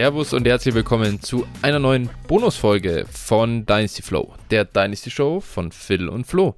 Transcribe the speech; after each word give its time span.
Servus 0.00 0.32
und 0.32 0.46
herzlich 0.46 0.74
willkommen 0.74 1.20
zu 1.20 1.46
einer 1.60 1.78
neuen 1.78 2.08
Bonusfolge 2.26 3.04
von 3.12 3.66
Dynasty 3.66 4.00
Flow, 4.00 4.32
der 4.50 4.64
Dynasty 4.64 5.10
Show 5.10 5.40
von 5.40 5.72
Phil 5.72 6.08
und 6.08 6.26
Flo. 6.26 6.54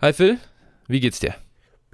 Hi 0.00 0.12
Phil, 0.12 0.38
wie 0.88 0.98
geht's 0.98 1.20
dir? 1.20 1.36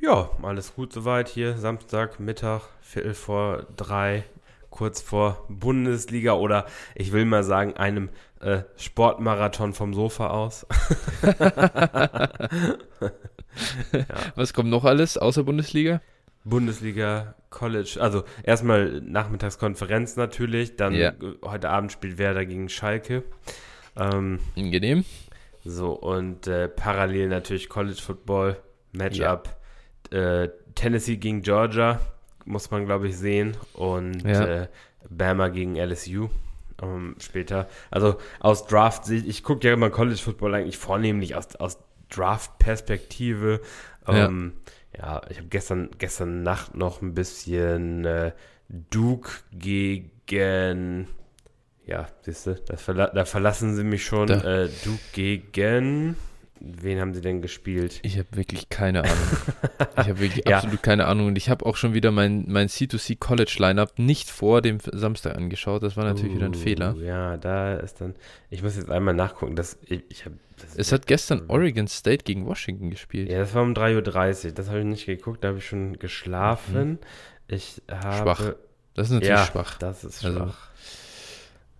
Ja, 0.00 0.30
alles 0.42 0.74
gut 0.74 0.94
soweit 0.94 1.28
hier. 1.28 1.58
Samstag, 1.58 2.18
Mittag, 2.18 2.62
Viertel 2.80 3.12
vor 3.12 3.66
drei, 3.76 4.24
kurz 4.70 5.02
vor 5.02 5.44
Bundesliga 5.50 6.32
oder 6.32 6.64
ich 6.94 7.12
will 7.12 7.26
mal 7.26 7.44
sagen, 7.44 7.76
einem 7.76 8.08
äh, 8.40 8.60
Sportmarathon 8.78 9.74
vom 9.74 9.92
Sofa 9.92 10.28
aus. 10.28 10.66
ja. 13.92 14.06
Was 14.36 14.54
kommt 14.54 14.70
noch 14.70 14.86
alles 14.86 15.18
außer 15.18 15.44
Bundesliga? 15.44 16.00
Bundesliga, 16.48 17.34
College, 17.50 17.98
also 18.00 18.24
erstmal 18.42 19.00
Nachmittagskonferenz 19.00 20.16
natürlich, 20.16 20.76
dann 20.76 20.94
ja. 20.94 21.12
heute 21.42 21.70
Abend 21.70 21.92
spielt 21.92 22.18
Werder 22.18 22.44
gegen 22.44 22.68
Schalke. 22.68 23.24
Ähm, 23.96 24.38
Angenehm. 24.56 25.04
So, 25.64 25.92
und 25.92 26.46
äh, 26.46 26.68
parallel 26.68 27.28
natürlich 27.28 27.68
College 27.68 28.00
Football, 28.00 28.56
Matchup, 28.92 29.56
ja. 30.12 30.42
äh, 30.42 30.50
Tennessee 30.74 31.16
gegen 31.16 31.42
Georgia, 31.42 32.00
muss 32.44 32.70
man 32.70 32.86
glaube 32.86 33.08
ich 33.08 33.16
sehen, 33.16 33.56
und 33.74 34.22
ja. 34.24 34.62
äh, 34.62 34.68
Bama 35.08 35.48
gegen 35.48 35.76
LSU. 35.76 36.28
Ähm, 36.80 37.16
später. 37.18 37.68
Also 37.90 38.18
aus 38.38 38.66
Draft-Sicht, 38.66 39.26
ich 39.26 39.42
gucke 39.42 39.66
ja 39.66 39.74
immer 39.74 39.90
College 39.90 40.20
Football 40.22 40.54
eigentlich 40.54 40.78
vornehmlich 40.78 41.34
aus, 41.34 41.56
aus 41.56 41.78
Draft-Perspektive. 42.08 43.60
Ähm, 44.06 44.52
ja, 44.54 44.72
ich 44.92 45.38
habe 45.38 45.48
gestern, 45.48 45.90
gestern 45.98 46.42
Nacht 46.42 46.74
noch 46.74 47.02
ein 47.02 47.14
bisschen 47.14 48.04
äh, 48.04 48.32
Duke 48.68 49.30
gegen. 49.52 51.08
Ja, 51.86 52.06
siehst 52.22 52.46
du, 52.46 52.56
verla 52.76 53.08
da 53.08 53.24
verlassen 53.24 53.74
sie 53.74 53.84
mich 53.84 54.04
schon. 54.04 54.28
Äh, 54.28 54.68
Duke 54.84 55.00
gegen. 55.12 56.16
Wen 56.60 57.00
haben 57.00 57.14
sie 57.14 57.20
denn 57.20 57.40
gespielt? 57.40 58.00
Ich 58.02 58.18
habe 58.18 58.26
wirklich 58.32 58.68
keine 58.68 59.04
Ahnung. 59.04 59.16
ich 59.92 60.08
habe 60.08 60.18
wirklich 60.18 60.48
ja. 60.48 60.56
absolut 60.56 60.82
keine 60.82 61.06
Ahnung. 61.06 61.28
Und 61.28 61.38
ich 61.38 61.48
habe 61.48 61.64
auch 61.64 61.76
schon 61.76 61.94
wieder 61.94 62.10
mein, 62.10 62.46
mein 62.48 62.68
C2C 62.68 63.16
College 63.18 63.56
Lineup 63.58 63.98
nicht 63.98 64.28
vor 64.28 64.60
dem 64.60 64.78
Samstag 64.80 65.36
angeschaut. 65.36 65.84
Das 65.84 65.96
war 65.96 66.04
natürlich 66.04 66.32
uh, 66.32 66.36
wieder 66.36 66.46
ein 66.46 66.54
uh, 66.54 66.58
Fehler. 66.58 66.96
Ja, 66.96 67.36
da 67.36 67.74
ist 67.74 68.00
dann. 68.00 68.16
Ich 68.50 68.62
muss 68.62 68.76
jetzt 68.76 68.90
einmal 68.90 69.14
nachgucken. 69.14 69.54
Dass 69.54 69.78
ich, 69.86 70.02
ich 70.08 70.24
habe 70.24 70.36
es 70.76 70.92
hat 70.92 71.06
gestern 71.06 71.44
Oregon 71.48 71.88
State 71.88 72.24
gegen 72.24 72.46
Washington 72.46 72.90
gespielt. 72.90 73.30
Ja, 73.30 73.38
das 73.38 73.54
war 73.54 73.62
um 73.62 73.72
3.30 73.72 74.46
Uhr. 74.46 74.52
Das 74.52 74.68
habe 74.68 74.80
ich 74.80 74.84
nicht 74.84 75.06
geguckt. 75.06 75.42
Da 75.42 75.48
habe 75.48 75.58
ich 75.58 75.66
schon 75.66 75.98
geschlafen. 75.98 76.90
Mhm. 76.90 76.98
Ich 77.48 77.82
habe. 77.90 78.16
Schwach. 78.16 78.54
Das 78.94 79.08
ist 79.08 79.12
natürlich 79.14 79.28
ja, 79.28 79.46
schwach. 79.46 79.78
Das 79.78 80.04
ist 80.04 80.24
also 80.24 80.38
schwach. 80.38 80.68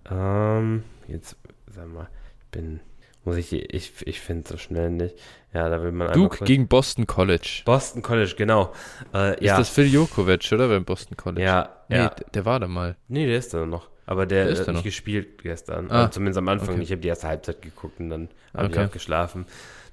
Also. 0.04 0.20
Ähm, 0.20 0.82
jetzt, 1.08 1.36
sag 1.66 1.88
mal, 1.88 2.08
ich 2.40 2.46
bin. 2.46 2.80
Muss 3.24 3.36
ich, 3.36 3.52
ich, 3.52 3.92
ich 4.06 4.20
finde 4.20 4.44
es 4.44 4.48
so 4.48 4.56
schnell 4.56 4.90
nicht. 4.90 5.16
Ja, 5.52 5.68
da 5.68 5.82
will 5.82 5.92
man 5.92 6.12
Duke 6.12 6.44
gegen 6.44 6.68
Boston 6.68 7.06
College. 7.06 7.62
Boston 7.64 8.00
College, 8.00 8.34
genau. 8.36 8.72
Äh, 9.12 9.34
ist 9.34 9.42
ja. 9.42 9.58
das 9.58 9.68
Phil 9.68 9.92
Jokovic, 9.92 10.50
oder? 10.52 10.68
Beim 10.68 10.84
Boston 10.84 11.16
College? 11.16 11.42
Ja. 11.42 11.82
Nee, 11.88 11.96
ja. 11.96 12.08
der 12.08 12.44
war 12.44 12.60
da 12.60 12.69
mal. 12.69 12.97
Nee, 13.08 13.26
der 13.26 13.38
ist 13.38 13.53
da 13.53 13.66
noch. 13.66 13.88
Aber 14.08 14.24
der, 14.24 14.46
der 14.46 14.56
hat 14.58 14.69
nicht 14.69 14.84
gespielt 14.84 15.42
gestern. 15.42 15.91
Ah, 15.91 16.04
also 16.04 16.12
zumindest 16.12 16.38
am 16.38 16.48
Anfang. 16.48 16.76
Okay. 16.76 16.82
Ich 16.82 16.91
habe 16.92 17.02
die 17.02 17.08
erste 17.08 17.28
Halbzeit 17.28 17.60
geguckt 17.60 18.00
und 18.00 18.08
dann 18.08 18.28
habe 18.54 18.69
okay. 18.69 18.80
ich 18.80 18.88
auch 18.88 18.92
geschlafen. 18.92 19.44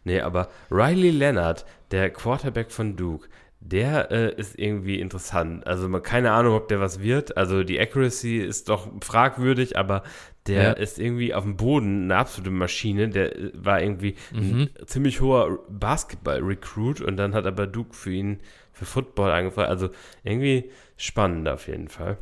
Nee, 0.05 0.21
aber 0.21 0.47
Riley 0.71 1.09
Leonard, 1.09 1.65
der 1.91 2.09
Quarterback 2.11 2.71
von 2.71 2.95
Duke, 2.95 3.27
der 3.59 4.11
äh, 4.11 4.33
ist 4.33 4.57
irgendwie 4.57 5.01
interessant. 5.01 5.67
Also 5.67 5.89
man, 5.89 6.01
keine 6.01 6.31
Ahnung, 6.31 6.55
ob 6.55 6.69
der 6.69 6.79
was 6.79 7.01
wird. 7.01 7.35
Also 7.35 7.65
die 7.65 7.77
Accuracy 7.77 8.37
ist 8.37 8.69
doch 8.69 8.87
fragwürdig, 9.03 9.77
aber 9.77 10.01
der 10.47 10.63
ja. 10.63 10.71
ist 10.71 10.97
irgendwie 10.97 11.33
auf 11.33 11.43
dem 11.43 11.57
Boden 11.57 12.05
eine 12.05 12.15
absolute 12.15 12.51
Maschine. 12.51 13.09
Der 13.09 13.35
äh, 13.35 13.51
war 13.53 13.81
irgendwie 13.81 14.15
mhm. 14.31 14.69
ein 14.79 14.87
ziemlich 14.87 15.19
hoher 15.19 15.59
Basketball-Recruit 15.67 17.01
und 17.01 17.17
dann 17.17 17.33
hat 17.33 17.45
aber 17.45 17.67
Duke 17.67 17.93
für 17.93 18.13
ihn 18.13 18.39
für 18.71 18.85
Football 18.85 19.31
angefangen. 19.31 19.67
Also 19.67 19.89
irgendwie 20.23 20.71
spannend 20.95 21.49
auf 21.49 21.67
jeden 21.67 21.89
Fall. 21.89 22.17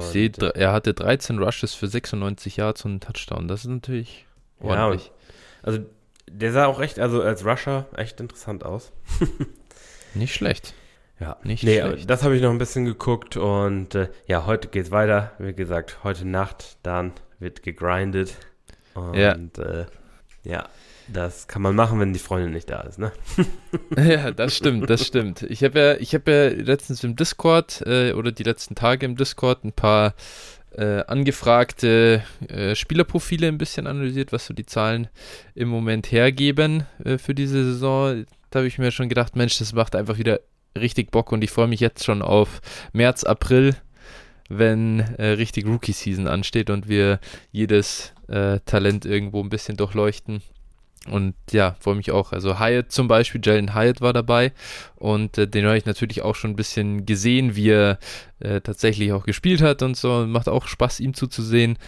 Sehe, 0.00 0.30
er 0.54 0.72
hatte 0.72 0.94
13 0.94 1.38
Rushes 1.38 1.74
für 1.74 1.86
96 1.86 2.56
Yards 2.56 2.84
und 2.84 2.90
einen 2.92 3.00
Touchdown. 3.00 3.48
Das 3.48 3.60
ist 3.60 3.70
natürlich 3.70 4.26
ordentlich. 4.60 5.06
Ja, 5.06 5.12
also 5.62 5.78
der 6.30 6.52
sah 6.52 6.66
auch 6.66 6.80
echt, 6.80 6.98
also 6.98 7.22
als 7.22 7.44
Rusher 7.44 7.86
echt 7.96 8.20
interessant 8.20 8.64
aus. 8.64 8.92
Nicht 10.14 10.34
schlecht. 10.34 10.74
Ja, 11.20 11.36
nicht 11.44 11.62
nee, 11.62 11.80
schlecht. 11.80 12.10
Das 12.10 12.24
habe 12.24 12.34
ich 12.36 12.42
noch 12.42 12.50
ein 12.50 12.58
bisschen 12.58 12.84
geguckt 12.84 13.36
und 13.36 13.94
äh, 13.94 14.08
ja, 14.26 14.46
heute 14.46 14.68
geht's 14.68 14.90
weiter. 14.90 15.32
Wie 15.38 15.52
gesagt, 15.52 16.02
heute 16.02 16.26
Nacht, 16.26 16.76
dann 16.82 17.12
wird 17.38 17.62
gegrindet. 17.62 18.36
Und 18.94 19.14
ja, 19.14 19.32
äh, 19.32 19.86
ja 20.42 20.68
das 21.08 21.48
kann 21.48 21.62
man 21.62 21.74
machen, 21.74 22.00
wenn 22.00 22.12
die 22.12 22.18
Freundin 22.18 22.52
nicht 22.52 22.70
da 22.70 22.80
ist, 22.80 22.98
ne? 22.98 23.12
ja, 23.96 24.30
das 24.30 24.56
stimmt, 24.56 24.88
das 24.88 25.06
stimmt. 25.06 25.42
Ich 25.42 25.62
habe 25.62 25.78
ja, 25.78 25.94
ich 25.94 26.14
habe 26.14 26.30
ja 26.30 26.48
letztens 26.62 27.04
im 27.04 27.16
Discord 27.16 27.82
äh, 27.86 28.12
oder 28.12 28.32
die 28.32 28.42
letzten 28.42 28.74
Tage 28.74 29.04
im 29.04 29.16
Discord 29.16 29.64
ein 29.64 29.72
paar 29.72 30.14
äh, 30.76 31.04
angefragte 31.06 32.22
äh, 32.48 32.74
Spielerprofile 32.74 33.48
ein 33.48 33.58
bisschen 33.58 33.86
analysiert, 33.86 34.32
was 34.32 34.46
so 34.46 34.54
die 34.54 34.66
Zahlen 34.66 35.08
im 35.54 35.68
Moment 35.68 36.10
hergeben 36.10 36.86
äh, 37.04 37.18
für 37.18 37.34
diese 37.34 37.64
Saison. 37.64 38.24
Da 38.50 38.60
habe 38.60 38.66
ich 38.66 38.78
mir 38.78 38.90
schon 38.90 39.08
gedacht, 39.08 39.36
Mensch, 39.36 39.58
das 39.58 39.72
macht 39.72 39.94
einfach 39.94 40.18
wieder 40.18 40.40
richtig 40.76 41.10
Bock 41.10 41.32
und 41.32 41.44
ich 41.44 41.50
freue 41.50 41.68
mich 41.68 41.80
jetzt 41.80 42.04
schon 42.04 42.22
auf 42.22 42.60
März, 42.92 43.24
April, 43.24 43.76
wenn 44.48 45.00
äh, 45.18 45.28
richtig 45.30 45.66
Rookie-Season 45.66 46.26
ansteht 46.26 46.70
und 46.70 46.88
wir 46.88 47.20
jedes 47.52 48.12
äh, 48.28 48.60
Talent 48.66 49.04
irgendwo 49.04 49.42
ein 49.42 49.50
bisschen 49.50 49.76
durchleuchten. 49.76 50.42
Und 51.10 51.34
ja, 51.50 51.76
freue 51.80 51.96
mich 51.96 52.10
auch. 52.10 52.32
Also 52.32 52.58
Hyatt 52.58 52.90
zum 52.90 53.08
Beispiel, 53.08 53.40
Jalen 53.44 53.74
Hyatt 53.74 54.00
war 54.00 54.14
dabei 54.14 54.52
und 54.96 55.36
äh, 55.36 55.46
den 55.46 55.66
habe 55.66 55.76
ich 55.76 55.84
natürlich 55.84 56.22
auch 56.22 56.34
schon 56.34 56.52
ein 56.52 56.56
bisschen 56.56 57.04
gesehen, 57.04 57.56
wie 57.56 57.70
er 57.70 57.98
äh, 58.40 58.62
tatsächlich 58.62 59.12
auch 59.12 59.26
gespielt 59.26 59.60
hat 59.60 59.82
und 59.82 59.96
so. 59.96 60.26
Macht 60.26 60.48
auch 60.48 60.66
Spaß, 60.66 61.00
ihm 61.00 61.12
zuzusehen. 61.12 61.78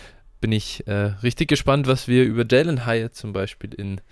Bin 0.41 0.53
ich 0.53 0.87
äh, 0.87 1.15
richtig 1.22 1.49
gespannt, 1.49 1.87
was 1.87 2.09
wir 2.09 2.25
über 2.25 2.44
Jalen 2.47 2.84
Hyatt 2.84 3.15
zum 3.15 3.32
Beispiel 3.32 3.72
in, 3.72 4.03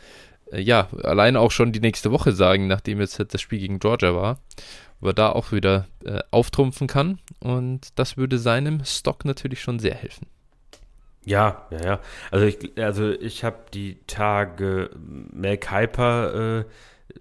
äh, 0.50 0.60
ja, 0.60 0.88
allein 1.02 1.36
auch 1.36 1.50
schon 1.50 1.72
die 1.72 1.80
nächste 1.80 2.10
Woche 2.10 2.32
sagen, 2.32 2.66
nachdem 2.66 2.98
jetzt 3.00 3.22
das 3.28 3.40
Spiel 3.42 3.58
gegen 3.58 3.80
Georgia 3.80 4.14
war. 4.14 4.38
Ob 5.00 5.08
er 5.08 5.12
da 5.12 5.28
auch 5.30 5.52
wieder 5.52 5.86
äh, 6.06 6.20
auftrumpfen 6.30 6.86
kann 6.86 7.18
und 7.40 7.88
das 7.96 8.16
würde 8.16 8.38
seinem 8.38 8.82
Stock 8.86 9.26
natürlich 9.26 9.60
schon 9.60 9.78
sehr 9.78 9.94
helfen. 9.94 10.26
Ja, 11.24 11.66
ja, 11.70 11.84
ja. 11.84 12.00
Also 12.30 12.46
ich, 12.46 12.72
also 12.78 13.10
ich 13.10 13.44
habe 13.44 13.58
die 13.72 13.98
Tage 14.06 14.90
Mel 15.32 15.56
Kiper 15.56 16.60
äh, 16.60 16.64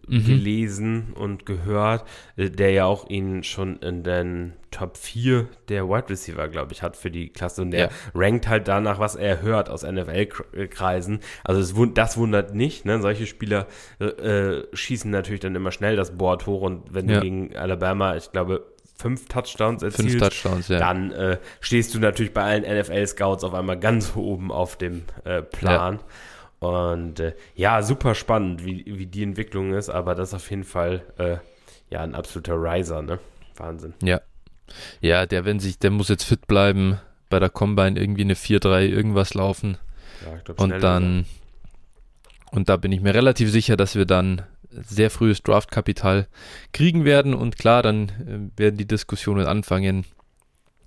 mhm. 0.08 0.25
gelesen 0.25 1.14
und 1.16 1.46
gehört, 1.46 2.06
äh, 2.36 2.50
der 2.50 2.72
ja 2.72 2.86
auch 2.86 3.09
ihn 3.09 3.44
schon 3.44 3.78
in 3.78 4.03
den 4.03 4.53
Top 4.72 4.97
4 4.97 5.47
der 5.69 5.88
Wide 5.88 6.09
Receiver, 6.09 6.47
glaube 6.47 6.74
ich, 6.74 6.81
hat 6.81 6.97
für 6.97 7.12
die 7.12 7.30
Klasse. 7.30 7.62
Und 7.62 7.72
der 7.72 7.80
ja. 7.80 7.90
rankt 8.16 8.47
halt 8.47 8.68
danach, 8.68 9.00
was 9.00 9.16
er 9.16 9.42
hört 9.42 9.69
aus 9.69 9.84
NFL-Kreisen. 9.84 11.19
Also 11.44 11.62
das, 11.62 11.94
das, 11.94 12.18
wundert 12.18 12.56
nicht. 12.56 12.84
Ne? 12.86 13.00
Solche 13.00 13.28
Spieler 13.28 13.68
äh, 14.00 14.06
äh, 14.06 14.68
schießen 14.74 15.12
natürlich 15.12 15.42
dann 15.42 15.56
immer 15.56 15.72
schnell 15.72 15.95
das 15.95 16.18
Board 16.18 16.48
hoch. 16.48 16.62
Und 16.62 16.94
wenn 16.94 17.07
ja. 17.07 17.16
du 17.16 17.22
gegen 17.22 17.56
Alabama, 17.56 18.16
ich 18.16 18.31
glaube, 18.31 18.66
fünf 19.04 19.28
Touchdowns 19.28 19.84
erzielt, 19.84 20.12
fünf 20.12 20.24
Touchdowns, 20.24 20.70
ja. 20.70 20.80
dann 20.80 21.12
äh, 21.12 21.38
stehst 21.60 21.94
du 21.94 22.00
natürlich 22.00 22.34
bei 22.34 22.42
allen 22.42 22.64
NFL-Scouts 22.64 23.44
auf 23.44 23.54
einmal 23.54 23.78
ganz 23.78 24.16
oben 24.16 24.50
auf 24.50 24.78
dem 24.78 25.04
äh, 25.26 25.42
Plan. 25.42 26.00
Ja. 26.62 26.68
Und 26.70 27.20
äh, 27.20 27.36
ja, 27.54 27.84
super 27.84 28.16
spannend, 28.16 28.66
wie, 28.66 28.86
wie 28.88 29.06
die 29.06 29.24
Entwicklung 29.24 29.74
ist, 29.74 29.90
aber 29.90 30.16
das 30.16 30.30
ist 30.30 30.36
auf 30.36 30.50
jeden 30.50 30.64
Fall 30.64 31.02
äh, 31.18 31.36
ja 31.90 32.00
ein 32.00 32.16
absoluter 32.16 32.56
Riser, 32.56 33.02
ne? 33.02 33.20
Wahnsinn. 33.58 33.94
Ja. 34.02 34.22
Ja, 35.02 35.26
der, 35.26 35.44
wenn 35.44 35.60
sich, 35.60 35.78
der 35.80 35.92
muss 35.92 36.08
jetzt 36.08 36.24
fit 36.24 36.48
bleiben, 36.48 36.98
bei 37.30 37.40
der 37.40 37.50
Combine 37.50 38.00
irgendwie 38.00 38.22
eine 38.22 38.36
4-3 38.36 38.88
irgendwas 38.88 39.34
laufen. 39.34 39.78
Ja, 40.26 40.38
ich 40.38 40.44
glaub, 40.46 40.62
und 40.62 40.82
dann, 40.82 41.26
und 42.52 42.70
da 42.70 42.78
bin 42.78 42.94
ich 42.94 43.02
mir 43.02 43.14
relativ 43.14 43.52
sicher, 43.52 43.76
dass 43.76 43.96
wir 43.96 44.06
dann 44.06 44.44
sehr 44.81 45.10
frühes 45.10 45.44
Draftkapital 45.44 46.28
kriegen 46.72 47.06
werden. 47.06 47.34
Und 47.34 47.58
klar, 47.58 47.84
dann 47.84 48.10
äh, 48.56 48.60
werden 48.60 48.78
die 48.78 48.88
Diskussionen 48.88 49.46
anfangen, 49.46 50.06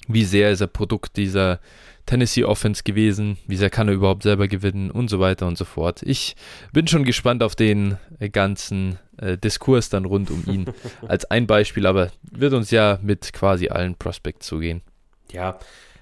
wie 0.09 0.25
sehr 0.25 0.50
ist 0.50 0.61
er 0.61 0.67
Produkt 0.67 1.17
dieser 1.17 1.61
Tennessee 2.06 2.44
Offense 2.44 2.85
gewesen, 2.85 3.37
wie 3.47 3.56
sehr 3.56 3.71
kann 3.71 3.88
er 3.88 3.94
überhaupt 3.94 4.23
selber 4.23 4.47
gewinnen 4.47 4.91
und 4.91 5.09
so 5.09 5.19
weiter 5.19 5.47
und 5.47 5.59
so 5.59 5.65
fort. 5.65 6.03
Ich 6.03 6.37
bin 6.73 6.87
schon 6.87 7.05
gespannt 7.05 7.43
auf 7.43 7.56
den 7.56 7.99
äh, 8.21 8.29
ganzen 8.29 8.99
äh, 9.19 9.37
Diskurs 9.37 9.89
dann 9.89 10.05
rund 10.05 10.31
um 10.31 10.44
ihn 10.47 10.67
als 11.09 11.25
ein 11.27 11.47
Beispiel, 11.49 11.87
aber 11.87 12.12
wird 12.23 12.53
uns 12.53 12.71
ja 12.71 13.00
mit 13.03 13.32
quasi 13.32 13.69
allen 13.69 13.97
Prospects 13.97 14.47
zugehen. 14.47 14.82
Ja, 15.32 15.59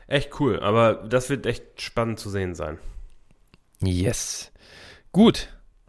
echt 0.07 0.39
cool, 0.41 0.61
aber 0.61 0.95
das 0.95 1.31
wird 1.31 1.47
echt 1.47 1.81
spannend 1.81 2.21
zu 2.21 2.29
sehen 2.29 2.55
sein. 2.55 2.79
Yes. 3.83 4.53
Gut, 5.13 5.49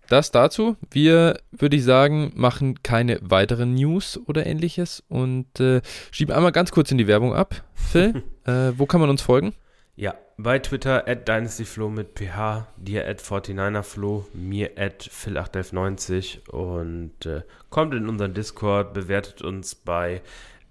das 0.10 0.32
dazu. 0.32 0.76
Wir, 0.92 1.40
würde 1.52 1.76
ich 1.76 1.84
sagen, 1.84 2.32
machen 2.36 2.82
keine 2.84 3.20
weiteren 3.22 3.76
News 3.76 4.20
oder 4.28 4.46
ähnliches 4.46 5.04
und 5.08 5.60
äh, 5.60 5.82
schieben 6.12 6.36
einmal 6.36 6.52
ganz 6.52 6.72
kurz 6.72 6.92
in 6.92 6.98
die 6.98 7.08
Werbung 7.08 7.34
ab. 7.34 7.64
Phil, 7.74 8.24
äh, 8.46 8.72
wo 8.78 8.86
kann 8.86 9.02
man 9.02 9.10
uns 9.10 9.22
folgen? 9.22 9.54
Ja, 9.98 10.16
bei 10.38 10.60
Twitter 10.60 11.08
at 11.08 11.28
DynastyFlow 11.28 11.90
mit 11.90 12.20
PH, 12.20 12.68
dir 12.76 13.08
at 13.08 13.22
49erFlow, 13.22 14.26
mir 14.34 14.72
at 14.78 15.04
Phil81190 15.04 16.50
und 16.50 17.26
äh, 17.26 17.44
kommt 17.70 17.94
in 17.94 18.10
unseren 18.10 18.34
Discord, 18.34 18.94
bewertet 18.94 19.42
uns 19.42 19.74
bei 19.74 20.22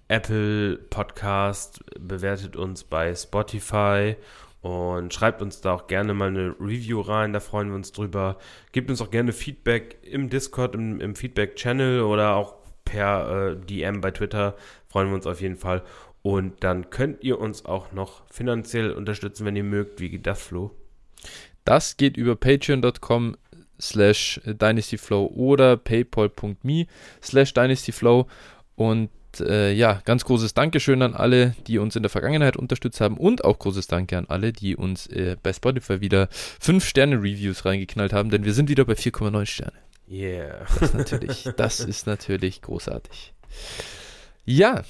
Apple 0.07 0.77
Podcast, 0.77 1.83
bewertet 1.99 2.55
uns 2.55 2.83
bei 2.83 3.15
Spotify 3.15 4.15
und 4.15 4.25
schreibt 5.09 5.41
uns 5.41 5.61
da 5.61 5.73
auch 5.73 5.87
gerne 5.87 6.13
mal 6.13 6.29
eine 6.29 6.55
Review 6.59 7.01
rein, 7.01 7.33
da 7.33 7.39
freuen 7.39 7.69
wir 7.69 7.75
uns 7.75 7.91
drüber. 7.91 8.37
Gebt 8.71 8.89
uns 8.89 9.01
auch 9.01 9.11
gerne 9.11 9.31
Feedback 9.31 9.97
im 10.03 10.29
Discord, 10.29 10.75
im, 10.75 10.99
im 10.99 11.15
Feedback-Channel 11.15 12.01
oder 12.01 12.35
auch 12.35 12.55
per 12.83 13.51
äh, 13.51 13.55
DM 13.57 14.01
bei 14.01 14.11
Twitter, 14.11 14.55
freuen 14.87 15.09
wir 15.09 15.15
uns 15.15 15.27
auf 15.27 15.41
jeden 15.41 15.57
Fall. 15.57 15.83
Und 16.21 16.63
dann 16.63 16.89
könnt 16.89 17.23
ihr 17.23 17.39
uns 17.39 17.65
auch 17.65 17.91
noch 17.91 18.23
finanziell 18.31 18.91
unterstützen, 18.91 19.45
wenn 19.45 19.55
ihr 19.55 19.63
mögt. 19.63 19.99
Wie 19.99 20.09
geht 20.09 20.25
das, 20.25 20.41
Flo? 20.41 20.71
Das 21.65 21.97
geht 21.97 22.17
über 22.17 22.35
patreon.com 22.35 23.35
slash 23.79 24.41
dynastyflow 24.45 25.27
oder 25.27 25.77
paypal.me 25.77 26.87
slash 27.21 27.53
dynastyflow 27.53 28.27
und 28.75 29.09
äh, 29.41 29.71
ja, 29.71 30.01
ganz 30.05 30.25
großes 30.25 30.53
Dankeschön 30.53 31.01
an 31.01 31.13
alle, 31.13 31.55
die 31.67 31.77
uns 31.77 31.95
in 31.95 32.03
der 32.03 32.09
Vergangenheit 32.09 32.57
unterstützt 32.57 33.01
haben 33.01 33.17
und 33.17 33.43
auch 33.43 33.59
großes 33.59 33.87
Danke 33.87 34.17
an 34.17 34.25
alle, 34.27 34.53
die 34.53 34.75
uns 34.75 35.07
äh, 35.07 35.35
bei 35.41 35.53
Spotify 35.53 36.01
wieder 36.01 36.27
5 36.31 36.85
Sterne 36.85 37.17
Reviews 37.17 37.65
reingeknallt 37.65 38.13
haben, 38.13 38.29
denn 38.29 38.45
wir 38.45 38.53
sind 38.53 38.69
wieder 38.69 38.85
bei 38.85 38.93
4,9 38.93 39.45
Sterne. 39.45 39.73
Yeah. 40.09 40.65
Das, 40.79 40.93
natürlich, 40.93 41.49
das 41.57 41.79
ist 41.79 42.05
natürlich 42.07 42.61
großartig. 42.61 43.33
Ja, 44.45 44.83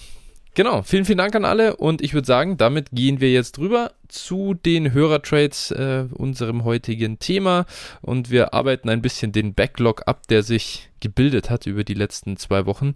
Genau, 0.56 0.84
vielen, 0.84 1.04
vielen 1.04 1.18
Dank 1.18 1.36
an 1.36 1.44
alle 1.44 1.76
und 1.76 2.02
ich 2.02 2.14
würde 2.14 2.26
sagen, 2.26 2.56
damit 2.56 2.92
gehen 2.94 3.20
wir 3.20 3.30
jetzt 3.30 3.60
rüber 3.60 3.92
zu 4.08 4.54
den 4.54 4.94
Hörertrades, 4.94 5.72
äh, 5.72 6.06
unserem 6.14 6.64
heutigen 6.64 7.20
Thema 7.20 7.66
und 8.02 8.32
wir 8.32 8.54
arbeiten 8.54 8.88
ein 8.88 9.02
bisschen 9.02 9.34
den 9.34 9.54
Backlog 9.54 10.04
ab, 10.08 10.28
der 10.28 10.44
sich 10.44 10.90
gebildet 11.02 11.50
hat 11.50 11.68
über 11.68 11.84
die 11.84 11.94
letzten 11.94 12.38
zwei 12.38 12.66
Wochen. 12.66 12.94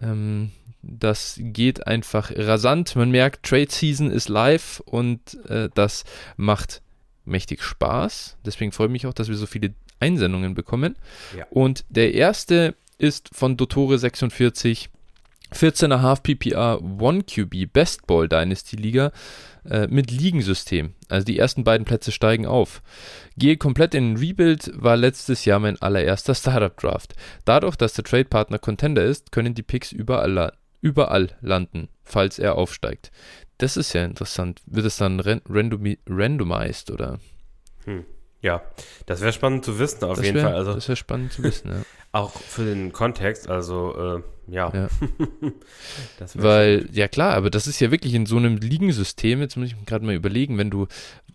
Ähm, 0.00 0.50
das 0.82 1.36
geht 1.38 1.86
einfach 1.86 2.32
rasant. 2.34 2.96
Man 2.96 3.10
merkt, 3.10 3.44
Trade 3.44 3.70
Season 3.70 4.10
ist 4.10 4.28
live 4.28 4.80
und 4.84 5.38
äh, 5.48 5.68
das 5.74 6.04
macht 6.36 6.82
mächtig 7.24 7.62
Spaß. 7.62 8.36
Deswegen 8.44 8.72
freue 8.72 8.88
ich 8.88 8.92
mich 8.92 9.06
auch, 9.06 9.14
dass 9.14 9.28
wir 9.28 9.36
so 9.36 9.46
viele 9.46 9.74
Einsendungen 10.00 10.54
bekommen. 10.54 10.96
Ja. 11.36 11.46
Und 11.50 11.84
der 11.88 12.14
erste 12.14 12.74
ist 12.98 13.30
von 13.32 13.56
Dottore 13.56 13.98
46 13.98 14.90
14,5 15.52 16.22
PPR 16.22 16.80
1 16.80 17.26
QB 17.26 17.72
Best 17.72 18.06
Ball 18.06 18.26
Dynasty 18.26 18.76
Liga 18.76 19.12
äh, 19.68 19.86
mit 19.86 20.10
Ligensystem. 20.10 20.94
Also 21.08 21.26
die 21.26 21.38
ersten 21.38 21.62
beiden 21.62 21.84
Plätze 21.84 22.10
steigen 22.10 22.46
auf. 22.46 22.82
Gehe 23.36 23.58
komplett 23.58 23.94
in 23.94 24.16
Rebuild 24.16 24.72
war 24.74 24.96
letztes 24.96 25.44
Jahr 25.44 25.60
mein 25.60 25.80
allererster 25.80 26.34
Startup 26.34 26.74
Draft. 26.76 27.14
Dadurch, 27.44 27.76
dass 27.76 27.92
der 27.92 28.04
Trade 28.04 28.24
Partner 28.24 28.58
Contender 28.58 29.04
ist, 29.04 29.30
können 29.30 29.54
die 29.54 29.62
Picks 29.62 29.92
überall, 29.92 30.52
überall 30.82 31.30
landen, 31.40 31.88
falls 32.02 32.38
er 32.38 32.56
aufsteigt. 32.56 33.10
Das 33.56 33.78
ist 33.78 33.94
ja 33.94 34.04
interessant. 34.04 34.60
Wird 34.66 34.84
es 34.84 34.98
dann 34.98 35.20
random, 35.20 35.96
randomized 36.06 36.90
oder? 36.90 37.18
Hm. 37.84 38.04
Ja, 38.42 38.60
das 39.06 39.20
wäre 39.20 39.32
spannend 39.32 39.64
zu 39.64 39.78
wissen, 39.78 40.04
auf 40.04 40.16
das 40.16 40.26
jeden 40.26 40.38
wär, 40.38 40.44
Fall. 40.44 40.54
Also, 40.56 40.74
das 40.74 40.88
wäre 40.88 40.96
spannend 40.96 41.32
zu 41.32 41.42
wissen, 41.44 41.70
ja. 41.70 41.82
Auch 42.12 42.32
für 42.32 42.64
den 42.64 42.92
Kontext, 42.92 43.48
also 43.48 44.20
äh, 44.48 44.52
ja. 44.52 44.70
ja. 44.74 44.88
Weil, 46.34 46.80
spannend. 46.80 46.96
ja 46.96 47.08
klar, 47.08 47.34
aber 47.34 47.48
das 47.48 47.66
ist 47.66 47.80
ja 47.80 47.90
wirklich 47.90 48.12
in 48.12 48.26
so 48.26 48.36
einem 48.36 48.56
Ligensystem, 48.56 49.40
jetzt 49.40 49.56
muss 49.56 49.68
ich 49.68 49.86
gerade 49.86 50.04
mal 50.04 50.14
überlegen, 50.14 50.58
wenn 50.58 50.68
du, 50.68 50.88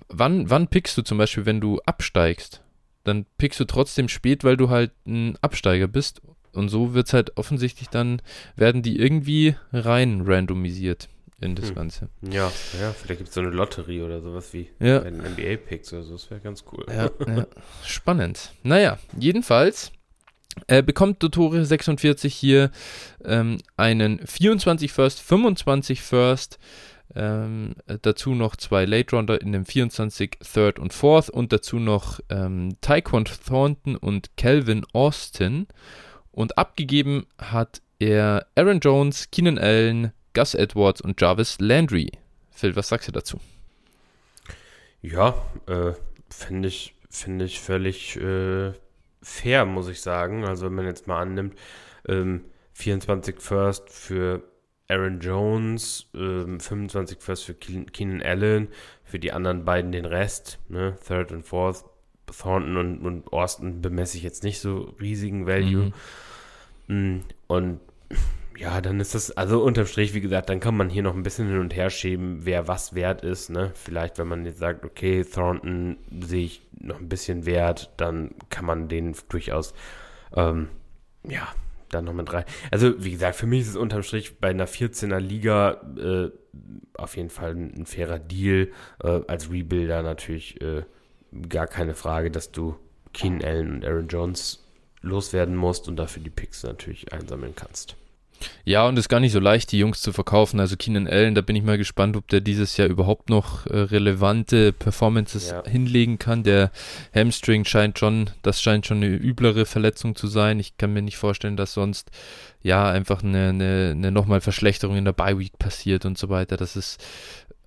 wann, 0.10 0.50
wann 0.50 0.68
pickst 0.68 0.98
du 0.98 1.02
zum 1.02 1.18
Beispiel, 1.18 1.46
wenn 1.46 1.62
du 1.62 1.80
absteigst? 1.86 2.62
Dann 3.06 3.26
pickst 3.38 3.60
du 3.60 3.66
trotzdem 3.66 4.10
spät, 4.10 4.44
weil 4.44 4.58
du 4.58 4.70
halt 4.70 4.92
ein 5.08 5.38
Absteiger 5.42 5.88
bist. 5.88 6.22
Und 6.58 6.70
so 6.70 6.94
wird 6.94 7.08
es 7.08 7.14
halt 7.14 7.38
offensichtlich 7.38 7.90
dann, 7.90 8.22
werden 8.56 8.82
die 8.82 9.00
irgendwie 9.00 9.56
rein 9.72 10.22
randomisiert 10.26 11.10
in 11.40 11.56
das 11.56 11.70
hm. 11.70 11.76
Ganze. 11.76 12.10
Ja, 12.22 12.52
ja, 12.80 12.92
vielleicht 12.94 13.20
gibt 13.20 13.30
es 13.30 13.36
so 13.36 13.42
eine 13.42 13.52
Lotterie 13.52 14.02
oder 14.02 14.22
sowas 14.22 14.54
wie 14.54 14.70
ja. 14.80 15.02
NBA-Picks 15.02 15.94
oder 15.94 16.04
so. 16.04 16.14
Das 16.14 16.30
wäre 16.32 16.42
ganz 16.42 16.64
cool. 16.72 16.86
Ja, 16.90 17.10
ja. 17.28 17.46
Spannend. 17.86 18.52
Naja, 18.64 18.98
jedenfalls 19.18 19.92
äh, 20.66 20.82
bekommt 20.82 21.22
Dottore 21.22 21.64
46 21.64 22.34
hier 22.34 22.72
ähm, 23.24 23.60
einen 23.76 24.26
24 24.26 24.92
First, 24.92 25.22
25 25.22 26.02
First, 26.02 26.58
ähm, 27.16 27.76
dazu 28.02 28.34
noch 28.34 28.56
zwei 28.56 28.86
Late 28.86 29.16
Rounder 29.16 29.40
in 29.42 29.52
dem 29.52 29.66
24 29.66 30.40
Third 30.54 30.80
und 30.80 30.94
Fourth 30.94 31.30
und 31.30 31.54
dazu 31.54 31.78
noch 31.78 32.20
ähm, 32.30 32.78
Taekwon 32.82 33.26
Thornton 33.26 33.96
und 33.96 34.36
Calvin 34.38 34.86
Austin. 34.94 35.68
Und 36.38 36.56
abgegeben 36.60 37.26
hat 37.40 37.82
er 37.98 38.46
Aaron 38.54 38.80
Jones, 38.80 39.32
Keenan 39.32 39.58
Allen, 39.58 40.12
Gus 40.36 40.54
Edwards 40.54 41.02
und 41.02 41.20
Jarvis 41.20 41.58
Landry. 41.60 42.12
Phil, 42.52 42.76
was 42.76 42.90
sagst 42.90 43.08
du 43.08 43.12
dazu? 43.12 43.40
Ja, 45.02 45.34
äh, 45.66 45.94
finde 46.30 46.68
ich, 46.68 46.94
find 47.10 47.42
ich 47.42 47.60
völlig 47.60 48.18
äh, 48.18 48.72
fair, 49.20 49.66
muss 49.66 49.88
ich 49.88 50.00
sagen. 50.02 50.46
Also 50.46 50.68
wenn 50.68 50.76
man 50.76 50.86
jetzt 50.86 51.08
mal 51.08 51.24
annimmt, 51.24 51.58
ähm, 52.08 52.46
24 52.74 53.42
First 53.42 53.90
für 53.90 54.44
Aaron 54.90 55.20
Jones, 55.20 56.06
ähm, 56.14 56.60
25 56.60 57.20
First 57.20 57.46
für 57.46 57.56
Keenan 57.56 58.22
Allen, 58.22 58.68
für 59.04 59.18
die 59.18 59.32
anderen 59.32 59.66
beiden 59.66 59.92
den 59.92 60.06
Rest, 60.06 60.60
ne? 60.70 60.98
Third 61.04 61.32
und 61.32 61.48
Fourth, 61.48 61.84
Thornton 62.28 62.78
und, 62.78 63.02
und 63.04 63.34
Austin 63.34 63.82
bemesse 63.82 64.18
ich 64.18 64.24
jetzt 64.24 64.44
nicht 64.44 64.60
so 64.60 64.94
riesigen 65.02 65.48
Value. 65.48 65.86
Mhm. 65.86 65.94
Und 66.88 67.80
ja, 68.58 68.82
dann 68.82 69.00
ist 69.00 69.14
das, 69.14 69.32
also 69.32 69.62
unterm 69.64 69.86
Strich, 69.86 70.14
wie 70.14 70.22
gesagt, 70.22 70.50
dann 70.50 70.60
kann 70.60 70.76
man 70.76 70.90
hier 70.90 71.04
noch 71.04 71.16
ein 71.16 71.24
bisschen 71.24 71.48
hin 71.48 71.60
und 71.60 71.76
her 71.76 71.90
schieben, 71.90 72.46
wer 72.46 72.68
was 72.68 72.96
wert 72.96 73.22
ist, 73.22 73.50
ne? 73.50 73.72
Vielleicht, 73.76 74.18
wenn 74.18 74.28
man 74.28 74.46
jetzt 74.46 74.58
sagt, 74.58 74.84
okay, 74.84 75.24
Thornton 75.24 75.98
sehe 76.10 76.46
ich 76.46 76.62
noch 76.80 77.00
ein 77.00 77.10
bisschen 77.10 77.46
wert, 77.46 77.92
dann 77.98 78.32
kann 78.50 78.66
man 78.66 78.88
den 78.88 79.16
durchaus, 79.30 79.74
ähm, 80.36 80.70
ja, 81.24 81.48
dann 81.90 82.06
noch 82.06 82.14
mit 82.14 82.34
rein. 82.34 82.46
Also, 82.72 83.04
wie 83.04 83.12
gesagt, 83.12 83.36
für 83.36 83.46
mich 83.46 83.62
ist 83.62 83.70
es 83.70 83.76
unterm 83.76 84.04
Strich 84.04 84.40
bei 84.40 84.50
einer 84.50 84.68
14er 84.68 85.20
Liga 85.20 85.82
äh, 85.98 86.32
auf 86.96 87.16
jeden 87.16 87.30
Fall 87.30 87.52
ein, 87.52 87.74
ein 87.78 87.86
fairer 87.86 88.20
Deal. 88.20 88.72
Äh, 89.04 89.22
als 89.28 89.52
Rebuilder 89.52 90.02
natürlich 90.02 90.60
äh, 90.62 90.84
gar 91.48 91.68
keine 91.68 91.94
Frage, 91.94 92.32
dass 92.32 92.52
du 92.52 92.76
Keen 93.14 93.44
Allen 93.44 93.76
und 93.76 93.86
Aaron 93.86 94.08
Jones 94.08 94.67
loswerden 95.02 95.56
musst 95.56 95.88
und 95.88 95.96
dafür 95.96 96.24
die 96.24 96.30
Picks 96.30 96.64
natürlich 96.64 97.14
einsammeln 97.14 97.54
kannst. 97.56 97.96
Ja, 98.66 98.88
und 98.88 98.96
es 98.98 99.06
ist 99.06 99.10
gar 99.10 99.20
nicht 99.20 99.32
so 99.32 99.40
leicht, 99.40 99.72
die 99.72 99.80
Jungs 99.80 100.02
zu 100.02 100.14
verkaufen. 100.14 100.60
Also 100.60 100.76
Keenan 100.76 101.08
Allen, 101.08 101.36
da 101.36 101.42
bin 101.42 101.56
ich 101.56 101.64
mal 101.64 101.78
gespannt, 101.78 102.16
ob 102.18 102.28
der 102.28 102.42
dieses 102.42 102.78
Jahr 102.78 102.88
überhaupt 102.88 103.30
noch 103.30 103.66
äh, 103.68 103.78
relevante 103.78 104.74
Performances 104.74 105.50
ja. 105.50 105.64
hinlegen 105.66 106.20
kann. 106.20 106.44
Der 106.44 106.72
Hamstring 107.16 107.66
scheint 107.66 107.98
schon, 107.98 108.30
das 108.42 108.62
scheint 108.62 108.86
schon 108.86 108.98
eine 108.98 109.08
üblere 109.08 109.66
Verletzung 109.66 110.16
zu 110.16 110.28
sein. 110.28 110.60
Ich 110.60 110.78
kann 110.78 110.94
mir 110.94 111.02
nicht 111.02 111.18
vorstellen, 111.18 111.58
dass 111.58 111.74
sonst 111.74 112.12
ja 112.62 112.90
einfach 112.90 113.24
eine, 113.24 113.50
eine, 113.50 113.92
eine 113.92 114.12
nochmal 114.12 114.42
Verschlechterung 114.42 114.98
in 114.98 115.06
der 115.06 115.14
Bye 115.14 115.40
Week 115.40 115.58
passiert 115.58 116.06
und 116.06 116.18
so 116.18 116.30
weiter. 116.30 116.58
Das 116.58 116.76
ist 116.76 117.04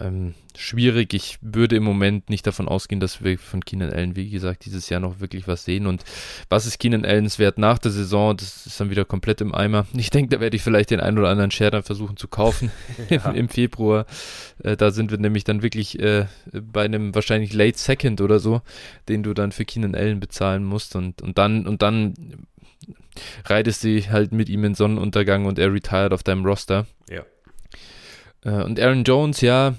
ähm, 0.01 0.35
schwierig. 0.57 1.15
Ich 1.15 1.39
würde 1.43 1.77
im 1.77 1.85
Moment 1.85 2.31
nicht 2.31 2.47
davon 2.47 2.69
ausgehen, 2.69 3.01
dass 3.01 3.23
wir 3.23 3.39
von 3.39 3.65
Keenan 3.65 3.93
Allen, 3.93 4.17
wie 4.17 4.31
gesagt, 4.31 4.65
dieses 4.65 4.89
Jahr 4.89 5.01
noch 5.01 5.21
wirklich 5.21 5.47
was 5.47 5.65
sehen. 5.65 5.87
Und 5.87 6.05
was 6.49 6.67
ist 6.67 6.79
Keenan 6.79 7.05
Allens 7.05 7.39
Wert 7.39 7.59
nach 7.59 7.79
der 7.79 7.91
Saison? 7.91 8.37
Das 8.37 8.67
ist 8.67 8.81
dann 8.81 8.91
wieder 8.91 9.05
komplett 9.05 9.41
im 9.41 9.55
Eimer. 9.55 9.87
Ich 9.95 10.11
denke, 10.11 10.35
da 10.35 10.41
werde 10.41 10.57
ich 10.57 10.63
vielleicht 10.63 10.91
den 10.91 11.01
einen 11.01 11.19
oder 11.19 11.29
anderen 11.29 11.51
Share 11.51 11.71
dann 11.71 11.83
versuchen 11.83 12.17
zu 12.17 12.29
kaufen 12.29 12.71
ja. 13.11 13.31
im 13.31 13.49
Februar. 13.49 14.07
Äh, 14.63 14.77
da 14.77 14.91
sind 14.91 15.11
wir 15.11 15.19
nämlich 15.19 15.45
dann 15.45 15.63
wirklich 15.63 15.99
äh, 15.99 16.27
bei 16.53 16.85
einem 16.85 17.15
wahrscheinlich 17.15 17.53
Late 17.53 17.79
Second 17.79 18.21
oder 18.21 18.39
so, 18.39 18.63
den 19.09 19.23
du 19.23 19.35
dann 19.35 19.53
für 19.53 19.65
Keenan 19.65 19.95
Allen 19.95 20.21
bezahlen 20.21 20.65
musst. 20.65 20.97
Und, 20.97 21.23
und 21.23 21.39
dann, 21.39 21.67
und 21.67 21.83
dann 21.83 22.15
reitest 23.45 23.85
du 23.85 24.01
halt 24.11 24.33
mit 24.33 24.49
ihm 24.49 24.65
in 24.65 24.75
Sonnenuntergang 24.75 25.47
und 25.47 25.59
er 25.59 25.73
retired 25.73 26.13
auf 26.13 26.23
deinem 26.23 26.45
Roster. 26.45 26.87
Ja. 27.09 27.25
Äh, 28.45 28.65
und 28.65 28.81
Aaron 28.81 29.05
Jones, 29.05 29.41
ja, 29.41 29.75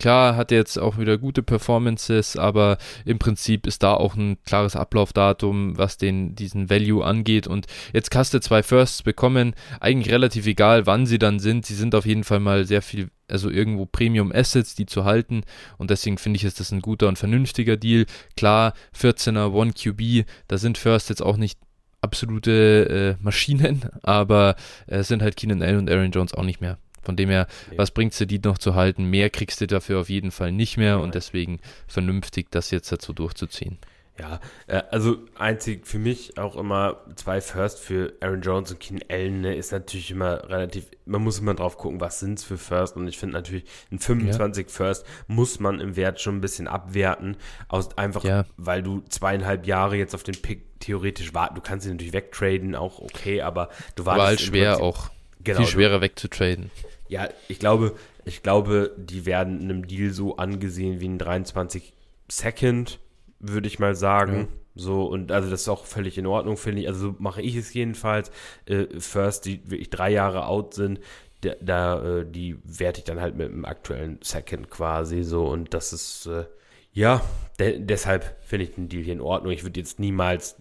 klar, 0.00 0.34
hat 0.34 0.50
jetzt 0.50 0.78
auch 0.78 0.98
wieder 0.98 1.18
gute 1.18 1.42
Performances, 1.42 2.36
aber 2.36 2.78
im 3.04 3.18
Prinzip 3.18 3.66
ist 3.66 3.82
da 3.84 3.94
auch 3.94 4.16
ein 4.16 4.38
klares 4.44 4.74
Ablaufdatum, 4.74 5.78
was 5.78 5.98
den, 5.98 6.34
diesen 6.34 6.70
Value 6.70 7.04
angeht. 7.04 7.46
Und 7.46 7.66
jetzt 7.92 8.14
hast 8.16 8.34
du 8.34 8.40
zwei 8.40 8.62
Firsts 8.62 9.02
bekommen, 9.02 9.54
eigentlich 9.78 10.12
relativ 10.12 10.46
egal, 10.46 10.86
wann 10.86 11.06
sie 11.06 11.18
dann 11.18 11.38
sind. 11.38 11.66
Sie 11.66 11.74
sind 11.74 11.94
auf 11.94 12.06
jeden 12.06 12.24
Fall 12.24 12.40
mal 12.40 12.64
sehr 12.64 12.82
viel, 12.82 13.10
also 13.28 13.50
irgendwo 13.50 13.86
Premium 13.86 14.32
Assets, 14.32 14.74
die 14.74 14.86
zu 14.86 15.04
halten. 15.04 15.42
Und 15.78 15.90
deswegen 15.90 16.18
finde 16.18 16.38
ich, 16.38 16.44
ist 16.44 16.58
das 16.58 16.72
ein 16.72 16.80
guter 16.82 17.06
und 17.06 17.18
vernünftiger 17.18 17.76
Deal. 17.76 18.06
Klar, 18.36 18.72
14er, 18.98 19.54
1 19.54 19.74
QB, 19.80 20.28
da 20.48 20.58
sind 20.58 20.78
Firsts 20.78 21.10
jetzt 21.10 21.22
auch 21.22 21.36
nicht 21.36 21.58
absolute 22.00 23.16
äh, 23.20 23.22
Maschinen, 23.22 23.82
aber 24.02 24.56
es 24.86 24.98
äh, 24.98 25.04
sind 25.04 25.22
halt 25.22 25.36
Keenan 25.36 25.62
Allen 25.62 25.78
und 25.78 25.90
Aaron 25.90 26.10
Jones 26.10 26.34
auch 26.34 26.44
nicht 26.44 26.60
mehr 26.60 26.78
Von 27.02 27.16
dem 27.16 27.30
her, 27.30 27.46
nee. 27.70 27.78
was 27.78 27.90
bringt 27.90 28.12
es 28.12 28.18
dir, 28.18 28.26
die 28.26 28.38
noch 28.38 28.58
zu 28.58 28.74
halten? 28.74 29.04
Mehr 29.04 29.30
kriegst 29.30 29.60
du 29.60 29.66
dafür 29.66 30.00
auf 30.00 30.08
jeden 30.08 30.30
Fall 30.30 30.52
nicht 30.52 30.76
mehr 30.76 30.96
Nein. 30.96 31.04
und 31.04 31.14
deswegen 31.14 31.60
vernünftig, 31.86 32.48
das 32.50 32.70
jetzt 32.70 32.90
dazu 32.90 33.12
durchzuziehen. 33.12 33.78
Ja, 34.20 34.38
äh, 34.66 34.82
also 34.90 35.18
einzig 35.36 35.86
für 35.86 35.98
mich 35.98 36.36
auch 36.36 36.56
immer 36.56 37.00
zwei 37.16 37.40
First 37.40 37.78
für 37.78 38.12
Aaron 38.20 38.42
Jones 38.42 38.70
und 38.70 38.80
Keen 38.80 39.00
Allen 39.08 39.40
ne, 39.40 39.54
ist 39.54 39.72
natürlich 39.72 40.10
immer 40.10 40.48
relativ, 40.48 40.84
man 41.06 41.22
muss 41.22 41.38
immer 41.38 41.54
drauf 41.54 41.78
gucken, 41.78 42.00
was 42.00 42.20
sind 42.20 42.38
es 42.38 42.44
für 42.44 42.58
First 42.58 42.96
und 42.96 43.08
ich 43.08 43.16
finde 43.16 43.34
natürlich 43.34 43.64
ein 43.90 43.98
25 43.98 44.66
ja. 44.66 44.72
First 44.72 45.06
muss 45.26 45.58
man 45.58 45.80
im 45.80 45.96
Wert 45.96 46.20
schon 46.20 46.36
ein 46.36 46.40
bisschen 46.42 46.68
abwerten, 46.68 47.36
aus, 47.68 47.96
einfach 47.96 48.22
ja. 48.22 48.44
weil 48.58 48.82
du 48.82 49.00
zweieinhalb 49.08 49.66
Jahre 49.66 49.96
jetzt 49.96 50.14
auf 50.14 50.22
den 50.22 50.40
Pick 50.42 50.69
theoretisch 50.80 51.32
warten, 51.34 51.54
du 51.54 51.60
kannst 51.60 51.86
ihn 51.86 51.92
natürlich 51.92 52.12
wegtraden, 52.12 52.74
auch 52.74 52.98
okay, 52.98 53.42
aber 53.42 53.68
du 53.94 54.04
wartest. 54.06 54.20
War 54.20 54.26
halt 54.26 54.40
schwer 54.40 54.82
auch, 54.82 55.10
genau, 55.42 55.58
viel 55.60 55.68
schwerer 55.68 56.00
wegzutraden. 56.00 56.70
Ja, 57.08 57.28
ich 57.48 57.58
glaube, 57.58 57.96
ich 58.24 58.42
glaube, 58.42 58.94
die 58.96 59.26
werden 59.26 59.60
in 59.60 59.70
einem 59.70 59.86
Deal 59.86 60.10
so 60.10 60.36
angesehen 60.36 61.00
wie 61.00 61.08
ein 61.08 61.18
23 61.18 61.92
Second 62.28 62.98
würde 63.40 63.66
ich 63.66 63.78
mal 63.78 63.94
sagen. 63.94 64.36
Ja. 64.36 64.48
So, 64.76 65.04
und 65.06 65.32
also 65.32 65.50
das 65.50 65.62
ist 65.62 65.68
auch 65.68 65.84
völlig 65.84 66.16
in 66.16 66.26
Ordnung, 66.26 66.56
finde 66.56 66.82
ich. 66.82 66.88
Also 66.88 67.08
so 67.08 67.16
mache 67.18 67.42
ich 67.42 67.56
es 67.56 67.74
jedenfalls. 67.74 68.30
Äh, 68.66 68.86
First, 69.00 69.46
die 69.46 69.68
wirklich 69.68 69.90
drei 69.90 70.12
Jahre 70.12 70.46
out 70.46 70.74
sind, 70.74 71.00
da, 71.40 71.54
da 71.60 72.18
äh, 72.20 72.26
die 72.26 72.56
werte 72.62 73.00
ich 73.00 73.04
dann 73.04 73.20
halt 73.20 73.34
mit 73.34 73.48
dem 73.48 73.64
aktuellen 73.64 74.18
Second 74.22 74.70
quasi 74.70 75.22
so. 75.24 75.46
Und 75.46 75.74
das 75.74 75.92
ist, 75.92 76.26
äh, 76.26 76.44
ja, 76.92 77.22
de 77.58 77.80
deshalb 77.80 78.36
finde 78.42 78.66
ich 78.66 78.74
den 78.74 78.88
Deal 78.88 79.02
hier 79.02 79.14
in 79.14 79.20
Ordnung. 79.20 79.52
Ich 79.52 79.64
würde 79.64 79.80
jetzt 79.80 79.98
niemals 79.98 80.56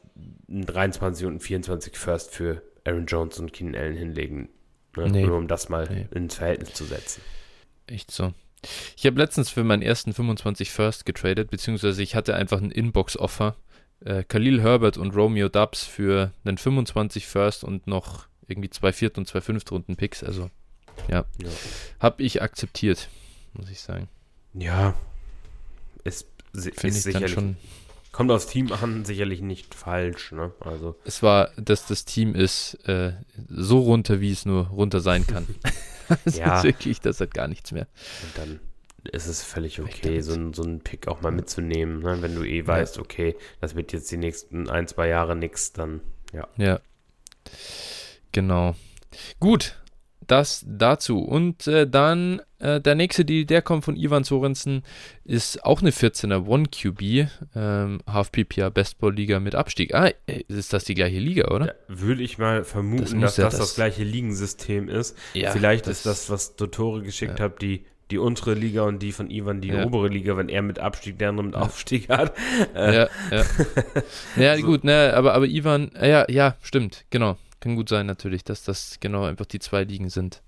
23 0.48 1.26
und 1.26 1.36
ein 1.36 1.40
24 1.40 1.98
First 1.98 2.32
für 2.32 2.62
Aaron 2.84 3.06
Jones 3.06 3.40
und 3.40 3.54
Keenan 3.54 3.76
Allen 3.76 3.96
hinlegen. 3.96 4.50
Ne? 4.96 5.10
Nee. 5.10 5.26
Nur 5.26 5.38
um 5.38 5.48
das 5.48 5.70
mal 5.70 5.88
nee. 5.90 6.08
ins 6.12 6.36
Verhältnis 6.36 6.74
zu 6.74 6.86
setzen. 6.86 7.22
Echt 7.88 8.12
so. 8.12 8.34
Ich 8.98 9.06
habe 9.06 9.18
letztens 9.18 9.50
für 9.50 9.64
meinen 9.64 9.82
ersten 9.82 10.14
25 10.14 10.72
First 10.72 11.06
getradet, 11.06 11.50
beziehungsweise 11.50 12.04
ich 12.04 12.16
hatte 12.16 12.36
einfach 12.36 12.62
ein 12.62 12.72
Inbox-Offer. 12.72 13.56
Äh, 14.02 14.24
Khalil 14.24 14.62
Herbert 14.62 14.98
und 14.98 15.16
Romeo 15.16 15.50
Dubs 15.50 15.84
für 15.84 16.32
einen 16.44 16.58
25 16.58 17.26
First 17.28 17.64
und 17.64 17.88
noch 17.88 18.28
irgendwie 18.48 18.70
zwei 18.70 18.92
Viert- 18.92 19.18
und 19.18 19.28
zwei 19.28 19.42
Fünftrunden-Picks. 19.42 20.24
Also, 20.24 20.50
ja. 21.08 21.26
ja. 21.42 21.50
Habe 22.00 22.24
ich 22.24 22.42
akzeptiert, 22.42 23.10
muss 23.54 23.70
ich 23.70 23.80
sagen. 23.80 24.10
Ja. 24.54 24.96
Es 26.04 26.28
ist 26.54 27.04
sicherlich. 27.04 27.32
Schon, 27.32 27.58
kommt 28.20 28.32
aufs 28.32 28.48
Team 28.48 28.70
an, 28.74 29.06
sicherlich 29.06 29.40
nicht 29.40 29.74
falsch, 29.74 30.34
ne? 30.34 30.52
Also. 30.60 30.98
Es 31.06 31.24
war, 31.24 31.52
dass 31.56 31.88
das 31.88 32.04
Team 32.04 32.36
ist 32.36 32.74
äh, 32.86 33.14
so 33.48 33.80
runter, 33.80 34.20
wie 34.20 34.30
es 34.30 34.46
nur 34.46 34.68
runter 34.68 35.00
sein 35.00 35.26
kann. 35.26 35.48
das 36.26 36.36
ja. 36.36 36.58
ist 36.58 36.66
wirklich, 36.66 37.00
das 37.00 37.22
hat 37.22 37.34
gar 37.34 37.48
nichts 37.48 37.72
mehr. 37.72 37.88
Und 38.24 38.38
dann 38.38 38.60
ist 39.14 39.28
es 39.28 39.42
völlig 39.42 39.80
okay, 39.80 40.20
so, 40.20 40.34
ein, 40.34 40.54
so 40.54 40.64
einen 40.64 40.82
Pick 40.82 41.08
auch 41.08 41.22
mal 41.22 41.32
mitzunehmen. 41.32 42.02
Ne? 42.02 42.22
Wenn 42.22 42.36
du 42.36 42.44
eh 42.44 42.68
weißt, 42.68 42.98
ja. 42.98 43.02
okay, 43.02 43.38
das 43.62 43.78
wird 43.78 43.94
jetzt 43.94 44.12
die 44.12 44.18
nächsten 44.18 44.70
ein, 44.70 44.86
zwei 44.90 45.08
Jahre 45.08 45.38
nichts, 45.38 45.72
dann 45.72 46.02
ja. 46.34 46.46
Ja. 46.58 46.82
Genau. 48.34 48.76
Gut, 49.40 49.78
das 50.32 50.66
dazu. 50.68 51.20
Und 51.20 51.68
äh, 51.68 51.90
dann 51.90 52.42
äh, 52.60 52.80
der 52.80 52.96
nächste 52.96 53.26
Deal, 53.26 53.46
der 53.46 53.62
kommt 53.62 53.86
von 53.86 53.96
Ivan 53.96 54.24
Sorensen, 54.24 54.84
ist 55.24 55.64
auch 55.64 55.82
eine 55.82 55.92
14er 55.92 56.46
One 56.46 56.68
QB, 56.68 57.30
ähm, 57.56 58.02
Half 58.08 58.32
PPR 58.32 58.70
Bestball 58.70 59.14
Liga 59.14 59.40
mit 59.40 59.56
Abstieg. 59.56 59.94
Ah, 59.94 60.12
äh, 60.28 60.44
ist 60.48 60.74
das 60.74 60.84
die 60.84 60.94
gleiche 60.94 61.20
Liga, 61.20 61.50
oder? 61.50 61.68
Ja, 61.68 61.74
würde 61.88 62.24
ich 62.24 62.38
mal 62.38 62.64
vermuten, 62.64 63.22
das 63.22 63.36
dass 63.36 63.36
das, 63.36 63.52
das, 63.52 63.60
das 63.60 63.76
gleiche 63.76 64.04
Ligensystem 64.04 64.90
ist. 64.90 65.18
Ja, 65.34 65.52
Vielleicht 65.52 65.88
das, 65.88 65.98
ist 65.98 66.06
das, 66.06 66.30
was 66.30 66.56
Dottore 66.56 67.02
geschickt 67.02 67.40
ja. 67.40 67.46
hat, 67.46 67.62
die 67.62 67.86
die 68.12 68.18
untere 68.18 68.56
Liga 68.56 68.84
und 68.84 69.04
die 69.04 69.12
von 69.12 69.30
Ivan 69.30 69.62
die 69.62 69.68
ja. 69.68 69.86
obere 69.86 70.08
Liga, 70.08 70.36
wenn 70.36 70.50
er 70.50 70.64
mit 70.64 70.80
Abstieg, 70.80 71.20
der 71.20 71.30
andere 71.30 71.46
mit 71.46 71.56
Aufstieg 71.56 72.10
hat. 72.10 72.36
Äh. 72.74 72.96
Ja, 72.96 73.10
ja. 73.30 73.46
ja, 74.36 74.58
so. 74.58 74.66
gut, 74.66 74.84
ne, 74.84 75.14
aber, 75.16 75.34
aber 75.34 75.46
Ivan, 75.46 75.92
ja, 76.02 76.26
ja, 76.28 76.56
stimmt, 76.62 77.06
genau. 77.12 77.38
Kann 77.60 77.76
gut 77.76 77.90
sein 77.90 78.06
natürlich, 78.06 78.44
dass 78.44 78.64
das 78.64 79.00
genau 79.00 79.26
einfach 79.26 79.46
die 79.46 79.60
zwei 79.60 79.84
Ligen 79.84 80.10
sind. 80.10 80.42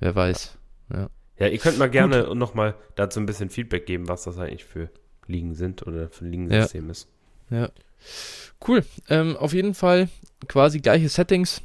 Wer 0.00 0.14
weiß. 0.14 0.58
Ja, 0.92 1.08
ja 1.38 1.48
ihr 1.48 1.58
könnt 1.58 1.78
mal 1.78 1.90
gerne 1.90 2.34
nochmal 2.34 2.74
dazu 2.96 3.20
ein 3.20 3.26
bisschen 3.26 3.50
Feedback 3.50 3.86
geben, 3.86 4.08
was 4.08 4.24
das 4.24 4.38
eigentlich 4.38 4.64
für 4.64 4.90
Ligen 5.26 5.54
sind 5.54 5.86
oder 5.86 6.08
für 6.08 6.24
ein 6.24 6.32
Ligensystem 6.32 6.86
ja. 6.86 6.90
ist. 6.90 7.08
Ja. 7.50 7.70
Cool. 8.66 8.84
Ähm, 9.08 9.36
auf 9.36 9.52
jeden 9.52 9.74
Fall 9.74 10.08
quasi 10.48 10.80
gleiche 10.80 11.08
Settings. 11.08 11.62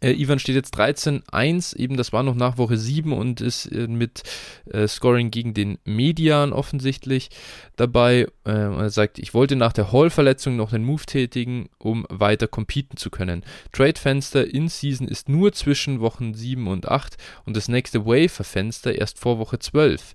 Äh, 0.00 0.12
Ivan 0.12 0.38
steht 0.38 0.54
jetzt 0.54 0.76
13-1, 0.76 1.76
eben 1.76 1.96
das 1.96 2.12
war 2.12 2.22
noch 2.22 2.34
nach 2.34 2.58
Woche 2.58 2.76
7 2.76 3.12
und 3.12 3.40
ist 3.40 3.66
äh, 3.66 3.88
mit 3.88 4.22
äh, 4.70 4.86
Scoring 4.86 5.30
gegen 5.30 5.54
den 5.54 5.78
Median 5.84 6.52
offensichtlich 6.52 7.30
dabei. 7.76 8.26
Äh, 8.44 8.50
er 8.50 8.90
sagt, 8.90 9.18
ich 9.18 9.34
wollte 9.34 9.56
nach 9.56 9.72
der 9.72 9.92
Hall-Verletzung 9.92 10.56
noch 10.56 10.72
einen 10.72 10.84
Move 10.84 11.04
tätigen, 11.04 11.68
um 11.78 12.06
weiter 12.08 12.46
competen 12.46 12.96
zu 12.96 13.10
können. 13.10 13.44
Trade-Fenster 13.72 14.52
in 14.52 14.68
Season 14.68 15.08
ist 15.08 15.28
nur 15.28 15.52
zwischen 15.52 16.00
Wochen 16.00 16.34
7 16.34 16.66
und 16.68 16.88
8 16.88 17.16
und 17.44 17.56
das 17.56 17.68
nächste 17.68 18.06
Waiver-Fenster 18.06 18.94
erst 18.94 19.18
vor 19.18 19.38
Woche 19.38 19.58
12. 19.58 20.14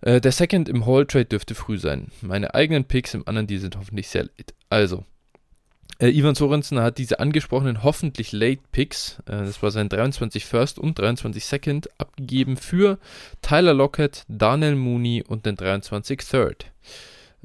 Äh, 0.00 0.20
der 0.20 0.32
Second 0.32 0.68
im 0.68 0.86
Hall-Trade 0.86 1.26
dürfte 1.26 1.54
früh 1.54 1.78
sein. 1.78 2.08
Meine 2.20 2.54
eigenen 2.54 2.84
Picks 2.84 3.14
im 3.14 3.26
anderen, 3.26 3.46
die 3.46 3.58
sind 3.58 3.76
hoffentlich 3.76 4.08
sehr 4.08 4.24
late. 4.24 4.54
Also, 4.68 5.04
äh, 5.98 6.08
Ivan 6.08 6.34
Sorensen 6.34 6.80
hat 6.80 6.98
diese 6.98 7.20
angesprochenen 7.20 7.82
hoffentlich 7.82 8.32
Late 8.32 8.60
Picks, 8.72 9.18
äh, 9.26 9.32
das 9.32 9.62
war 9.62 9.70
sein 9.70 9.88
23 9.88 10.44
First 10.44 10.78
und 10.78 10.98
23 10.98 11.44
Second, 11.44 11.88
abgegeben 11.98 12.56
für 12.56 12.98
Tyler 13.42 13.74
Lockett, 13.74 14.24
Daniel 14.28 14.76
Mooney 14.76 15.24
und 15.26 15.46
den 15.46 15.56
23 15.56 16.20
Third. 16.20 16.66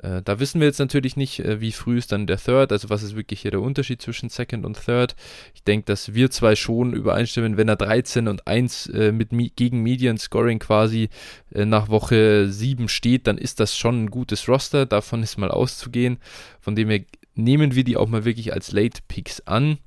Äh, 0.01 0.21
da 0.23 0.39
wissen 0.39 0.59
wir 0.59 0.67
jetzt 0.67 0.79
natürlich 0.79 1.15
nicht, 1.15 1.39
äh, 1.39 1.61
wie 1.61 1.71
früh 1.71 1.97
ist 1.97 2.11
dann 2.11 2.27
der 2.27 2.37
Third, 2.37 2.71
also 2.71 2.89
was 2.89 3.03
ist 3.03 3.15
wirklich 3.15 3.41
hier 3.41 3.51
der 3.51 3.61
Unterschied 3.61 4.01
zwischen 4.01 4.29
Second 4.29 4.65
und 4.65 4.83
Third. 4.83 5.15
Ich 5.53 5.63
denke, 5.63 5.85
dass 5.85 6.13
wir 6.13 6.31
zwei 6.31 6.55
schon 6.55 6.93
übereinstimmen, 6.93 7.57
wenn 7.57 7.69
er 7.69 7.75
13 7.75 8.27
und 8.27 8.47
1 8.47 8.87
äh, 8.87 9.11
mit 9.11 9.29
gegen 9.55 9.81
Median 9.81 10.17
Scoring 10.17 10.59
quasi 10.59 11.09
nach 11.53 11.89
Woche 11.89 12.47
7 12.49 12.87
steht, 12.87 13.27
dann 13.27 13.37
ist 13.37 13.59
das 13.59 13.77
schon 13.77 14.03
ein 14.03 14.09
gutes 14.09 14.47
Roster, 14.47 14.85
davon 14.85 15.21
ist 15.21 15.37
mal 15.37 15.51
auszugehen. 15.51 16.17
Von 16.59 16.75
dem 16.75 16.89
her 16.89 17.01
nehmen 17.35 17.75
wir 17.75 17.83
die 17.83 17.97
auch 17.97 18.07
mal 18.07 18.25
wirklich 18.25 18.53
als 18.53 18.71
Late 18.71 19.01
Picks 19.07 19.41
an. 19.41 19.77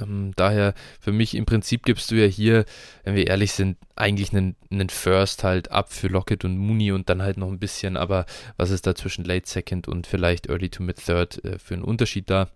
Ähm, 0.00 0.32
daher 0.36 0.74
für 1.00 1.12
mich 1.12 1.34
im 1.34 1.46
Prinzip 1.46 1.84
gibst 1.84 2.10
du 2.10 2.14
ja 2.14 2.26
hier, 2.26 2.64
wenn 3.04 3.14
wir 3.14 3.26
ehrlich 3.26 3.52
sind, 3.52 3.76
eigentlich 3.96 4.32
einen, 4.32 4.56
einen 4.70 4.88
First 4.88 5.44
halt 5.44 5.70
ab 5.70 5.92
für 5.92 6.08
Lockett 6.08 6.44
und 6.44 6.56
Mooney 6.56 6.92
und 6.92 7.08
dann 7.08 7.22
halt 7.22 7.36
noch 7.36 7.48
ein 7.48 7.58
bisschen, 7.58 7.96
aber 7.96 8.26
was 8.56 8.70
ist 8.70 8.86
da 8.86 8.94
zwischen 8.94 9.24
Late 9.24 9.48
Second 9.48 9.88
und 9.88 10.06
vielleicht 10.06 10.48
Early 10.48 10.68
to 10.68 10.82
Mid 10.82 11.04
Third 11.04 11.44
äh, 11.44 11.58
für 11.58 11.74
einen 11.74 11.84
Unterschied 11.84 12.30
da? 12.30 12.50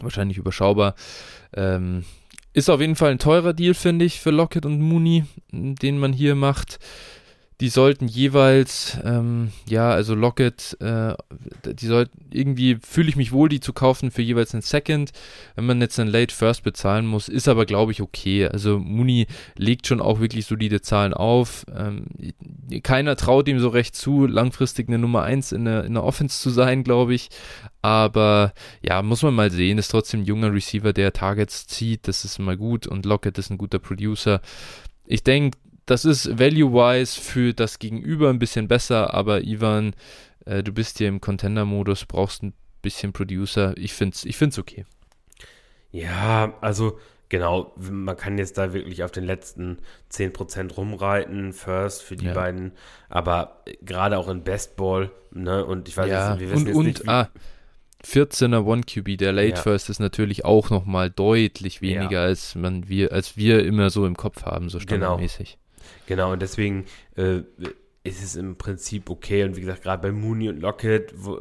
Wahrscheinlich 0.00 0.38
überschaubar. 0.38 0.94
Ähm, 1.54 2.04
ist 2.52 2.68
auf 2.68 2.80
jeden 2.80 2.96
Fall 2.96 3.10
ein 3.10 3.18
teurer 3.18 3.52
Deal, 3.52 3.74
finde 3.74 4.04
ich, 4.04 4.20
für 4.20 4.30
Lockett 4.30 4.66
und 4.66 4.80
Mooney, 4.80 5.24
den 5.50 5.98
man 5.98 6.12
hier 6.12 6.34
macht. 6.34 6.78
Die 7.64 7.70
sollten 7.70 8.08
jeweils, 8.08 8.98
ähm, 9.06 9.50
ja, 9.66 9.88
also 9.88 10.14
Locket, 10.14 10.76
äh, 10.82 11.14
die 11.64 11.86
sollten, 11.86 12.26
irgendwie 12.30 12.76
fühle 12.76 13.08
ich 13.08 13.16
mich 13.16 13.32
wohl, 13.32 13.48
die 13.48 13.60
zu 13.60 13.72
kaufen 13.72 14.10
für 14.10 14.20
jeweils 14.20 14.52
einen 14.52 14.60
Second. 14.60 15.12
Wenn 15.54 15.64
man 15.64 15.80
jetzt 15.80 15.98
einen 15.98 16.10
Late 16.10 16.34
First 16.34 16.62
bezahlen 16.62 17.06
muss, 17.06 17.26
ist 17.26 17.48
aber, 17.48 17.64
glaube 17.64 17.92
ich, 17.92 18.02
okay. 18.02 18.46
Also 18.46 18.78
Muni 18.78 19.28
legt 19.56 19.86
schon 19.86 20.02
auch 20.02 20.20
wirklich 20.20 20.44
solide 20.44 20.82
Zahlen 20.82 21.14
auf. 21.14 21.64
Ähm, 21.74 22.04
keiner 22.82 23.16
traut 23.16 23.48
ihm 23.48 23.58
so 23.58 23.70
recht 23.70 23.96
zu, 23.96 24.26
langfristig 24.26 24.88
eine 24.88 24.98
Nummer 24.98 25.22
1 25.22 25.52
in 25.52 25.64
der, 25.64 25.84
in 25.84 25.94
der 25.94 26.04
Offense 26.04 26.42
zu 26.42 26.50
sein, 26.50 26.84
glaube 26.84 27.14
ich. 27.14 27.30
Aber 27.80 28.52
ja, 28.82 29.00
muss 29.00 29.22
man 29.22 29.32
mal 29.32 29.50
sehen, 29.50 29.78
ist 29.78 29.88
trotzdem 29.88 30.20
ein 30.20 30.26
junger 30.26 30.52
Receiver, 30.52 30.92
der 30.92 31.14
Targets 31.14 31.66
zieht, 31.66 32.08
das 32.08 32.26
ist 32.26 32.38
mal 32.38 32.58
gut 32.58 32.86
und 32.86 33.06
Lockett 33.06 33.38
ist 33.38 33.48
ein 33.48 33.56
guter 33.56 33.78
Producer. 33.78 34.42
Ich 35.06 35.22
denke, 35.22 35.56
das 35.86 36.04
ist 36.04 36.38
value-wise 36.38 37.20
für 37.20 37.52
das 37.52 37.78
Gegenüber 37.78 38.30
ein 38.30 38.38
bisschen 38.38 38.68
besser, 38.68 39.14
aber 39.14 39.42
Ivan, 39.42 39.94
äh, 40.46 40.62
du 40.62 40.72
bist 40.72 40.98
hier 40.98 41.08
im 41.08 41.20
Contender-Modus, 41.20 42.06
brauchst 42.06 42.42
ein 42.42 42.54
bisschen 42.82 43.12
Producer. 43.12 43.74
Ich 43.76 43.92
finde 43.92 44.14
es 44.14 44.24
ich 44.24 44.36
find's 44.36 44.58
okay. 44.58 44.84
Ja, 45.90 46.54
also 46.60 46.98
genau, 47.28 47.72
man 47.78 48.16
kann 48.16 48.38
jetzt 48.38 48.58
da 48.58 48.72
wirklich 48.72 49.04
auf 49.04 49.12
den 49.12 49.24
letzten 49.24 49.78
10% 50.12 50.74
rumreiten, 50.74 51.52
First 51.52 52.02
für 52.02 52.16
die 52.16 52.26
ja. 52.26 52.34
beiden, 52.34 52.72
aber 53.08 53.62
gerade 53.82 54.18
auch 54.18 54.28
in 54.28 54.42
Bestball, 54.42 55.10
ne, 55.30 55.64
und 55.64 55.88
ich 55.88 55.96
weiß 55.96 56.08
ja. 56.08 56.30
nicht, 56.30 56.40
wir 56.40 56.50
wissen 56.50 56.62
und, 56.62 56.66
jetzt 56.66 56.76
und, 56.76 56.86
nicht, 56.86 57.08
ah, 57.08 57.28
14er 58.04 58.64
One 58.64 58.82
QB, 58.82 59.18
der 59.18 59.32
Late 59.32 59.56
ja. 59.56 59.56
First 59.56 59.88
ist 59.88 59.98
natürlich 59.98 60.44
auch 60.44 60.70
nochmal 60.70 61.10
deutlich 61.10 61.80
weniger, 61.80 62.22
als 62.22 62.54
man 62.54 62.88
wir, 62.88 63.12
als 63.12 63.36
wir 63.36 63.64
immer 63.64 63.90
so 63.90 64.06
im 64.06 64.16
Kopf 64.16 64.42
haben, 64.42 64.68
so 64.68 64.78
genau. 64.78 64.88
standardmäßig. 64.88 65.52
Genau. 65.52 65.63
Genau, 66.06 66.32
und 66.32 66.42
deswegen 66.42 66.86
äh, 67.16 67.42
ist 68.04 68.22
es 68.22 68.36
im 68.36 68.56
Prinzip 68.56 69.10
okay. 69.10 69.44
Und 69.44 69.56
wie 69.56 69.62
gesagt, 69.62 69.82
gerade 69.82 70.02
bei 70.02 70.12
Mooney 70.12 70.48
und 70.50 70.60
Lockett, 70.60 71.12
wo, 71.16 71.38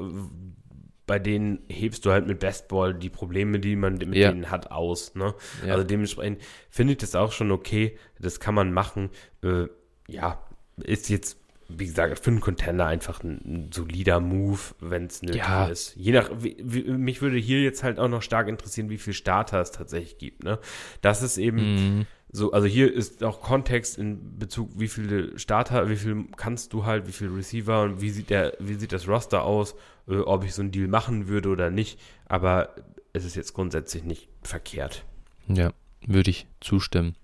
bei 1.06 1.20
denen 1.20 1.60
hebst 1.68 2.06
du 2.06 2.12
halt 2.12 2.26
mit 2.26 2.40
Bestball 2.40 2.94
die 2.94 3.10
Probleme, 3.10 3.60
die 3.60 3.76
man 3.76 3.96
mit 3.96 4.16
ja. 4.16 4.32
denen 4.32 4.50
hat, 4.50 4.72
aus. 4.72 5.16
Ne? 5.16 5.36
Ja. 5.66 5.74
Also 5.74 5.84
dementsprechend 5.84 6.42
finde 6.70 6.94
ich 6.94 7.00
das 7.00 7.16
auch 7.16 7.34
schon 7.34 7.52
okay. 7.52 7.98
Das 8.20 8.40
kann 8.40 8.56
man 8.56 8.72
machen. 8.72 9.10
Äh, 9.44 9.66
ja, 10.08 10.42
ist 10.78 11.10
jetzt, 11.10 11.38
wie 11.68 11.86
gesagt, 11.86 12.20
für 12.20 12.32
einen 12.32 12.40
Contender 12.40 12.86
einfach 12.86 13.22
ein, 13.24 13.42
ein 13.46 13.72
solider 13.74 14.22
Move, 14.22 14.60
wenn 14.80 15.08
es 15.08 15.22
nötig 15.22 15.42
ja. 15.42 15.68
ist. 15.68 15.96
Je 15.98 16.14
nach, 16.14 16.30
wie, 16.38 16.56
wie, 16.62 16.84
mich 16.84 17.22
würde 17.22 17.38
hier 17.38 17.62
jetzt 17.62 17.84
halt 17.84 18.00
auch 18.00 18.08
noch 18.08 18.22
stark 18.22 18.48
interessieren, 18.48 18.90
wie 18.90 18.98
viel 18.98 19.14
Starter 19.14 19.60
es 19.60 19.72
tatsächlich 19.72 20.18
gibt. 20.18 20.46
Ne? 20.46 20.60
Das 21.02 21.22
ist 21.22 21.38
eben. 21.38 21.98
Mhm 21.98 22.06
so, 22.36 22.52
also 22.52 22.68
hier 22.68 22.92
ist 22.92 23.24
auch 23.24 23.42
Kontext 23.42 24.00
in 24.00 24.40
Bezug, 24.40 24.72
wie 24.76 24.88
viele 24.88 25.38
Starter, 25.38 25.88
wie 25.88 25.96
viel 25.96 26.26
kannst 26.36 26.74
du 26.74 26.84
halt, 26.84 27.08
wie 27.08 27.12
viele 27.12 27.36
Receiver 27.36 27.84
und 27.84 28.02
wie 28.02 28.10
sieht 28.10 28.32
der, 28.32 28.54
wie 28.60 28.74
sieht 28.74 28.92
das 28.92 29.08
Roster 29.08 29.44
aus, 29.44 29.76
äh, 30.08 30.18
ob 30.18 30.44
ich 30.44 30.56
so 30.56 30.64
einen 30.64 30.72
Deal 30.72 30.88
machen 30.88 31.28
würde 31.28 31.50
oder 31.50 31.70
nicht. 31.70 32.00
Aber 32.26 32.74
es 33.14 33.24
ist 33.24 33.36
jetzt 33.36 33.54
grundsätzlich 33.54 34.04
nicht 34.04 34.30
verkehrt. 34.42 35.06
Ja, 35.48 35.74
würde 36.08 36.32
ich 36.32 36.48
zustimmen. 36.60 37.16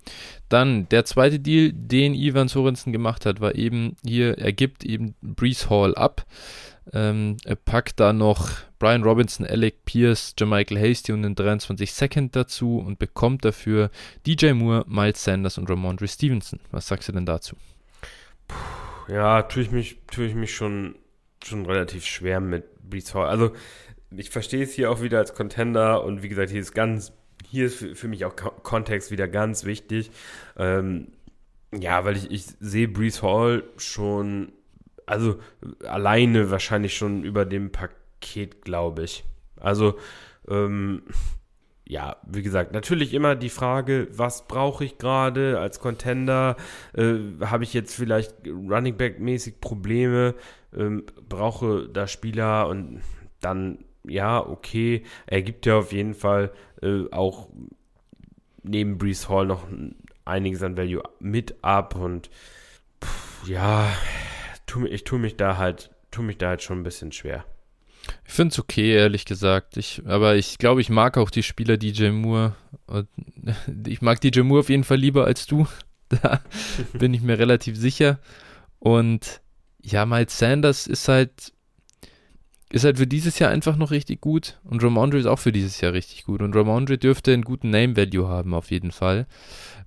Dann 0.48 0.88
der 0.90 1.06
zweite 1.06 1.40
Deal, 1.40 1.72
den 1.74 2.14
Ivan 2.14 2.48
Sorensen 2.48 2.94
gemacht 2.94 3.26
hat, 3.26 3.42
war 3.42 3.56
eben 3.56 3.96
hier, 4.06 4.38
er 4.38 4.54
gibt 4.54 4.86
eben 4.86 5.16
Brees 5.24 5.72
Hall 5.72 5.96
ab. 5.96 6.28
Ähm, 6.94 7.38
er 7.46 7.56
packt 7.56 8.00
da 8.00 8.14
noch 8.14 8.52
Brian 8.80 9.04
Robinson, 9.04 9.46
Alec 9.46 9.84
Pierce, 9.86 10.34
Jermichael 10.38 10.80
Hasty 10.80 11.12
und 11.12 11.24
den 11.24 11.36
23 11.36 11.92
Second 11.94 12.36
dazu 12.36 12.80
und 12.80 12.98
bekommt 12.98 13.44
dafür 13.44 13.92
DJ 14.26 14.54
Moore, 14.54 14.86
Miles 14.88 15.24
Sanders 15.24 15.58
und 15.58 15.70
Ramondre 15.70 16.08
Stevenson. 16.08 16.62
Was 16.72 16.88
sagst 16.88 17.10
du 17.10 17.12
denn 17.12 17.26
dazu? 17.26 17.58
Puh, 18.48 19.14
ja, 19.14 19.44
tue 19.44 19.64
ich 19.64 19.72
mich, 19.72 19.98
tue 20.10 20.26
ich 20.26 20.34
mich 20.34 20.56
schon, 20.56 20.96
schon 21.44 21.66
relativ 21.66 22.06
schwer 22.06 22.40
mit 22.40 22.64
Brees 22.90 23.14
Hall. 23.14 23.28
Also, 23.28 23.52
ich 24.16 24.30
verstehe 24.30 24.64
es 24.64 24.74
hier 24.74 24.90
auch 24.90 25.02
wieder 25.02 25.20
als 25.20 25.36
Contender 25.36 26.04
und 26.04 26.24
wie 26.24 26.30
gesagt, 26.30 26.50
hier 26.50 26.62
ist 26.62 26.74
ganz, 26.74 27.12
hier 27.46 27.66
ist 27.66 27.76
für, 27.76 27.96
für 27.96 28.08
mich 28.08 28.26
auch 28.26 28.36
Kontext 28.36 29.12
wieder 29.12 29.28
ganz 29.28 29.66
wichtig. 29.66 30.10
Ähm, 30.58 31.10
ja, 31.78 32.06
weil 32.06 32.18
ich, 32.18 32.32
ich 32.32 32.46
sehe 32.60 32.88
Brees 32.88 33.22
Hall 33.22 33.64
schon 33.78 34.54
also 35.10 35.40
alleine 35.88 36.52
wahrscheinlich 36.52 36.96
schon 36.96 37.24
über 37.24 37.44
dem 37.46 37.72
Paket, 37.72 37.98
glaube 38.62 39.04
ich. 39.04 39.24
Also, 39.60 39.96
ähm, 40.48 41.04
ja, 41.90 42.18
wie 42.28 42.44
gesagt, 42.44 42.72
natürlich 42.72 43.16
immer 43.16 43.36
die 43.36 43.50
Frage, 43.50 44.08
was 44.12 44.48
brauche 44.48 44.86
ich 44.86 45.00
gerade 45.00 45.60
als 45.60 45.80
Contender? 45.80 46.56
Äh, 46.94 47.16
Habe 47.42 47.64
ich 47.64 47.74
jetzt 47.74 47.96
vielleicht 47.96 48.36
Running 48.46 48.96
Back 48.96 49.20
mäßig 49.20 49.60
Probleme? 49.60 50.36
Ähm, 50.72 51.04
brauche 51.28 51.90
da 51.90 52.06
Spieler 52.06 52.68
und 52.68 53.02
dann, 53.42 53.80
ja, 54.04 54.40
okay, 54.46 55.04
er 55.26 55.42
gibt 55.42 55.66
ja 55.66 55.80
auf 55.80 55.92
jeden 55.92 56.14
Fall 56.14 56.52
äh, 56.84 57.06
auch 57.12 57.50
neben 58.62 59.00
Brees 59.00 59.28
Hall 59.28 59.48
noch 59.48 59.66
einiges 60.26 60.62
an 60.62 60.78
Value 60.78 61.02
mit 61.20 61.56
ab 61.64 61.96
und 61.96 62.30
pff, 63.04 63.48
ja, 63.48 63.92
tu, 64.68 64.86
ich 64.86 65.06
tue 65.06 65.18
mich 65.18 65.38
da 65.38 65.58
halt, 65.58 65.90
tue 66.12 66.24
mich 66.24 66.38
da 66.38 66.50
halt 66.50 66.62
schon 66.62 66.82
ein 66.82 66.84
bisschen 66.84 67.12
schwer. 67.12 67.46
Ich 68.26 68.34
finde 68.34 68.54
es 68.54 68.60
okay, 68.60 68.94
ehrlich 68.94 69.26
gesagt. 69.26 69.78
Ich, 69.78 70.04
aber 70.06 70.36
ich 70.36 70.58
glaube, 70.58 70.82
ich 70.82 70.90
mag 70.90 71.18
auch 71.18 71.30
die 71.30 71.44
Spieler 71.44 71.78
DJ 71.78 72.10
Moore. 72.10 72.56
Ich 73.88 74.02
mag 74.02 74.20
DJ 74.22 74.42
Moore 74.42 74.62
auf 74.62 74.70
jeden 74.70 74.84
Fall 74.84 74.98
lieber 74.98 75.26
als 75.26 75.46
du. 75.46 75.68
Da 76.10 76.42
bin 76.94 77.14
ich 77.14 77.22
mir 77.22 77.38
relativ 77.38 77.78
sicher. 77.78 78.20
Und 78.80 79.42
ja, 79.84 80.08
Miles 80.08 80.38
Sanders 80.40 80.88
ist 80.88 81.08
halt, 81.08 81.54
ist 82.72 82.84
halt 82.84 82.98
für 82.98 83.06
dieses 83.06 83.38
Jahr 83.38 83.52
einfach 83.52 83.76
noch 83.76 83.92
richtig 83.92 84.20
gut. 84.20 84.60
Und 84.64 84.84
Ramondre 84.84 85.20
ist 85.20 85.28
auch 85.28 85.38
für 85.38 85.52
dieses 85.52 85.80
Jahr 85.82 85.94
richtig 85.94 86.26
gut. 86.26 86.42
Und 86.42 86.56
Ramondre 86.56 86.98
dürfte 86.98 87.32
einen 87.32 87.44
guten 87.44 87.70
Name-Value 87.70 88.28
haben, 88.28 88.56
auf 88.56 88.72
jeden 88.72 88.92
Fall. 88.92 89.28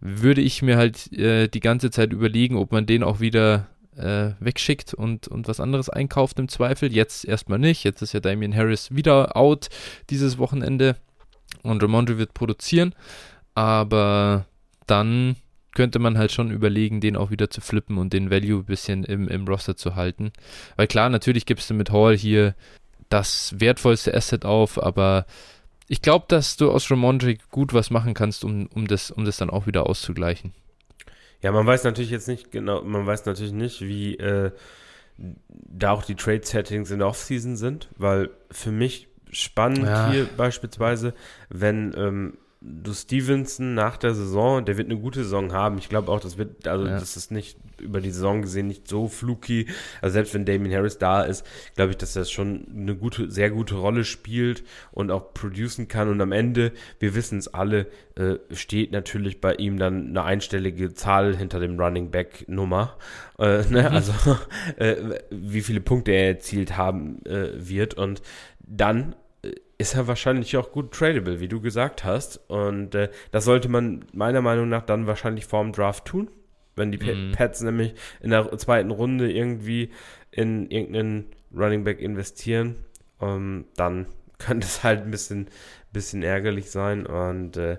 Würde 0.01 0.41
ich 0.41 0.63
mir 0.63 0.77
halt 0.77 1.13
äh, 1.13 1.49
die 1.49 1.61
ganze 1.61 1.91
Zeit 1.91 2.13
überlegen, 2.13 2.57
ob 2.57 2.71
man 2.71 2.87
den 2.87 3.03
auch 3.03 3.19
wieder 3.19 3.69
äh, 3.97 4.31
wegschickt 4.41 4.95
und, 4.95 5.29
und 5.29 5.49
was 5.49 5.61
anderes 5.61 5.89
einkauft 5.89 6.39
im 6.39 6.49
Zweifel. 6.49 6.93
Jetzt 6.93 7.25
erstmal 7.25 7.59
nicht. 7.59 7.85
Jetzt 7.85 8.03
ist 8.03 8.13
ja 8.13 8.21
Damian 8.21 8.55
Harris 8.55 8.95
wieder 8.95 9.37
out 9.37 9.69
dieses 10.11 10.39
Wochenende 10.39 10.97
und 11.63 11.83
Ramondre 11.83 12.19
wird 12.19 12.35
produzieren. 12.35 12.95
Aber 13.55 14.47
dann 14.87 15.37
könnte 15.75 15.99
man 15.99 16.19
halt 16.19 16.33
schon 16.33 16.51
überlegen, 16.51 17.01
den 17.01 17.17
auch 17.17 17.31
wieder 17.31 17.51
zu 17.51 17.61
flippen 17.61 17.99
und 17.99 18.13
den 18.13 18.31
Value 18.31 18.61
ein 18.61 18.65
bisschen 18.67 19.05
im, 19.05 19.29
im 19.29 19.47
Roster 19.47 19.77
zu 19.77 19.97
halten. 19.97 20.33
Weil 20.77 20.87
klar, 20.87 21.09
natürlich 21.09 21.47
gibst 21.47 21.71
du 21.71 21.75
mit 21.75 21.91
Hall 21.91 22.17
hier 22.17 22.55
das 23.09 23.55
wertvollste 23.59 24.15
Asset 24.15 24.45
auf, 24.45 24.83
aber 24.83 25.27
ich 25.89 26.01
glaube, 26.01 26.27
dass 26.29 26.57
du 26.57 26.71
aus 26.71 26.91
Ramondre 26.91 27.37
gut 27.51 27.75
was 27.75 27.91
machen 27.91 28.15
kannst, 28.15 28.45
um, 28.45 28.67
um, 28.69 28.87
das, 28.87 29.11
um 29.11 29.25
das 29.25 29.37
dann 29.37 29.51
auch 29.51 29.67
wieder 29.67 29.87
auszugleichen. 29.87 30.53
Ja, 31.43 31.53
man 31.53 31.67
weiß 31.67 31.85
natürlich 31.85 32.11
jetzt 32.11 32.29
nicht 32.29 32.53
genau, 32.53 32.83
man 32.83 33.07
weiß 33.07 33.27
natürlich 33.27 33.53
nicht, 33.53 33.83
wie 33.83 34.17
äh, 34.17 34.53
da 35.49 35.91
auch 35.91 36.05
die 36.05 36.15
Trade-Settings 36.15 36.91
in 36.91 37.01
der 37.01 37.09
Offseason 37.09 37.57
sind, 37.57 37.89
weil 37.97 38.31
für 38.51 38.71
mich 38.71 39.09
spannend 39.31 39.87
ja. 39.87 40.11
hier 40.11 40.29
beispielsweise, 40.37 41.15
wenn 41.49 41.93
ähm, 41.97 42.39
du 42.65 42.93
Stevenson 42.93 43.75
nach 43.75 43.97
der 43.97 44.15
Saison, 44.15 44.65
der 44.65 44.77
wird 44.77 44.89
eine 44.89 44.99
gute 44.99 45.25
Saison 45.25 45.53
haben. 45.53 45.79
Ich 45.79 45.89
glaube 45.89 46.13
auch, 46.13 46.21
das 46.21 46.39
wird, 46.39 46.69
also 46.69 46.87
ja. 46.87 46.99
das 46.99 47.17
ist 47.17 47.31
nicht 47.31 47.59
über 47.81 48.01
die 48.01 48.11
Saison 48.11 48.43
gesehen 48.43 48.69
nicht 48.69 48.87
so 48.87 49.09
fluky. 49.09 49.67
Also 50.01 50.15
selbst 50.15 50.35
wenn 50.35 50.45
Damien 50.45 50.73
Harris 50.73 50.99
da 50.99 51.23
ist, 51.23 51.45
glaube 51.75 51.91
ich, 51.91 51.97
dass 51.97 52.15
er 52.15 52.25
schon 52.25 52.67
eine 52.73 52.95
gute, 52.95 53.31
sehr 53.31 53.51
gute 53.51 53.75
Rolle 53.75 54.05
spielt 54.05 54.63
und 54.93 55.11
auch 55.11 55.35
producen 55.35 55.89
kann. 55.89 56.09
Und 56.09 56.21
am 56.21 56.33
Ende, 56.33 56.73
wir 57.01 57.15
wissen 57.15 57.39
es 57.39 57.53
alle, 57.53 57.89
äh, 58.15 58.37
steht 58.53 58.93
natürlich 58.93 59.41
bei 59.41 59.55
ihm 59.55 59.79
dann 59.79 60.11
eine 60.11 60.23
einstellige 60.23 60.95
Zahl 60.95 61.37
hinter 61.37 61.59
dem 61.59 61.79
Running 61.79 62.11
Back 62.11 62.45
Nummer. 62.49 62.97
Äh, 63.39 63.65
ne? 63.69 63.83
Mhm. 63.83 63.97
Also 63.97 64.13
äh, 64.77 64.97
wie 65.31 65.63
viele 65.63 65.81
Punkte 65.81 66.13
er 66.13 66.29
erzielt 66.29 66.77
haben 66.77 67.25
äh, 67.27 67.49
wird. 67.57 67.95
Und 67.95 68.23
dann 68.61 69.17
ist 69.83 69.95
er 69.95 70.07
wahrscheinlich 70.07 70.57
auch 70.57 70.71
gut 70.71 70.93
tradable, 70.93 71.41
wie 71.41 71.49
du 71.49 71.61
gesagt 71.61 72.05
hast. 72.05 72.37
Und 72.49 72.95
äh, 72.95 73.11
das 73.33 73.45
sollte 73.45 73.69
man 73.69 74.05
meiner 74.13 74.41
Meinung 74.41 74.69
nach 74.69 74.83
dann 74.83 75.09
wahrscheinlich 75.09 75.45
vorm 75.45 75.73
Draft 75.73 76.05
tun. 76.05 76.31
Wenn 76.77 76.93
die 76.93 76.99
mhm. 76.99 77.33
Pets 77.33 77.61
nämlich 77.63 77.95
in 78.21 78.31
der 78.31 78.57
zweiten 78.59 78.93
Runde 78.93 79.31
irgendwie 79.31 79.91
in 80.31 80.71
irgendeinen 80.71 81.27
Running 81.53 81.83
Back 81.83 82.01
investieren, 82.01 82.77
ähm, 83.21 83.67
dann 83.77 84.07
könnte 84.39 84.67
es 84.69 84.85
halt 84.85 85.03
ein 85.03 85.11
bisschen, 85.11 85.49
bisschen 85.93 86.23
ärgerlich 86.23 86.71
sein. 86.71 87.05
Und 87.05 87.57
äh, 87.57 87.79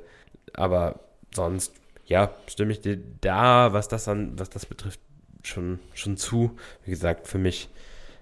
aber 0.54 1.00
sonst, 1.34 1.74
ja, 2.06 2.36
stimme 2.48 2.74
ich 2.74 2.82
dir 2.82 2.98
da, 3.22 3.72
was 3.72 3.88
das 3.88 4.10
an, 4.10 4.38
was 4.38 4.50
das 4.50 4.66
betrifft, 4.66 5.00
schon, 5.44 5.80
schon 5.94 6.18
zu. 6.18 6.58
Wie 6.84 6.92
gesagt, 6.92 7.30
für 7.30 7.38
mich, 7.38 7.70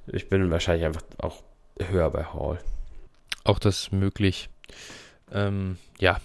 ich 0.06 0.30
bin 0.30 0.52
wahrscheinlich 0.52 0.86
einfach 0.86 1.04
auch 1.18 1.42
höher 1.80 2.12
bei 2.12 2.26
Hall 2.26 2.60
auch 3.44 3.60
das 3.60 3.92
möglich. 3.92 4.50
Ähm, 5.32 5.78
ja. 6.00 6.20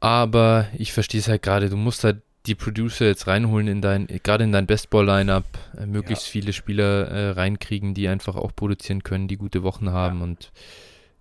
Aber 0.00 0.68
ich 0.76 0.92
verstehe 0.92 1.20
es 1.20 1.28
halt 1.28 1.42
gerade, 1.42 1.68
du 1.70 1.76
musst 1.76 2.04
halt 2.04 2.22
die 2.46 2.54
Producer 2.54 3.06
jetzt 3.06 3.26
reinholen 3.26 3.66
in 3.66 3.80
dein, 3.80 4.06
gerade 4.22 4.44
in 4.44 4.52
dein 4.52 4.66
Bestball-Line-Up, 4.66 5.44
äh, 5.78 5.86
möglichst 5.86 6.26
ja. 6.26 6.32
viele 6.32 6.52
Spieler 6.52 7.08
äh, 7.08 7.30
reinkriegen, 7.30 7.94
die 7.94 8.08
einfach 8.08 8.36
auch 8.36 8.54
produzieren 8.54 9.02
können, 9.02 9.26
die 9.26 9.36
gute 9.36 9.62
Wochen 9.62 9.90
haben. 9.90 10.18
Ja. 10.18 10.24
Und 10.24 10.52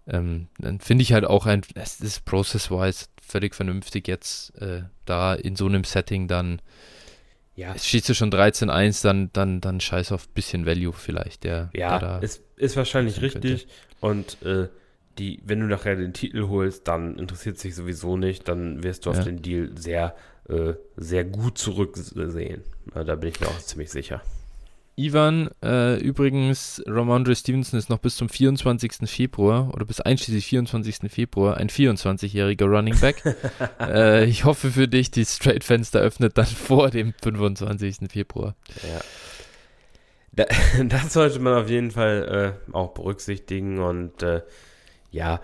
ähm, 0.08 0.48
dann 0.60 0.80
finde 0.80 1.02
ich 1.02 1.14
halt 1.14 1.26
auch 1.26 1.48
ein, 1.48 1.62
es 1.74 2.00
ist 2.00 2.26
process-wise 2.26 3.08
völlig 3.22 3.56
vernünftig, 3.56 4.08
jetzt 4.08 4.56
äh, 4.62 4.84
da 5.06 5.34
in 5.34 5.56
so 5.56 5.66
einem 5.66 5.84
Setting 5.84 6.28
dann 6.28 6.62
ja. 7.56 7.74
Es 7.74 7.88
schießt 7.88 8.10
du 8.10 8.14
schon 8.14 8.32
13-1, 8.32 9.02
dann, 9.04 9.30
dann, 9.32 9.62
dann 9.62 9.80
scheiß 9.80 10.12
auf 10.12 10.28
ein 10.28 10.34
bisschen 10.34 10.66
Value 10.66 10.92
vielleicht, 10.92 11.46
der, 11.46 11.70
ja, 11.74 12.00
der 12.00 12.08
da 12.08 12.18
ist, 12.20 12.44
ist 12.58 12.76
wahrscheinlich 12.76 13.22
richtig. 13.22 13.68
Könnte. 13.68 13.76
Und 14.02 14.42
äh, 14.44 14.68
die, 15.18 15.40
wenn 15.46 15.60
du 15.60 15.68
nachher 15.68 15.96
den 15.96 16.14
Titel 16.14 16.48
holst, 16.48 16.88
dann 16.88 17.18
interessiert 17.18 17.58
sich 17.58 17.76
sowieso 17.76 18.18
nicht, 18.18 18.48
dann 18.48 18.84
wirst 18.84 19.06
du 19.06 19.12
ja. 19.12 19.18
auf 19.18 19.24
den 19.24 19.42
Deal 19.42 19.72
sehr, 19.76 20.16
äh, 20.50 20.74
sehr 20.98 21.24
gut 21.24 21.58
zurücksehen. 21.58 22.64
Da 22.94 23.16
bin 23.16 23.30
ich 23.30 23.40
mir 23.40 23.48
auch 23.48 23.60
ziemlich 23.60 23.92
sicher. 23.92 24.22
Ivan, 24.98 25.50
äh, 25.62 26.00
übrigens, 26.00 26.82
Ramondre 26.88 27.36
Stevenson 27.36 27.78
ist 27.78 27.90
noch 27.90 28.00
bis 28.00 28.16
zum 28.16 28.30
24. 28.30 29.10
Februar 29.10 29.74
oder 29.74 29.84
bis 29.86 30.00
einschließlich 30.00 30.46
24. 30.46 31.12
Februar 31.12 31.58
ein 31.58 31.70
24-jähriger 31.70 32.66
Running 32.66 32.98
Back. 33.02 33.22
äh, 33.82 34.24
ich 34.24 34.46
hoffe 34.46 34.72
für 34.72 34.88
dich, 34.88 35.12
die 35.12 35.26
Straight-Fenster 35.26 36.00
öffnet 36.00 36.38
dann 36.38 36.46
vor 36.46 36.92
dem 36.92 37.14
25. 37.22 38.10
Februar. 38.10 38.56
Ja. 38.84 39.02
Da, 40.32 40.46
das 40.86 41.12
sollte 41.12 41.40
man 41.40 41.56
auf 41.56 41.70
jeden 41.70 41.92
Fall 41.92 42.56
äh, 42.72 42.74
auch 42.74 42.94
berücksichtigen 42.94 43.80
und 43.80 44.24
äh, 44.24 44.44
ja, 45.12 45.42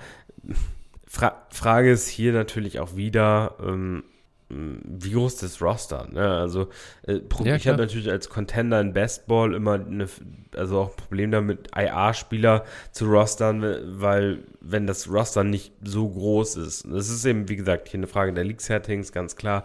Fra 1.07 1.45
Frage 1.49 1.91
ist 1.91 2.07
hier 2.07 2.31
natürlich 2.31 2.79
auch 2.79 2.95
wieder, 2.95 3.55
ähm, 3.61 4.03
wie 4.49 5.11
groß 5.11 5.33
ist 5.33 5.43
das 5.43 5.61
Roster? 5.61 6.07
Ne? 6.11 6.25
Also 6.25 6.69
äh, 7.07 7.19
ja, 7.43 7.55
ich 7.55 7.67
habe 7.67 7.77
natürlich 7.77 8.09
als 8.09 8.29
Contender 8.29 8.79
in 8.79 8.93
Bestball 8.93 9.53
immer 9.53 9.73
eine, 9.73 10.07
also 10.55 10.79
auch 10.79 10.89
ein 10.91 10.95
Problem 10.95 11.31
damit, 11.31 11.69
IA-Spieler 11.75 12.65
zu 12.91 13.05
rostern, 13.05 13.61
weil 13.99 14.39
wenn 14.61 14.87
das 14.87 15.09
Roster 15.09 15.43
nicht 15.43 15.73
so 15.83 16.09
groß 16.09 16.57
ist, 16.57 16.85
das 16.89 17.09
ist 17.09 17.25
eben, 17.25 17.49
wie 17.49 17.55
gesagt, 17.55 17.89
hier 17.89 17.99
eine 17.99 18.07
Frage 18.07 18.33
der 18.33 18.43
League-Settings, 18.43 19.11
ganz 19.11 19.35
klar. 19.35 19.63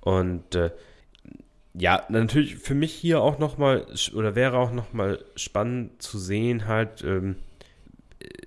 Und 0.00 0.54
äh, 0.54 0.70
ja, 1.74 2.02
natürlich 2.08 2.56
für 2.56 2.74
mich 2.74 2.92
hier 2.92 3.20
auch 3.20 3.38
nochmal, 3.38 3.86
oder 4.14 4.34
wäre 4.34 4.58
auch 4.58 4.72
nochmal 4.72 5.24
spannend 5.36 6.02
zu 6.02 6.18
sehen, 6.18 6.66
halt, 6.66 7.04
ähm, 7.04 7.36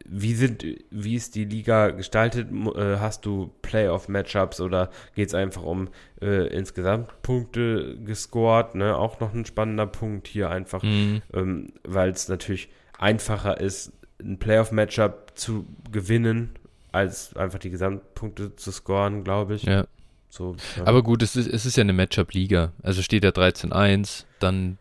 wie 0.05 0.33
sind, 0.33 0.65
wie 0.89 1.15
ist 1.15 1.35
die 1.35 1.45
Liga 1.45 1.91
gestaltet? 1.91 2.49
Äh, 2.51 2.97
hast 2.97 3.25
du 3.25 3.51
Playoff-Matchups 3.61 4.59
oder 4.59 4.89
geht 5.15 5.29
es 5.29 5.33
einfach 5.33 5.63
um 5.63 5.89
äh, 6.21 6.47
insgesamt 6.47 7.21
Punkte 7.21 7.97
gescored? 8.03 8.75
Ne? 8.75 8.95
Auch 8.95 9.19
noch 9.19 9.33
ein 9.33 9.45
spannender 9.45 9.87
Punkt 9.87 10.27
hier 10.27 10.49
einfach, 10.49 10.83
mhm. 10.83 11.21
ähm, 11.33 11.73
weil 11.83 12.09
es 12.09 12.27
natürlich 12.27 12.69
einfacher 12.97 13.59
ist, 13.59 13.93
ein 14.21 14.37
Playoff-Matchup 14.37 15.31
zu 15.35 15.65
gewinnen, 15.91 16.51
als 16.91 17.35
einfach 17.37 17.59
die 17.59 17.69
Gesamtpunkte 17.69 18.55
zu 18.55 18.71
scoren, 18.71 19.23
glaube 19.23 19.55
ich. 19.55 19.63
Ja. 19.63 19.85
So, 20.29 20.55
ja. 20.77 20.85
Aber 20.85 21.03
gut, 21.03 21.23
es 21.23 21.35
ist, 21.35 21.47
es 21.47 21.65
ist 21.65 21.77
ja 21.77 21.81
eine 21.81 21.93
Matchup-Liga. 21.93 22.73
Also 22.83 23.01
steht 23.01 23.23
ja 23.23 23.31
13-1, 23.31 24.25
dann 24.39 24.77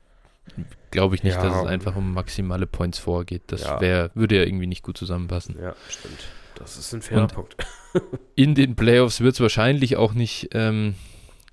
glaube 0.91 1.15
ich 1.15 1.23
nicht, 1.23 1.37
ja. 1.37 1.43
dass 1.43 1.57
es 1.57 1.67
einfach 1.67 1.97
um 1.97 2.13
maximale 2.13 2.67
Points 2.67 2.99
vorgeht. 2.99 3.43
Das 3.49 3.63
ja. 3.63 3.81
wär, 3.81 4.11
würde 4.15 4.37
ja 4.37 4.43
irgendwie 4.45 4.67
nicht 4.67 4.83
gut 4.83 4.97
zusammenpassen. 4.97 5.57
Ja, 5.61 5.75
stimmt. 5.89 6.19
Das 6.55 6.77
ist 6.77 6.93
ein 6.93 7.03
fairer 7.03 7.23
Und 7.23 7.35
Punkt. 7.35 7.57
in 8.35 8.55
den 8.55 8.77
Playoffs 8.77 9.21
wird 9.21 9.35
es 9.35 9.41
wahrscheinlich 9.41 9.97
auch 9.97 10.13
nicht 10.13 10.51
ähm, 10.53 10.95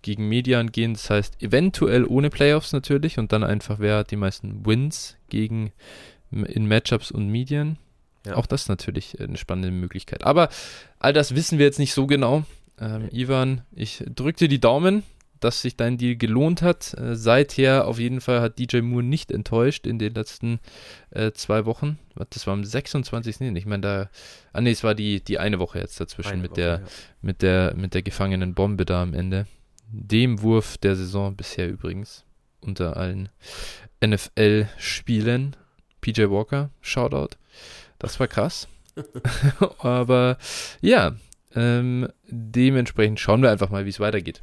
gegen 0.01 0.27
Median 0.27 0.71
gehen. 0.71 0.93
Das 0.93 1.09
heißt, 1.09 1.41
eventuell 1.41 2.05
ohne 2.05 2.29
Playoffs 2.29 2.73
natürlich 2.73 3.17
und 3.17 3.31
dann 3.31 3.43
einfach, 3.43 3.79
wer 3.79 3.97
hat 3.97 4.11
die 4.11 4.15
meisten 4.17 4.65
Wins 4.65 5.17
gegen 5.29 5.71
in 6.31 6.67
Matchups 6.67 7.11
und 7.11 7.29
Median. 7.29 7.77
Ja. 8.25 8.35
Auch 8.35 8.45
das 8.45 8.67
natürlich 8.67 9.19
eine 9.21 9.37
spannende 9.37 9.71
Möglichkeit. 9.71 10.25
Aber 10.25 10.49
all 10.99 11.13
das 11.13 11.35
wissen 11.35 11.57
wir 11.59 11.65
jetzt 11.65 11.79
nicht 11.79 11.93
so 11.93 12.07
genau. 12.07 12.43
Ähm, 12.79 13.09
Ivan, 13.11 13.61
ich 13.71 14.03
drücke 14.13 14.39
dir 14.39 14.47
die 14.49 14.59
Daumen 14.59 15.03
dass 15.39 15.61
sich 15.61 15.75
dein 15.75 15.97
Deal 15.97 16.15
gelohnt 16.15 16.61
hat. 16.61 16.93
Äh, 16.93 17.15
seither 17.15 17.87
auf 17.87 17.99
jeden 17.99 18.21
Fall 18.21 18.41
hat 18.41 18.59
DJ 18.59 18.81
Moore 18.81 19.03
nicht 19.03 19.31
enttäuscht 19.31 19.87
in 19.87 19.99
den 19.99 20.13
letzten 20.13 20.59
äh, 21.11 21.31
zwei 21.31 21.65
Wochen. 21.65 21.99
Das 22.29 22.47
war 22.47 22.53
am 22.53 22.63
26. 22.63 23.39
Nee, 23.39 23.57
ich 23.57 23.65
meine, 23.65 23.81
da. 23.81 24.09
Ah, 24.53 24.61
nee, 24.61 24.71
es 24.71 24.83
war 24.83 24.95
die, 24.95 25.23
die 25.23 25.39
eine 25.39 25.59
Woche 25.59 25.79
jetzt 25.79 25.99
dazwischen 25.99 26.41
mit, 26.41 26.51
Woche, 26.51 26.61
der, 26.61 26.73
ja. 26.73 26.81
mit, 27.21 27.41
der, 27.41 27.73
mit 27.75 27.93
der 27.93 28.01
gefangenen 28.01 28.53
Bombe 28.53 28.85
da 28.85 29.01
am 29.01 29.13
Ende. 29.13 29.47
Dem 29.89 30.41
Wurf 30.41 30.77
der 30.77 30.95
Saison 30.95 31.35
bisher 31.35 31.69
übrigens. 31.69 32.25
Unter 32.59 32.97
allen 32.97 33.29
NFL-Spielen. 34.05 35.55
PJ 36.01 36.29
Walker, 36.29 36.69
Shoutout. 36.81 37.35
Das 37.99 38.19
war 38.19 38.27
krass. 38.27 38.67
Aber 39.79 40.37
ja, 40.81 41.15
ähm, 41.55 42.07
dementsprechend 42.27 43.19
schauen 43.19 43.41
wir 43.41 43.51
einfach 43.51 43.69
mal, 43.69 43.85
wie 43.85 43.89
es 43.89 43.99
weitergeht. 43.99 44.41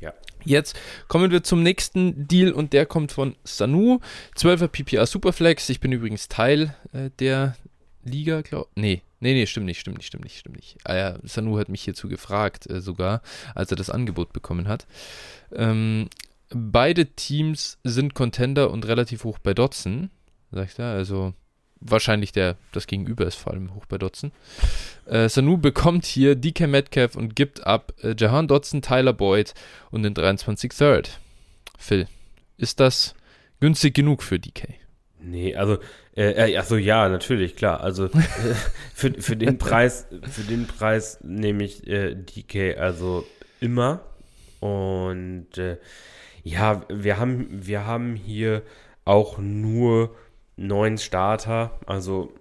Ja. 0.00 0.12
Jetzt 0.44 0.78
kommen 1.08 1.30
wir 1.30 1.42
zum 1.42 1.62
nächsten 1.62 2.28
Deal 2.28 2.52
und 2.52 2.72
der 2.72 2.86
kommt 2.86 3.12
von 3.12 3.34
Sanu. 3.44 4.00
12er 4.36 4.68
PPR 4.68 5.06
Superflex. 5.06 5.68
Ich 5.70 5.80
bin 5.80 5.92
übrigens 5.92 6.28
Teil 6.28 6.74
äh, 6.92 7.10
der 7.18 7.56
Liga, 8.04 8.42
glaube 8.42 8.68
Nee, 8.74 9.02
nee, 9.20 9.32
nee, 9.32 9.46
stimmt 9.46 9.66
nicht, 9.66 9.80
stimmt 9.80 9.96
nicht, 9.98 10.06
stimmt 10.06 10.24
nicht, 10.24 10.38
stimmt 10.38 10.56
nicht. 10.56 10.76
Ah 10.84 10.94
ja, 10.94 11.18
Sanu 11.24 11.58
hat 11.58 11.68
mich 11.68 11.82
hierzu 11.82 12.08
gefragt, 12.08 12.70
äh, 12.70 12.80
sogar, 12.80 13.22
als 13.54 13.70
er 13.70 13.76
das 13.76 13.90
Angebot 13.90 14.32
bekommen 14.32 14.68
hat. 14.68 14.86
Ähm, 15.52 16.08
beide 16.50 17.06
Teams 17.06 17.78
sind 17.82 18.14
Contender 18.14 18.70
und 18.70 18.86
relativ 18.86 19.24
hoch 19.24 19.38
bei 19.38 19.54
Dotson, 19.54 20.10
sagt 20.52 20.78
er. 20.78 20.92
Also 20.92 21.34
wahrscheinlich 21.80 22.32
der, 22.32 22.56
das 22.72 22.86
Gegenüber 22.86 23.26
ist 23.26 23.36
vor 23.36 23.52
allem 23.52 23.74
hoch 23.74 23.86
bei 23.86 23.98
Dotson. 23.98 24.32
Äh, 25.06 25.28
Sanu 25.28 25.58
bekommt 25.58 26.04
hier 26.04 26.34
DK 26.34 26.66
Metcalf 26.66 27.16
und 27.16 27.36
gibt 27.36 27.66
ab 27.66 27.92
äh, 28.02 28.14
Jahan 28.18 28.48
Dotson, 28.48 28.82
Tyler 28.82 29.12
Boyd 29.12 29.54
und 29.90 30.02
den 30.02 30.14
23 30.14 30.72
Third. 30.72 31.20
Phil, 31.78 32.08
ist 32.56 32.80
das 32.80 33.14
günstig 33.60 33.94
genug 33.94 34.22
für 34.22 34.38
DK? 34.38 34.68
Nee, 35.20 35.54
also, 35.56 35.78
äh, 36.14 36.56
also 36.56 36.76
ja, 36.76 37.08
natürlich, 37.08 37.56
klar. 37.56 37.80
Also 37.80 38.04
äh, 38.06 38.08
für, 38.94 39.12
für 39.14 39.36
den 39.36 39.58
Preis, 39.58 40.06
für 40.30 40.42
den 40.42 40.66
Preis 40.66 41.18
nehme 41.22 41.64
ich 41.64 41.86
äh, 41.86 42.14
DK 42.14 42.78
also 42.78 43.26
immer. 43.60 44.00
Und 44.60 45.58
äh, 45.58 45.78
ja, 46.42 46.84
wir 46.88 47.18
haben, 47.18 47.48
wir 47.50 47.86
haben 47.86 48.14
hier 48.14 48.62
auch 49.04 49.38
nur 49.38 50.14
neun 50.56 50.98
Starter. 50.98 51.78
Also 51.86 52.32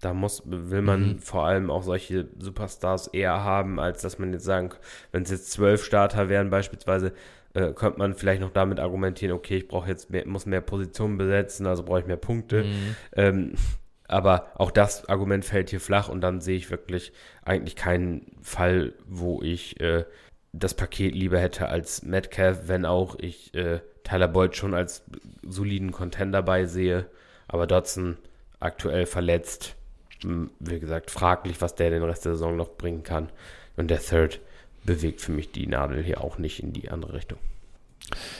da 0.00 0.14
muss, 0.14 0.42
will 0.46 0.82
man 0.82 1.00
mhm. 1.00 1.18
vor 1.18 1.46
allem 1.46 1.70
auch 1.70 1.82
solche 1.82 2.28
Superstars 2.38 3.08
eher 3.08 3.44
haben, 3.44 3.78
als 3.78 4.02
dass 4.02 4.18
man 4.18 4.32
jetzt 4.32 4.44
sagen, 4.44 4.70
wenn 5.12 5.22
es 5.24 5.30
jetzt 5.30 5.50
zwölf 5.52 5.84
Starter 5.84 6.28
wären 6.28 6.50
beispielsweise, 6.50 7.12
äh, 7.52 7.72
könnte 7.72 7.98
man 7.98 8.14
vielleicht 8.14 8.40
noch 8.40 8.52
damit 8.52 8.80
argumentieren, 8.80 9.34
okay, 9.34 9.58
ich 9.58 9.68
brauche 9.68 9.88
jetzt 9.88 10.10
mehr, 10.10 10.26
muss 10.26 10.46
mehr 10.46 10.60
Positionen 10.60 11.18
besetzen, 11.18 11.66
also 11.66 11.82
brauche 11.82 12.00
ich 12.00 12.06
mehr 12.06 12.16
Punkte. 12.16 12.64
Mhm. 12.64 12.96
Ähm, 13.14 13.54
aber 14.08 14.48
auch 14.54 14.70
das 14.70 15.08
Argument 15.08 15.44
fällt 15.44 15.70
hier 15.70 15.80
flach 15.80 16.08
und 16.08 16.20
dann 16.20 16.40
sehe 16.40 16.56
ich 16.56 16.70
wirklich 16.70 17.12
eigentlich 17.44 17.76
keinen 17.76 18.32
Fall, 18.42 18.94
wo 19.06 19.42
ich 19.42 19.80
äh, 19.80 20.04
das 20.52 20.74
Paket 20.74 21.14
lieber 21.14 21.38
hätte 21.38 21.68
als 21.68 22.02
Metcalf, 22.02 22.62
wenn 22.66 22.84
auch 22.84 23.16
ich 23.18 23.54
äh, 23.54 23.80
Tyler 24.02 24.28
Boyd 24.28 24.56
schon 24.56 24.74
als 24.74 25.04
soliden 25.42 25.92
Contender 25.92 26.38
dabei 26.38 26.64
sehe. 26.64 27.06
Aber 27.50 27.66
Dodson 27.66 28.16
aktuell 28.60 29.06
verletzt. 29.06 29.74
Hm, 30.22 30.50
wie 30.60 30.78
gesagt, 30.78 31.10
fraglich, 31.10 31.60
was 31.60 31.74
der 31.74 31.90
den 31.90 32.04
Rest 32.04 32.24
der 32.24 32.32
Saison 32.32 32.56
noch 32.56 32.76
bringen 32.76 33.02
kann. 33.02 33.28
Und 33.76 33.88
der 33.88 34.00
Third 34.00 34.40
bewegt 34.84 35.20
für 35.20 35.32
mich 35.32 35.50
die 35.50 35.66
Nadel 35.66 36.02
hier 36.02 36.22
auch 36.22 36.38
nicht 36.38 36.62
in 36.62 36.72
die 36.72 36.90
andere 36.90 37.14
Richtung. 37.14 37.38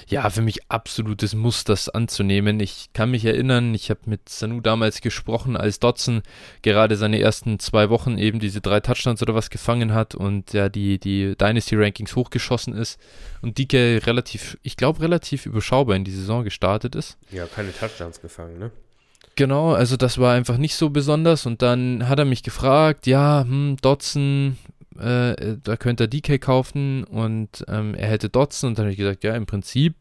Ja, 0.09 0.29
für 0.31 0.43
mich 0.43 0.71
absolutes 0.71 1.35
Muss, 1.35 1.65
das 1.65 1.89
anzunehmen. 1.89 2.61
Ich 2.61 2.91
kann 2.93 3.11
mich 3.11 3.25
erinnern, 3.25 3.75
ich 3.75 3.91
habe 3.91 4.01
mit 4.07 4.29
Sanu 4.29 4.61
damals 4.61 5.01
gesprochen, 5.01 5.57
als 5.57 5.79
Dotson 5.79 6.23
gerade 6.63 6.97
seine 6.97 7.21
ersten 7.21 7.59
zwei 7.59 7.89
Wochen 7.91 8.19
eben 8.19 8.41
diese 8.41 8.61
drei 8.61 8.81
Touchdowns 8.81 9.23
oder 9.23 9.35
was 9.35 9.51
gefangen 9.51 9.95
hat 9.95 10.15
und 10.15 10.53
ja 10.53 10.69
die, 10.69 10.99
die 10.99 11.37
Dynasty-Rankings 11.37 12.17
hochgeschossen 12.17 12.75
ist 12.75 12.99
und 13.43 13.59
Dike 13.59 14.01
relativ, 14.07 14.59
ich 14.63 14.77
glaube, 14.77 15.01
relativ 15.03 15.47
überschaubar 15.47 15.95
in 15.95 16.05
die 16.05 16.11
Saison 16.11 16.43
gestartet 16.43 16.95
ist. 16.95 17.17
Ja, 17.31 17.47
keine 17.47 17.73
Touchdowns 17.73 18.21
gefangen, 18.21 18.59
ne? 18.59 18.71
Genau, 19.41 19.73
also 19.73 19.97
das 19.97 20.19
war 20.19 20.35
einfach 20.35 20.59
nicht 20.59 20.75
so 20.75 20.91
besonders 20.91 21.47
und 21.47 21.63
dann 21.63 22.11
hat 22.11 22.19
er 22.19 22.27
mich 22.27 22.43
gefragt, 22.43 23.07
ja, 23.07 23.43
hm, 23.49 23.79
Dotson, 23.81 24.59
äh, 24.99 25.57
da 25.63 25.79
könnte 25.79 26.05
er 26.05 26.09
DK 26.09 26.39
kaufen 26.39 27.05
und 27.05 27.65
ähm, 27.67 27.95
er 27.95 28.09
hätte 28.11 28.29
Dotson 28.29 28.69
und 28.69 28.79
dann 28.79 28.85
habe 28.85 28.93
ich 28.93 28.99
gesagt, 28.99 29.25
ja, 29.25 29.35
im 29.35 29.47
Prinzip, 29.47 29.95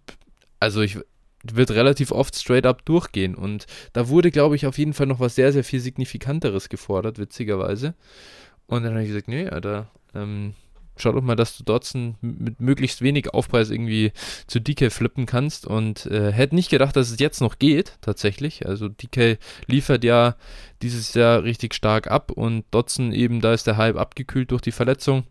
also 0.59 0.81
ich 0.81 0.97
wird 1.41 1.71
relativ 1.71 2.11
oft 2.11 2.35
straight 2.35 2.65
up 2.65 2.83
durchgehen 2.83 3.33
und 3.33 3.65
da 3.93 4.09
wurde, 4.09 4.29
glaube 4.29 4.57
ich, 4.57 4.67
auf 4.67 4.77
jeden 4.77 4.91
Fall 4.91 5.07
noch 5.07 5.21
was 5.21 5.35
sehr, 5.35 5.53
sehr 5.53 5.63
viel 5.63 5.79
Signifikanteres 5.79 6.67
gefordert, 6.67 7.17
witzigerweise. 7.17 7.93
Und 8.67 8.83
dann 8.83 8.91
habe 8.91 9.03
ich 9.03 9.07
gesagt, 9.07 9.29
nee, 9.29 9.47
Alter, 9.47 9.89
ähm, 10.13 10.53
schau 11.01 11.11
doch 11.11 11.21
mal, 11.21 11.35
dass 11.35 11.57
du 11.57 11.63
Dotson 11.63 12.15
mit 12.21 12.59
möglichst 12.59 13.01
wenig 13.01 13.33
Aufpreis 13.33 13.69
irgendwie 13.69 14.11
zu 14.47 14.59
DK 14.59 14.91
flippen 14.91 15.25
kannst 15.25 15.65
und 15.65 16.05
äh, 16.07 16.31
hätte 16.31 16.55
nicht 16.55 16.69
gedacht, 16.69 16.95
dass 16.95 17.11
es 17.11 17.19
jetzt 17.19 17.41
noch 17.41 17.59
geht, 17.59 17.97
tatsächlich. 18.01 18.65
Also 18.65 18.89
DK 18.89 19.37
liefert 19.67 20.03
ja 20.03 20.35
dieses 20.81 21.13
Jahr 21.13 21.43
richtig 21.43 21.73
stark 21.73 22.09
ab 22.09 22.31
und 22.31 22.65
Dotson 22.71 23.11
eben, 23.11 23.41
da 23.41 23.53
ist 23.53 23.67
der 23.67 23.77
Hype 23.77 23.97
abgekühlt 23.97 24.51
durch 24.51 24.61
die 24.61 24.71
Verletzung. 24.71 25.23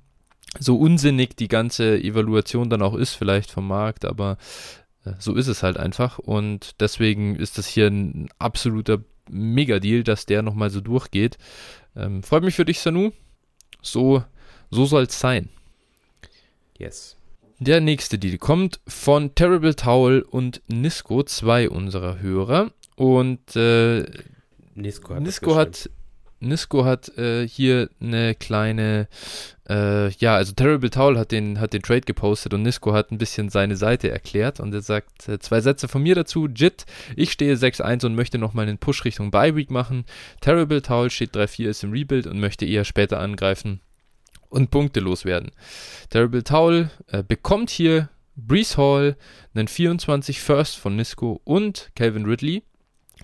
So 0.59 0.76
unsinnig 0.78 1.37
die 1.37 1.48
ganze 1.48 1.98
Evaluation 1.98 2.70
dann 2.70 2.83
auch 2.83 2.94
ist, 2.94 3.14
vielleicht 3.14 3.50
vom 3.50 3.66
Markt, 3.66 4.04
aber 4.04 4.38
äh, 5.04 5.12
so 5.18 5.35
ist 5.35 5.48
es 5.48 5.62
halt 5.62 5.76
einfach 5.76 6.18
und 6.18 6.81
deswegen 6.81 7.37
ist 7.37 7.59
das 7.59 7.66
hier 7.66 7.88
ein 7.88 8.28
absoluter 8.38 9.00
Mega-Deal, 9.31 10.04
dass 10.04 10.26
der 10.26 10.42
nochmal 10.42 10.70
so 10.70 10.81
durchgeht. 10.81 11.38
Ähm, 11.96 12.22
freut 12.22 12.44
mich 12.44 12.54
für 12.54 12.64
dich, 12.64 12.81
Sanu. 12.81 13.11
So, 13.83 14.24
so 14.70 14.87
soll 14.87 15.04
es 15.04 15.18
sein. 15.18 15.48
Yes. 16.79 17.17
Der 17.59 17.81
nächste 17.81 18.19
Deal 18.19 18.38
kommt 18.38 18.79
von 18.87 19.35
Terrible 19.35 19.75
Towel 19.75 20.23
und 20.23 20.62
Nisco, 20.69 21.25
zwei 21.25 21.69
unserer 21.69 22.21
Hörer. 22.21 22.71
Und 22.95 23.57
äh, 23.57 24.05
Nisco 24.77 25.14
hat, 25.17 25.23
Nisco 25.23 25.57
hat, 25.57 25.91
Nisco 26.38 26.85
hat 26.85 27.09
äh, 27.19 27.49
hier 27.49 27.91
eine 28.01 28.37
kleine, 28.37 29.09
äh, 29.69 30.09
ja, 30.11 30.37
also 30.37 30.53
Terrible 30.53 30.91
Towel 30.91 31.19
hat 31.19 31.33
den, 31.33 31.59
hat 31.59 31.73
den 31.73 31.83
Trade 31.83 32.03
gepostet 32.03 32.55
und 32.55 32.62
Nisco 32.62 32.93
hat 32.93 33.11
ein 33.11 33.19
bisschen 33.19 33.49
seine 33.49 33.77
Seite 33.77 34.09
erklärt 34.09 34.61
und 34.61 34.73
er 34.73 34.83
sagt 34.83 35.29
äh, 35.29 35.41
zwei 35.41 35.61
Sätze 35.61 35.88
von 35.88 36.05
mir 36.05 36.14
dazu. 36.14 36.47
Jit, 36.47 36.87
ich 37.17 37.33
stehe 37.33 37.57
6-1 37.57 38.07
und 38.07 38.14
möchte 38.14 38.38
nochmal 38.38 38.69
einen 38.69 38.79
Push 38.79 39.05
Richtung 39.05 39.33
Bye 39.33 39.57
Week 39.57 39.73
machen. 39.73 40.05
Terrible 40.41 40.81
Towel 40.81 41.11
steht 41.11 41.35
3-4, 41.35 41.71
ist 41.71 41.83
im 41.83 41.91
Rebuild 41.91 42.29
und 42.29 42.38
möchte 42.38 42.67
eher 42.67 42.85
später 42.85 43.19
angreifen 43.19 43.81
und 44.48 44.70
Punkte 44.70 45.00
loswerden. 45.00 45.52
Terrible 46.11 46.42
Towel 46.42 46.90
äh, 47.08 47.22
bekommt 47.22 47.70
hier 47.70 48.08
Brees 48.37 48.76
Hall, 48.76 49.16
einen 49.54 49.68
24 49.68 50.40
First 50.40 50.76
von 50.76 50.96
Nisco 50.96 51.40
und 51.44 51.90
Calvin 51.94 52.24
Ridley. 52.24 52.62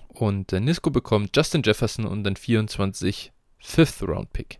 Und 0.09 0.53
äh, 0.53 0.59
Nisco 0.59 0.89
bekommt 0.89 1.35
Justin 1.35 1.63
Jefferson 1.63 2.05
und 2.05 2.25
einen 2.25 2.35
24 2.35 3.31
Fifth 3.59 4.03
Round 4.03 4.31
Pick. 4.33 4.59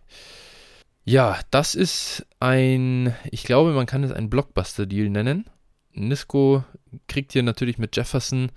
Ja, 1.04 1.38
das 1.50 1.74
ist 1.74 2.26
ein, 2.40 3.14
ich 3.30 3.44
glaube, 3.44 3.72
man 3.72 3.86
kann 3.86 4.02
es 4.02 4.10
einen 4.10 4.30
Blockbuster-Deal 4.30 5.08
nennen. 5.08 5.48
Nisco 5.92 6.64
kriegt 7.06 7.32
hier 7.32 7.42
natürlich 7.42 7.78
mit 7.78 7.96
Jefferson 7.96 8.50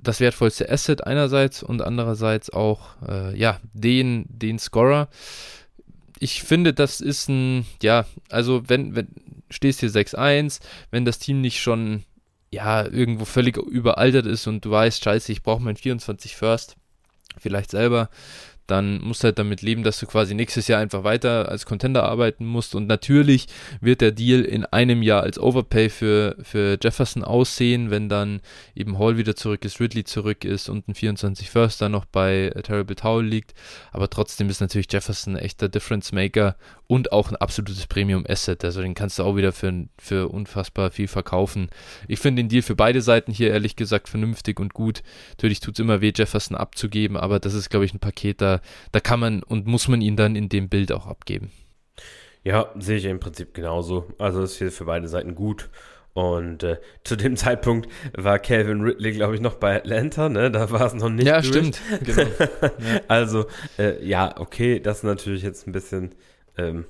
das 0.00 0.20
wertvollste 0.20 0.70
Asset 0.70 1.06
einerseits 1.06 1.62
und 1.62 1.82
andererseits 1.82 2.50
auch, 2.50 2.96
äh, 3.06 3.36
ja, 3.38 3.60
den, 3.72 4.24
den 4.28 4.58
Scorer. 4.58 5.08
Ich 6.24 6.42
finde, 6.42 6.72
das 6.72 7.02
ist 7.02 7.28
ein, 7.28 7.66
ja, 7.82 8.06
also 8.30 8.66
wenn, 8.66 8.96
wenn, 8.96 9.08
stehst 9.50 9.80
hier 9.80 9.90
6-1, 9.90 10.60
wenn 10.90 11.04
das 11.04 11.18
Team 11.18 11.42
nicht 11.42 11.60
schon, 11.60 12.02
ja, 12.50 12.86
irgendwo 12.86 13.26
völlig 13.26 13.58
überaltert 13.58 14.24
ist 14.24 14.46
und 14.46 14.64
du 14.64 14.70
weißt, 14.70 15.04
scheiße, 15.04 15.30
ich 15.30 15.42
brauche 15.42 15.62
mein 15.62 15.76
24 15.76 16.34
First, 16.34 16.76
vielleicht 17.36 17.72
selber, 17.72 18.08
dann 18.66 19.00
musst 19.00 19.22
du 19.22 19.26
halt 19.26 19.38
damit 19.38 19.62
leben, 19.62 19.82
dass 19.82 19.98
du 19.98 20.06
quasi 20.06 20.34
nächstes 20.34 20.68
Jahr 20.68 20.80
einfach 20.80 21.04
weiter 21.04 21.48
als 21.48 21.66
Contender 21.66 22.04
arbeiten 22.04 22.46
musst. 22.46 22.74
Und 22.74 22.86
natürlich 22.86 23.46
wird 23.80 24.00
der 24.00 24.12
Deal 24.12 24.42
in 24.42 24.64
einem 24.64 25.02
Jahr 25.02 25.22
als 25.22 25.38
Overpay 25.38 25.90
für, 25.90 26.36
für 26.42 26.78
Jefferson 26.82 27.24
aussehen, 27.24 27.90
wenn 27.90 28.08
dann 28.08 28.40
eben 28.74 28.98
Hall 28.98 29.16
wieder 29.18 29.36
zurück 29.36 29.64
ist, 29.64 29.80
Ridley 29.80 30.04
zurück 30.04 30.44
ist 30.44 30.68
und 30.68 30.88
ein 30.88 30.94
24 30.94 31.50
First 31.50 31.80
dann 31.82 31.92
noch 31.92 32.04
bei 32.04 32.52
Terrible 32.62 32.96
Towel 32.96 33.26
liegt. 33.26 33.54
Aber 33.92 34.08
trotzdem 34.08 34.48
ist 34.48 34.60
natürlich 34.60 34.90
Jefferson 34.90 35.36
ein 35.36 35.42
echter 35.42 35.68
Difference 35.68 36.12
Maker 36.12 36.56
und 36.86 37.12
auch 37.12 37.30
ein 37.30 37.36
absolutes 37.36 37.86
Premium 37.86 38.24
Asset. 38.28 38.64
Also 38.64 38.82
den 38.82 38.94
kannst 38.94 39.18
du 39.18 39.24
auch 39.24 39.36
wieder 39.36 39.52
für, 39.52 39.86
für 39.98 40.28
unfassbar 40.28 40.90
viel 40.90 41.08
verkaufen. 41.08 41.68
Ich 42.08 42.20
finde 42.20 42.42
den 42.42 42.48
Deal 42.48 42.62
für 42.62 42.76
beide 42.76 43.00
Seiten 43.00 43.32
hier 43.32 43.50
ehrlich 43.50 43.76
gesagt 43.76 44.08
vernünftig 44.08 44.60
und 44.60 44.74
gut. 44.74 45.02
Natürlich 45.30 45.60
tut 45.60 45.74
es 45.74 45.80
immer 45.80 46.00
weh, 46.00 46.12
Jefferson 46.14 46.56
abzugeben, 46.56 47.16
aber 47.16 47.40
das 47.40 47.54
ist, 47.54 47.70
glaube 47.70 47.84
ich, 47.84 47.94
ein 47.94 48.00
Paket, 48.00 48.40
da, 48.40 48.60
da 48.92 49.00
kann 49.00 49.20
man 49.20 49.42
und 49.42 49.66
muss 49.66 49.88
man 49.88 50.00
ihn 50.00 50.16
dann 50.16 50.36
in 50.36 50.48
dem 50.48 50.68
Bild 50.68 50.92
auch 50.92 51.06
abgeben. 51.06 51.50
Ja, 52.42 52.70
sehe 52.78 52.98
ich 52.98 53.06
im 53.06 53.20
Prinzip 53.20 53.54
genauso. 53.54 54.06
Also 54.18 54.42
ist 54.42 54.58
hier 54.58 54.70
für 54.70 54.84
beide 54.84 55.08
Seiten 55.08 55.34
gut. 55.34 55.70
Und 56.12 56.62
äh, 56.62 56.78
zu 57.02 57.16
dem 57.16 57.36
Zeitpunkt 57.38 57.88
war 58.16 58.38
Calvin 58.38 58.82
Ridley, 58.82 59.12
glaube 59.12 59.34
ich, 59.34 59.40
noch 59.40 59.54
bei 59.54 59.76
Atlanta, 59.76 60.28
ne? 60.28 60.50
Da 60.50 60.70
war 60.70 60.86
es 60.86 60.94
noch 60.94 61.08
nicht. 61.08 61.26
Ja, 61.26 61.40
durch. 61.40 61.48
stimmt. 61.48 61.80
Genau. 62.04 62.26
Also, 63.08 63.46
äh, 63.78 64.04
ja, 64.06 64.34
okay, 64.38 64.78
das 64.78 64.98
ist 64.98 65.02
natürlich 65.04 65.42
jetzt 65.42 65.66
ein 65.66 65.72
bisschen 65.72 66.14
ähm, 66.56 66.84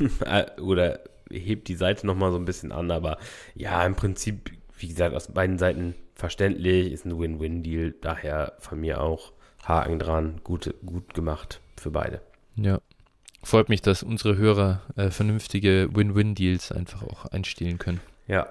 oder 0.60 1.00
hebt 1.30 1.68
die 1.68 1.76
Seite 1.76 2.06
nochmal 2.06 2.32
so 2.32 2.38
ein 2.38 2.44
bisschen 2.44 2.72
an, 2.72 2.90
aber 2.90 3.18
ja, 3.54 3.84
im 3.84 3.94
Prinzip, 3.94 4.50
wie 4.78 4.88
gesagt, 4.88 5.14
aus 5.14 5.32
beiden 5.32 5.58
Seiten 5.58 5.94
verständlich, 6.14 6.92
ist 6.92 7.04
ein 7.04 7.18
Win-Win-Deal, 7.18 7.94
daher 8.00 8.54
von 8.58 8.80
mir 8.80 9.00
auch 9.00 9.32
Haken 9.64 9.98
dran, 9.98 10.40
gut, 10.42 10.74
gut 10.84 11.14
gemacht 11.14 11.60
für 11.76 11.90
beide. 11.90 12.20
Ja. 12.56 12.80
Freut 13.42 13.70
mich, 13.70 13.80
dass 13.80 14.02
unsere 14.02 14.36
Hörer 14.36 14.82
äh, 14.96 15.10
vernünftige 15.10 15.88
Win-Win-Deals 15.92 16.72
einfach 16.72 17.02
auch 17.02 17.24
einstellen 17.26 17.78
können. 17.78 18.00
Ja. 18.26 18.48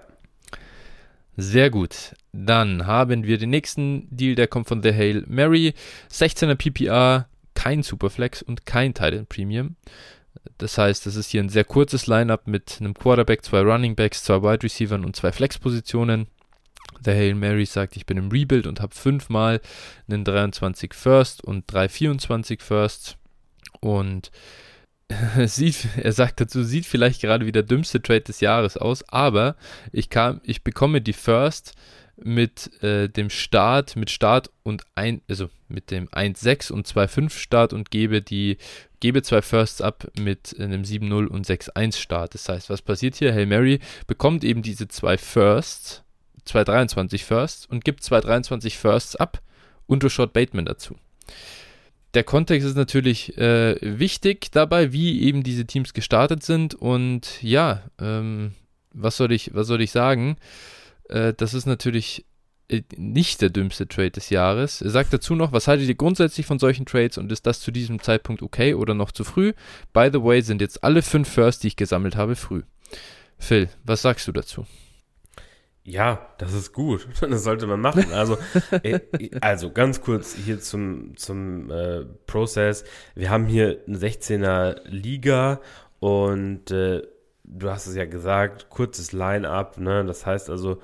Sehr 1.37 1.69
gut. 1.69 2.15
Dann 2.33 2.87
haben 2.87 3.23
wir 3.23 3.37
den 3.37 3.51
nächsten 3.51 4.07
Deal, 4.09 4.35
der 4.35 4.47
kommt 4.47 4.67
von 4.67 4.81
The 4.81 4.93
Hail 4.93 5.23
Mary. 5.27 5.73
16er 6.11 6.55
PPR, 6.55 7.27
kein 7.53 7.83
Superflex 7.83 8.41
und 8.41 8.65
kein 8.65 8.93
Titan 8.93 9.27
Premium. 9.27 9.75
Das 10.57 10.77
heißt, 10.77 11.07
es 11.07 11.15
ist 11.15 11.29
hier 11.29 11.41
ein 11.41 11.49
sehr 11.49 11.63
kurzes 11.63 12.07
Lineup 12.07 12.47
mit 12.47 12.77
einem 12.79 12.93
Quarterback, 12.93 13.43
zwei 13.43 13.61
Running 13.61 13.95
Backs, 13.95 14.23
zwei 14.23 14.41
Wide 14.41 14.63
Receivers 14.63 15.03
und 15.03 15.15
zwei 15.15 15.31
Flexpositionen. 15.31 16.27
Der 16.99 17.15
Hail 17.15 17.35
Mary 17.35 17.65
sagt, 17.65 17.95
ich 17.95 18.05
bin 18.05 18.17
im 18.17 18.29
Rebuild 18.29 18.67
und 18.67 18.81
habe 18.81 18.93
fünfmal 18.93 19.61
einen 20.09 20.25
23 20.25 20.93
First 20.93 21.43
und 21.43 21.63
drei 21.67 21.87
24 21.87 22.61
Firsts. 22.61 23.15
Und 23.79 24.31
sieht, 25.45 25.87
er 25.97 26.11
sagt 26.11 26.41
dazu, 26.41 26.63
sieht 26.63 26.85
vielleicht 26.85 27.21
gerade 27.21 27.45
wie 27.45 27.51
der 27.51 27.63
dümmste 27.63 28.01
Trade 28.01 28.21
des 28.21 28.41
Jahres 28.41 28.77
aus, 28.77 29.07
aber 29.09 29.55
ich 29.91 30.09
kam, 30.09 30.41
ich 30.43 30.63
bekomme 30.63 31.01
die 31.01 31.13
First 31.13 31.73
mit 32.23 32.81
äh, 32.83 33.09
dem 33.09 33.29
Start, 33.29 33.95
mit 33.95 34.09
Start 34.09 34.49
und 34.63 34.83
ein, 34.95 35.21
also 35.29 35.49
mit 35.67 35.91
dem 35.91 36.07
1-6 36.09 36.71
und 36.71 36.87
2-5 36.87 37.29
Start 37.31 37.73
und 37.73 37.91
gebe 37.91 38.21
die, 38.21 38.57
gebe 38.99 39.21
zwei 39.21 39.41
Firsts 39.41 39.81
ab 39.81 40.07
mit 40.19 40.55
einem 40.59 40.83
7-0 40.83 41.27
und 41.27 41.45
6-1 41.45 41.97
Start. 41.97 42.33
Das 42.33 42.49
heißt, 42.49 42.69
was 42.69 42.81
passiert 42.81 43.15
hier? 43.15 43.33
Hail 43.33 43.45
Mary 43.45 43.79
bekommt 44.07 44.43
eben 44.43 44.61
diese 44.61 44.87
zwei 44.87 45.17
Firsts, 45.17 46.03
zwei 46.45 46.63
23 46.63 47.23
Firsts 47.23 47.65
und 47.65 47.83
gibt 47.83 48.03
zwei 48.03 48.19
23 48.19 48.77
Firsts 48.77 49.15
ab 49.15 49.41
und 49.87 50.03
du 50.03 50.09
Short 50.09 50.33
Bateman 50.33 50.65
dazu. 50.65 50.95
Der 52.15 52.23
Kontext 52.23 52.67
ist 52.67 52.75
natürlich 52.75 53.37
äh, 53.37 53.77
wichtig 53.81 54.51
dabei, 54.51 54.91
wie 54.91 55.21
eben 55.21 55.43
diese 55.43 55.65
Teams 55.65 55.93
gestartet 55.93 56.43
sind 56.43 56.73
und 56.73 57.41
ja, 57.43 57.83
ähm, 57.99 58.53
was 58.93 59.17
soll 59.17 59.31
ich, 59.31 59.53
was 59.53 59.67
soll 59.67 59.81
ich 59.81 59.91
sagen? 59.91 60.37
Äh, 61.09 61.33
das 61.35 61.53
ist 61.53 61.65
natürlich 61.65 62.25
äh, 62.69 62.83
nicht 62.95 63.41
der 63.41 63.49
dümmste 63.49 63.87
Trade 63.87 64.11
des 64.11 64.29
Jahres. 64.29 64.81
Er 64.81 64.91
sagt 64.91 65.11
dazu 65.11 65.35
noch, 65.35 65.51
was 65.51 65.67
haltet 65.67 65.87
ihr 65.87 65.95
grundsätzlich 65.95 66.45
von 66.45 66.59
solchen 66.59 66.85
Trades 66.85 67.17
und 67.17 67.31
ist 67.31 67.45
das 67.45 67.59
zu 67.59 67.71
diesem 67.71 68.01
Zeitpunkt 68.01 68.41
okay 68.41 68.73
oder 68.73 68.93
noch 68.93 69.11
zu 69.11 69.23
früh? 69.23 69.53
By 69.91 70.09
the 70.13 70.23
way, 70.23 70.41
sind 70.41 70.61
jetzt 70.61 70.83
alle 70.83 71.01
fünf 71.01 71.27
Firsts, 71.27 71.61
die 71.61 71.67
ich 71.67 71.75
gesammelt 71.75 72.15
habe, 72.15 72.35
früh. 72.35 72.61
Phil, 73.37 73.69
was 73.83 74.01
sagst 74.01 74.27
du 74.27 74.31
dazu? 74.31 74.65
Ja, 75.83 76.27
das 76.37 76.53
ist 76.53 76.73
gut. 76.73 77.07
Das 77.21 77.43
sollte 77.43 77.65
man 77.65 77.81
machen. 77.81 78.11
Also, 78.13 78.37
äh, 78.83 78.99
also 79.41 79.71
ganz 79.71 80.01
kurz 80.01 80.35
hier 80.35 80.59
zum, 80.59 81.17
zum 81.17 81.71
äh, 81.71 82.05
Prozess. 82.27 82.83
Wir 83.15 83.31
haben 83.31 83.47
hier 83.47 83.81
eine 83.87 83.97
16er 83.97 84.81
Liga 84.85 85.61
und 85.99 86.69
äh, 86.71 87.01
du 87.49 87.69
hast 87.69 87.87
es 87.87 87.95
ja 87.95 88.05
gesagt, 88.05 88.69
kurzes 88.69 89.11
Line-up, 89.11 89.77
ne? 89.77 90.05
Das 90.05 90.25
heißt 90.25 90.49
also, 90.49 90.81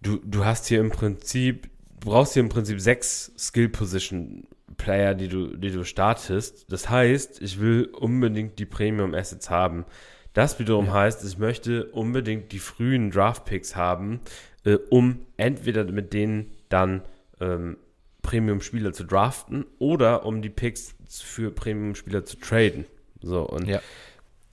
du, 0.00 0.18
du 0.24 0.44
hast 0.44 0.66
hier 0.66 0.80
im 0.80 0.90
Prinzip, 0.90 1.68
du 2.00 2.10
brauchst 2.10 2.34
hier 2.34 2.42
im 2.42 2.48
Prinzip 2.48 2.80
sechs 2.80 3.32
Skill-Position-Player, 3.36 5.14
die 5.14 5.28
du, 5.28 5.56
die 5.56 5.70
du 5.70 5.84
startest. 5.84 6.72
Das 6.72 6.88
heißt, 6.88 7.42
ich 7.42 7.60
will 7.60 7.86
unbedingt 7.86 8.58
die 8.58 8.66
Premium-Assets 8.66 9.50
haben. 9.50 9.84
Das 10.32 10.58
wiederum 10.58 10.86
ja. 10.86 10.92
heißt, 10.92 11.24
ich 11.24 11.38
möchte 11.38 11.86
unbedingt 11.86 12.52
die 12.52 12.58
frühen 12.58 13.10
Draft-Picks 13.10 13.74
haben, 13.74 14.20
äh, 14.64 14.78
um 14.90 15.26
entweder 15.36 15.84
mit 15.84 16.12
denen 16.12 16.52
dann 16.68 17.02
ähm, 17.40 17.78
Premium-Spieler 18.22 18.92
zu 18.92 19.04
draften 19.04 19.66
oder 19.78 20.26
um 20.26 20.42
die 20.42 20.50
Picks 20.50 20.94
für 21.08 21.50
Premium-Spieler 21.50 22.24
zu 22.24 22.36
traden. 22.38 22.84
So, 23.22 23.48
und 23.48 23.66
ja 23.66 23.80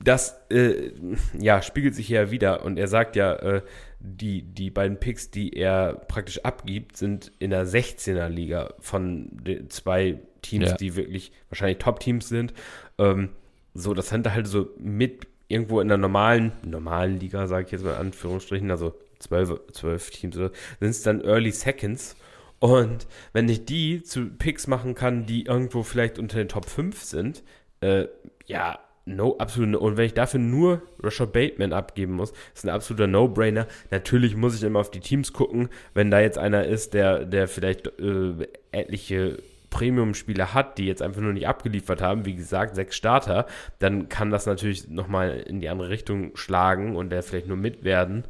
das 0.04 0.40
äh, 0.50 0.92
ja, 1.38 1.62
spiegelt 1.62 1.96
sich 1.96 2.10
ja 2.10 2.32
wieder 2.32 2.64
und 2.66 2.78
er 2.78 2.88
sagt 2.88 3.16
ja, 3.16 3.36
äh, 3.36 3.62
die, 4.00 4.42
die 4.42 4.70
beiden 4.70 5.00
Picks, 5.00 5.32
die 5.32 5.54
er 5.54 5.94
praktisch 5.94 6.44
abgibt, 6.44 6.98
sind 6.98 7.32
in 7.40 7.52
der 7.52 7.66
16er 7.66 8.28
Liga 8.28 8.74
von 8.80 9.30
den 9.32 9.70
zwei 9.70 10.20
Teams, 10.42 10.72
ja. 10.72 10.76
die 10.76 10.96
wirklich 10.96 11.32
wahrscheinlich 11.50 11.78
Top-Teams 11.78 12.28
sind. 12.28 12.54
Ähm, 12.98 13.30
so, 13.74 13.94
das 13.94 14.10
sind 14.10 14.32
halt 14.32 14.48
so 14.48 14.70
mit 14.78 15.28
irgendwo 15.48 15.80
in 15.80 15.88
der 15.88 15.98
normalen, 15.98 16.52
normalen 16.64 17.20
Liga, 17.20 17.48
sage 17.48 17.66
ich 17.66 17.72
jetzt 17.72 17.86
mal 17.86 17.94
in 17.94 18.08
Anführungsstrichen, 18.08 18.70
also 18.72 18.94
zwölf, 19.20 19.54
zwölf 19.72 20.10
Teams, 20.10 20.36
sind 20.36 20.54
es 20.82 21.04
dann 21.04 21.22
Early 21.22 21.52
Seconds. 21.52 22.16
Und 22.60 23.08
wenn 23.34 23.50
ich 23.50 23.66
die 23.66 24.04
zu 24.04 24.30
Picks 24.30 24.68
machen 24.68 24.96
kann, 24.96 25.26
die 25.26 25.46
irgendwo 25.46 25.84
vielleicht 25.84 26.20
unter 26.20 26.38
den 26.38 26.48
Top 26.50 26.66
5 26.66 27.02
sind, 27.02 27.44
äh, 27.82 28.08
ja, 28.46 28.80
No, 29.06 29.38
absolut. 29.38 29.70
No. 29.70 29.80
Und 29.80 29.98
wenn 29.98 30.06
ich 30.06 30.14
dafür 30.14 30.40
nur 30.40 30.82
Rashad 31.02 31.34
Bateman 31.34 31.74
abgeben 31.74 32.14
muss, 32.14 32.34
ist 32.54 32.64
ein 32.66 32.70
absoluter 32.70 33.08
No-Brainer. 33.08 33.68
Natürlich 33.92 34.36
muss 34.36 34.56
ich 34.56 34.64
immer 34.64 34.80
auf 34.80 34.92
die 34.92 35.02
Teams 35.02 35.34
gucken. 35.34 35.70
Wenn 35.94 36.10
da 36.10 36.22
jetzt 36.22 36.38
einer 36.38 36.66
ist, 36.66 36.94
der, 36.94 37.26
der 37.26 37.48
vielleicht 37.48 37.88
äh, 38.00 38.48
etliche 38.72 39.40
Premium-Spieler 39.72 40.54
hat, 40.54 40.78
die 40.78 40.86
jetzt 40.86 41.02
einfach 41.02 41.22
nur 41.22 41.34
nicht 41.34 41.48
abgeliefert 41.48 42.02
haben, 42.02 42.26
wie 42.26 42.36
gesagt, 42.36 42.76
sechs 42.76 42.96
Starter, 42.96 43.48
dann 43.80 44.08
kann 44.08 44.30
das 44.30 44.46
natürlich 44.46 44.88
nochmal 44.88 45.32
in 45.40 45.60
die 45.60 45.68
andere 45.68 45.90
Richtung 45.90 46.38
schlagen 46.38 46.96
und 46.96 47.10
der 47.10 47.24
vielleicht 47.24 47.48
nur 47.48 47.58
mit 47.58 47.84
werden. 47.84 48.24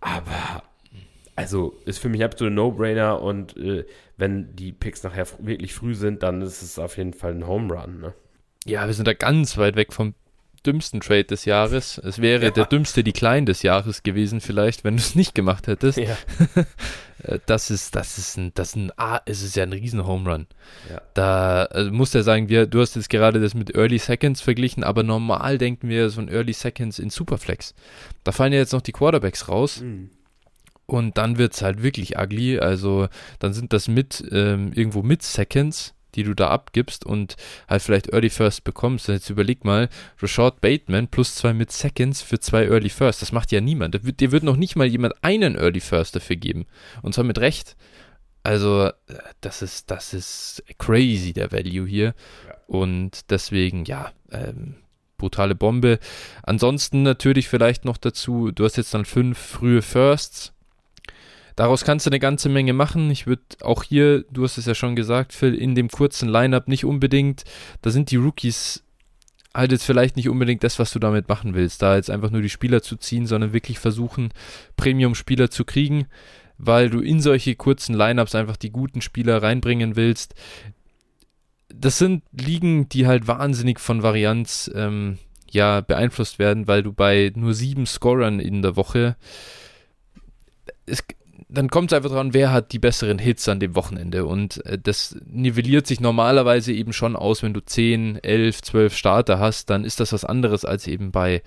Aber 0.00 0.62
also 1.34 1.74
ist 1.86 1.98
für 1.98 2.10
mich 2.10 2.22
absolut 2.22 2.52
No-Brainer 2.52 3.22
und 3.22 3.56
äh, 3.56 3.86
wenn 4.18 4.54
die 4.54 4.72
Picks 4.72 5.02
nachher 5.02 5.26
wirklich 5.38 5.74
früh 5.74 5.94
sind, 5.94 6.22
dann 6.22 6.42
ist 6.42 6.62
es 6.62 6.78
auf 6.78 6.98
jeden 6.98 7.14
Fall 7.14 7.32
ein 7.32 7.46
Home 7.46 7.72
Run. 7.72 8.00
Ne? 8.00 8.14
Ja, 8.66 8.86
wir 8.86 8.94
sind 8.94 9.08
da 9.08 9.14
ganz 9.14 9.56
weit 9.56 9.76
weg 9.76 9.92
vom 9.92 10.14
dümmsten 10.64 11.00
Trade 11.00 11.24
des 11.24 11.44
Jahres. 11.44 11.98
Es 11.98 12.20
wäre 12.20 12.44
ja. 12.44 12.50
der 12.50 12.66
dümmste 12.66 13.02
Decline 13.02 13.46
des 13.46 13.62
Jahres 13.62 14.02
gewesen, 14.02 14.40
vielleicht, 14.40 14.84
wenn 14.84 14.96
du 14.96 15.02
es 15.02 15.14
nicht 15.14 15.34
gemacht 15.34 15.66
hättest. 15.66 15.98
Ja. 15.98 16.16
Äh, 17.24 17.38
das 17.46 17.70
ist, 17.70 17.94
das 17.94 18.18
ist 18.18 18.36
ein, 18.36 18.50
das 18.54 18.70
ist 18.70 18.74
ein, 18.74 18.90
ah, 18.96 19.20
es 19.26 19.44
ist 19.44 19.54
ja 19.54 19.62
ein 19.62 19.72
riesen 19.72 20.04
Home 20.04 20.28
Run. 20.28 20.46
Ja. 20.90 21.00
Da 21.14 21.64
also 21.66 21.92
muss 21.92 22.12
ja 22.14 22.24
sagen, 22.24 22.48
wir, 22.48 22.66
du 22.66 22.80
hast 22.80 22.96
jetzt 22.96 23.10
gerade 23.10 23.40
das 23.40 23.54
mit 23.54 23.76
Early 23.76 23.98
Seconds 23.98 24.40
verglichen, 24.40 24.82
aber 24.82 25.04
normal 25.04 25.56
denken 25.56 25.88
wir 25.88 26.10
so 26.10 26.20
ein 26.20 26.28
Early 26.28 26.52
Seconds 26.52 26.98
in 26.98 27.10
Superflex. 27.10 27.76
Da 28.24 28.32
fallen 28.32 28.52
ja 28.52 28.58
jetzt 28.58 28.72
noch 28.72 28.80
die 28.80 28.90
Quarterbacks 28.90 29.48
raus. 29.48 29.82
Mhm. 29.82 30.10
Und 30.86 31.16
dann 31.16 31.38
wird 31.38 31.54
es 31.54 31.62
halt 31.62 31.84
wirklich 31.84 32.18
ugly. 32.18 32.58
Also 32.58 33.06
dann 33.38 33.52
sind 33.52 33.72
das 33.72 33.86
mit 33.86 34.24
ähm, 34.32 34.72
irgendwo 34.72 35.02
mit 35.02 35.22
Seconds 35.22 35.94
die 36.14 36.22
du 36.22 36.34
da 36.34 36.48
abgibst 36.48 37.04
und 37.04 37.36
halt 37.68 37.82
vielleicht 37.82 38.12
Early 38.12 38.30
First 38.30 38.64
bekommst. 38.64 39.08
Und 39.08 39.14
jetzt 39.14 39.30
überleg 39.30 39.64
mal, 39.64 39.88
Rashad 40.20 40.60
Bateman 40.60 41.08
plus 41.08 41.34
zwei 41.34 41.52
mit 41.52 41.72
Seconds 41.72 42.22
für 42.22 42.40
zwei 42.40 42.66
Early 42.66 42.90
First. 42.90 43.22
Das 43.22 43.32
macht 43.32 43.52
ja 43.52 43.60
niemand. 43.60 43.98
Dir 44.20 44.32
wird 44.32 44.42
noch 44.42 44.56
nicht 44.56 44.76
mal 44.76 44.86
jemand 44.86 45.14
einen 45.22 45.56
Early 45.56 45.80
First 45.80 46.16
dafür 46.16 46.36
geben. 46.36 46.66
Und 47.02 47.14
zwar 47.14 47.24
mit 47.24 47.38
Recht. 47.38 47.76
Also, 48.44 48.90
das 49.40 49.62
ist, 49.62 49.90
das 49.90 50.14
ist 50.14 50.64
crazy, 50.78 51.32
der 51.32 51.52
Value 51.52 51.86
hier. 51.86 52.14
Ja. 52.46 52.54
Und 52.66 53.30
deswegen, 53.30 53.84
ja, 53.84 54.10
ähm, 54.32 54.76
brutale 55.16 55.54
Bombe. 55.54 56.00
Ansonsten 56.42 57.02
natürlich 57.02 57.48
vielleicht 57.48 57.84
noch 57.84 57.96
dazu, 57.96 58.50
du 58.50 58.64
hast 58.64 58.76
jetzt 58.76 58.94
dann 58.94 59.04
fünf 59.04 59.38
frühe 59.38 59.82
Firsts 59.82 60.52
Daraus 61.56 61.84
kannst 61.84 62.06
du 62.06 62.10
eine 62.10 62.18
ganze 62.18 62.48
Menge 62.48 62.72
machen. 62.72 63.10
Ich 63.10 63.26
würde 63.26 63.42
auch 63.60 63.82
hier, 63.82 64.24
du 64.30 64.44
hast 64.44 64.58
es 64.58 64.66
ja 64.66 64.74
schon 64.74 64.96
gesagt, 64.96 65.32
Phil, 65.32 65.54
in 65.54 65.74
dem 65.74 65.88
kurzen 65.88 66.28
Lineup 66.28 66.68
nicht 66.68 66.84
unbedingt, 66.84 67.44
da 67.82 67.90
sind 67.90 68.10
die 68.10 68.16
Rookies 68.16 68.84
halt 69.54 69.72
jetzt 69.72 69.84
vielleicht 69.84 70.16
nicht 70.16 70.28
unbedingt 70.28 70.64
das, 70.64 70.78
was 70.78 70.92
du 70.92 70.98
damit 70.98 71.28
machen 71.28 71.54
willst, 71.54 71.82
da 71.82 71.96
jetzt 71.96 72.10
einfach 72.10 72.30
nur 72.30 72.40
die 72.40 72.48
Spieler 72.48 72.82
zu 72.82 72.96
ziehen, 72.96 73.26
sondern 73.26 73.52
wirklich 73.52 73.78
versuchen, 73.78 74.30
Premium-Spieler 74.76 75.50
zu 75.50 75.64
kriegen, 75.64 76.06
weil 76.56 76.88
du 76.88 77.00
in 77.00 77.20
solche 77.20 77.54
kurzen 77.54 77.94
Lineups 77.94 78.34
einfach 78.34 78.56
die 78.56 78.70
guten 78.70 79.02
Spieler 79.02 79.42
reinbringen 79.42 79.94
willst. 79.94 80.34
Das 81.68 81.98
sind 81.98 82.22
Ligen, 82.32 82.88
die 82.88 83.06
halt 83.06 83.26
wahnsinnig 83.26 83.78
von 83.78 84.02
Varianz 84.02 84.70
ähm, 84.74 85.18
ja 85.50 85.82
beeinflusst 85.82 86.38
werden, 86.38 86.66
weil 86.66 86.82
du 86.82 86.92
bei 86.92 87.32
nur 87.34 87.52
sieben 87.52 87.84
Scorern 87.84 88.40
in 88.40 88.62
der 88.62 88.76
Woche 88.76 89.16
es, 90.86 91.04
dann 91.52 91.68
kommt 91.68 91.92
es 91.92 91.96
einfach 91.96 92.10
dran, 92.10 92.34
wer 92.34 92.52
hat 92.52 92.72
die 92.72 92.78
besseren 92.78 93.18
Hits 93.18 93.48
an 93.48 93.60
dem 93.60 93.74
Wochenende. 93.74 94.24
Und 94.24 94.64
äh, 94.66 94.78
das 94.78 95.16
nivelliert 95.26 95.86
sich 95.86 96.00
normalerweise 96.00 96.72
eben 96.72 96.92
schon 96.92 97.16
aus, 97.16 97.42
wenn 97.42 97.54
du 97.54 97.60
10, 97.60 98.22
11, 98.22 98.62
12 98.62 98.96
Starter 98.96 99.38
hast, 99.38 99.70
dann 99.70 99.84
ist 99.84 100.00
das 100.00 100.12
was 100.12 100.24
anderes 100.24 100.64
als 100.64 100.86
eben 100.86 101.12
bei, 101.12 101.42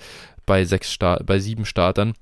bei, 0.45 0.65
sechs 0.65 0.91
Star 0.91 1.21
bei 1.23 1.39
sieben 1.39 1.65
Startern. 1.65 2.13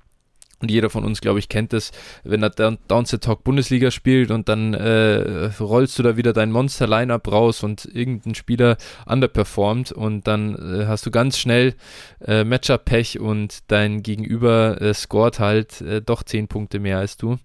Und 0.60 0.70
jeder 0.70 0.90
von 0.90 1.04
uns, 1.04 1.20
glaube 1.20 1.38
ich, 1.38 1.48
kennt 1.48 1.72
es, 1.72 1.90
wenn 2.22 2.42
er 2.42 2.50
Down 2.50 2.78
Downset 2.88 3.22
Talk 3.22 3.44
Bundesliga 3.44 3.90
spielt 3.90 4.30
und 4.30 4.48
dann 4.48 4.74
äh, 4.74 5.50
rollst 5.60 5.98
du 5.98 6.02
da 6.02 6.16
wieder 6.16 6.32
dein 6.32 6.52
Monster-Line-Up 6.52 7.30
raus 7.30 7.62
und 7.62 7.84
irgendein 7.84 8.34
Spieler 8.34 8.76
underperformt 9.06 9.92
und 9.92 10.26
dann 10.26 10.54
äh, 10.54 10.86
hast 10.86 11.06
du 11.06 11.10
ganz 11.10 11.38
schnell 11.38 11.74
äh, 12.24 12.44
Matchup-Pech 12.44 13.20
und 13.20 13.58
dein 13.68 14.02
Gegenüber 14.02 14.80
äh, 14.80 14.94
scoret 14.94 15.40
halt 15.40 15.80
äh, 15.80 16.00
doch 16.00 16.22
10 16.22 16.48
Punkte 16.48 16.78
mehr 16.78 16.98
als 16.98 17.16
du. 17.16 17.38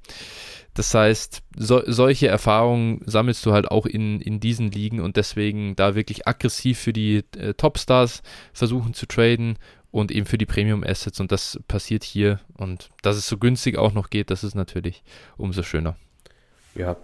Das 0.80 0.94
heißt, 0.94 1.42
so, 1.58 1.82
solche 1.88 2.28
Erfahrungen 2.28 3.02
sammelst 3.06 3.46
du 3.46 3.52
halt 3.52 3.70
auch 3.70 3.86
in, 3.86 4.22
in 4.22 4.40
diesen 4.40 4.72
Ligen 4.72 5.02
und 5.02 5.18
deswegen 5.18 5.76
da 5.76 5.94
wirklich 5.94 6.26
aggressiv 6.26 6.80
für 6.80 6.94
die 6.94 7.24
äh, 7.38 7.54
Topstars 7.54 8.22
versuchen 8.54 8.94
zu 8.94 9.06
traden 9.06 9.58
und 9.92 10.12
eben 10.12 10.26
für 10.26 10.38
die 10.38 10.46
Premium 10.46 10.84
Assets 10.84 11.20
und 11.20 11.32
das 11.32 11.60
passiert 11.68 12.04
hier 12.04 12.40
und 12.58 12.90
dass 13.02 13.18
es 13.18 13.28
so 13.28 13.38
günstig 13.38 13.78
auch 13.78 13.94
noch 13.94 14.10
geht, 14.10 14.32
das 14.32 14.44
ist 14.44 14.56
natürlich 14.56 15.04
umso 15.38 15.64
schöner. 15.64 15.96
Ja, 16.76 16.98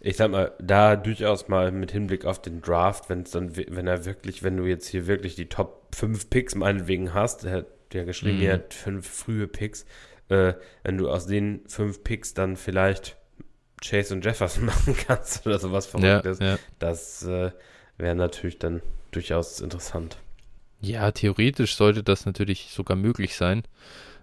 ich 0.00 0.16
sag 0.16 0.30
mal, 0.30 0.52
da 0.60 0.96
durchaus 0.96 1.48
mal 1.48 1.72
mit 1.72 1.92
Hinblick 1.92 2.24
auf 2.26 2.42
den 2.42 2.60
Draft, 2.60 3.08
wenn 3.08 3.22
es 3.22 3.30
dann, 3.30 3.56
wenn 3.56 3.86
er 3.86 4.04
wirklich, 4.04 4.42
wenn 4.42 4.56
du 4.56 4.64
jetzt 4.64 4.88
hier 4.88 5.06
wirklich 5.06 5.34
die 5.34 5.46
Top 5.46 5.94
5 5.94 6.28
Picks 6.28 6.54
meinetwegen 6.54 7.14
hast, 7.14 7.44
der 7.44 7.52
hat 7.52 7.66
ja 7.92 8.04
geschrieben, 8.04 8.38
mhm. 8.38 8.44
er 8.44 8.52
hat 8.54 8.74
fünf 8.74 9.08
frühe 9.08 9.46
Picks, 9.46 9.86
äh, 10.28 10.54
wenn 10.82 10.98
du 10.98 11.08
aus 11.08 11.26
den 11.26 11.60
fünf 11.68 12.04
Picks 12.04 12.34
dann 12.34 12.56
vielleicht 12.56 13.16
Chase 13.82 14.14
und 14.14 14.24
Jefferson 14.24 14.64
machen 14.66 14.96
kannst 15.06 15.46
oder 15.46 15.58
sowas 15.58 15.86
Verrücktes, 15.86 16.38
ja, 16.40 16.46
ja. 16.46 16.58
das 16.78 17.22
äh, 17.24 17.52
wäre 17.96 18.14
natürlich 18.14 18.58
dann 18.58 18.82
durchaus 19.10 19.60
interessant. 19.60 20.18
Ja, 20.84 21.10
theoretisch 21.10 21.76
sollte 21.76 22.02
das 22.02 22.26
natürlich 22.26 22.68
sogar 22.70 22.96
möglich 22.96 23.36
sein. 23.36 23.62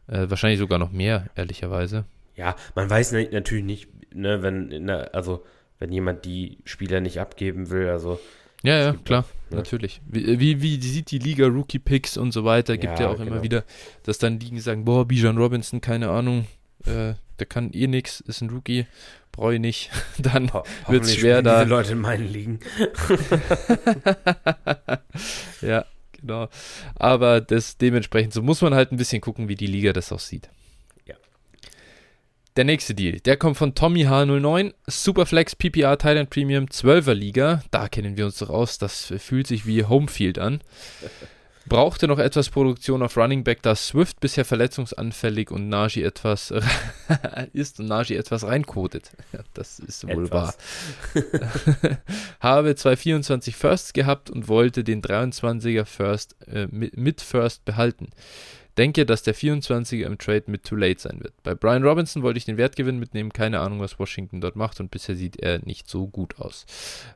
Äh, 0.08 0.30
wahrscheinlich 0.30 0.60
sogar 0.60 0.80
noch 0.80 0.92
mehr, 0.92 1.30
ehrlicherweise. 1.36 2.06
Ja, 2.36 2.56
man 2.76 2.90
weiß 2.90 3.14
natürlich 3.32 3.64
nicht, 3.64 3.88
ne, 4.14 4.42
wenn, 4.42 4.68
ne, 4.68 5.14
also 5.14 5.44
wenn 5.80 5.92
jemand 5.92 6.26
die 6.26 6.60
Spieler 6.66 7.02
nicht 7.02 7.20
abgeben 7.20 7.70
will, 7.70 7.90
also. 7.90 8.20
Ja, 8.64 8.78
ja, 8.78 8.94
klar, 8.94 9.22
auch, 9.22 9.52
ne? 9.52 9.58
natürlich. 9.58 10.02
Wie, 10.06 10.40
wie, 10.40 10.62
wie, 10.62 10.82
sieht 10.82 11.12
die 11.12 11.18
Liga 11.18 11.48
Rookie 11.48 11.80
Picks 11.80 12.18
und 12.18 12.32
so 12.32 12.46
weiter? 12.46 12.78
Gibt 12.78 13.00
ja, 13.00 13.06
ja 13.06 13.12
auch 13.12 13.18
genau. 13.18 13.32
immer 13.32 13.44
wieder, 13.44 13.64
dass 14.04 14.20
dann 14.20 14.40
Ligen 14.40 14.60
sagen, 14.60 14.86
boah, 14.86 15.08
Bijan 15.08 15.38
Robinson, 15.38 15.82
keine 15.82 16.10
Ahnung, 16.10 16.46
äh, 16.86 17.14
der 17.40 17.46
kann 17.48 17.72
eh 17.74 17.88
nix, 17.88 18.22
ist 18.22 18.42
ein 18.42 18.52
Rookie, 18.52 18.86
brauche 19.32 19.56
ich 19.56 19.60
nicht. 19.60 19.90
Dann 20.20 20.54
Ho 20.54 20.64
wird 20.88 21.06
es 21.06 21.16
schwer 21.16 21.42
da. 21.42 21.64
Diese 21.64 21.70
Leute 21.70 21.92
in 21.94 22.00
meinen 22.00 22.28
Ligen. 22.28 22.60
ja, 25.62 25.86
genau. 26.22 26.50
Aber 26.96 27.42
das 27.42 27.78
dementsprechend, 27.78 28.34
so 28.34 28.42
muss 28.42 28.62
man 28.62 28.74
halt 28.74 28.92
ein 28.92 28.98
bisschen 28.98 29.22
gucken, 29.22 29.48
wie 29.48 29.56
die 29.56 29.68
Liga 29.68 29.94
das 29.94 30.12
auch 30.12 30.20
sieht. 30.20 30.50
Ja. 31.06 31.16
Der 32.56 32.64
nächste 32.64 32.94
Deal, 32.94 33.20
der 33.20 33.38
kommt 33.38 33.58
von 33.58 33.76
Tommy 33.76 34.06
H09, 34.06 34.74
Superflex 34.88 35.56
PPR 35.56 35.98
Thailand 35.98 36.30
Premium 36.30 36.66
12er 36.66 37.14
Liga. 37.14 37.64
Da 37.72 37.88
kennen 37.88 38.18
wir 38.18 38.26
uns 38.26 38.40
doch 38.40 38.50
aus, 38.50 38.78
das 38.78 39.14
fühlt 39.18 39.48
sich 39.48 39.66
wie 39.66 39.84
Homefield 39.86 40.40
an. 40.40 40.62
Brauchte 41.68 42.08
noch 42.08 42.20
etwas 42.20 42.50
Produktion 42.50 43.04
auf 43.04 43.18
Running 43.18 43.44
Back, 43.44 43.62
da 43.62 43.76
Swift 43.76 44.20
bisher 44.20 44.46
verletzungsanfällig 44.46 45.52
und 45.52 45.70
Najee 45.70 46.04
etwas 46.04 46.54
ist 47.54 47.80
und 47.80 47.88
Najee 47.88 48.16
etwas 48.16 48.44
reinkodet. 48.44 49.12
Ja, 49.34 49.40
das 49.54 49.80
ist 49.80 50.08
wohl 50.08 50.26
etwas. 50.26 50.58
wahr. 51.14 51.98
Habe 52.40 52.76
zwei 52.76 52.96
24 52.96 53.56
Firsts 53.56 53.94
gehabt 53.94 54.30
und 54.30 54.48
wollte 54.48 54.84
den 54.84 55.02
23er 55.02 55.86
First 55.86 56.36
äh, 56.48 56.68
mit, 56.72 56.98
mit 56.98 57.22
First 57.22 57.66
behalten. 57.66 58.10
Denke, 58.78 59.06
dass 59.06 59.22
der 59.22 59.36
24er 59.36 60.06
im 60.06 60.18
Trade 60.18 60.44
mit 60.48 60.64
Too 60.64 60.78
Late 60.78 61.02
sein 61.02 61.20
wird. 61.22 61.34
Bei 61.44 61.54
Brian 61.54 61.84
Robinson 61.84 62.24
wollte 62.24 62.38
ich 62.38 62.46
den 62.46 62.58
Wertgewinn 62.58 63.00
mitnehmen, 63.00 63.34
keine 63.34 63.60
Ahnung, 63.60 63.82
was 63.82 64.00
Washington 64.00 64.40
dort 64.40 64.56
macht 64.56 64.80
und 64.80 64.92
bisher 64.92 65.16
sieht 65.16 65.38
er 65.38 65.60
nicht 65.66 65.90
so 65.90 66.08
gut 66.08 66.40
aus. 66.40 66.66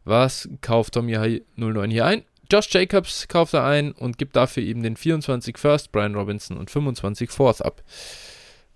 Was 0.04 0.50
kauft 0.62 0.96
Tommy 0.96 1.42
09 1.56 1.92
hier 1.92 2.06
ein? 2.06 2.24
Josh 2.52 2.70
Jacobs 2.72 3.28
kauft 3.28 3.54
er 3.54 3.66
ein 3.66 3.92
und 3.92 4.18
gibt 4.18 4.36
dafür 4.36 4.64
eben 4.64 4.84
den 4.84 4.98
24 4.98 5.58
First 5.58 5.92
Brian 5.92 6.16
Robinson 6.16 6.58
und 6.58 6.70
25 6.70 7.30
Fourth 7.30 7.64
ab. 7.64 7.84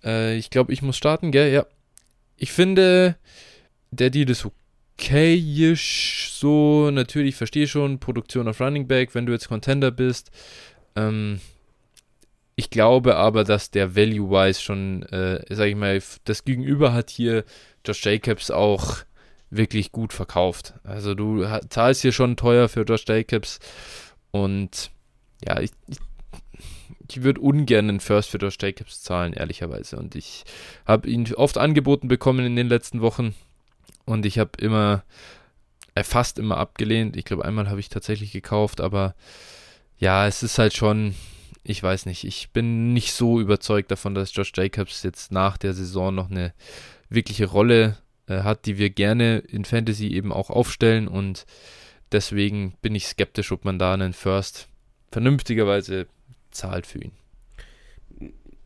Äh, 0.04 0.38
ich 0.38 0.50
glaube, 0.50 0.74
ich 0.74 0.82
muss 0.82 0.98
starten, 0.98 1.32
gell? 1.32 1.52
Ja. 1.52 1.66
Ich 2.38 2.52
finde, 2.52 3.18
der 3.92 4.10
Deal 4.10 4.30
ist 4.30 4.46
okayisch 4.46 6.32
so. 6.34 6.90
Natürlich, 6.92 7.36
verstehe 7.36 7.68
schon, 7.68 8.00
Produktion 8.00 8.48
auf 8.48 8.62
Running 8.62 8.88
Back, 8.88 9.14
wenn 9.14 9.26
du 9.26 9.34
jetzt 9.34 9.50
Contender 9.50 9.92
bist. 9.92 10.32
Ähm, 10.96 11.40
ich 12.56 12.70
glaube 12.70 13.16
aber, 13.16 13.44
dass 13.44 13.72
der 13.72 13.96
Value-wise 13.96 14.62
schon, 14.62 15.04
äh, 15.04 15.44
sag 15.50 15.68
ich 15.68 15.76
mal, 15.76 16.02
das 16.26 16.44
Gegenüber 16.44 16.94
hat 16.94 17.10
hier 17.10 17.46
Josh 17.86 18.04
Jacobs 18.06 18.52
auch 18.52 18.98
wirklich 19.50 19.92
gut 19.92 20.14
verkauft. 20.14 20.74
Also 20.84 21.16
du 21.16 21.46
zahlst 21.70 22.02
hier 22.02 22.12
schon 22.12 22.38
teuer 22.38 22.70
für 22.70 22.84
Josh 22.84 23.06
Jacobs 23.08 23.60
und 24.32 24.92
ja, 25.48 25.60
ich, 25.60 25.72
ich, 25.88 25.98
ich 27.10 27.24
würde 27.24 27.42
ungern 27.42 27.90
einen 27.90 28.00
First 28.00 28.30
für 28.30 28.38
Josh 28.38 28.58
Jacobs 28.62 29.02
zahlen, 29.02 29.34
ehrlicherweise. 29.34 29.98
Und 29.98 30.16
ich 30.16 30.44
habe 30.86 31.10
ihn 31.10 31.34
oft 31.34 31.58
angeboten 31.58 32.08
bekommen 32.08 32.46
in 32.46 32.56
den 32.56 32.68
letzten 32.68 33.02
Wochen 33.02 33.34
und 34.06 34.26
ich 34.26 34.38
habe 34.38 34.52
immer, 34.60 35.04
äh, 35.96 36.04
fast 36.04 36.38
immer 36.38 36.58
abgelehnt. 36.58 37.16
Ich 37.16 37.26
glaube, 37.26 37.46
einmal 37.46 37.70
habe 37.70 37.80
ich 37.80 37.90
tatsächlich 37.90 38.32
gekauft, 38.32 38.82
aber 38.82 39.16
ja, 39.98 40.28
es 40.28 40.44
ist 40.44 40.60
halt 40.60 40.76
schon, 40.76 41.16
ich 41.64 41.82
weiß 41.82 42.06
nicht, 42.06 42.24
ich 42.24 42.52
bin 42.52 42.94
nicht 42.94 43.14
so 43.14 43.40
überzeugt 43.40 43.92
davon, 43.92 44.14
dass 44.14 44.34
Josh 44.34 44.52
Jacobs 44.56 45.04
jetzt 45.04 45.32
nach 45.32 45.58
der 45.58 45.74
Saison 45.74 46.14
noch 46.14 46.30
eine 46.30 46.54
wirkliche 47.10 47.48
Rolle 47.48 47.98
äh, 48.30 48.44
hat, 48.44 48.66
die 48.66 48.78
wir 48.78 48.90
gerne 48.90 49.40
in 49.40 49.66
Fantasy 49.66 50.08
eben 50.08 50.32
auch 50.32 50.50
aufstellen 50.50 51.08
und 51.08 51.46
deswegen 52.12 52.74
bin 52.82 52.96
ich 52.96 53.08
skeptisch, 53.08 53.52
ob 53.52 53.66
man 53.66 53.80
da 53.80 53.94
einen 53.94 54.14
First 54.14 54.68
vernünftigerweise 55.12 56.08
zahlt 56.52 56.88
für 56.88 57.00
ihn. 57.00 57.12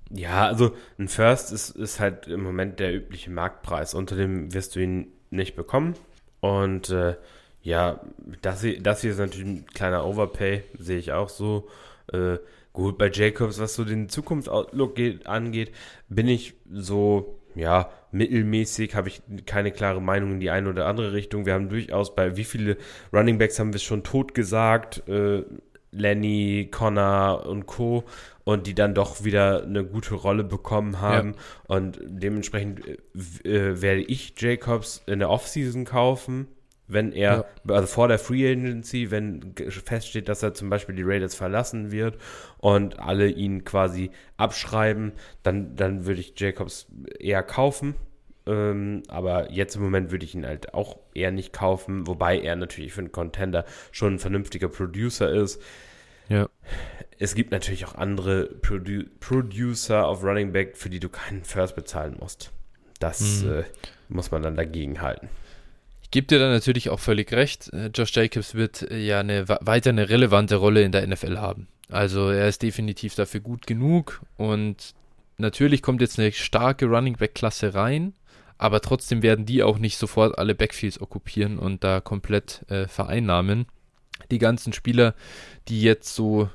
Ja, 0.09 0.45
also 0.45 0.76
ein 0.99 1.07
First 1.07 1.51
ist, 1.51 1.72
ist 1.72 1.99
halt 1.99 2.28
im 2.28 2.43
Moment 2.43 2.80
der 2.80 2.93
übliche 2.93 3.32
Marktpreis. 3.32 3.95
Unter 3.95 4.16
dem 4.16 4.53
wirst 4.53 4.76
du 4.76 4.80
ihn 4.80 5.07
nicht 5.32 5.55
bekommen. 5.55 5.95
Und 6.39 6.91
äh, 6.91 7.16
ja, 7.64 7.99
das 8.41 8.61
hier, 8.61 8.80
das 8.80 9.01
hier 9.01 9.11
ist 9.11 9.18
natürlich 9.18 9.47
ein 9.47 9.66
kleiner 9.66 10.05
Overpay, 10.05 10.64
sehe 10.78 10.99
ich 10.99 11.14
auch 11.14 11.30
so. 11.30 11.68
Äh, 12.11 12.38
Gut, 12.74 12.97
bei 12.97 13.11
Jacobs, 13.11 13.59
was 13.59 13.76
so 13.76 13.86
den 13.86 14.09
Zukunftsoutlook 14.09 14.97
angeht, 15.26 15.72
bin 16.09 16.28
ich 16.28 16.55
so, 16.72 17.39
ja, 17.53 17.91
mittelmäßig, 18.14 18.95
habe 18.95 19.09
ich 19.09 19.22
keine 19.45 19.72
klare 19.72 20.01
Meinung 20.01 20.34
in 20.34 20.39
die 20.39 20.49
eine 20.49 20.70
oder 20.70 20.86
andere 20.86 21.14
Richtung. 21.14 21.45
Wir 21.45 21.53
haben 21.53 21.70
durchaus 21.70 22.16
bei 22.16 22.38
wie 22.38 22.43
viele 22.43 22.78
Running 23.11 23.38
Backs 23.38 23.59
haben 23.59 23.74
wir 23.74 23.80
schon 23.80 24.03
tot 24.03 24.34
gesagt, 24.34 25.07
äh, 25.07 25.43
Lenny, 25.91 26.70
Connor 26.72 27.45
und 27.45 27.66
Co. 27.68 28.03
und 28.43 28.66
die 28.68 28.74
dann 28.74 28.95
doch 28.95 29.24
wieder 29.24 29.64
eine 29.64 29.84
gute 29.84 30.16
Rolle 30.16 30.43
bekommen 30.43 31.01
haben. 31.01 31.34
Ja. 31.34 31.76
Und 31.76 31.99
dementsprechend 32.03 32.82
äh, 32.88 33.49
äh 33.49 33.82
werde 33.82 34.01
ich 34.01 34.34
Jacobs 34.38 35.03
in 35.05 35.20
der 35.20 35.30
Offseason 35.30 35.86
kaufen 35.86 36.47
wenn 36.88 37.12
er, 37.14 37.46
ja. 37.68 37.74
also 37.74 37.88
vor 37.88 38.08
der 38.08 38.20
Free 38.20 38.50
Agency, 38.50 39.10
wenn 39.10 39.54
feststeht, 39.70 40.28
dass 40.28 40.44
er 40.44 40.54
zum 40.54 40.70
Beispiel 40.70 40.96
die 40.96 41.04
Raiders 41.04 41.36
verlassen 41.36 41.92
wird 41.92 42.18
und 42.58 43.00
alle 43.00 43.30
ihn 43.30 43.64
quasi 43.64 44.12
abschreiben, 44.38 45.14
dann, 45.44 45.76
dann 45.76 46.06
würde 46.06 46.20
ich 46.20 46.34
Jacobs 46.38 46.88
eher 47.20 47.44
kaufen. 47.44 47.96
Ähm, 48.46 49.04
aber 49.08 49.52
jetzt 49.52 49.78
im 49.78 49.84
Moment 49.84 50.12
würde 50.12 50.26
ich 50.26 50.36
ihn 50.36 50.46
halt 50.46 50.74
auch 50.74 50.98
eher 51.14 51.32
nicht 51.32 51.54
kaufen, 51.54 52.08
wobei 52.08 52.40
er 52.40 52.58
natürlich 52.58 52.92
für 52.92 53.00
einen 53.00 53.14
Contender 53.14 53.64
schon 53.92 54.16
ein 54.16 54.20
vernünftiger 54.20 54.68
Producer 54.68 55.32
ist. 55.32 55.62
Ja. 56.28 56.50
Es 57.20 57.36
gibt 57.36 57.52
natürlich 57.52 57.86
auch 57.86 57.96
andere 57.96 58.48
Produ 58.48 59.04
Producer 59.22 60.06
auf 60.06 60.24
Running 60.24 60.52
Back, 60.52 60.76
für 60.76 60.90
die 60.90 61.00
du 61.00 61.08
keinen 61.08 61.46
First 61.46 61.76
bezahlen 61.76 62.18
musst. 62.20 62.52
Das 63.00 63.44
mhm. 63.44 63.52
äh, 63.52 63.64
muss 64.10 64.32
man 64.32 64.42
dann 64.42 64.58
dagegen 64.58 65.02
halten 65.02 65.30
gebe 66.14 66.28
dir 66.28 66.38
da 66.38 66.47
natürlich 66.47 66.91
auch 66.91 66.99
völlig 66.99 67.32
recht. 67.34 67.74
Äh, 67.74 67.88
Josh 67.88 68.16
Jacobs 68.16 68.53
wird 68.53 68.84
äh, 68.84 68.99
ja 68.99 69.20
eine, 69.20 69.47
weiter 69.47 69.89
eine 69.89 70.09
relevante 70.09 70.57
Rolle 70.57 70.84
in 70.84 70.91
der 70.91 71.05
NFL 71.07 71.38
haben. 71.39 71.68
Also 71.89 72.30
er 72.30 72.47
ist 72.47 72.61
definitiv 72.61 73.16
dafür 73.16 73.41
gut 73.41 73.66
genug 73.66 74.22
und 74.38 74.93
natürlich 75.38 75.82
kommt 75.82 76.01
jetzt 76.01 76.20
eine 76.20 76.32
starke 76.32 76.86
Running 76.86 77.18
Back 77.18 77.34
Klasse 77.34 77.74
rein, 77.74 78.14
aber 78.59 78.80
trotzdem 78.82 79.24
werden 79.24 79.47
die 79.47 79.64
auch 79.64 79.80
nicht 79.80 79.97
sofort 79.97 80.38
alle 80.38 80.53
Backfields 80.53 81.01
okkupieren 81.01 81.57
und 81.57 81.84
da 81.84 81.99
komplett 81.99 82.64
äh, 82.70 82.88
vereinnahmen. 82.88 83.66
Die 84.30 84.38
ganzen 84.38 84.72
Spieler, 84.72 85.16
die 85.68 85.82
jetzt 85.82 86.14
so 86.14 86.47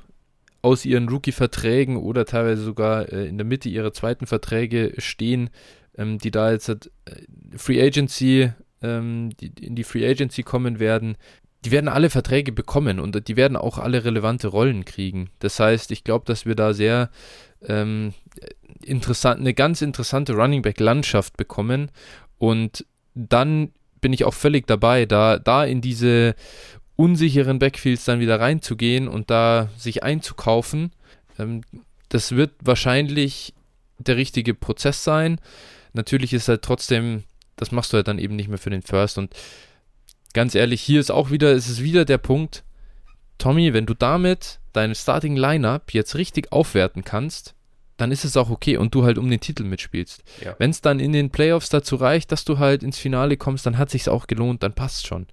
aus 0.61 0.85
ihren 0.85 1.09
Rookie-Verträgen 1.09 1.97
oder 1.97 2.25
teilweise 2.25 2.63
sogar 2.63 3.11
äh, 3.11 3.27
in 3.27 3.37
der 3.37 3.45
Mitte 3.45 3.67
ihrer 3.67 3.91
zweiten 3.91 4.25
Verträge 4.25 4.93
stehen, 4.99 5.49
ähm, 5.97 6.17
die 6.17 6.31
da 6.31 6.49
jetzt 6.49 6.69
äh, 6.69 6.79
Free 7.57 7.81
Agency 7.81 8.51
ähm, 8.81 9.31
die 9.39 9.51
in 9.61 9.75
die 9.75 9.83
Free 9.83 10.07
Agency 10.07 10.43
kommen 10.43 10.79
werden, 10.79 11.17
die 11.65 11.71
werden 11.71 11.89
alle 11.89 12.09
Verträge 12.09 12.51
bekommen 12.51 12.99
und 12.99 13.27
die 13.27 13.35
werden 13.35 13.57
auch 13.57 13.77
alle 13.77 14.05
relevante 14.05 14.47
Rollen 14.47 14.85
kriegen. 14.85 15.29
Das 15.39 15.59
heißt, 15.59 15.91
ich 15.91 16.03
glaube, 16.03 16.25
dass 16.25 16.45
wir 16.45 16.55
da 16.55 16.73
sehr 16.73 17.09
ähm, 17.67 18.13
interessant, 18.81 19.41
eine 19.41 19.53
ganz 19.53 19.81
interessante 19.81 20.33
Running 20.33 20.61
Back 20.61 20.79
Landschaft 20.79 21.35
bekommen 21.35 21.91
und 22.37 22.85
dann 23.13 23.71
bin 23.99 24.13
ich 24.13 24.23
auch 24.23 24.33
völlig 24.33 24.67
dabei, 24.67 25.05
da, 25.05 25.37
da 25.37 25.65
in 25.65 25.81
diese 25.81 26.35
unsicheren 26.95 27.59
Backfields 27.59 28.05
dann 28.05 28.19
wieder 28.19 28.39
reinzugehen 28.39 29.07
und 29.07 29.29
da 29.29 29.69
sich 29.77 30.03
einzukaufen. 30.03 30.91
Ähm, 31.37 31.61
das 32.07 32.33
wird 32.33 32.51
wahrscheinlich 32.61 33.53
der 33.97 34.17
richtige 34.17 34.53
Prozess 34.53 35.03
sein. 35.03 35.39
Natürlich 35.93 36.33
ist 36.33 36.47
halt 36.47 36.61
trotzdem 36.61 37.23
das 37.59 37.71
machst 37.71 37.91
du 37.91 37.97
halt 37.97 38.07
dann 38.07 38.19
eben 38.19 38.35
nicht 38.35 38.47
mehr 38.47 38.57
für 38.57 38.69
den 38.69 38.81
First. 38.81 39.17
Und 39.17 39.33
ganz 40.33 40.55
ehrlich, 40.55 40.81
hier 40.81 40.99
ist 40.99 41.11
auch 41.11 41.29
wieder, 41.29 41.51
es 41.51 41.69
ist 41.69 41.83
wieder 41.83 42.05
der 42.05 42.17
Punkt, 42.17 42.63
Tommy, 43.37 43.73
wenn 43.73 43.85
du 43.85 43.93
damit 43.93 44.59
deine 44.73 44.95
Starting 44.95 45.35
Lineup 45.35 45.93
jetzt 45.93 46.15
richtig 46.15 46.51
aufwerten 46.51 47.03
kannst, 47.03 47.55
dann 47.97 48.11
ist 48.11 48.23
es 48.23 48.37
auch 48.37 48.49
okay 48.49 48.77
und 48.77 48.95
du 48.95 49.03
halt 49.03 49.17
um 49.17 49.29
den 49.29 49.41
Titel 49.41 49.63
mitspielst. 49.63 50.23
Ja. 50.43 50.55
Wenn 50.57 50.69
es 50.69 50.79
dann 50.79 51.01
in 51.01 51.11
den 51.11 51.31
Playoffs 51.31 51.67
dazu 51.67 51.97
reicht, 51.97 52.31
dass 52.31 52.45
du 52.45 52.57
halt 52.57 52.81
ins 52.81 52.97
Finale 52.97 53.35
kommst, 53.35 53.65
dann 53.65 53.77
hat 53.77 53.89
sich's 53.89 54.07
auch 54.07 54.27
gelohnt, 54.27 54.63
dann 54.63 54.73
passt 54.73 55.05
schon. 55.05 55.27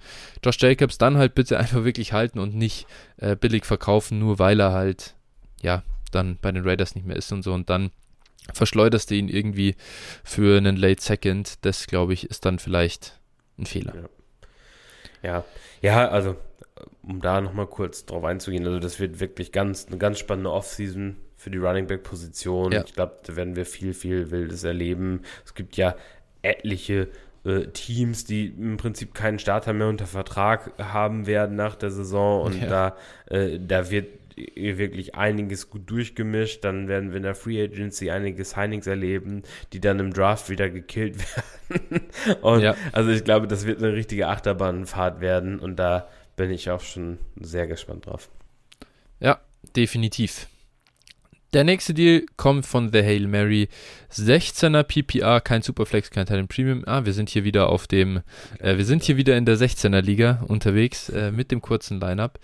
Josh 0.44 0.58
Jacobs 0.60 0.98
dann 0.98 1.16
halt 1.16 1.36
bitte 1.36 1.58
einfach 1.60 1.84
wirklich 1.84 2.12
halten 2.12 2.40
und 2.40 2.56
nicht 2.56 2.86
äh, 3.18 3.36
billig 3.36 3.64
verkaufen, 3.64 4.18
nur 4.18 4.40
weil 4.40 4.58
er 4.58 4.72
halt 4.72 5.14
ja 5.62 5.84
dann 6.10 6.38
bei 6.40 6.50
den 6.50 6.66
Raiders 6.66 6.96
nicht 6.96 7.06
mehr 7.06 7.16
ist 7.16 7.30
und 7.32 7.42
so 7.42 7.52
und 7.52 7.70
dann 7.70 7.90
verschleuderst 8.52 9.10
du 9.10 9.14
ihn 9.14 9.28
irgendwie 9.28 9.76
für 10.24 10.56
einen 10.56 10.76
Late 10.76 11.02
Second. 11.02 11.64
Das, 11.64 11.86
glaube 11.86 12.12
ich, 12.12 12.28
ist 12.30 12.44
dann 12.44 12.58
vielleicht 12.58 13.18
ein 13.58 13.66
Fehler. 13.66 14.08
Ja, 15.22 15.30
ja, 15.30 15.44
ja 15.82 16.08
also 16.08 16.36
um 17.02 17.20
da 17.20 17.40
nochmal 17.40 17.66
kurz 17.66 18.04
drauf 18.04 18.24
einzugehen, 18.24 18.66
also 18.66 18.78
das 18.78 18.98
wird 19.00 19.20
wirklich 19.20 19.52
ganz, 19.52 19.86
eine 19.86 19.98
ganz 19.98 20.18
spannende 20.18 20.50
Offseason 20.50 21.16
für 21.36 21.50
die 21.50 21.58
Running 21.58 21.86
Back 21.86 22.02
Position. 22.02 22.72
Ja. 22.72 22.82
Ich 22.84 22.94
glaube, 22.94 23.18
da 23.24 23.36
werden 23.36 23.56
wir 23.56 23.66
viel, 23.66 23.94
viel 23.94 24.30
Wildes 24.30 24.64
erleben. 24.64 25.22
Es 25.44 25.54
gibt 25.54 25.76
ja 25.76 25.94
etliche 26.42 27.08
äh, 27.44 27.66
Teams, 27.68 28.24
die 28.24 28.46
im 28.46 28.76
Prinzip 28.76 29.14
keinen 29.14 29.38
Starter 29.38 29.72
mehr 29.72 29.88
unter 29.88 30.06
Vertrag 30.06 30.72
haben 30.78 31.26
werden 31.26 31.56
nach 31.56 31.76
der 31.76 31.90
Saison 31.90 32.42
und 32.42 32.60
ja. 32.60 32.66
da, 32.68 32.96
äh, 33.26 33.60
da 33.60 33.90
wird 33.90 34.08
wirklich 34.36 35.14
einiges 35.14 35.70
gut 35.70 35.90
durchgemischt. 35.90 36.64
Dann 36.64 36.88
werden 36.88 37.10
wir 37.10 37.16
in 37.16 37.22
der 37.22 37.34
Free 37.34 37.62
Agency 37.62 38.10
einige 38.10 38.44
Signings 38.44 38.86
erleben, 38.86 39.42
die 39.72 39.80
dann 39.80 39.98
im 39.98 40.12
Draft 40.12 40.50
wieder 40.50 40.68
gekillt 40.68 41.16
werden. 41.68 42.02
und 42.42 42.60
ja. 42.60 42.74
also 42.92 43.10
ich 43.10 43.24
glaube, 43.24 43.48
das 43.48 43.66
wird 43.66 43.82
eine 43.82 43.92
richtige 43.92 44.28
Achterbahnfahrt 44.28 45.20
werden 45.20 45.58
und 45.58 45.76
da 45.76 46.08
bin 46.36 46.50
ich 46.50 46.70
auch 46.70 46.82
schon 46.82 47.18
sehr 47.40 47.66
gespannt 47.66 48.06
drauf. 48.06 48.28
Ja, 49.20 49.40
definitiv. 49.74 50.48
Der 51.52 51.64
nächste 51.64 51.94
Deal 51.94 52.26
kommt 52.36 52.66
von 52.66 52.92
The 52.92 53.02
Hail 53.02 53.26
Mary. 53.28 53.68
16er 54.12 54.82
PPR, 54.82 55.40
kein 55.40 55.62
Superflex, 55.62 56.10
kein 56.10 56.26
Talent 56.26 56.50
Premium. 56.50 56.82
Ah, 56.86 57.06
wir 57.06 57.14
sind 57.14 57.30
hier 57.30 57.44
wieder 57.44 57.70
auf 57.70 57.86
dem, 57.86 58.20
äh, 58.58 58.76
wir 58.76 58.84
sind 58.84 59.04
hier 59.04 59.16
wieder 59.16 59.36
in 59.38 59.46
der 59.46 59.56
16er 59.56 60.02
Liga 60.02 60.44
unterwegs 60.48 61.08
äh, 61.08 61.30
mit 61.30 61.50
dem 61.50 61.62
kurzen 61.62 61.98
Lineup. 61.98 62.38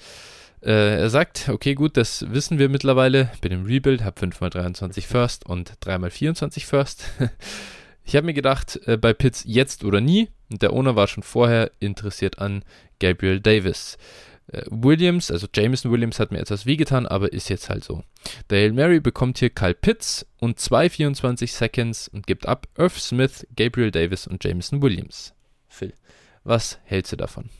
Äh, 0.63 1.01
er 1.01 1.11
sagt, 1.11 1.49
okay, 1.49 1.75
gut, 1.75 1.97
das 1.97 2.25
wissen 2.31 2.59
wir 2.59 2.69
mittlerweile. 2.69 3.31
Bin 3.41 3.53
im 3.53 3.65
Rebuild, 3.65 4.05
habe 4.05 4.21
5x23 4.21 5.03
First 5.03 5.47
und 5.47 5.73
3x24 5.81 6.65
First. 6.65 7.05
ich 8.05 8.15
habe 8.15 8.27
mir 8.27 8.35
gedacht, 8.35 8.81
äh, 8.87 8.97
bei 8.97 9.13
Pitts 9.13 9.43
jetzt 9.47 9.85
oder 9.85 10.01
nie. 10.01 10.29
Und 10.51 10.63
der 10.63 10.73
Owner 10.73 10.95
war 10.95 11.09
schon 11.09 11.23
vorher 11.23 11.73
interessiert 11.81 12.39
an 12.39 12.65
Gabriel 13.01 13.41
Davis. 13.41 13.99
Äh, 14.53 14.63
Williams, 14.71 15.33
also 15.33 15.49
Jameson 15.53 15.91
Williams 15.91 16.21
hat 16.21 16.31
mir 16.31 16.39
etwas 16.39 16.65
wehgetan, 16.65 17.07
aber 17.07 17.33
ist 17.33 17.49
jetzt 17.49 17.69
halt 17.69 17.83
so. 17.83 18.05
Dale 18.49 18.73
Mary 18.73 19.01
bekommt 19.01 19.39
hier 19.39 19.51
Kyle 19.51 19.75
Pitts 19.75 20.27
und 20.39 20.61
2,24 20.61 21.49
Seconds 21.49 22.07
und 22.09 22.27
gibt 22.27 22.47
ab 22.47 22.69
Irv 22.77 23.01
Smith, 23.01 23.47
Gabriel 23.57 23.91
Davis 23.91 24.29
und 24.29 24.45
Jameson 24.45 24.81
Williams. 24.81 25.35
Phil, 25.69 25.93
was 26.45 26.79
hältst 26.85 27.13
du 27.13 27.17
davon? 27.17 27.51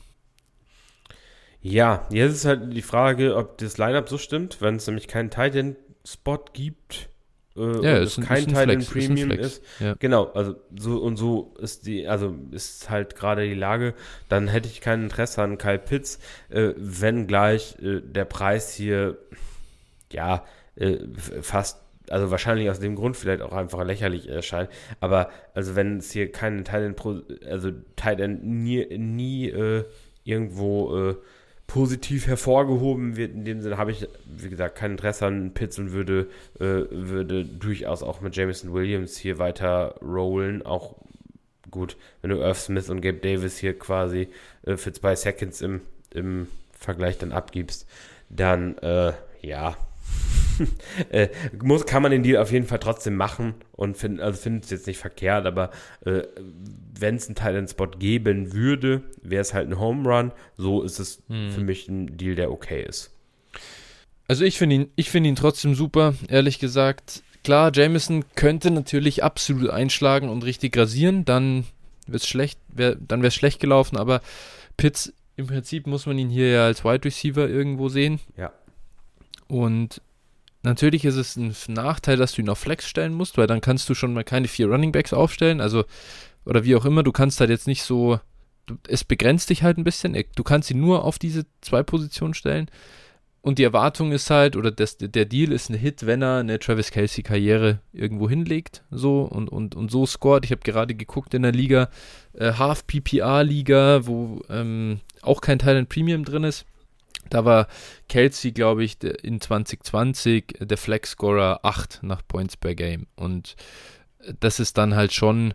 Ja, 1.63 2.05
jetzt 2.09 2.33
ist 2.33 2.45
halt 2.45 2.73
die 2.73 2.81
Frage, 2.81 3.37
ob 3.37 3.57
das 3.57 3.77
Lineup 3.77 4.09
so 4.09 4.17
stimmt, 4.17 4.61
wenn 4.61 4.75
es 4.75 4.85
nämlich 4.85 5.07
keinen 5.07 5.29
Titan-Spot 5.29 6.43
gibt. 6.51 7.09
Äh, 7.55 7.81
ja, 7.81 7.97
es 7.99 8.17
ist 8.17 8.27
kein 8.27 8.47
Titan 8.47 8.83
Premium 8.83 9.31
ist. 9.31 9.59
ist. 9.59 9.63
Ja. 9.79 9.95
Genau, 9.97 10.25
also 10.33 10.55
so 10.77 10.97
und 10.97 11.15
so 11.15 11.53
ist 11.59 11.85
die, 11.85 12.05
also 12.05 12.35
ist 12.51 12.89
halt 12.89 13.15
gerade 13.15 13.47
die 13.47 13.53
Lage. 13.53 13.93
Dann 14.27 14.49
hätte 14.49 14.67
ich 14.67 14.81
kein 14.81 15.03
Interesse 15.03 15.41
an 15.41 15.57
Kyle 15.57 15.79
Pitts, 15.79 16.19
äh, 16.49 16.73
wenn 16.75 17.27
gleich 17.27 17.77
äh, 17.81 18.01
der 18.01 18.25
Preis 18.25 18.73
hier 18.73 19.17
ja 20.11 20.43
äh, 20.75 20.97
fast 21.41 21.79
also 22.09 22.29
wahrscheinlich 22.29 22.69
aus 22.69 22.81
dem 22.81 22.95
Grund 22.95 23.15
vielleicht 23.15 23.41
auch 23.41 23.53
einfach 23.53 23.85
lächerlich 23.85 24.27
erscheint. 24.27 24.69
Aber 24.99 25.29
also 25.53 25.77
wenn 25.77 25.99
es 25.99 26.11
hier 26.11 26.29
keinen 26.29 26.65
Titan 26.65 26.95
Pro, 26.95 27.21
also 27.49 27.71
Titan 27.95 28.39
nie, 28.41 28.85
nie 28.97 29.49
äh, 29.49 29.85
irgendwo 30.25 31.11
äh, 31.11 31.15
positiv 31.73 32.27
hervorgehoben 32.27 33.17
wird. 33.17 33.33
In 33.33 33.45
dem 33.45 33.61
Sinne 33.63 33.79
habe 33.79 33.89
ich, 33.89 34.07
wie 34.27 34.49
gesagt, 34.49 34.75
kein 34.75 34.91
Interesse 34.91 35.25
an 35.25 35.55
Pitts 35.55 35.79
und 35.79 35.91
würde, 35.91 36.27
äh, 36.59 36.85
würde 36.91 37.45
durchaus 37.45 38.03
auch 38.03 38.21
mit 38.21 38.35
Jameson 38.35 38.73
Williams 38.73 39.17
hier 39.17 39.39
weiter 39.39 39.95
rollen. 39.99 40.63
Auch 40.63 40.93
gut, 41.71 41.97
wenn 42.21 42.29
du 42.29 42.37
Irv 42.37 42.59
Smith 42.59 42.91
und 42.91 43.01
Gabe 43.01 43.17
Davis 43.17 43.57
hier 43.57 43.75
quasi 43.75 44.27
äh, 44.67 44.77
für 44.77 44.93
zwei 44.93 45.15
Seconds 45.15 45.61
im, 45.61 45.81
im 46.13 46.47
Vergleich 46.73 47.17
dann 47.17 47.31
abgibst, 47.31 47.87
dann 48.29 48.77
äh, 48.77 49.13
ja, 49.41 49.75
äh, 51.09 51.29
muss, 51.61 51.85
kann 51.85 52.01
man 52.03 52.11
den 52.11 52.23
Deal 52.23 52.41
auf 52.41 52.51
jeden 52.51 52.65
Fall 52.65 52.79
trotzdem 52.79 53.15
machen 53.15 53.55
und 53.71 53.97
find, 53.97 54.21
also 54.21 54.39
finde 54.39 54.61
es 54.63 54.69
jetzt 54.69 54.87
nicht 54.87 54.99
verkehrt, 54.99 55.45
aber 55.45 55.71
äh, 56.05 56.23
wenn 56.99 57.15
es 57.15 57.27
einen 57.27 57.35
Talent-Spot 57.35 57.87
geben 57.87 58.53
würde, 58.53 59.03
wäre 59.21 59.41
es 59.41 59.53
halt 59.53 59.67
ein 59.67 59.79
Home 59.79 60.07
Run. 60.07 60.31
So 60.57 60.83
ist 60.83 60.99
es 60.99 61.23
hm. 61.27 61.51
für 61.51 61.61
mich 61.61 61.87
ein 61.87 62.17
Deal, 62.17 62.35
der 62.35 62.51
okay 62.51 62.83
ist. 62.83 63.11
Also 64.27 64.45
ich 64.45 64.57
finde 64.57 64.75
ihn, 64.75 64.89
ich 64.95 65.13
ihn 65.13 65.35
trotzdem 65.35 65.75
super, 65.75 66.13
ehrlich 66.27 66.59
gesagt. 66.59 67.23
Klar, 67.43 67.71
Jameson 67.73 68.23
könnte 68.35 68.71
natürlich 68.71 69.23
absolut 69.23 69.69
einschlagen 69.69 70.29
und 70.29 70.45
richtig 70.45 70.77
rasieren, 70.77 71.25
dann 71.25 71.65
wird's 72.07 72.27
schlecht, 72.27 72.59
wär, 72.69 72.95
dann 72.95 73.21
wäre 73.21 73.27
es 73.29 73.35
schlecht 73.35 73.59
gelaufen, 73.59 73.97
aber 73.97 74.21
Pitts, 74.77 75.13
im 75.35 75.47
Prinzip 75.47 75.87
muss 75.87 76.05
man 76.05 76.17
ihn 76.17 76.29
hier 76.29 76.49
ja 76.49 76.65
als 76.65 76.85
Wide 76.85 77.05
Receiver 77.05 77.49
irgendwo 77.49 77.89
sehen. 77.89 78.19
Ja. 78.37 78.53
Und 79.47 80.01
natürlich 80.63 81.05
ist 81.05 81.15
es 81.15 81.37
ein 81.37 81.53
Nachteil, 81.67 82.17
dass 82.17 82.33
du 82.33 82.41
ihn 82.41 82.49
auf 82.49 82.59
Flex 82.59 82.87
stellen 82.87 83.13
musst, 83.13 83.37
weil 83.37 83.47
dann 83.47 83.61
kannst 83.61 83.89
du 83.89 83.93
schon 83.93 84.13
mal 84.13 84.23
keine 84.23 84.47
vier 84.47 84.67
Running 84.67 84.91
Backs 84.91 85.13
aufstellen, 85.13 85.61
also 85.61 85.85
oder 86.45 86.63
wie 86.63 86.75
auch 86.75 86.85
immer, 86.85 87.03
du 87.03 87.11
kannst 87.11 87.39
halt 87.39 87.49
jetzt 87.49 87.67
nicht 87.67 87.83
so, 87.83 88.19
es 88.87 89.03
begrenzt 89.03 89.49
dich 89.49 89.63
halt 89.63 89.77
ein 89.77 89.83
bisschen, 89.83 90.17
du 90.35 90.43
kannst 90.43 90.71
ihn 90.71 90.81
nur 90.81 91.05
auf 91.05 91.19
diese 91.19 91.45
zwei 91.61 91.83
Positionen 91.83 92.33
stellen 92.33 92.69
und 93.43 93.59
die 93.59 93.63
Erwartung 93.63 94.13
ist 94.13 94.29
halt, 94.29 94.55
oder 94.55 94.71
das, 94.71 94.97
der 94.97 95.25
Deal 95.25 95.51
ist 95.51 95.69
ein 95.69 95.75
Hit, 95.75 96.05
wenn 96.05 96.21
er 96.21 96.37
eine 96.37 96.59
Travis 96.59 96.91
Kelsey-Karriere 96.91 97.79
irgendwo 97.91 98.29
hinlegt, 98.29 98.83
so 98.89 99.23
und, 99.23 99.49
und, 99.49 99.75
und 99.75 99.91
so 99.91 100.05
scored. 100.05 100.45
Ich 100.45 100.51
habe 100.51 100.61
gerade 100.61 100.95
geguckt 100.95 101.33
in 101.33 101.41
der 101.41 101.51
Liga, 101.51 101.89
äh, 102.31 102.53
Half 102.53 102.87
PPR-Liga, 102.87 104.07
wo 104.07 104.41
ähm, 104.49 105.01
auch 105.21 105.41
kein 105.41 105.59
Teil 105.59 105.75
in 105.75 105.87
Premium 105.87 106.23
drin 106.23 106.45
ist. 106.45 106.65
Da 107.33 107.45
war 107.45 107.67
Kelsey, 108.09 108.51
glaube 108.51 108.83
ich, 108.83 109.01
in 109.03 109.41
2020 109.41 110.57
der 110.59 110.77
Flex-Scorer 110.77 111.59
8 111.63 111.99
nach 112.03 112.21
Points 112.27 112.57
per 112.57 112.75
Game. 112.75 113.07
Und 113.15 113.55
das 114.39 114.59
ist 114.59 114.77
dann 114.77 114.95
halt 114.95 115.13
schon 115.13 115.53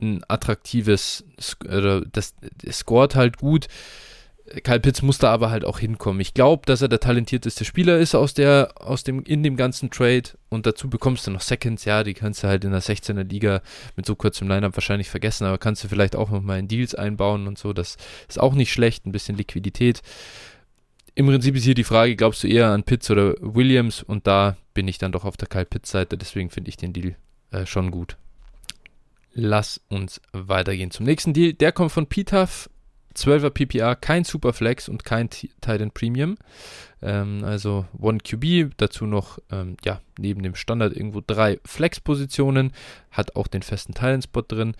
ein 0.00 0.22
attraktives, 0.28 1.24
äh, 1.66 2.00
das, 2.10 2.34
das 2.62 2.78
scored 2.78 3.14
halt 3.14 3.38
gut 3.38 3.68
Kyle 4.62 4.80
Pitts 4.80 5.02
muss 5.02 5.18
da 5.18 5.30
aber 5.32 5.50
halt 5.50 5.64
auch 5.64 5.78
hinkommen. 5.78 6.20
Ich 6.20 6.34
glaube, 6.34 6.62
dass 6.66 6.80
er 6.80 6.88
der 6.88 7.00
talentierteste 7.00 7.64
Spieler 7.64 7.98
ist 7.98 8.14
aus 8.14 8.34
der, 8.34 8.72
aus 8.76 9.04
dem, 9.04 9.22
in 9.24 9.42
dem 9.42 9.56
ganzen 9.56 9.90
Trade. 9.90 10.30
Und 10.48 10.66
dazu 10.66 10.88
bekommst 10.88 11.26
du 11.26 11.30
noch 11.30 11.40
Seconds, 11.40 11.84
ja, 11.84 12.02
die 12.02 12.14
kannst 12.14 12.42
du 12.42 12.48
halt 12.48 12.64
in 12.64 12.70
der 12.70 12.82
16er 12.82 13.24
Liga 13.24 13.60
mit 13.96 14.06
so 14.06 14.16
kurzem 14.16 14.48
Lineup 14.48 14.76
wahrscheinlich 14.76 15.10
vergessen, 15.10 15.44
aber 15.44 15.58
kannst 15.58 15.84
du 15.84 15.88
vielleicht 15.88 16.16
auch 16.16 16.30
nochmal 16.30 16.58
in 16.58 16.68
Deals 16.68 16.94
einbauen 16.94 17.46
und 17.46 17.58
so. 17.58 17.72
Das 17.72 17.96
ist 18.28 18.40
auch 18.40 18.54
nicht 18.54 18.72
schlecht, 18.72 19.06
ein 19.06 19.12
bisschen 19.12 19.36
Liquidität. 19.36 20.00
Im 21.18 21.26
Prinzip 21.26 21.56
ist 21.56 21.64
hier 21.64 21.74
die 21.74 21.82
Frage, 21.82 22.14
glaubst 22.14 22.44
du 22.44 22.46
eher 22.46 22.68
an 22.68 22.84
Pitts 22.84 23.10
oder 23.10 23.34
Williams? 23.40 24.04
Und 24.04 24.28
da 24.28 24.56
bin 24.72 24.86
ich 24.86 24.98
dann 24.98 25.10
doch 25.10 25.24
auf 25.24 25.36
der 25.36 25.48
Kyle 25.48 25.64
Pitts-Seite, 25.64 26.16
deswegen 26.16 26.48
finde 26.48 26.68
ich 26.68 26.76
den 26.76 26.92
Deal 26.92 27.16
äh, 27.50 27.66
schon 27.66 27.90
gut. 27.90 28.16
Lass 29.32 29.80
uns 29.88 30.20
weitergehen 30.30 30.92
zum 30.92 31.06
nächsten 31.06 31.32
Deal. 31.32 31.54
Der 31.54 31.72
kommt 31.72 31.90
von 31.90 32.06
Pitaf 32.06 32.70
12er 33.16 33.50
PPR, 33.50 33.96
kein 33.96 34.22
Superflex 34.22 34.88
und 34.88 35.04
kein 35.04 35.28
Titan 35.28 35.90
Premium. 35.90 36.38
Ähm, 37.02 37.42
also 37.42 37.86
One 37.98 38.18
QB, 38.18 38.76
dazu 38.76 39.04
noch, 39.04 39.40
ähm, 39.50 39.76
ja, 39.84 40.00
neben 40.20 40.44
dem 40.44 40.54
Standard 40.54 40.96
irgendwo 40.96 41.20
drei 41.26 41.58
Flex-Positionen, 41.64 42.72
hat 43.10 43.34
auch 43.34 43.48
den 43.48 43.62
festen 43.62 43.92
Titan-Spot 43.92 44.42
drin. 44.42 44.76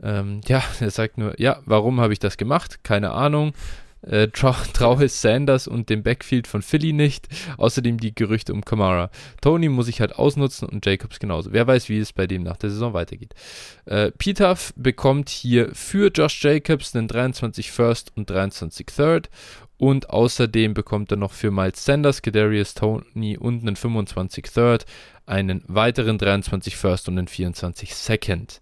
Ähm, 0.00 0.40
ja, 0.46 0.62
er 0.78 0.90
sagt 0.92 1.18
nur, 1.18 1.34
ja, 1.40 1.58
warum 1.66 2.00
habe 2.00 2.12
ich 2.12 2.20
das 2.20 2.36
gemacht? 2.36 2.84
Keine 2.84 3.10
Ahnung 3.10 3.54
äh, 4.06 4.28
traue 4.28 5.08
Sanders 5.08 5.66
und 5.66 5.90
dem 5.90 6.02
Backfield 6.02 6.46
von 6.46 6.62
Philly 6.62 6.92
nicht. 6.92 7.28
Außerdem 7.56 7.98
die 7.98 8.14
Gerüchte 8.14 8.52
um 8.52 8.64
Kamara. 8.64 9.10
Tony 9.40 9.68
muss 9.68 9.88
ich 9.88 10.00
halt 10.00 10.16
ausnutzen 10.16 10.68
und 10.68 10.84
Jacobs 10.84 11.18
genauso. 11.18 11.52
Wer 11.52 11.66
weiß, 11.66 11.88
wie 11.88 11.98
es 11.98 12.12
bei 12.12 12.26
dem 12.26 12.42
nach 12.42 12.56
der 12.56 12.70
Saison 12.70 12.94
weitergeht. 12.94 13.34
Äh, 13.86 14.10
Petaf 14.12 14.72
bekommt 14.76 15.28
hier 15.28 15.70
für 15.74 16.10
Josh 16.10 16.42
Jacobs 16.42 16.94
einen 16.94 17.08
23 17.08 17.70
First 17.70 18.12
und 18.16 18.30
23 18.30 18.86
Third. 18.86 19.30
Und 19.76 20.08
außerdem 20.10 20.72
bekommt 20.72 21.10
er 21.10 21.16
noch 21.16 21.32
für 21.32 21.50
Miles 21.50 21.84
Sanders, 21.84 22.22
Kadarius 22.22 22.74
Tony 22.74 23.36
und 23.36 23.62
einen 23.62 23.76
25 23.76 24.44
Third 24.44 24.86
einen 25.26 25.62
weiteren 25.66 26.18
23 26.18 26.76
First 26.76 27.08
und 27.08 27.18
einen 27.18 27.28
24 27.28 27.94
Second. 27.94 28.60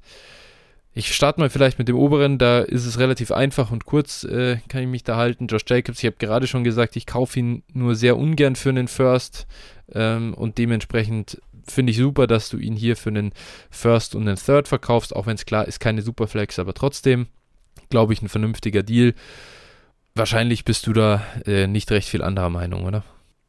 Ich 0.95 1.15
starte 1.15 1.41
mal 1.41 1.49
vielleicht 1.49 1.79
mit 1.79 1.89
dem 1.89 1.97
oberen, 1.97 2.37
da 2.37 2.61
ist 2.61 2.85
es 2.85 2.99
relativ 2.99 3.33
einfach 3.33 3.71
und 3.71 3.87
kurz, 3.87 4.25
äh, 4.25 4.59
kann 4.69 4.83
ich 4.83 4.89
mich 4.89 5.05
da 5.05 5.17
halten. 5.17 5.47
Josh 5.47 5.63
Jacobs, 5.67 5.99
ich 6.01 6.07
habe 6.07 6.17
gerade 6.19 6.47
schon 6.47 6.65
gesagt, 6.65 6.97
ich 6.97 7.07
kaufe 7.07 7.39
ihn 7.39 7.63
nur 7.73 7.95
sehr 7.95 8.19
ungern 8.19 8.57
für 8.57 8.69
einen 8.69 8.89
First 8.89 9.47
ähm, 9.95 10.35
und 10.35 10.59
dementsprechend 10.59 11.41
finde 11.67 11.93
ich 11.93 11.97
super, 11.97 12.27
dass 12.27 12.49
du 12.51 12.59
ihn 12.59 12.77
hier 12.77 12.97
für 12.97 13.09
einen 13.09 13.33
First 13.71 14.15
und 14.15 14.29
einen 14.29 14.37
Third 14.37 14.69
verkaufst, 14.69 15.15
auch 15.17 15.27
wenn 15.27 15.37
es 15.37 15.47
klar 15.47 15.67
ist, 15.67 15.81
keine 15.81 16.03
Superflex, 16.03 16.59
aber 16.59 16.75
trotzdem, 16.75 17.27
glaube 17.89 18.13
ich, 18.13 18.21
ein 18.21 18.29
vernünftiger 18.29 18.83
Deal. 18.83 19.15
Wahrscheinlich 20.15 20.65
bist 20.65 20.87
du 20.87 20.93
da 20.93 21.25
äh, 21.47 21.67
nicht 21.67 21.91
recht 21.91 22.09
viel 22.09 22.23
anderer 22.23 22.51
Meinung, 22.51 22.85
oder? 22.85 23.03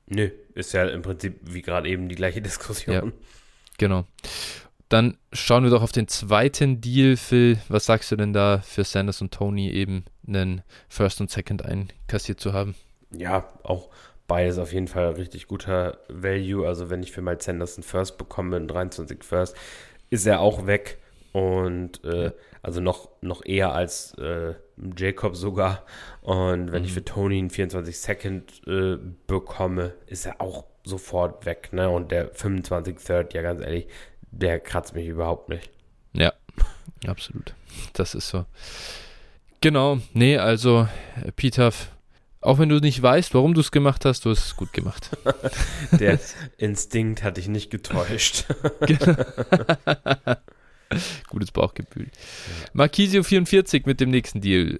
Nö, 0.08 0.30
ist 0.54 0.74
ja 0.74 0.86
im 0.86 1.02
Prinzip 1.02 1.40
wie 1.42 1.62
gerade 1.62 1.90
eben 1.90 2.08
die 2.08 2.16
gleiche 2.16 2.42
Diskussion. 2.42 2.96
Ja, 2.96 3.04
genau. 3.78 4.06
Dann 4.94 5.18
schauen 5.32 5.64
wir 5.64 5.72
doch 5.72 5.82
auf 5.82 5.92
den 5.92 6.08
zweiten 6.08 6.80
Deal, 6.80 7.18
Phil. 7.18 7.58
Was 7.68 7.88
sagst 7.88 8.12
du 8.12 8.16
denn 8.16 8.32
da 8.32 8.60
für 8.60 8.84
Sanders 8.84 9.22
und 9.22 9.34
Tony 9.34 9.72
eben 9.72 10.06
einen 10.28 10.62
First 10.88 11.20
und 11.20 11.32
Second 11.32 11.66
einkassiert 11.66 12.40
zu 12.40 12.54
haben? 12.54 12.76
Ja, 13.10 13.50
auch 13.64 13.90
beides 14.28 14.60
auf 14.60 14.72
jeden 14.72 14.88
Fall 14.88 15.14
richtig 15.14 15.48
guter 15.48 15.98
Value. 16.10 16.68
Also 16.68 16.92
wenn 16.92 17.02
ich 17.02 17.12
für 17.12 17.24
Miles 17.24 17.44
Sanders 17.44 17.76
einen 17.76 17.84
First 17.84 18.20
bekomme, 18.20 18.56
einen 18.56 18.68
23 18.68 19.24
First, 19.24 19.56
ist 20.12 20.28
er 20.28 20.42
auch 20.42 20.68
weg. 20.68 21.00
Und 21.32 22.04
äh, 22.04 22.30
also 22.62 22.80
noch, 22.80 23.10
noch 23.22 23.44
eher 23.44 23.74
als 23.74 24.14
äh, 24.20 24.54
Jacob 24.96 25.36
sogar. 25.36 25.88
Und 26.22 26.72
wenn 26.72 26.84
mhm. 26.84 26.88
ich 26.88 26.94
für 26.94 27.04
Tony 27.04 27.40
einen 27.40 27.50
24 27.50 27.98
Second 27.98 28.62
äh, 28.68 29.00
bekomme, 29.26 29.96
ist 30.06 30.28
er 30.28 30.40
auch 30.40 30.66
sofort 30.84 31.48
weg. 31.48 31.70
Ne? 31.72 31.90
Und 31.90 32.12
der 32.12 32.30
25 32.34 32.98
Third, 32.98 33.34
ja 33.34 33.42
ganz 33.42 33.60
ehrlich, 33.60 33.88
der 34.34 34.60
kratzt 34.60 34.96
mich 34.96 35.08
überhaupt 35.08 35.50
nicht. 35.50 35.70
Ja, 36.14 36.34
absolut. 37.08 37.54
Das 37.94 38.16
ist 38.16 38.30
so. 38.30 38.46
Genau, 39.62 40.00
nee, 40.14 40.38
also 40.38 40.88
Peter, 41.36 41.72
auch 42.42 42.60
wenn 42.60 42.70
du 42.70 42.80
nicht 42.80 43.02
weißt, 43.02 43.34
warum 43.34 43.54
du 43.54 43.62
es 43.62 43.72
gemacht 43.72 44.04
hast, 44.04 44.26
du 44.26 44.30
hast 44.30 44.46
es 44.46 44.58
gut 44.58 44.74
gemacht. 44.74 45.10
Der 46.00 46.20
Instinkt 46.58 47.24
hat 47.24 47.38
dich 47.38 47.48
nicht 47.48 47.70
getäuscht. 47.70 48.46
Gutes 51.30 51.52
Bauchgefühl. 51.52 52.08
Marquisio 52.74 53.24
44 53.24 53.86
mit 53.86 54.00
dem 54.02 54.10
nächsten 54.10 54.42
Deal. 54.42 54.80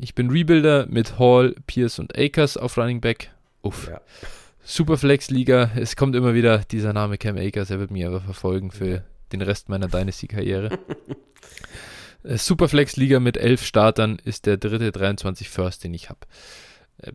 Ich 0.00 0.14
bin 0.14 0.28
Rebuilder 0.30 0.86
mit 0.86 1.18
Hall, 1.18 1.54
Pierce 1.66 2.00
und 2.00 2.18
Akers 2.18 2.56
auf 2.56 2.76
Running 2.76 3.00
Back. 3.00 3.30
Uff. 3.62 3.88
Ja. 3.88 4.00
Superflex-Liga. 4.68 5.70
Es 5.76 5.94
kommt 5.94 6.16
immer 6.16 6.34
wieder 6.34 6.58
dieser 6.58 6.92
Name 6.92 7.18
Cam 7.18 7.36
Akers. 7.36 7.70
Er 7.70 7.78
wird 7.78 7.92
mich 7.92 8.04
aber 8.04 8.20
verfolgen 8.20 8.72
für 8.72 9.04
den 9.32 9.40
Rest 9.40 9.68
meiner 9.68 9.88
Dynasty-Karriere. 9.88 10.78
Äh, 12.24 12.38
Superflex-Liga 12.38 13.20
mit 13.20 13.36
elf 13.36 13.64
Startern 13.64 14.18
ist 14.24 14.46
der 14.46 14.56
dritte 14.56 14.90
23 14.90 15.48
First, 15.48 15.84
den 15.84 15.94
ich 15.94 16.08
habe. 16.08 16.18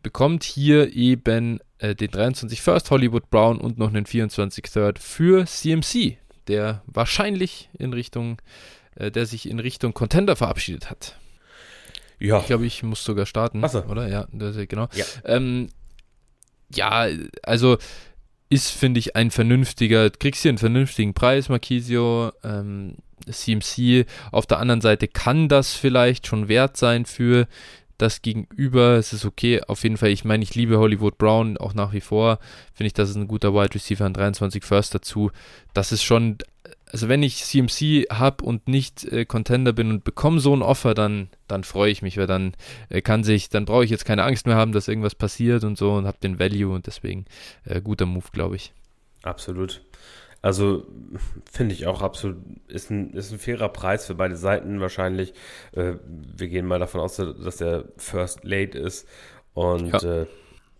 Bekommt 0.01 0.45
hier 0.45 0.95
eben 0.95 1.59
äh, 1.79 1.95
den 1.95 2.11
23 2.11 2.61
First 2.61 2.91
Hollywood 2.91 3.29
Brown 3.29 3.59
und 3.59 3.77
noch 3.77 3.89
einen 3.89 4.05
24 4.05 4.63
Third 4.71 4.99
für 4.99 5.45
CMC, 5.45 6.17
der 6.47 6.81
wahrscheinlich 6.85 7.69
in 7.77 7.91
Richtung, 7.91 8.41
äh, 8.95 9.11
der 9.11 9.25
sich 9.25 9.49
in 9.49 9.59
Richtung 9.59 9.93
Contender 9.93 10.37
verabschiedet 10.37 10.89
hat. 10.89 11.17
Ja. 12.17 12.39
Ich 12.39 12.45
glaube, 12.45 12.65
ich 12.65 12.81
muss 12.81 13.03
sogar 13.03 13.25
starten, 13.25 13.67
so. 13.67 13.83
oder? 13.83 14.07
Ja, 14.07 14.27
das, 14.31 14.55
genau. 14.69 14.87
Ja. 14.93 15.05
Ähm, 15.25 15.71
ja, 16.75 17.07
also 17.43 17.77
ist, 18.49 18.71
finde 18.71 18.99
ich, 18.99 19.15
ein 19.15 19.31
vernünftiger, 19.31 20.09
kriegst 20.09 20.41
hier 20.41 20.49
einen 20.49 20.57
vernünftigen 20.57 21.13
Preis, 21.13 21.47
Marquisio, 21.47 22.31
ähm, 22.43 22.95
CMC. 23.29 24.05
Auf 24.31 24.45
der 24.45 24.59
anderen 24.59 24.81
Seite 24.81 25.07
kann 25.07 25.47
das 25.47 25.73
vielleicht 25.73 26.27
schon 26.27 26.47
wert 26.47 26.75
sein 26.75 27.05
für 27.05 27.47
das 28.01 28.21
Gegenüber. 28.21 28.95
Es 28.95 29.13
ist 29.13 29.25
okay, 29.25 29.61
auf 29.67 29.83
jeden 29.83 29.97
Fall. 29.97 30.09
Ich 30.09 30.25
meine, 30.25 30.43
ich 30.43 30.55
liebe 30.55 30.77
Hollywood 30.77 31.17
Brown 31.17 31.57
auch 31.57 31.73
nach 31.73 31.93
wie 31.93 32.01
vor. 32.01 32.39
Finde 32.73 32.87
ich, 32.87 32.93
das 32.93 33.09
ist 33.09 33.15
ein 33.15 33.27
guter 33.27 33.53
Wide 33.53 33.75
Receiver, 33.75 34.05
ein 34.05 34.13
23 34.13 34.63
First 34.63 34.95
dazu. 34.95 35.31
Das 35.73 35.91
ist 35.91 36.03
schon 36.03 36.37
also 36.91 37.07
wenn 37.07 37.23
ich 37.23 37.43
CMC 37.43 38.07
habe 38.09 38.43
und 38.43 38.67
nicht 38.67 39.05
äh, 39.05 39.25
Contender 39.25 39.73
bin 39.73 39.89
und 39.89 40.03
bekomme 40.03 40.39
so 40.39 40.53
ein 40.53 40.61
Offer, 40.61 40.93
dann, 40.93 41.29
dann 41.47 41.63
freue 41.63 41.91
ich 41.91 42.01
mich, 42.01 42.17
weil 42.17 42.27
dann 42.27 42.53
äh, 42.89 43.01
kann 43.01 43.23
sich, 43.23 43.49
dann 43.49 43.65
brauche 43.65 43.85
ich 43.85 43.89
jetzt 43.89 44.05
keine 44.05 44.23
Angst 44.23 44.45
mehr 44.45 44.55
haben, 44.55 44.73
dass 44.73 44.87
irgendwas 44.87 45.15
passiert 45.15 45.63
und 45.63 45.77
so 45.77 45.93
und 45.93 46.05
habe 46.05 46.17
den 46.21 46.39
Value 46.39 46.73
und 46.73 46.87
deswegen 46.87 47.25
äh, 47.63 47.81
guter 47.81 48.05
Move, 48.05 48.25
glaube 48.33 48.57
ich. 48.57 48.73
Absolut. 49.23 49.81
Also 50.41 50.87
finde 51.51 51.75
ich 51.75 51.85
auch 51.85 52.01
absolut, 52.01 52.37
ist 52.67 52.89
ein, 52.89 53.13
ist 53.13 53.31
ein 53.31 53.39
fairer 53.39 53.69
Preis 53.69 54.07
für 54.07 54.15
beide 54.15 54.35
Seiten 54.35 54.81
wahrscheinlich. 54.81 55.33
Äh, 55.73 55.95
wir 56.05 56.47
gehen 56.47 56.65
mal 56.65 56.79
davon 56.79 57.01
aus, 57.01 57.17
dass 57.17 57.57
der 57.57 57.85
First 57.97 58.43
Late 58.43 58.77
ist 58.77 59.07
und 59.53 60.01
ja. 60.01 60.21
Äh, 60.21 60.25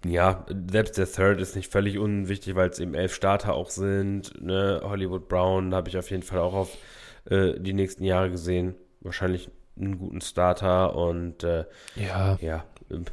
ja, 0.06 0.46
selbst 0.72 0.98
der 0.98 1.06
Third 1.06 1.40
ist 1.40 1.56
nicht 1.56 1.72
völlig 1.72 2.00
unwichtig, 2.00 2.56
weil 2.56 2.70
es 2.70 2.80
eben 2.80 2.96
elf 2.96 3.14
Starter 3.14 3.54
auch 3.54 3.70
sind. 3.70 4.42
Ne? 4.42 4.82
Hollywood 4.84 5.28
Brown 5.28 5.76
habe 5.76 5.90
ich 5.90 5.98
auf 5.98 6.10
jeden 6.10 6.24
Fall 6.24 6.40
auch 6.40 6.54
auf 6.54 6.78
äh, 7.26 7.60
die 7.60 7.74
nächsten 7.74 8.04
Jahre 8.04 8.32
gesehen. 8.32 8.74
Wahrscheinlich 9.02 9.52
einen 9.80 10.00
guten 10.00 10.22
Starter 10.22 10.96
und 10.96 11.44
äh, 11.44 11.66
ja. 11.96 12.38
ja, 12.42 12.66
ähm, 12.90 13.06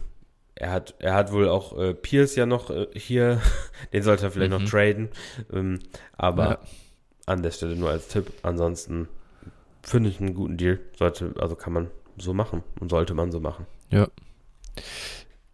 er 0.58 0.72
hat, 0.72 0.94
er 0.98 1.14
hat 1.14 1.32
wohl 1.32 1.48
auch 1.48 1.78
äh, 1.78 1.94
Pierce 1.94 2.34
ja 2.34 2.44
noch 2.44 2.70
äh, 2.70 2.88
hier, 2.94 3.40
den 3.92 4.02
sollte 4.02 4.26
er 4.26 4.30
vielleicht 4.30 4.52
mhm. 4.52 4.64
noch 4.64 4.70
traden. 4.70 5.08
Ähm, 5.52 5.78
aber 6.16 6.48
ja. 6.48 6.58
an 7.26 7.42
der 7.42 7.52
Stelle 7.52 7.76
nur 7.76 7.90
als 7.90 8.08
Tipp. 8.08 8.32
Ansonsten 8.42 9.08
finde 9.82 10.10
ich 10.10 10.20
einen 10.20 10.34
guten 10.34 10.56
Deal. 10.56 10.80
Sollte, 10.96 11.34
also 11.38 11.54
kann 11.54 11.72
man 11.72 11.90
so 12.16 12.34
machen 12.34 12.64
und 12.80 12.90
sollte 12.90 13.14
man 13.14 13.30
so 13.30 13.38
machen. 13.38 13.66
Ja. 13.90 14.08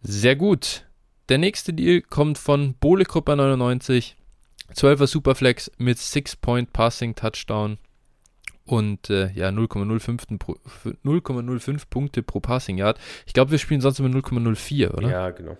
Sehr 0.01 0.35
gut. 0.35 0.85
Der 1.29 1.37
nächste 1.37 1.73
Deal 1.73 2.01
kommt 2.01 2.37
von 2.37 2.75
Gruppe 2.79 3.35
99. 3.35 4.17
12er 4.73 5.05
Superflex 5.05 5.71
mit 5.77 5.97
6-Point 5.97 6.73
Passing 6.73 7.13
Touchdown 7.13 7.77
und 8.65 9.09
äh, 9.09 9.31
ja 9.31 9.49
0,05 9.49 11.85
Punkte 11.89 12.23
pro 12.23 12.39
Passing 12.39 12.77
Yard. 12.77 12.99
Ich 13.25 13.33
glaube, 13.33 13.51
wir 13.51 13.57
spielen 13.57 13.81
sonst 13.81 13.99
immer 13.99 14.09
0,04, 14.09 14.91
oder? 14.91 15.09
Ja, 15.09 15.29
genau. 15.31 15.57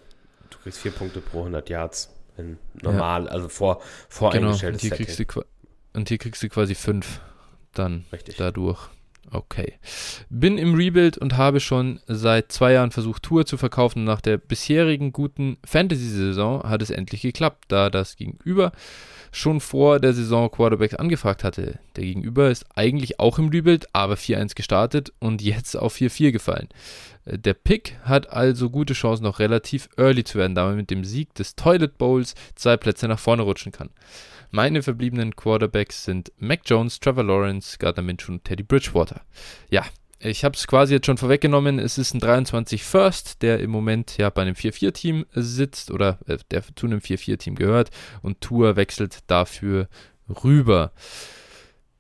Du 0.50 0.58
kriegst 0.60 0.80
4 0.80 0.92
Punkte 0.92 1.22
pro 1.22 1.40
100 1.40 1.70
Yards. 1.70 2.12
In 2.38 2.58
normal, 2.82 3.26
ja. 3.26 3.32
also 3.32 3.48
vor, 3.48 3.82
vor 4.10 4.32
genau. 4.32 4.50
und 4.50 4.82
hier, 4.82 4.92
kriegst 4.92 5.18
du, 5.18 5.24
und 5.94 6.10
hier 6.10 6.18
kriegst 6.18 6.44
du 6.44 6.50
quasi 6.50 6.76
5 6.76 7.22
dann 7.74 8.04
Richtig. 8.12 8.36
dadurch. 8.36 8.90
Okay. 9.32 9.74
Bin 10.30 10.58
im 10.58 10.76
Rebuild 10.76 11.18
und 11.18 11.38
habe 11.38 11.60
schon 11.60 12.00
seit 12.08 12.52
zwei 12.52 12.74
Jahren 12.74 12.92
versucht, 12.92 13.24
Tour 13.24 13.46
zu 13.46 13.58
verkaufen. 13.58 14.04
Nach 14.04 14.22
der 14.22 14.38
bisherigen 14.38 15.12
guten 15.12 15.58
Fantasy-Saison 15.66 16.64
hat 16.64 16.82
es 16.82 16.90
endlich 16.90 17.22
geklappt, 17.22 17.66
da 17.68 17.90
das 17.90 18.16
Gegenüber 18.16 18.72
schon 19.32 19.60
vor 19.60 20.00
der 20.00 20.14
Saison 20.14 20.50
Quarterbacks 20.50 20.96
angefragt 20.96 21.44
hatte. 21.44 21.80
Der 21.96 22.06
Gegenüber 22.06 22.50
ist 22.50 22.66
eigentlich 22.76 23.20
auch 23.20 23.38
im 23.38 23.50
Rebuild, 23.50 23.88
aber 23.94 24.16
4-1 24.16 24.56
gestartet 24.56 25.12
und 25.20 25.42
jetzt 25.42 25.76
auf 25.76 25.96
4-4 25.96 26.32
gefallen. 26.32 26.70
Der 27.26 27.54
Pick 27.54 27.98
hat 28.04 28.30
also 28.30 28.70
gute 28.70 28.94
Chancen, 28.94 29.24
noch 29.24 29.40
relativ 29.40 29.90
early 29.98 30.24
zu 30.24 30.38
werden, 30.38 30.56
da 30.56 30.68
man 30.68 30.76
mit 30.76 30.90
dem 30.90 31.04
Sieg 31.04 31.34
des 31.34 31.56
Toilet 31.56 31.98
Bowls 31.98 32.36
zwei 32.54 32.78
Plätze 32.78 33.08
nach 33.08 33.20
vorne 33.20 33.42
rutschen 33.42 33.72
kann. 33.72 33.90
Meine 34.56 34.84
verbliebenen 34.84 35.36
Quarterbacks 35.36 36.06
sind 36.06 36.32
Mac 36.38 36.62
Jones, 36.66 37.02
Trevor 37.02 37.26
Lawrence, 37.26 37.78
Gardner 37.78 38.04
Minshew 38.04 38.32
und 38.32 38.46
Teddy 38.46 38.64
Bridgewater. 38.64 39.20
Ja, 39.70 39.84
ich 40.18 40.46
habe 40.46 40.56
es 40.56 40.66
quasi 40.66 40.94
jetzt 40.94 41.08
schon 41.08 41.18
vorweggenommen. 41.18 41.78
Es 41.78 41.98
ist 41.98 42.14
ein 42.14 42.22
23 42.22 42.82
First, 42.82 43.42
der 43.42 43.60
im 43.60 43.70
Moment 43.70 44.16
ja 44.16 44.30
bei 44.30 44.44
einem 44.44 44.56
4-4-Team 44.56 45.26
sitzt 45.34 45.92
oder 45.92 46.20
äh, 46.28 46.38
der 46.52 46.64
zu 46.74 46.86
einem 46.86 47.00
4-4-Team 47.00 47.56
gehört 47.56 47.90
und 48.22 48.40
Tour 48.40 48.78
wechselt 48.78 49.24
dafür 49.28 49.90
rüber. 50.30 50.94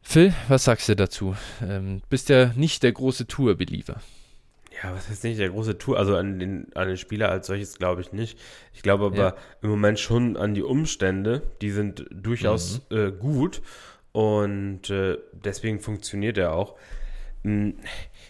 Phil, 0.01 0.33
was 0.47 0.63
sagst 0.63 0.87
du 0.87 0.95
dazu? 0.95 1.35
Ähm, 1.61 2.03
bist 2.07 2.29
ja 2.29 2.53
nicht 2.55 2.83
der 2.83 2.93
große 2.93 3.27
Tour-Believer. 3.27 3.99
Ja, 4.83 4.93
was 4.93 5.09
heißt 5.09 5.23
nicht 5.23 5.39
der 5.39 5.49
große 5.49 5.77
Tour? 5.77 5.97
Also 5.97 6.15
an 6.15 6.39
den, 6.39 6.67
an 6.75 6.87
den 6.87 6.97
Spieler 6.97 7.29
als 7.29 7.47
solches 7.47 7.77
glaube 7.77 8.01
ich 8.01 8.11
nicht. 8.11 8.39
Ich 8.73 8.81
glaube 8.81 9.05
aber 9.05 9.17
ja. 9.17 9.35
im 9.61 9.69
Moment 9.69 9.99
schon 9.99 10.37
an 10.37 10.53
die 10.53 10.63
Umstände. 10.63 11.43
Die 11.61 11.71
sind 11.71 12.05
durchaus 12.11 12.81
mhm. 12.89 12.97
äh, 12.97 13.11
gut 13.11 13.61
und 14.11 14.89
äh, 14.89 15.17
deswegen 15.33 15.79
funktioniert 15.79 16.37
er 16.37 16.53
auch. 16.53 16.75
Hm, 17.43 17.77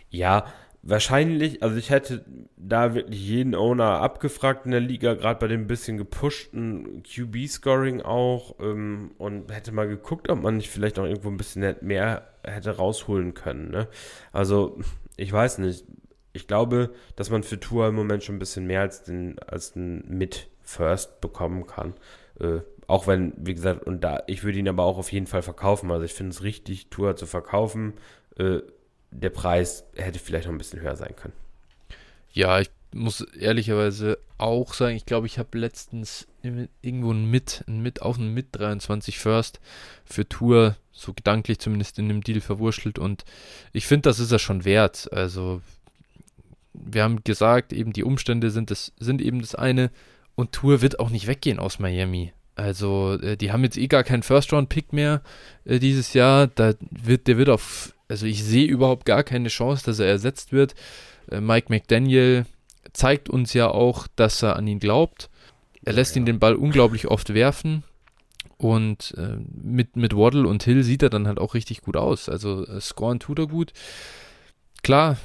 ja, 0.10 0.46
wahrscheinlich, 0.86 1.64
also 1.64 1.78
ich 1.78 1.90
hätte 1.90 2.24
da 2.58 2.94
wirklich 2.94 3.22
jeden 3.22 3.56
Owner 3.56 4.02
abgefragt 4.02 4.66
in 4.66 4.72
der 4.72 4.82
Liga, 4.82 5.16
gerade 5.16 5.40
bei 5.40 5.48
dem 5.48 5.68
bisschen 5.68 5.98
gepushten 5.98 7.02
QB-Scoring 7.04 8.02
auch 8.02 8.56
ähm, 8.60 9.12
und 9.18 9.52
hätte 9.52 9.72
mal 9.72 9.88
geguckt, 9.88 10.30
ob 10.30 10.44
man 10.44 10.58
nicht 10.58 10.70
vielleicht 10.70 11.00
auch 11.00 11.06
irgendwo 11.06 11.30
ein 11.30 11.38
bisschen 11.38 11.76
mehr 11.82 12.28
hätte 12.44 12.78
rausholen 12.78 13.34
können. 13.34 13.72
Ne? 13.72 13.88
Also 14.32 14.80
ich 15.18 15.32
weiß 15.32 15.58
nicht, 15.58 15.86
ich 16.36 16.48
glaube, 16.48 16.92
dass 17.16 17.30
man 17.30 17.44
für 17.44 17.60
Tour 17.60 17.88
im 17.88 17.96
Moment 17.96 18.24
schon 18.24 18.36
ein 18.36 18.40
bisschen 18.40 18.68
mehr 18.68 18.82
als 18.82 19.04
den, 19.04 19.40
als 19.40 19.74
den 19.74 20.04
Mid-First 20.08 21.22
bekommen 21.22 21.66
kann. 21.66 21.94
Äh, 22.40 22.60
auch 22.88 23.08
wenn, 23.08 23.34
wie 23.38 23.56
gesagt, 23.56 23.84
und 23.84 24.02
da, 24.02 24.24
ich 24.28 24.44
würde 24.44 24.60
ihn 24.60 24.70
aber 24.70 24.84
auch 24.84 24.98
auf 24.98 25.12
jeden 25.12 25.28
Fall 25.28 25.42
verkaufen. 25.42 25.92
Also 25.92 26.06
ich 26.06 26.14
finde 26.14 26.32
es 26.32 26.44
richtig, 26.44 26.88
Tour 26.90 27.16
zu 27.16 27.26
verkaufen. 27.26 27.94
Äh, 28.38 28.60
der 29.12 29.30
Preis 29.30 29.86
hätte 29.96 30.20
vielleicht 30.20 30.46
noch 30.46 30.54
ein 30.54 30.58
bisschen 30.58 30.82
höher 30.82 30.96
sein 30.96 31.16
können. 31.16 31.34
Ja, 32.32 32.60
ich 32.60 32.70
muss 32.94 33.22
ehrlicherweise 33.22 34.18
auch 34.38 34.74
sagen, 34.74 34.96
ich 34.96 35.06
glaube, 35.06 35.28
ich 35.28 35.40
habe 35.40 35.58
letztens 35.58 36.28
irgendwo 36.82 37.12
ein 37.12 37.30
Mit, 37.30 37.64
ein 37.68 37.82
Mit, 37.82 38.02
auch 38.02 38.18
ein 38.18 38.34
Mit 38.34 38.48
23 38.52 39.18
First 39.20 39.60
für 40.06 40.28
Tour, 40.28 40.76
so 40.92 41.14
gedanklich 41.14 41.60
zumindest 41.60 41.98
in 41.98 42.08
dem 42.08 42.22
Deal 42.22 42.42
verwurschtelt 42.42 43.00
und 43.00 43.26
ich 43.74 43.88
finde, 43.88 44.10
das 44.10 44.20
ist 44.20 44.32
er 44.32 44.40
schon 44.40 44.66
wert. 44.66 45.12
Also 45.12 45.62
wir 46.84 47.04
haben 47.04 47.24
gesagt, 47.24 47.74
eben 47.74 47.94
die 47.94 48.04
Umstände 48.04 48.52
sind, 48.52 48.72
das, 48.72 48.94
sind 49.00 49.22
eben 49.22 49.42
das 49.42 49.56
eine 49.56 49.92
und 50.36 50.52
Tour 50.52 50.82
wird 50.82 51.00
auch 51.00 51.10
nicht 51.10 51.28
weggehen 51.28 51.60
aus 51.60 51.80
Miami. 51.80 52.34
Also, 52.56 53.18
äh, 53.22 53.38
die 53.38 53.52
haben 53.52 53.64
jetzt 53.64 53.78
eh 53.78 53.88
gar 53.88 54.04
keinen 54.04 54.24
First-Round-Pick 54.24 54.94
mehr 54.94 55.22
äh, 55.66 55.80
dieses 55.80 56.14
Jahr. 56.14 56.48
Da 56.48 56.74
wird, 56.90 57.28
der 57.28 57.38
wird 57.38 57.50
auf, 57.50 57.94
also 58.08 58.26
ich 58.26 58.44
sehe 58.44 58.68
überhaupt 58.68 59.06
gar 59.06 59.24
keine 59.24 59.50
Chance, 59.50 59.86
dass 59.86 60.00
er 60.00 60.08
ersetzt 60.08 60.54
wird. 60.54 60.74
Äh, 61.30 61.42
Mike 61.42 61.68
McDaniel 61.70 62.46
zeigt 62.94 63.30
uns 63.30 63.54
ja 63.54 63.70
auch, 63.70 64.08
dass 64.16 64.42
er 64.42 64.56
an 64.56 64.68
ihn 64.68 64.80
glaubt. 64.80 65.30
Er 65.84 65.94
lässt 65.94 66.16
ja, 66.16 66.20
ja. 66.20 66.24
ihn 66.24 66.26
den 66.26 66.40
Ball 66.40 66.56
unglaublich 66.56 67.08
oft 67.08 67.34
werfen. 67.34 67.84
Und 68.58 69.14
äh, 69.18 69.38
mit, 69.62 69.98
mit 69.98 70.16
Waddle 70.16 70.48
und 70.48 70.64
Hill 70.64 70.84
sieht 70.84 71.04
er 71.04 71.10
dann 71.10 71.28
halt 71.28 71.40
auch 71.40 71.56
richtig 71.56 71.82
gut 71.82 71.98
aus. 71.98 72.30
Also 72.30 72.66
äh, 72.66 72.80
scoren 72.80 73.20
tut 73.20 73.40
er 73.40 73.48
gut. 73.48 73.74
Klar, 74.82 75.18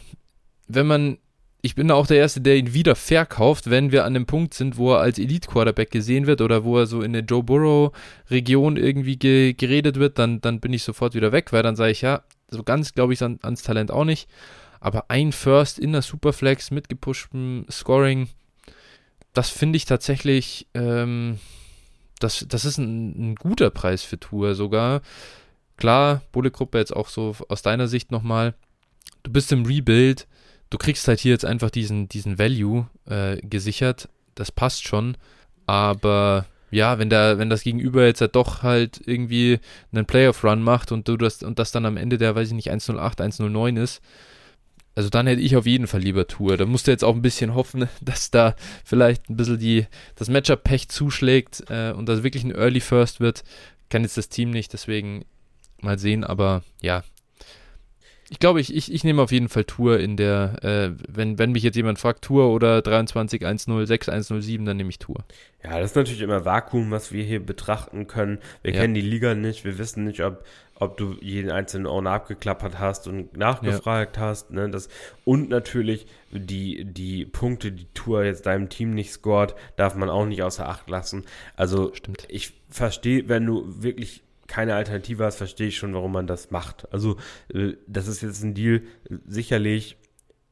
wenn 0.66 0.86
man 0.86 1.18
ich 1.62 1.74
bin 1.74 1.90
auch 1.90 2.06
der 2.06 2.16
Erste, 2.16 2.40
der 2.40 2.56
ihn 2.56 2.72
wieder 2.72 2.94
verkauft, 2.94 3.68
wenn 3.68 3.92
wir 3.92 4.04
an 4.04 4.14
dem 4.14 4.26
Punkt 4.26 4.54
sind, 4.54 4.78
wo 4.78 4.94
er 4.94 5.00
als 5.00 5.18
Elite-Quarterback 5.18 5.90
gesehen 5.90 6.26
wird 6.26 6.40
oder 6.40 6.64
wo 6.64 6.78
er 6.78 6.86
so 6.86 7.02
in 7.02 7.12
der 7.12 7.22
Joe 7.22 7.42
Burrow-Region 7.42 8.76
irgendwie 8.76 9.16
ge 9.16 9.52
geredet 9.52 9.96
wird, 9.96 10.18
dann, 10.18 10.40
dann 10.40 10.60
bin 10.60 10.72
ich 10.72 10.82
sofort 10.82 11.14
wieder 11.14 11.32
weg, 11.32 11.52
weil 11.52 11.62
dann 11.62 11.76
sage 11.76 11.92
ich, 11.92 12.00
ja, 12.00 12.22
so 12.48 12.62
ganz 12.62 12.94
glaube 12.94 13.12
ich 13.12 13.22
an, 13.22 13.38
ans 13.42 13.62
Talent 13.62 13.90
auch 13.90 14.04
nicht. 14.04 14.28
Aber 14.80 15.10
ein 15.10 15.32
First 15.32 15.78
in 15.78 15.92
der 15.92 16.02
Superflex 16.02 16.70
mit 16.70 16.88
gepushtem 16.88 17.66
Scoring, 17.70 18.28
das 19.34 19.50
finde 19.50 19.76
ich 19.76 19.84
tatsächlich, 19.84 20.66
ähm, 20.72 21.38
das, 22.20 22.46
das 22.48 22.64
ist 22.64 22.78
ein, 22.78 23.32
ein 23.32 23.34
guter 23.34 23.68
Preis 23.70 24.02
für 24.02 24.18
Tour 24.18 24.54
sogar. 24.54 25.02
Klar, 25.76 26.22
Bullet-Gruppe 26.32 26.78
jetzt 26.78 26.96
auch 26.96 27.08
so 27.08 27.36
aus 27.48 27.60
deiner 27.60 27.86
Sicht 27.86 28.10
nochmal. 28.10 28.54
Du 29.22 29.30
bist 29.30 29.52
im 29.52 29.66
Rebuild 29.66 30.26
du 30.70 30.78
kriegst 30.78 31.06
halt 31.08 31.20
hier 31.20 31.32
jetzt 31.32 31.44
einfach 31.44 31.70
diesen, 31.70 32.08
diesen 32.08 32.38
Value 32.38 32.88
äh, 33.06 33.36
gesichert. 33.42 34.08
Das 34.34 34.52
passt 34.52 34.86
schon. 34.86 35.16
Aber 35.66 36.46
ja, 36.70 36.98
wenn 36.98 37.10
der, 37.10 37.38
wenn 37.38 37.50
das 37.50 37.62
Gegenüber 37.62 38.06
jetzt 38.06 38.20
halt 38.20 38.36
doch 38.36 38.62
halt 38.62 39.00
irgendwie 39.04 39.58
einen 39.92 40.06
Playoff-Run 40.06 40.62
macht 40.62 40.92
und 40.92 41.08
du 41.08 41.16
das, 41.16 41.42
und 41.42 41.58
das 41.58 41.72
dann 41.72 41.84
am 41.84 41.96
Ende 41.96 42.16
der, 42.16 42.34
weiß 42.34 42.48
ich 42.48 42.54
nicht, 42.54 42.70
108, 42.70 43.20
109 43.20 43.76
ist, 43.76 44.00
also 44.94 45.08
dann 45.08 45.26
hätte 45.26 45.40
ich 45.40 45.56
auf 45.56 45.66
jeden 45.66 45.86
Fall 45.86 46.00
lieber 46.00 46.26
Tour. 46.26 46.56
Da 46.56 46.66
musst 46.66 46.86
du 46.86 46.90
jetzt 46.90 47.04
auch 47.04 47.14
ein 47.14 47.22
bisschen 47.22 47.54
hoffen, 47.54 47.88
dass 48.00 48.30
da 48.30 48.54
vielleicht 48.84 49.28
ein 49.28 49.36
bisschen 49.36 49.58
die, 49.58 49.86
das 50.14 50.28
Matchup-Pech 50.28 50.88
zuschlägt 50.88 51.64
äh, 51.68 51.92
und 51.92 52.08
das 52.08 52.22
wirklich 52.22 52.44
ein 52.44 52.54
Early 52.54 52.80
First 52.80 53.20
wird. 53.20 53.42
Kann 53.88 54.02
jetzt 54.02 54.16
das 54.16 54.28
Team 54.28 54.50
nicht, 54.50 54.72
deswegen 54.72 55.24
mal 55.80 55.98
sehen, 55.98 56.22
aber 56.22 56.62
ja, 56.80 57.02
ich 58.30 58.38
glaube, 58.38 58.60
ich, 58.60 58.74
ich, 58.74 58.94
ich 58.94 59.02
nehme 59.02 59.22
auf 59.22 59.32
jeden 59.32 59.48
Fall 59.48 59.64
Tour 59.64 59.98
in 59.98 60.16
der, 60.16 60.62
äh, 60.62 60.90
wenn, 61.08 61.40
wenn 61.40 61.50
mich 61.50 61.64
jetzt 61.64 61.74
jemand 61.74 61.98
fragt, 61.98 62.22
Tour 62.22 62.50
oder 62.50 62.80
23 62.80 63.44
106 63.44 64.08
107, 64.08 64.64
dann 64.64 64.76
nehme 64.76 64.88
ich 64.88 65.00
Tour. 65.00 65.24
Ja, 65.64 65.80
das 65.80 65.90
ist 65.90 65.96
natürlich 65.96 66.20
immer 66.20 66.44
Vakuum, 66.44 66.92
was 66.92 67.10
wir 67.10 67.24
hier 67.24 67.44
betrachten 67.44 68.06
können. 68.06 68.38
Wir 68.62 68.72
ja. 68.72 68.80
kennen 68.80 68.94
die 68.94 69.00
Liga 69.00 69.34
nicht, 69.34 69.64
wir 69.64 69.78
wissen 69.78 70.04
nicht, 70.04 70.22
ob, 70.22 70.44
ob 70.76 70.96
du 70.96 71.16
jeden 71.20 71.50
einzelnen 71.50 71.88
Owner 71.88 72.12
abgeklappert 72.12 72.78
hast 72.78 73.08
und 73.08 73.36
nachgefragt 73.36 74.16
ja. 74.16 74.22
hast. 74.22 74.52
Ne? 74.52 74.70
Das, 74.70 74.88
und 75.24 75.48
natürlich 75.48 76.06
die, 76.30 76.84
die 76.84 77.24
Punkte, 77.24 77.72
die 77.72 77.88
Tour 77.94 78.22
jetzt 78.22 78.46
deinem 78.46 78.68
Team 78.68 78.94
nicht 78.94 79.10
scored, 79.10 79.56
darf 79.74 79.96
man 79.96 80.08
auch 80.08 80.24
nicht 80.24 80.44
außer 80.44 80.68
Acht 80.68 80.88
lassen. 80.88 81.24
Also 81.56 81.92
Stimmt. 81.94 82.26
ich 82.28 82.52
verstehe, 82.68 83.28
wenn 83.28 83.44
du 83.44 83.64
wirklich 83.82 84.22
keine 84.50 84.74
Alternative 84.74 85.24
hast, 85.24 85.36
verstehe 85.36 85.68
ich 85.68 85.78
schon, 85.78 85.94
warum 85.94 86.12
man 86.12 86.26
das 86.26 86.50
macht. 86.50 86.92
Also, 86.92 87.16
äh, 87.54 87.74
das 87.86 88.08
ist 88.08 88.20
jetzt 88.20 88.42
ein 88.42 88.52
Deal, 88.52 88.82
sicherlich 89.26 89.96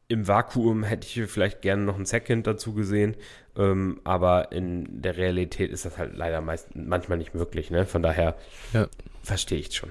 im 0.07 0.27
Vakuum 0.27 0.85
hätte 0.85 1.07
ich 1.07 1.31
vielleicht 1.31 1.61
gerne 1.61 1.83
noch 1.83 1.99
ein 1.99 2.07
Second 2.07 2.47
dazu 2.47 2.73
gesehen, 2.73 3.15
ähm, 3.57 4.01
aber 4.05 4.53
in 4.53 5.03
der 5.03 5.19
Realität 5.19 5.71
ist 5.71 5.85
das 5.85 5.99
halt 5.99 6.17
leider 6.17 6.41
meist, 6.41 6.75
manchmal 6.75 7.19
nicht 7.19 7.35
möglich. 7.35 7.71
Ne? 7.71 7.85
Von 7.85 8.03
daher 8.03 8.37
ja. 8.73 8.89
verstehe 9.23 9.59
ich 9.59 9.75
schon. 9.75 9.91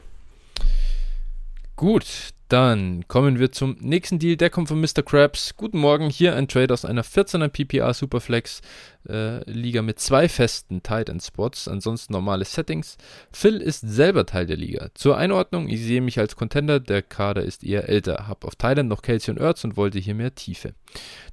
Gut, 1.77 2.29
dann 2.49 3.07
kommen 3.07 3.37
wir 3.37 3.51
zum 3.51 3.77
nächsten 3.79 4.17
Deal. 4.17 4.35
Der 4.35 4.49
kommt 4.49 4.67
von 4.67 4.81
Mr. 4.81 5.03
Krabs. 5.05 5.55
Guten 5.55 5.77
Morgen. 5.77 6.09
Hier 6.09 6.35
ein 6.35 6.47
Trade 6.47 6.73
aus 6.73 6.85
einer 6.85 7.03
14er 7.03 7.49
PPR 7.49 7.93
Superflex 7.93 8.61
äh, 9.07 9.47
Liga 9.47 9.83
mit 9.83 9.99
zwei 9.99 10.27
festen 10.27 10.81
Tight 10.81 11.07
End 11.07 11.21
Spots, 11.21 11.67
ansonsten 11.67 12.13
normale 12.13 12.45
Settings. 12.45 12.97
Phil 13.31 13.57
ist 13.57 13.81
selber 13.81 14.25
Teil 14.25 14.47
der 14.47 14.57
Liga. 14.57 14.89
Zur 14.95 15.17
Einordnung, 15.17 15.69
ich 15.69 15.83
sehe 15.83 16.01
mich 16.01 16.17
als 16.17 16.35
Contender, 16.35 16.79
der 16.79 17.03
Kader 17.03 17.43
ist 17.43 17.63
eher 17.63 17.87
älter, 17.87 18.27
habe 18.27 18.47
auf 18.47 18.53
End 18.59 18.89
noch 18.89 19.03
Kelsey 19.03 19.35
und 19.35 19.39
Ertz 19.39 19.63
und 19.63 19.77
wollte 19.77 19.99
hier 19.99 20.15
mehr 20.15 20.33
Tiefe. 20.33 20.73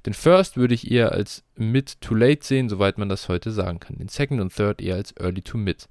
Den 0.05 0.13
First 0.13 0.57
würde 0.57 0.75
ich 0.75 0.91
eher 0.91 1.11
als 1.11 1.43
Mid 1.55 1.99
to 2.01 2.13
Late 2.13 2.45
sehen, 2.45 2.69
soweit 2.69 2.99
man 2.99 3.09
das 3.09 3.29
heute 3.29 3.49
sagen 3.49 3.79
kann. 3.79 3.97
Den 3.97 4.09
Second 4.09 4.39
und 4.41 4.55
Third 4.55 4.79
eher 4.79 4.93
als 4.93 5.11
Early 5.17 5.41
to 5.41 5.57
Mid. 5.57 5.87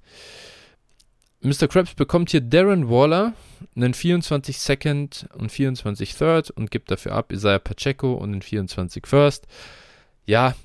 Mr. 1.45 1.67
Krabs 1.67 1.93
bekommt 1.93 2.31
hier 2.31 2.41
Darren 2.41 2.89
Waller, 2.89 3.33
einen 3.75 3.93
24 3.93 4.57
Second 4.57 5.27
und 5.37 5.51
24 5.51 6.15
Third 6.15 6.49
und 6.49 6.71
gibt 6.71 6.89
dafür 6.89 7.11
ab 7.11 7.31
Isaiah 7.31 7.59
Pacheco 7.59 8.13
und 8.13 8.31
einen 8.31 8.41
24 8.41 9.05
First. 9.05 9.45
Ja, 10.25 10.55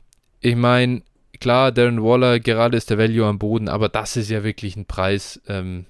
ich 0.40 0.56
meine, 0.56 1.02
klar, 1.38 1.70
Darren 1.70 2.02
Waller, 2.02 2.40
gerade 2.40 2.78
ist 2.78 2.88
der 2.88 2.96
Value 2.96 3.26
am 3.26 3.38
Boden, 3.38 3.68
aber 3.68 3.90
das 3.90 4.16
ist 4.16 4.30
ja 4.30 4.42
wirklich 4.42 4.74
ein 4.74 4.86
Preis, 4.86 5.38
ähm, 5.48 5.84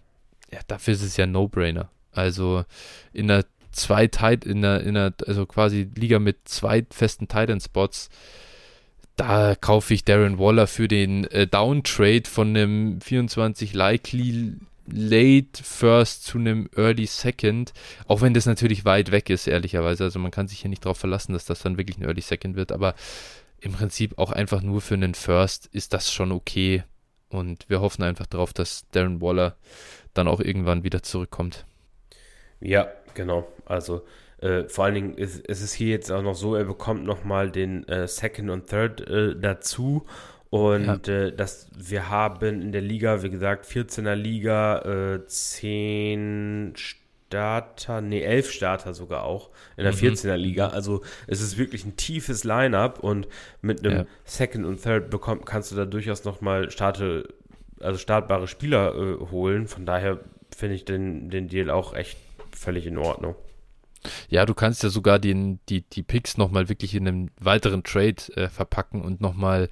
ja, 0.50 0.58
dafür 0.66 0.94
ist 0.94 1.02
es 1.02 1.16
ja 1.16 1.22
ein 1.22 1.32
No-Brainer. 1.32 1.88
Also 2.10 2.64
in 3.12 3.28
der 3.28 3.44
zwei 3.70 4.08
Tight, 4.08 4.44
in 4.44 4.62
der, 4.62 4.80
in 4.80 4.94
der, 4.94 5.14
also 5.24 5.46
quasi 5.46 5.88
Liga 5.94 6.18
mit 6.18 6.48
zwei 6.48 6.84
festen 6.90 7.28
Titan-Spots, 7.28 8.10
da 9.14 9.54
kaufe 9.54 9.94
ich 9.94 10.04
Darren 10.04 10.40
Waller 10.40 10.66
für 10.66 10.88
den 10.88 11.26
äh, 11.26 11.46
Downtrade 11.46 12.28
von 12.28 12.48
einem 12.48 13.00
24 13.00 13.72
likely 13.72 14.54
Late 14.92 15.62
First 15.62 16.24
zu 16.24 16.38
einem 16.38 16.68
Early 16.76 17.06
Second, 17.06 17.72
auch 18.06 18.20
wenn 18.20 18.34
das 18.34 18.46
natürlich 18.46 18.84
weit 18.84 19.10
weg 19.10 19.30
ist, 19.30 19.46
ehrlicherweise. 19.46 20.04
Also 20.04 20.18
man 20.18 20.30
kann 20.30 20.48
sich 20.48 20.60
hier 20.60 20.70
nicht 20.70 20.84
darauf 20.84 20.98
verlassen, 20.98 21.32
dass 21.32 21.44
das 21.44 21.60
dann 21.60 21.78
wirklich 21.78 21.98
ein 21.98 22.04
Early 22.04 22.20
Second 22.20 22.56
wird, 22.56 22.72
aber 22.72 22.94
im 23.60 23.72
Prinzip 23.72 24.18
auch 24.18 24.32
einfach 24.32 24.62
nur 24.62 24.80
für 24.80 24.94
einen 24.94 25.14
First 25.14 25.66
ist 25.72 25.92
das 25.92 26.12
schon 26.12 26.32
okay. 26.32 26.84
Und 27.28 27.68
wir 27.68 27.80
hoffen 27.80 28.02
einfach 28.02 28.26
darauf, 28.26 28.52
dass 28.52 28.88
Darren 28.90 29.20
Waller 29.20 29.56
dann 30.14 30.26
auch 30.28 30.40
irgendwann 30.40 30.82
wieder 30.82 31.02
zurückkommt. 31.02 31.64
Ja, 32.60 32.88
genau. 33.14 33.46
Also 33.66 34.02
äh, 34.40 34.64
vor 34.68 34.84
allen 34.84 34.94
Dingen 34.94 35.14
ist, 35.14 35.38
ist, 35.46 35.62
es 35.62 35.72
hier 35.72 35.88
jetzt 35.88 36.10
auch 36.10 36.22
noch 36.22 36.34
so, 36.34 36.54
er 36.54 36.64
bekommt 36.64 37.04
nochmal 37.04 37.50
den 37.50 37.86
äh, 37.88 38.08
Second 38.08 38.50
und 38.50 38.66
Third 38.66 39.00
äh, 39.02 39.36
dazu. 39.38 40.06
Und 40.50 41.06
ja. 41.06 41.26
Äh, 41.26 41.32
das, 41.32 41.68
wir 41.76 42.10
haben 42.10 42.62
in 42.62 42.72
der 42.72 42.82
Liga, 42.82 43.22
wie 43.22 43.30
gesagt, 43.30 43.66
14er 43.66 44.16
Liga, 44.16 45.20
10 45.26 46.72
äh, 46.74 46.78
Starter, 47.30 48.00
nee, 48.00 48.22
11 48.22 48.50
Starter 48.50 48.92
sogar 48.92 49.22
auch 49.22 49.50
in 49.76 49.84
der 49.84 49.92
mhm. 49.92 49.98
14er 49.98 50.36
Liga. 50.36 50.68
Also 50.68 51.02
es 51.28 51.40
ist 51.40 51.56
wirklich 51.56 51.84
ein 51.84 51.94
tiefes 51.94 52.42
Line-Up 52.42 52.98
und 52.98 53.28
mit 53.62 53.86
einem 53.86 53.98
ja. 53.98 54.06
Second 54.24 54.66
und 54.66 54.82
Third 54.82 55.10
bekommt, 55.10 55.46
kannst 55.46 55.70
du 55.70 55.76
da 55.76 55.84
durchaus 55.84 56.24
nochmal 56.24 56.72
starte, 56.72 57.28
also 57.78 58.00
startbare 58.00 58.48
Spieler 58.48 58.96
äh, 58.96 59.30
holen. 59.30 59.68
Von 59.68 59.86
daher 59.86 60.18
finde 60.54 60.74
ich 60.74 60.84
den, 60.84 61.30
den 61.30 61.46
Deal 61.46 61.70
auch 61.70 61.94
echt 61.94 62.18
völlig 62.50 62.84
in 62.86 62.98
Ordnung. 62.98 63.36
Ja, 64.28 64.44
du 64.44 64.54
kannst 64.54 64.82
ja 64.82 64.88
sogar 64.88 65.20
den, 65.20 65.60
die, 65.68 65.82
die 65.82 66.02
Picks 66.02 66.36
nochmal 66.36 66.68
wirklich 66.68 66.96
in 66.96 67.06
einem 67.06 67.30
weiteren 67.38 67.84
Trade 67.84 68.16
äh, 68.34 68.48
verpacken 68.48 69.02
und 69.02 69.20
nochmal 69.20 69.68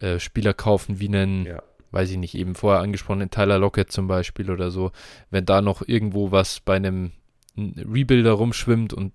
äh, 0.00 0.18
Spieler 0.18 0.54
kaufen, 0.54 1.00
wie 1.00 1.08
einen, 1.08 1.46
ja. 1.46 1.62
weiß 1.90 2.10
ich 2.10 2.16
nicht, 2.16 2.34
eben 2.34 2.54
vorher 2.54 2.82
angesprochenen 2.82 3.30
Tyler 3.30 3.58
Lockett 3.58 3.92
zum 3.92 4.06
Beispiel 4.06 4.50
oder 4.50 4.70
so. 4.70 4.92
Wenn 5.30 5.44
da 5.44 5.60
noch 5.60 5.86
irgendwo 5.86 6.30
was 6.30 6.60
bei 6.60 6.76
einem 6.76 7.12
Rebuilder 7.56 8.32
rumschwimmt 8.32 8.92
und 8.92 9.12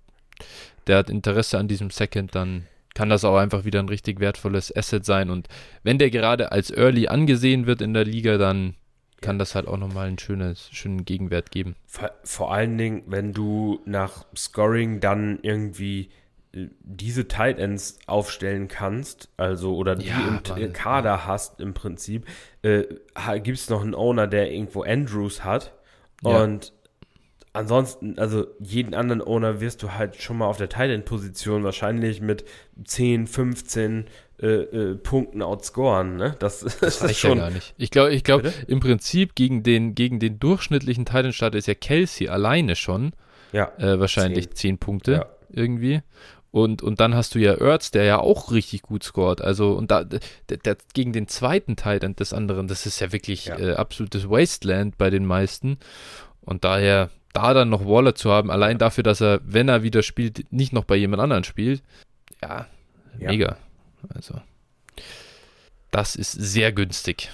der 0.86 0.98
hat 0.98 1.10
Interesse 1.10 1.58
an 1.58 1.68
diesem 1.68 1.90
Second, 1.90 2.34
dann 2.34 2.66
kann 2.94 3.08
das 3.08 3.24
auch 3.24 3.36
einfach 3.36 3.64
wieder 3.64 3.80
ein 3.80 3.88
richtig 3.88 4.20
wertvolles 4.20 4.74
Asset 4.74 5.04
sein. 5.04 5.30
Und 5.30 5.48
wenn 5.82 5.98
der 5.98 6.10
gerade 6.10 6.52
als 6.52 6.70
Early 6.70 7.08
angesehen 7.08 7.66
wird 7.66 7.82
in 7.82 7.92
der 7.92 8.04
Liga, 8.04 8.38
dann 8.38 8.74
kann 9.20 9.38
das 9.38 9.54
halt 9.54 9.66
auch 9.66 9.78
nochmal 9.78 10.06
einen 10.06 10.18
schönes, 10.18 10.68
schönen 10.70 11.04
Gegenwert 11.04 11.50
geben. 11.50 11.76
Vor, 11.86 12.10
vor 12.22 12.52
allen 12.52 12.76
Dingen, 12.76 13.02
wenn 13.06 13.32
du 13.32 13.80
nach 13.86 14.26
Scoring 14.36 15.00
dann 15.00 15.38
irgendwie 15.42 16.10
diese 16.80 17.28
Tight 17.28 17.58
Ends 17.58 17.98
aufstellen 18.06 18.68
kannst, 18.68 19.28
also 19.36 19.76
oder 19.76 19.96
die 19.96 20.06
ja, 20.06 20.40
im 20.56 20.72
Kader 20.72 21.10
ja. 21.10 21.26
hast 21.26 21.60
im 21.60 21.74
Prinzip, 21.74 22.26
äh, 22.62 22.84
gibt 23.40 23.58
es 23.58 23.68
noch 23.68 23.82
einen 23.82 23.94
Owner, 23.94 24.26
der 24.26 24.52
irgendwo 24.52 24.82
Andrews 24.82 25.44
hat 25.44 25.72
ja. 26.22 26.42
und 26.42 26.72
ansonsten, 27.54 28.18
also 28.18 28.46
jeden 28.60 28.94
anderen 28.94 29.22
Owner 29.22 29.60
wirst 29.60 29.82
du 29.82 29.92
halt 29.92 30.16
schon 30.16 30.38
mal 30.38 30.46
auf 30.46 30.58
der 30.58 30.68
Tight 30.68 30.90
End 30.90 31.04
Position 31.04 31.64
wahrscheinlich 31.64 32.20
mit 32.20 32.44
10, 32.84 33.26
15 33.26 34.06
äh, 34.42 34.46
äh, 34.46 34.94
Punkten 34.96 35.42
outscoren. 35.42 36.16
Ne? 36.16 36.36
Das, 36.38 36.60
das, 36.60 36.78
das 36.80 37.02
reicht 37.02 37.20
schon, 37.20 37.38
ja 37.38 37.44
gar 37.44 37.50
nicht. 37.50 37.74
Ich 37.78 37.90
glaube, 37.90 38.12
ich 38.12 38.24
glaube, 38.24 38.52
im 38.66 38.80
Prinzip 38.80 39.34
gegen 39.34 39.62
den, 39.62 39.94
gegen 39.94 40.18
den 40.18 40.38
durchschnittlichen 40.38 41.06
Titan-Starter 41.06 41.56
ist 41.56 41.68
ja 41.68 41.74
Kelsey 41.74 42.28
alleine 42.28 42.76
schon. 42.76 43.12
Ja. 43.52 43.72
Äh, 43.78 44.00
wahrscheinlich 44.00 44.48
10, 44.50 44.56
10 44.56 44.78
Punkte 44.78 45.26
irgendwie. 45.50 46.02
Und, 46.54 46.82
und 46.82 47.00
dann 47.00 47.16
hast 47.16 47.34
du 47.34 47.40
ja 47.40 47.54
Ertz, 47.54 47.90
der 47.90 48.04
ja 48.04 48.20
auch 48.20 48.52
richtig 48.52 48.82
gut 48.82 49.02
scored. 49.02 49.42
Also, 49.42 49.72
und 49.72 49.90
da, 49.90 50.04
der, 50.04 50.20
der, 50.58 50.76
gegen 50.92 51.12
den 51.12 51.26
zweiten 51.26 51.74
Titan 51.74 52.14
des 52.14 52.32
anderen, 52.32 52.68
das 52.68 52.86
ist 52.86 53.00
ja 53.00 53.10
wirklich 53.10 53.46
ja. 53.46 53.58
Äh, 53.58 53.72
absolutes 53.74 54.30
Wasteland 54.30 54.96
bei 54.96 55.10
den 55.10 55.26
meisten. 55.26 55.78
Und 56.42 56.62
daher, 56.62 57.10
da 57.32 57.54
dann 57.54 57.70
noch 57.70 57.84
Waller 57.84 58.14
zu 58.14 58.30
haben, 58.30 58.52
allein 58.52 58.78
dafür, 58.78 59.02
dass 59.02 59.20
er, 59.20 59.40
wenn 59.42 59.68
er 59.68 59.82
wieder 59.82 60.04
spielt, 60.04 60.52
nicht 60.52 60.72
noch 60.72 60.84
bei 60.84 60.94
jemand 60.94 61.20
anderen 61.20 61.42
spielt, 61.42 61.82
ja, 62.40 62.68
ja. 63.18 63.30
mega. 63.30 63.56
Also, 64.14 64.40
das 65.90 66.14
ist 66.14 66.30
sehr 66.30 66.70
günstig. 66.70 67.32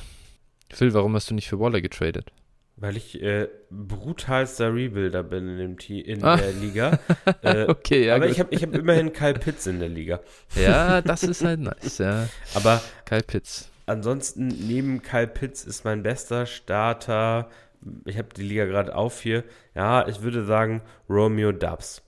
Phil, 0.70 0.94
warum 0.94 1.14
hast 1.14 1.28
du 1.28 1.34
nicht 1.34 1.50
für 1.50 1.60
Waller 1.60 1.82
getradet? 1.82 2.32
Weil 2.80 2.96
ich 2.96 3.22
äh, 3.22 3.46
brutalster 3.70 4.74
Rebuilder 4.74 5.22
bin 5.22 5.48
in, 5.48 5.58
dem 5.58 5.78
Team, 5.78 6.02
in 6.02 6.24
ah. 6.24 6.36
der 6.36 6.52
Liga. 6.52 6.98
Äh, 7.42 7.66
okay, 7.68 8.06
ja. 8.06 8.16
Aber 8.16 8.26
gut. 8.26 8.34
ich 8.34 8.40
habe 8.40 8.54
ich 8.54 8.62
hab 8.62 8.74
immerhin 8.74 9.12
Kyle 9.12 9.34
Pitts 9.34 9.66
in 9.66 9.78
der 9.78 9.88
Liga. 9.88 10.20
Ja, 10.56 11.00
das 11.00 11.22
ist 11.22 11.44
halt 11.44 11.60
nice, 11.60 11.98
ja. 11.98 12.28
Aber 12.54 12.82
Kyle 13.04 13.22
Pitts. 13.22 13.68
Ansonsten, 13.86 14.48
neben 14.48 15.02
Kyle 15.02 15.26
Pitts 15.26 15.64
ist 15.64 15.84
mein 15.84 16.02
bester 16.02 16.46
Starter. 16.46 17.48
Ich 18.04 18.18
habe 18.18 18.28
die 18.34 18.42
Liga 18.42 18.64
gerade 18.64 18.94
auf 18.94 19.20
hier. 19.20 19.44
Ja, 19.74 20.06
ich 20.08 20.22
würde 20.22 20.44
sagen 20.44 20.82
Romeo 21.08 21.52
Dubs. 21.52 22.02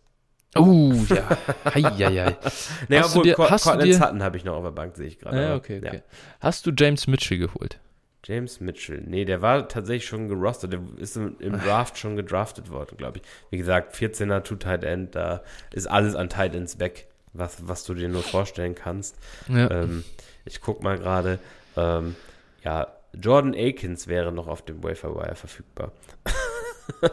Oh, 0.54 0.92
ja. 1.08 1.36
Heieiei. 1.74 2.36
naja, 2.88 3.02
hast 3.02 3.16
obwohl, 3.16 3.22
dir, 3.22 3.36
hast 3.38 3.64
Cortland 3.64 3.94
Sutton 3.94 4.22
habe 4.22 4.36
ich 4.36 4.44
noch 4.44 4.54
auf 4.54 4.64
der 4.64 4.70
Bank, 4.70 4.96
sehe 4.96 5.06
ich 5.06 5.18
gerade. 5.18 5.40
Ja, 5.40 5.54
okay, 5.54 5.78
okay. 5.84 5.96
Ja. 5.96 6.02
Hast 6.40 6.66
du 6.66 6.72
James 6.76 7.06
Mitchell 7.06 7.38
geholt? 7.38 7.78
James 8.24 8.60
Mitchell. 8.60 9.02
Nee, 9.04 9.24
der 9.24 9.42
war 9.42 9.68
tatsächlich 9.68 10.06
schon 10.06 10.28
gerostet. 10.28 10.72
Der 10.72 10.80
ist 10.96 11.16
im, 11.16 11.36
im 11.40 11.58
Draft 11.64 11.98
schon 11.98 12.16
gedraftet 12.16 12.70
worden, 12.70 12.96
glaube 12.96 13.18
ich. 13.18 13.24
Wie 13.50 13.58
gesagt, 13.58 13.94
14er 13.94 14.42
Two 14.42 14.56
Tight 14.56 14.84
End, 14.84 15.14
da 15.14 15.42
ist 15.72 15.86
alles 15.86 16.14
an 16.14 16.28
Tight 16.28 16.54
Ends 16.54 16.78
weg, 16.78 17.08
was, 17.32 17.66
was 17.66 17.84
du 17.84 17.94
dir 17.94 18.08
nur 18.08 18.22
vorstellen 18.22 18.74
kannst. 18.74 19.16
Ja. 19.48 19.70
Ähm, 19.70 20.04
ich 20.44 20.60
guck 20.60 20.82
mal 20.82 20.98
gerade. 20.98 21.38
Ähm, 21.76 22.16
ja, 22.64 22.88
Jordan 23.14 23.54
Akins 23.54 24.06
wäre 24.06 24.32
noch 24.32 24.46
auf 24.46 24.62
dem 24.62 24.82
Wafer 24.82 25.14
Wire 25.14 25.34
verfügbar. 25.34 25.92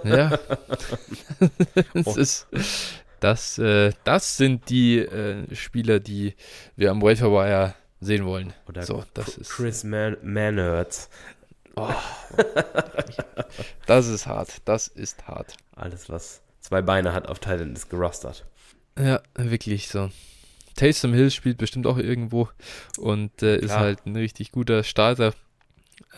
Ja. 0.03 0.37
das 1.93 2.17
ist 2.17 2.47
das, 3.19 3.57
äh, 3.57 3.91
das 4.03 4.37
sind 4.37 4.69
die 4.69 4.99
äh, 4.99 5.53
Spieler, 5.53 5.99
die 5.99 6.35
wir 6.75 6.91
am 6.91 7.01
Wafer 7.01 7.31
Wire 7.31 7.73
sehen 7.99 8.25
wollen. 8.25 8.53
Oder 8.67 8.83
so, 8.83 9.03
das 9.13 9.37
ist 9.37 9.51
Chris 9.51 9.83
Man 9.83 10.17
Manhurts. 10.21 11.09
Oh. 11.75 11.93
das 13.85 14.07
ist 14.07 14.27
hart. 14.27 14.61
Das 14.65 14.87
ist 14.87 15.27
hart. 15.27 15.55
Alles, 15.75 16.09
was 16.09 16.41
zwei 16.59 16.81
Beine 16.81 17.13
hat 17.13 17.27
auf 17.27 17.39
Titan, 17.39 17.73
ist 17.73 17.89
gerostert. 17.89 18.45
Ja, 18.97 19.21
wirklich 19.35 19.87
so. 19.87 20.09
Taysom 20.75 21.13
Hill 21.13 21.31
spielt 21.31 21.57
bestimmt 21.57 21.87
auch 21.87 21.97
irgendwo 21.97 22.49
und 22.97 23.43
äh, 23.43 23.57
ist 23.57 23.75
halt 23.75 24.05
ein 24.05 24.15
richtig 24.15 24.51
guter 24.51 24.83
Starter. 24.83 25.33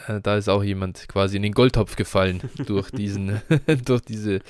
Äh, 0.07 0.21
da 0.21 0.37
ist 0.37 0.49
auch 0.49 0.63
jemand 0.63 1.07
quasi 1.07 1.37
in 1.37 1.43
den 1.43 1.53
Goldtopf 1.53 1.95
gefallen 1.95 2.41
durch 2.65 2.91
diesen, 2.91 3.41
durch 3.85 4.01
diese, 4.01 4.41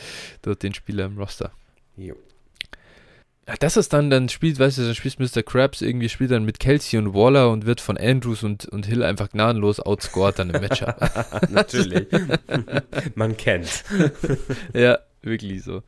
durch 0.42 0.58
den 0.60 0.74
Spieler 0.74 1.06
im 1.06 1.18
Roster. 1.18 1.52
Jo. 1.96 2.16
Das 3.60 3.76
ist 3.76 3.92
dann, 3.92 4.10
dann 4.10 4.30
spielt, 4.30 4.60
weißt 4.60 4.78
du, 4.78 4.84
dann 4.84 4.96
spielt 4.96 5.20
Mr. 5.20 5.42
Krabs 5.42 5.82
irgendwie, 5.82 6.10
spielt 6.10 6.32
dann 6.32 6.46
mit 6.46 6.60
Kelsey 6.60 7.00
und 7.00 7.14
Waller 7.14 7.50
und 7.50 7.66
wird 7.66 7.82
von 7.82 7.98
Andrews 7.98 8.44
und, 8.44 8.66
und 8.66 8.86
Hill 8.86 9.04
einfach 9.04 9.30
gnadenlos 9.30 9.80
outscored 9.80 10.38
dann 10.38 10.52
im 10.52 10.62
Matchup. 10.62 10.96
Natürlich. 11.50 12.08
Man 13.16 13.36
kennt. 13.36 13.84
ja, 14.74 15.00
wirklich 15.22 15.64
so. 15.64 15.82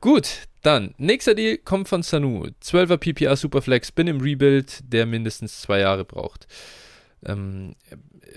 Gut, 0.00 0.48
dann, 0.62 0.94
nächster 0.98 1.34
Deal 1.34 1.58
kommt 1.58 1.88
von 1.88 2.02
Sanu. 2.02 2.48
12er 2.62 2.96
PPR 2.96 3.36
Superflex, 3.36 3.92
bin 3.92 4.08
im 4.08 4.20
Rebuild, 4.20 4.80
der 4.92 5.06
mindestens 5.06 5.60
zwei 5.60 5.78
Jahre 5.78 6.04
braucht. 6.04 6.48
Ähm, 7.24 7.74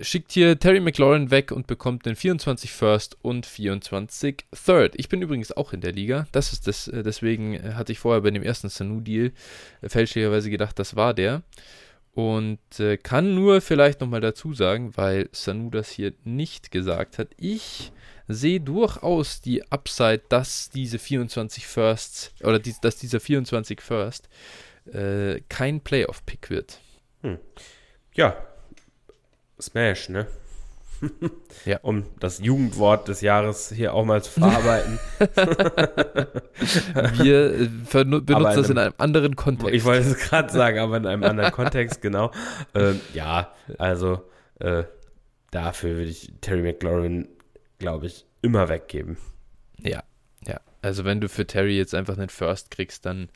schickt 0.01 0.31
hier 0.31 0.59
Terry 0.59 0.79
McLaurin 0.79 1.31
weg 1.31 1.51
und 1.51 1.67
bekommt 1.67 2.05
den 2.05 2.15
24 2.15 2.71
First 2.71 3.17
und 3.21 3.45
24 3.45 4.45
Third. 4.65 4.93
Ich 4.97 5.09
bin 5.09 5.21
übrigens 5.21 5.51
auch 5.51 5.73
in 5.73 5.81
der 5.81 5.91
Liga. 5.91 6.27
Das 6.31 6.53
ist 6.53 6.67
das, 6.67 6.88
äh, 6.88 7.03
deswegen 7.03 7.55
äh, 7.55 7.73
hatte 7.73 7.91
ich 7.91 7.99
vorher 7.99 8.21
bei 8.21 8.31
dem 8.31 8.43
ersten 8.43 8.69
Sanu-Deal 8.69 9.31
äh, 9.81 9.89
fälschlicherweise 9.89 10.49
gedacht, 10.49 10.77
das 10.77 10.95
war 10.95 11.13
der. 11.13 11.43
Und 12.13 12.79
äh, 12.79 12.97
kann 12.97 13.36
nur 13.36 13.59
vielleicht 13.59 14.01
nochmal 14.01 14.21
dazu 14.21 14.53
sagen, 14.53 14.95
weil 14.95 15.29
Sanu 15.33 15.69
das 15.69 15.89
hier 15.89 16.13
nicht 16.23 16.71
gesagt 16.71 17.17
hat. 17.17 17.29
Ich 17.38 17.91
sehe 18.27 18.61
durchaus 18.61 19.41
die 19.41 19.69
Upside, 19.71 20.21
dass 20.29 20.69
diese 20.69 20.99
24 20.99 21.67
Firsts 21.67 22.31
oder 22.41 22.59
die, 22.59 22.73
dass 22.81 22.95
dieser 22.97 23.19
24 23.19 23.81
First 23.81 24.29
kein 25.49 25.81
Playoff-Pick 25.81 26.51
wird. 26.51 26.79
Hm. 27.23 27.39
Ja, 28.13 28.38
Smash, 29.60 30.10
ne? 30.10 30.28
ja. 31.66 31.80
Um 31.82 32.06
das 32.20 32.39
Jugendwort 32.39 33.08
des 33.08 33.22
Jahres 33.22 33.72
hier 33.74 33.93
auch 33.93 34.06
mal 34.06 34.24
zu 34.24 34.32
verarbeiten. 34.32 34.99
Wir 37.18 37.62
äh, 37.62 37.70
benutzen 37.91 38.38
in 38.38 38.43
das 38.43 38.70
in 38.70 38.78
einem 38.78 38.93
anderen 38.97 39.36
Kontext. 39.36 39.74
Ich 39.74 39.84
wollte 39.84 40.10
es 40.10 40.18
gerade 40.18 40.51
sagen, 40.51 40.80
aber 40.80 40.97
in 40.97 41.06
einem 41.06 41.24
anderen 41.24 41.51
Kontext, 41.51 42.01
genau. 42.01 42.32
Ähm, 42.74 42.99
ja, 43.14 43.53
also 43.78 44.22
äh, 44.60 44.84
dafür 45.51 45.97
würde 45.97 46.10
ich 46.10 46.32
Terry 46.41 46.62
McLaurin, 46.62 47.28
glaube 47.78 48.08
ich, 48.08 48.26
immer 48.41 48.70
weggeben. 48.70 49.18
Ja, 49.80 50.03
ja. 50.47 50.60
Also 50.82 51.06
wenn 51.06 51.20
du 51.20 51.30
für 51.30 51.45
Terry 51.45 51.78
jetzt 51.78 51.95
einfach 51.95 52.18
einen 52.18 52.30
First 52.30 52.72
kriegst, 52.72 53.06
dann 53.06 53.30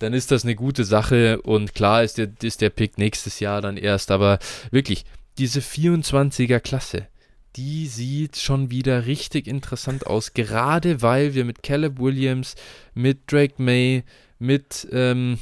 dann 0.00 0.12
ist 0.12 0.32
das 0.32 0.44
eine 0.44 0.56
gute 0.56 0.84
Sache 0.84 1.40
und 1.42 1.74
klar 1.74 2.02
ist 2.02 2.18
der, 2.18 2.28
ist 2.42 2.60
der 2.60 2.70
Pick 2.70 2.98
nächstes 2.98 3.38
Jahr 3.38 3.62
dann 3.62 3.76
erst, 3.76 4.10
aber 4.10 4.40
wirklich, 4.72 5.04
diese 5.38 5.60
24er 5.60 6.60
Klasse, 6.60 7.08
die 7.56 7.86
sieht 7.86 8.36
schon 8.36 8.70
wieder 8.70 9.06
richtig 9.06 9.46
interessant 9.46 10.06
aus, 10.06 10.34
gerade 10.34 11.02
weil 11.02 11.34
wir 11.34 11.44
mit 11.44 11.62
Caleb 11.62 11.98
Williams, 11.98 12.56
mit 12.94 13.30
Drake 13.30 13.62
May, 13.62 14.04
mit, 14.38 14.88
ähm, 14.90 15.38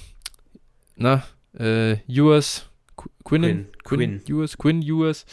na, 0.96 1.24
äh, 1.58 1.98
Ewers, 2.06 2.68
Quinn, 3.24 3.42
Quinn, 3.42 3.66
Quinn, 3.84 4.22
Ewers, 4.26 4.58
Quinn 4.58 4.82
Ewers, 4.82 5.24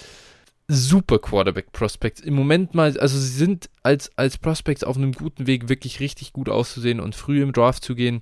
super 0.68 1.20
Quarterback 1.20 1.72
Prospects. 1.74 2.22
Im 2.22 2.36
Moment 2.36 2.74
mal, 2.76 2.98
also 2.98 3.18
sie 3.18 3.28
sind 3.28 3.70
als, 3.84 4.12
als 4.18 4.38
Prospects 4.38 4.84
auf 4.84 4.96
einem 4.96 5.12
guten 5.12 5.48
Weg, 5.48 5.68
wirklich 5.68 6.00
richtig 6.00 6.32
gut 6.32 6.48
auszusehen 6.48 7.00
und 7.00 7.16
früh 7.16 7.42
im 7.42 7.52
Draft 7.52 7.84
zu 7.84 7.96
gehen 7.96 8.22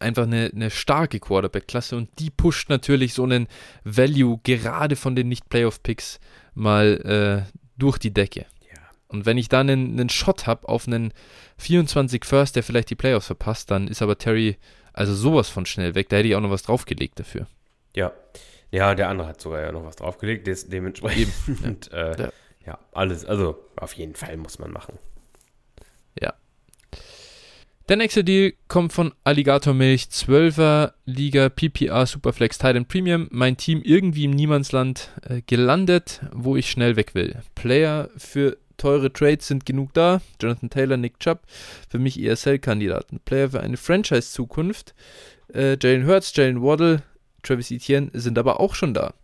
einfach 0.00 0.24
eine, 0.24 0.50
eine 0.54 0.70
starke 0.70 1.20
Quarterback-Klasse 1.20 1.96
und 1.96 2.08
die 2.18 2.30
pusht 2.30 2.68
natürlich 2.68 3.14
so 3.14 3.24
einen 3.24 3.48
Value 3.84 4.40
gerade 4.42 4.96
von 4.96 5.14
den 5.14 5.28
Nicht-Playoff-Picks 5.28 6.20
mal 6.54 7.46
äh, 7.46 7.58
durch 7.76 7.98
die 7.98 8.12
Decke. 8.12 8.46
Ja. 8.72 8.80
Und 9.08 9.26
wenn 9.26 9.38
ich 9.38 9.48
dann 9.48 9.70
einen, 9.70 9.92
einen 9.92 10.08
Shot 10.08 10.46
habe 10.46 10.68
auf 10.68 10.86
einen 10.86 11.12
24 11.58 12.24
First, 12.24 12.56
der 12.56 12.62
vielleicht 12.62 12.90
die 12.90 12.96
Playoffs 12.96 13.26
verpasst, 13.26 13.70
dann 13.70 13.88
ist 13.88 14.02
aber 14.02 14.18
Terry 14.18 14.56
also 14.92 15.14
sowas 15.14 15.48
von 15.48 15.66
schnell 15.66 15.94
weg. 15.94 16.08
Da 16.08 16.16
hätte 16.16 16.28
ich 16.28 16.34
auch 16.34 16.40
noch 16.40 16.50
was 16.50 16.62
draufgelegt 16.62 17.18
dafür. 17.18 17.46
Ja. 17.94 18.12
Ja, 18.72 18.94
der 18.94 19.08
andere 19.08 19.28
hat 19.28 19.40
sogar 19.40 19.62
ja 19.62 19.72
noch 19.72 19.84
was 19.84 19.96
draufgelegt, 19.96 20.46
des, 20.46 20.68
dementsprechend. 20.68 21.32
Und, 21.64 21.92
äh, 21.92 22.22
ja. 22.22 22.32
ja, 22.64 22.78
alles, 22.92 23.24
also 23.24 23.58
auf 23.76 23.94
jeden 23.94 24.14
Fall 24.14 24.36
muss 24.36 24.58
man 24.58 24.70
machen. 24.70 24.98
Der 27.90 27.96
nächste 27.96 28.22
Deal 28.22 28.52
kommt 28.68 28.92
von 28.92 29.12
Alligator 29.24 29.74
Milch, 29.74 30.02
12er 30.04 30.92
Liga 31.06 31.48
PPR 31.48 32.06
Superflex 32.06 32.56
Titan 32.56 32.86
Premium. 32.86 33.26
Mein 33.32 33.56
Team 33.56 33.82
irgendwie 33.82 34.26
im 34.26 34.30
Niemandsland 34.30 35.10
äh, 35.28 35.42
gelandet, 35.42 36.20
wo 36.32 36.54
ich 36.54 36.70
schnell 36.70 36.94
weg 36.94 37.16
will. 37.16 37.34
Player 37.56 38.08
für 38.16 38.58
teure 38.76 39.12
Trades 39.12 39.48
sind 39.48 39.66
genug 39.66 39.92
da. 39.92 40.20
Jonathan 40.40 40.70
Taylor, 40.70 40.98
Nick 40.98 41.18
Chubb, 41.18 41.40
für 41.88 41.98
mich 41.98 42.22
ESL-Kandidaten. 42.22 43.18
Player 43.24 43.50
für 43.50 43.60
eine 43.60 43.76
Franchise-Zukunft. 43.76 44.94
Äh, 45.52 45.76
Jalen 45.82 46.06
Hurts, 46.06 46.32
Jalen 46.36 46.62
Waddle, 46.62 47.02
Travis 47.42 47.72
Etienne 47.72 48.10
sind 48.12 48.38
aber 48.38 48.60
auch 48.60 48.76
schon 48.76 48.94
da. 48.94 49.14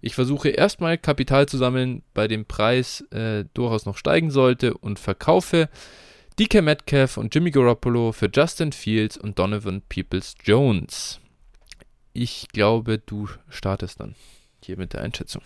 Ich 0.00 0.16
versuche 0.16 0.48
erstmal 0.48 0.98
Kapital 0.98 1.46
zu 1.46 1.58
sammeln, 1.58 2.02
bei 2.12 2.26
dem 2.26 2.44
Preis 2.44 3.02
äh, 3.12 3.44
durchaus 3.54 3.86
noch 3.86 3.96
steigen 3.96 4.32
sollte 4.32 4.76
und 4.76 4.98
verkaufe 4.98 5.68
DK 6.38 6.60
Metcalf 6.60 7.16
und 7.16 7.34
Jimmy 7.34 7.50
Garoppolo 7.50 8.12
für 8.12 8.28
Justin 8.30 8.70
Fields 8.70 9.16
und 9.16 9.38
Donovan 9.38 9.80
Peoples-Jones. 9.88 11.18
Ich 12.12 12.48
glaube, 12.52 12.98
du 12.98 13.30
startest 13.48 14.00
dann 14.00 14.14
hier 14.62 14.76
mit 14.76 14.92
der 14.92 15.00
Einschätzung. 15.00 15.40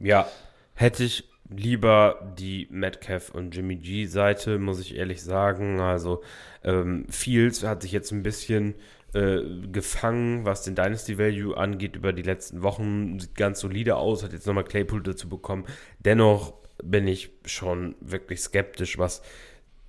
Ja, 0.00 0.26
hätte 0.74 1.04
ich 1.04 1.28
lieber 1.48 2.34
die 2.36 2.66
Metcalf 2.72 3.30
und 3.30 3.54
Jimmy 3.54 3.76
G 3.76 4.06
Seite, 4.06 4.58
muss 4.58 4.80
ich 4.80 4.96
ehrlich 4.96 5.22
sagen. 5.22 5.78
Also 5.78 6.24
ähm, 6.64 7.06
Fields 7.08 7.62
hat 7.62 7.82
sich 7.82 7.92
jetzt 7.92 8.10
ein 8.10 8.24
bisschen 8.24 8.74
äh, 9.12 9.38
gefangen, 9.70 10.44
was 10.44 10.62
den 10.62 10.74
Dynasty 10.74 11.16
Value 11.16 11.56
angeht 11.56 11.94
über 11.94 12.12
die 12.12 12.22
letzten 12.22 12.64
Wochen. 12.64 13.20
Sieht 13.20 13.36
ganz 13.36 13.60
solide 13.60 13.94
aus, 13.94 14.24
hat 14.24 14.32
jetzt 14.32 14.48
nochmal 14.48 14.64
Claypool 14.64 15.04
dazu 15.04 15.28
bekommen. 15.28 15.64
Dennoch 16.00 16.54
bin 16.82 17.06
ich 17.06 17.30
schon 17.44 17.94
wirklich 18.00 18.40
skeptisch, 18.40 18.98
was 18.98 19.22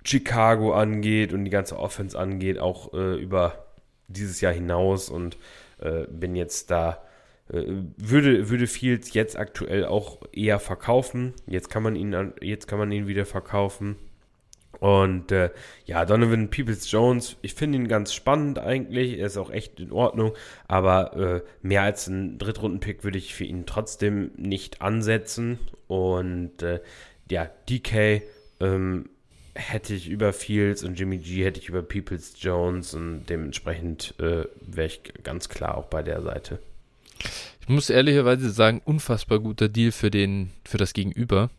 Chicago 0.06 0.72
angeht 0.72 1.32
und 1.32 1.44
die 1.44 1.50
ganze 1.50 1.78
Offense 1.78 2.18
angeht, 2.18 2.58
auch 2.58 2.92
äh, 2.94 3.16
über 3.16 3.66
dieses 4.08 4.40
Jahr 4.40 4.52
hinaus 4.52 5.10
und 5.10 5.36
äh, 5.78 6.06
bin 6.08 6.36
jetzt 6.36 6.70
da, 6.70 7.02
äh, 7.52 7.64
würde, 7.96 8.48
würde 8.48 8.66
Fields 8.66 9.12
jetzt 9.14 9.38
aktuell 9.38 9.84
auch 9.84 10.20
eher 10.32 10.58
verkaufen. 10.58 11.34
Jetzt 11.46 11.70
kann 11.70 11.82
man 11.82 11.96
ihn, 11.96 12.32
jetzt 12.40 12.68
kann 12.68 12.78
man 12.78 12.92
ihn 12.92 13.08
wieder 13.08 13.26
verkaufen. 13.26 13.96
Und 14.78 15.32
äh, 15.32 15.50
ja, 15.86 16.04
Donovan 16.04 16.50
Peoples 16.50 16.90
Jones, 16.90 17.36
ich 17.42 17.54
finde 17.54 17.78
ihn 17.78 17.88
ganz 17.88 18.12
spannend 18.12 18.58
eigentlich. 18.58 19.18
Er 19.18 19.26
ist 19.26 19.38
auch 19.38 19.50
echt 19.50 19.80
in 19.80 19.90
Ordnung. 19.90 20.32
Aber 20.68 21.16
äh, 21.16 21.42
mehr 21.62 21.82
als 21.82 22.06
ein 22.08 22.38
Drittrunden-Pick 22.38 23.02
würde 23.02 23.18
ich 23.18 23.34
für 23.34 23.44
ihn 23.44 23.64
trotzdem 23.66 24.32
nicht 24.36 24.82
ansetzen. 24.82 25.58
Und 25.88 26.62
äh, 26.62 26.80
ja, 27.30 27.48
DK 27.68 28.22
ähm, 28.60 29.08
hätte 29.56 29.94
ich 29.94 30.08
über 30.08 30.32
Fields 30.32 30.84
und 30.84 30.98
Jimmy 30.98 31.18
G, 31.18 31.44
hätte 31.44 31.60
ich 31.60 31.68
über 31.68 31.82
Peoples 31.82 32.34
Jones 32.38 32.94
und 32.94 33.26
dementsprechend 33.28 34.14
äh, 34.18 34.44
wäre 34.60 34.86
ich 34.86 35.00
ganz 35.22 35.48
klar 35.48 35.76
auch 35.76 35.86
bei 35.86 36.02
der 36.02 36.22
Seite. 36.22 36.58
Ich 37.60 37.68
muss 37.68 37.90
ehrlicherweise 37.90 38.50
sagen, 38.50 38.80
unfassbar 38.84 39.40
guter 39.40 39.68
Deal 39.68 39.90
für 39.90 40.10
den, 40.10 40.50
für 40.64 40.78
das 40.78 40.92
Gegenüber, 40.92 41.50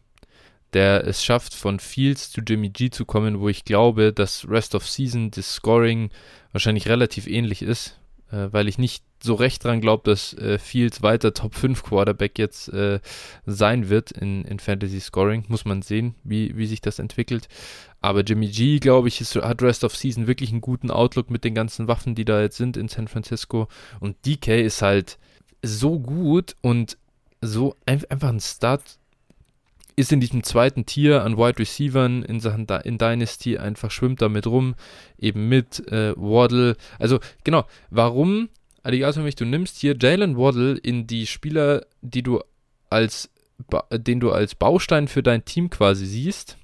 der 0.73 1.05
es 1.05 1.25
schafft, 1.25 1.53
von 1.53 1.79
Fields 1.79 2.31
zu 2.31 2.41
Jimmy 2.41 2.69
G 2.69 2.89
zu 2.89 3.05
kommen, 3.05 3.39
wo 3.39 3.49
ich 3.49 3.65
glaube, 3.65 4.13
dass 4.13 4.47
Rest 4.47 4.75
of 4.75 4.87
Season 4.87 5.31
das 5.31 5.55
Scoring 5.55 6.09
wahrscheinlich 6.51 6.87
relativ 6.87 7.27
ähnlich 7.27 7.61
ist, 7.61 7.99
äh, 8.31 8.47
weil 8.51 8.67
ich 8.67 8.77
nicht 8.77 9.03
so 9.21 9.33
recht 9.33 9.63
dran 9.63 9.81
glaube, 9.81 10.09
dass 10.09 10.33
äh, 10.33 10.59
Fields 10.59 11.01
weiter 11.01 11.33
Top 11.33 11.55
5 11.55 11.83
Quarterback 11.83 12.37
jetzt 12.37 12.69
äh, 12.69 12.99
sein 13.45 13.89
wird 13.89 14.11
in, 14.11 14.45
in 14.45 14.59
Fantasy 14.59 14.99
Scoring. 14.99 15.45
Muss 15.47 15.65
man 15.65 15.81
sehen, 15.81 16.15
wie, 16.23 16.55
wie 16.57 16.67
sich 16.67 16.81
das 16.81 16.99
entwickelt. 16.99 17.47
Aber 18.01 18.21
Jimmy 18.21 18.47
G, 18.47 18.79
glaube 18.79 19.07
ich, 19.07 19.21
ist, 19.21 19.35
hat 19.35 19.61
Rest 19.61 19.83
of 19.83 19.95
Season 19.95 20.27
wirklich 20.27 20.51
einen 20.51 20.61
guten 20.61 20.91
Outlook 20.91 21.29
mit 21.31 21.43
den 21.43 21.55
ganzen 21.55 21.87
Waffen, 21.87 22.15
die 22.15 22.25
da 22.25 22.41
jetzt 22.41 22.57
sind 22.57 22.77
in 22.77 22.87
San 22.87 23.07
Francisco. 23.07 23.67
Und 23.99 24.25
DK 24.25 24.61
ist 24.61 24.81
halt 24.81 25.17
so 25.63 25.99
gut 25.99 26.55
und 26.61 26.97
so 27.41 27.75
ein, 27.85 28.03
einfach 28.09 28.29
ein 28.29 28.39
Start. 28.39 28.97
Ist 29.95 30.11
in 30.11 30.19
diesem 30.19 30.43
zweiten 30.43 30.85
Tier 30.85 31.23
an 31.23 31.37
Wide 31.37 31.57
Receivern 31.57 32.21
in 32.21 32.39
Sachen 32.39 32.67
in 32.83 32.99
Dynasty 32.99 33.57
einfach 33.57 33.89
schwimmt 33.89 34.21
damit 34.21 34.45
rum, 34.45 34.75
eben 35.17 35.49
mit 35.49 35.91
äh, 35.91 36.13
Waddle. 36.15 36.77
Also 36.99 37.19
genau, 37.43 37.65
warum 37.89 38.49
Alligator 38.87 39.23
mich, 39.23 39.35
du 39.35 39.45
nimmst 39.45 39.77
hier 39.77 39.95
Jalen 39.99 40.37
Waddle 40.37 40.77
in 40.77 41.07
die 41.07 41.27
Spieler, 41.27 41.85
die 42.01 42.23
du 42.23 42.41
als 42.89 43.29
den 43.91 44.19
du 44.19 44.31
als 44.31 44.53
Baustein 44.53 45.07
für 45.07 45.23
dein 45.23 45.43
Team 45.43 45.71
quasi 45.71 46.05
siehst 46.05 46.57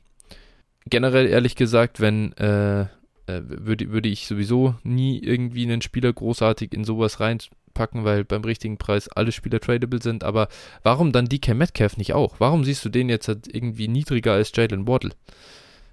generell 0.89 1.27
ehrlich 1.27 1.55
gesagt, 1.55 1.99
wenn 1.99 2.33
äh, 2.33 2.81
äh, 2.81 2.87
würde, 3.27 3.91
würde 3.91 4.09
ich 4.09 4.27
sowieso 4.27 4.75
nie 4.83 5.19
irgendwie 5.19 5.63
einen 5.63 5.81
Spieler 5.81 6.11
großartig 6.11 6.73
in 6.73 6.83
sowas 6.83 7.19
reinpacken, 7.19 8.03
weil 8.03 8.23
beim 8.23 8.43
richtigen 8.43 8.77
Preis 8.77 9.07
alle 9.07 9.31
Spieler 9.31 9.59
tradable 9.59 10.01
sind. 10.01 10.23
Aber 10.23 10.49
warum 10.83 11.11
dann 11.11 11.29
DK 11.29 11.53
Metcalf 11.55 11.97
nicht 11.97 12.13
auch? 12.13 12.35
Warum 12.39 12.63
siehst 12.63 12.83
du 12.85 12.89
den 12.89 13.09
jetzt 13.09 13.27
halt 13.27 13.53
irgendwie 13.53 13.87
niedriger 13.87 14.33
als 14.33 14.51
Jalen 14.55 14.87
Waddle? 14.87 15.11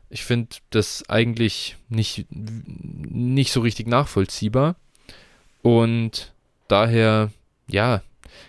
Ich 0.09 0.25
finde 0.25 0.49
das 0.71 1.09
eigentlich 1.09 1.77
nicht, 1.89 2.27
nicht 2.31 3.53
so 3.53 3.61
richtig 3.61 3.87
nachvollziehbar. 3.87 4.77
Und 5.63 6.33
daher, 6.69 7.31
ja, 7.69 8.03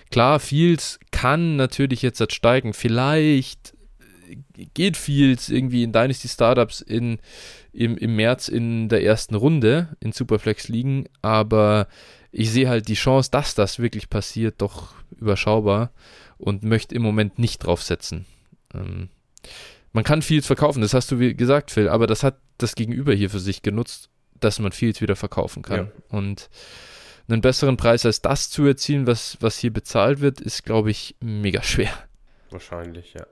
klar, 0.10 0.40
Fields 0.40 1.00
kann 1.12 1.56
natürlich 1.56 2.02
jetzt 2.02 2.20
halt 2.20 2.34
steigen. 2.34 2.74
Vielleicht 2.74 3.74
geht 4.74 4.98
Fields 4.98 5.50
irgendwie 5.50 5.84
in 5.84 5.92
Dynasty 5.92 6.28
Startups 6.28 6.82
in, 6.82 7.20
im, 7.74 7.98
im 7.98 8.16
März 8.16 8.48
in 8.48 8.90
der 8.90 9.04
ersten 9.04 9.36
Runde 9.36 9.96
in 10.00 10.12
Superflex 10.12 10.68
liegen, 10.68 11.06
aber 11.22 11.88
ich 12.32 12.52
sehe 12.52 12.70
halt 12.70 12.88
die 12.88 12.94
Chance, 12.94 13.30
dass 13.32 13.56
das 13.56 13.80
wirklich 13.80 14.10
passiert, 14.10 14.62
doch 14.62 14.94
überschaubar 15.20 15.92
und 16.38 16.64
möchte 16.64 16.96
im 16.96 17.02
Moment 17.02 17.40
nicht 17.40 17.60
draufsetzen. 17.60 18.26
Ähm, 18.74 19.10
man 19.92 20.04
kann 20.06 20.22
Fields 20.22 20.48
verkaufen, 20.48 20.82
das 20.82 20.94
hast 20.94 21.12
du 21.12 21.20
wie 21.20 21.36
gesagt, 21.36 21.72
Phil, 21.72 21.90
aber 21.90 22.08
das 22.08 22.24
hat 22.24 22.38
das 22.58 22.76
Gegenüber 22.76 23.14
hier 23.14 23.30
für 23.30 23.40
sich 23.40 23.62
genutzt, 23.62 24.10
dass 24.40 24.60
man 24.60 24.72
Fields 24.72 25.02
wieder 25.02 25.16
verkaufen 25.16 25.62
kann. 25.62 25.78
Ja. 25.78 26.18
Und 26.18 26.50
einen 27.28 27.42
besseren 27.42 27.78
Preis 27.78 28.06
als 28.06 28.22
das 28.22 28.50
zu 28.50 28.66
erzielen, 28.66 29.08
was, 29.08 29.38
was 29.40 29.58
hier 29.58 29.72
bezahlt 29.72 30.20
wird, 30.20 30.42
ist, 30.42 30.64
glaube 30.64 30.92
ich, 30.92 31.16
mega 31.20 31.64
schwer. 31.64 31.94
Wahrscheinlich, 32.50 33.14
ja. 33.14 33.26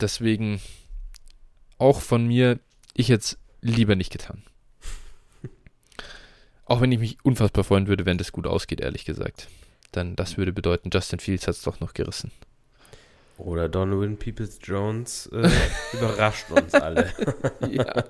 Deswegen 0.00 0.60
auch 1.78 2.00
von 2.00 2.26
mir, 2.26 2.60
ich 2.94 3.08
jetzt 3.08 3.38
lieber 3.60 3.96
nicht 3.96 4.12
getan. 4.12 4.42
Auch 6.64 6.80
wenn 6.80 6.92
ich 6.92 6.98
mich 6.98 7.18
unfassbar 7.24 7.64
freuen 7.64 7.88
würde, 7.88 8.06
wenn 8.06 8.18
das 8.18 8.32
gut 8.32 8.46
ausgeht, 8.46 8.80
ehrlich 8.80 9.04
gesagt. 9.04 9.48
Dann 9.92 10.16
das 10.16 10.36
würde 10.36 10.52
bedeuten, 10.52 10.90
Justin 10.92 11.18
Fields 11.18 11.48
hat 11.48 11.56
es 11.56 11.62
doch 11.62 11.80
noch 11.80 11.94
gerissen. 11.94 12.30
Oder 13.38 13.68
Donovan 13.68 14.18
Peoples 14.18 14.58
Jones 14.62 15.26
äh, 15.32 15.48
überrascht 15.92 16.50
uns 16.50 16.74
alle. 16.74 17.12
ja. 17.68 18.04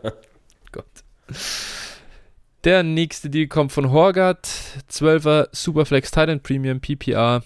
Gott. 0.72 0.86
Der 2.64 2.82
nächste 2.82 3.30
Deal 3.30 3.46
kommt 3.46 3.70
von 3.70 3.92
Horgat, 3.92 4.48
12er 4.90 5.48
Superflex 5.52 6.10
Titan 6.10 6.40
Premium 6.40 6.80
PPR 6.80 7.44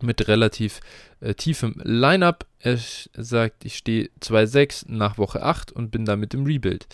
mit 0.00 0.28
relativ 0.28 0.80
äh, 1.20 1.34
tiefem 1.34 1.80
Lineup. 1.82 2.46
Er 2.60 2.78
sagt, 3.14 3.64
ich 3.64 3.76
stehe 3.76 4.08
2-6 4.20 4.84
nach 4.88 5.18
Woche 5.18 5.42
8 5.42 5.72
und 5.72 5.90
bin 5.90 6.04
damit 6.04 6.32
im 6.32 6.44
Rebuild. 6.44 6.86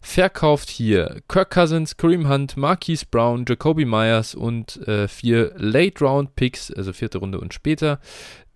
Verkauft 0.00 0.70
hier 0.70 1.20
Kirk 1.28 1.50
Cousins, 1.50 1.98
Kareem 1.98 2.30
Hunt, 2.30 2.56
Marquise 2.56 3.04
Brown, 3.10 3.44
Jacoby 3.46 3.84
Myers 3.84 4.34
und 4.34 4.76
äh, 4.88 5.06
vier 5.06 5.52
Late 5.56 6.02
Round 6.02 6.34
Picks, 6.34 6.70
also 6.70 6.94
vierte 6.94 7.18
Runde 7.18 7.40
und 7.40 7.52
später, 7.52 8.00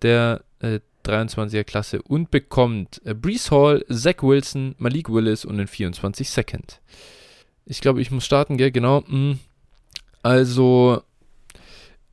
der 0.01 0.43
äh, 0.61 0.81
23er 1.05 1.65
Klasse 1.65 2.01
und 2.03 2.31
bekommt 2.31 3.03
äh, 3.05 3.15
Brees 3.15 3.51
Hall, 3.51 3.85
Zach 3.91 4.23
Wilson, 4.23 4.77
Malik 4.79 5.11
Willis 5.11 5.45
und 5.45 5.59
den 5.59 5.67
24 5.67 6.31
Second. 6.31 6.81
Ich 7.71 7.81
glaube, 7.81 8.03
ich 8.03 8.11
muss 8.11 8.27
starten, 8.27 8.57
gell? 8.57 8.73
Genau. 8.73 9.05
Hm. 9.07 9.39
Also, 10.25 11.03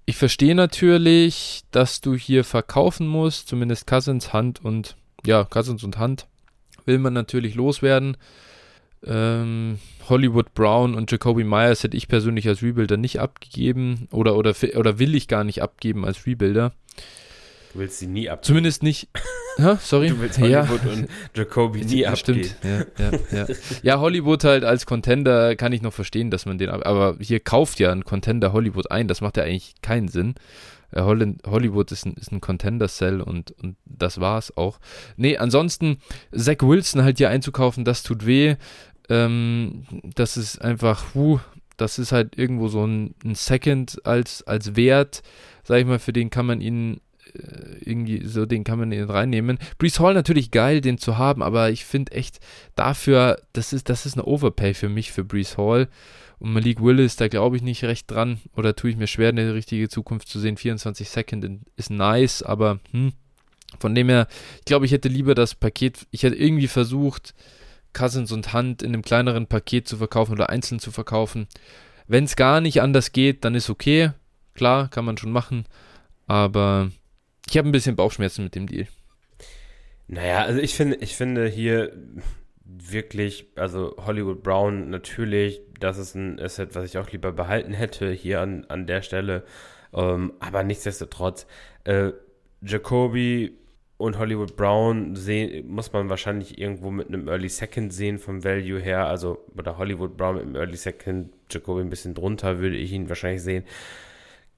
ich 0.05 0.16
verstehe 0.16 0.53
natürlich, 0.53 1.64
dass 1.72 1.99
du 1.99 2.14
hier 2.14 2.43
verkaufen 2.43 3.08
musst, 3.08 3.47
zumindest 3.47 3.88
Cousins, 3.88 4.34
Hand 4.34 4.64
und, 4.64 4.95
ja, 5.26 5.43
Cousins 5.45 5.84
und 5.84 5.97
Hand 5.97 6.28
will 6.86 6.99
man 6.99 7.14
natürlich 7.14 7.55
loswerden. 7.55 8.18
Ähm, 9.03 9.80
Hollywood 10.08 10.53
Brown 10.53 10.93
und 10.93 11.12
Jacoby 11.12 11.43
Myers 11.43 11.82
hätte 11.82 11.97
ich 11.97 12.08
persönlich 12.08 12.47
als 12.47 12.62
Rebuilder 12.62 12.97
nicht 12.97 13.20
abgegeben 13.20 14.08
oder, 14.12 14.36
oder, 14.36 14.53
oder 14.76 14.99
will 14.99 15.16
ich 15.16 15.28
gar 15.28 15.43
nicht 15.43 15.64
abgeben 15.64 16.05
als 16.05 16.28
Rebuilder. 16.28 16.72
Du 17.78 17.82
willst 17.82 17.99
sie 17.99 18.07
nie 18.07 18.28
abgeben. 18.28 18.43
Zumindest 18.43 18.82
nicht. 18.84 19.07
Ha, 19.59 19.75
sorry. 19.82 20.09
Du 20.09 20.19
willst 20.19 20.38
Hollywood 20.38 20.86
ja. 20.86 20.91
und 20.91 21.07
Jacoby 21.36 21.84
nie 21.84 22.05
abgeben. 22.05 22.43
Stimmt. 22.43 22.57
Ja, 22.63 23.11
ja, 23.32 23.47
ja. 23.82 23.99
Hollywood 23.99 24.43
halt 24.43 24.63
als 24.63 24.86
Contender 24.86 25.55
kann 25.55 25.73
ich 25.73 25.82
noch 25.82 25.93
verstehen, 25.93 26.30
dass 26.30 26.45
man 26.45 26.59
den. 26.59 26.69
Aber 26.69 27.17
hier 27.19 27.39
kauft 27.39 27.80
ja 27.80 27.91
ein 27.91 28.05
Contender 28.05 28.53
Hollywood 28.53 28.91
ein. 28.91 29.07
Das 29.07 29.21
macht 29.21 29.36
ja 29.36 29.43
eigentlich 29.43 29.73
keinen 29.82 30.09
Sinn. 30.09 30.36
Äh, 30.91 31.01
Hollywood 31.01 31.91
ist 31.91 32.05
ein, 32.05 32.13
ist 32.13 32.32
ein 32.32 32.39
Contender-Cell 32.39 33.19
und, 33.19 33.51
und 33.63 33.78
das 33.86 34.19
war's 34.19 34.55
auch. 34.55 34.80
Nee, 35.15 35.38
ansonsten, 35.38 35.97
Zach 36.36 36.61
Wilson 36.61 37.01
halt 37.03 37.17
hier 37.17 37.30
einzukaufen, 37.30 37.84
das 37.84 38.03
tut 38.03 38.28
weh. 38.28 38.57
Ähm, 39.09 39.86
das 40.03 40.38
ist 40.38 40.61
einfach, 40.61 41.15
huh, 41.15 41.39
das 41.78 41.97
ist 41.97 42.11
halt 42.11 42.38
irgendwo 42.38 42.67
so 42.67 42.86
ein, 42.86 43.15
ein 43.25 43.34
Second 43.34 44.05
als, 44.05 44.43
als 44.43 44.75
Wert, 44.75 45.23
sag 45.63 45.80
ich 45.80 45.86
mal, 45.88 45.97
für 45.97 46.13
den 46.13 46.30
kann 46.30 46.45
man 46.45 46.61
ihn 46.61 47.01
irgendwie 47.79 48.25
so, 48.25 48.45
den 48.45 48.63
kann 48.63 48.79
man 48.79 48.91
in 48.91 49.09
reinnehmen. 49.09 49.57
Brees 49.77 49.99
Hall 49.99 50.13
natürlich 50.13 50.51
geil, 50.51 50.81
den 50.81 50.97
zu 50.97 51.17
haben, 51.17 51.41
aber 51.41 51.69
ich 51.69 51.85
finde 51.85 52.11
echt 52.13 52.39
dafür, 52.75 53.41
das 53.53 53.73
ist, 53.73 53.89
das 53.89 54.05
ist 54.05 54.15
eine 54.15 54.25
Overpay 54.25 54.73
für 54.73 54.89
mich, 54.89 55.11
für 55.11 55.23
Brees 55.23 55.57
Hall. 55.57 55.88
Und 56.39 56.53
Malik 56.53 56.81
Willis, 56.81 57.15
da 57.15 57.27
glaube 57.27 57.55
ich 57.55 57.63
nicht 57.63 57.83
recht 57.83 58.09
dran 58.11 58.39
oder 58.55 58.75
tue 58.75 58.91
ich 58.91 58.97
mir 58.97 59.07
schwer, 59.07 59.29
eine 59.29 59.53
richtige 59.53 59.89
Zukunft 59.89 60.29
zu 60.29 60.39
sehen. 60.39 60.57
24 60.57 61.09
Second 61.09 61.61
ist 61.75 61.89
nice, 61.89 62.43
aber 62.43 62.79
hm, 62.91 63.13
von 63.79 63.95
dem 63.95 64.09
her, 64.09 64.27
ich 64.59 64.65
glaube, 64.65 64.85
ich 64.85 64.91
hätte 64.91 65.09
lieber 65.09 65.35
das 65.35 65.55
Paket, 65.55 66.07
ich 66.11 66.23
hätte 66.23 66.35
irgendwie 66.35 66.67
versucht, 66.67 67.33
Cousins 67.93 68.31
und 68.31 68.53
Hand 68.53 68.83
in 68.83 68.93
einem 68.93 69.01
kleineren 69.01 69.47
Paket 69.47 69.88
zu 69.88 69.97
verkaufen 69.97 70.33
oder 70.33 70.49
einzeln 70.49 70.79
zu 70.79 70.91
verkaufen. 70.91 71.47
Wenn 72.07 72.23
es 72.23 72.35
gar 72.35 72.61
nicht 72.61 72.81
anders 72.81 73.11
geht, 73.11 73.43
dann 73.43 73.55
ist 73.55 73.69
okay. 73.69 74.11
Klar, 74.53 74.89
kann 74.89 75.05
man 75.05 75.17
schon 75.17 75.31
machen. 75.31 75.65
Aber 76.27 76.91
ich 77.49 77.57
habe 77.57 77.67
ein 77.67 77.71
bisschen 77.71 77.95
Bauchschmerzen 77.95 78.43
mit 78.43 78.55
dem 78.55 78.67
Deal. 78.67 78.87
Naja, 80.07 80.43
also 80.43 80.59
ich 80.59 80.75
finde, 80.75 80.97
ich 80.97 81.15
finde 81.15 81.47
hier 81.47 81.91
wirklich, 82.63 83.47
also 83.55 83.95
Hollywood 84.05 84.43
Brown 84.43 84.89
natürlich, 84.89 85.61
das 85.79 85.97
ist 85.97 86.15
ein 86.15 86.39
Asset, 86.39 86.75
was 86.75 86.85
ich 86.85 86.97
auch 86.97 87.11
lieber 87.11 87.31
behalten 87.31 87.73
hätte 87.73 88.11
hier 88.11 88.41
an, 88.41 88.65
an 88.69 88.87
der 88.87 89.01
Stelle. 89.01 89.43
Ähm, 89.93 90.33
aber 90.39 90.63
nichtsdestotrotz, 90.63 91.47
äh, 91.83 92.11
Jacoby 92.61 93.57
und 93.97 94.19
Hollywood 94.19 94.55
Brown 94.55 95.15
sehen, 95.15 95.67
muss 95.67 95.91
man 95.91 96.09
wahrscheinlich 96.09 96.59
irgendwo 96.59 96.91
mit 96.91 97.07
einem 97.07 97.27
Early 97.27 97.49
Second 97.49 97.91
sehen 97.91 98.19
vom 98.19 98.43
Value 98.43 98.79
her. 98.79 99.07
Also, 99.07 99.43
oder 99.57 99.77
Hollywood 99.77 100.17
Brown 100.17 100.35
mit 100.35 100.43
einem 100.43 100.55
Early 100.55 100.77
Second, 100.77 101.33
Jacoby 101.49 101.81
ein 101.81 101.89
bisschen 101.89 102.13
drunter 102.13 102.59
würde 102.59 102.77
ich 102.77 102.91
ihn 102.91 103.09
wahrscheinlich 103.09 103.41
sehen. 103.41 103.63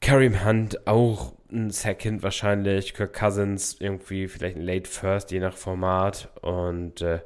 Kareem 0.01 0.45
Hunt 0.45 0.87
auch 0.87 1.33
ein 1.51 1.71
Second 1.71 2.23
wahrscheinlich, 2.23 2.93
Kirk 2.93 3.13
Cousins 3.13 3.77
irgendwie 3.79 4.27
vielleicht 4.27 4.57
ein 4.57 4.61
Late 4.61 4.89
First, 4.89 5.31
je 5.31 5.39
nach 5.39 5.57
Format. 5.57 6.29
Und 6.41 7.01
äh, 7.01 7.19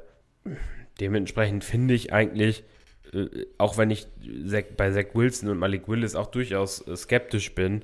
dementsprechend 1.00 1.64
finde 1.64 1.94
ich 1.94 2.12
eigentlich, 2.12 2.64
äh, 3.12 3.28
auch 3.58 3.78
wenn 3.78 3.90
ich 3.90 4.06
bei 4.76 4.90
Zach 4.90 5.14
Wilson 5.14 5.50
und 5.50 5.58
Malik 5.58 5.88
Willis 5.88 6.14
auch 6.14 6.26
durchaus 6.26 6.86
äh, 6.86 6.96
skeptisch 6.96 7.54
bin, 7.54 7.82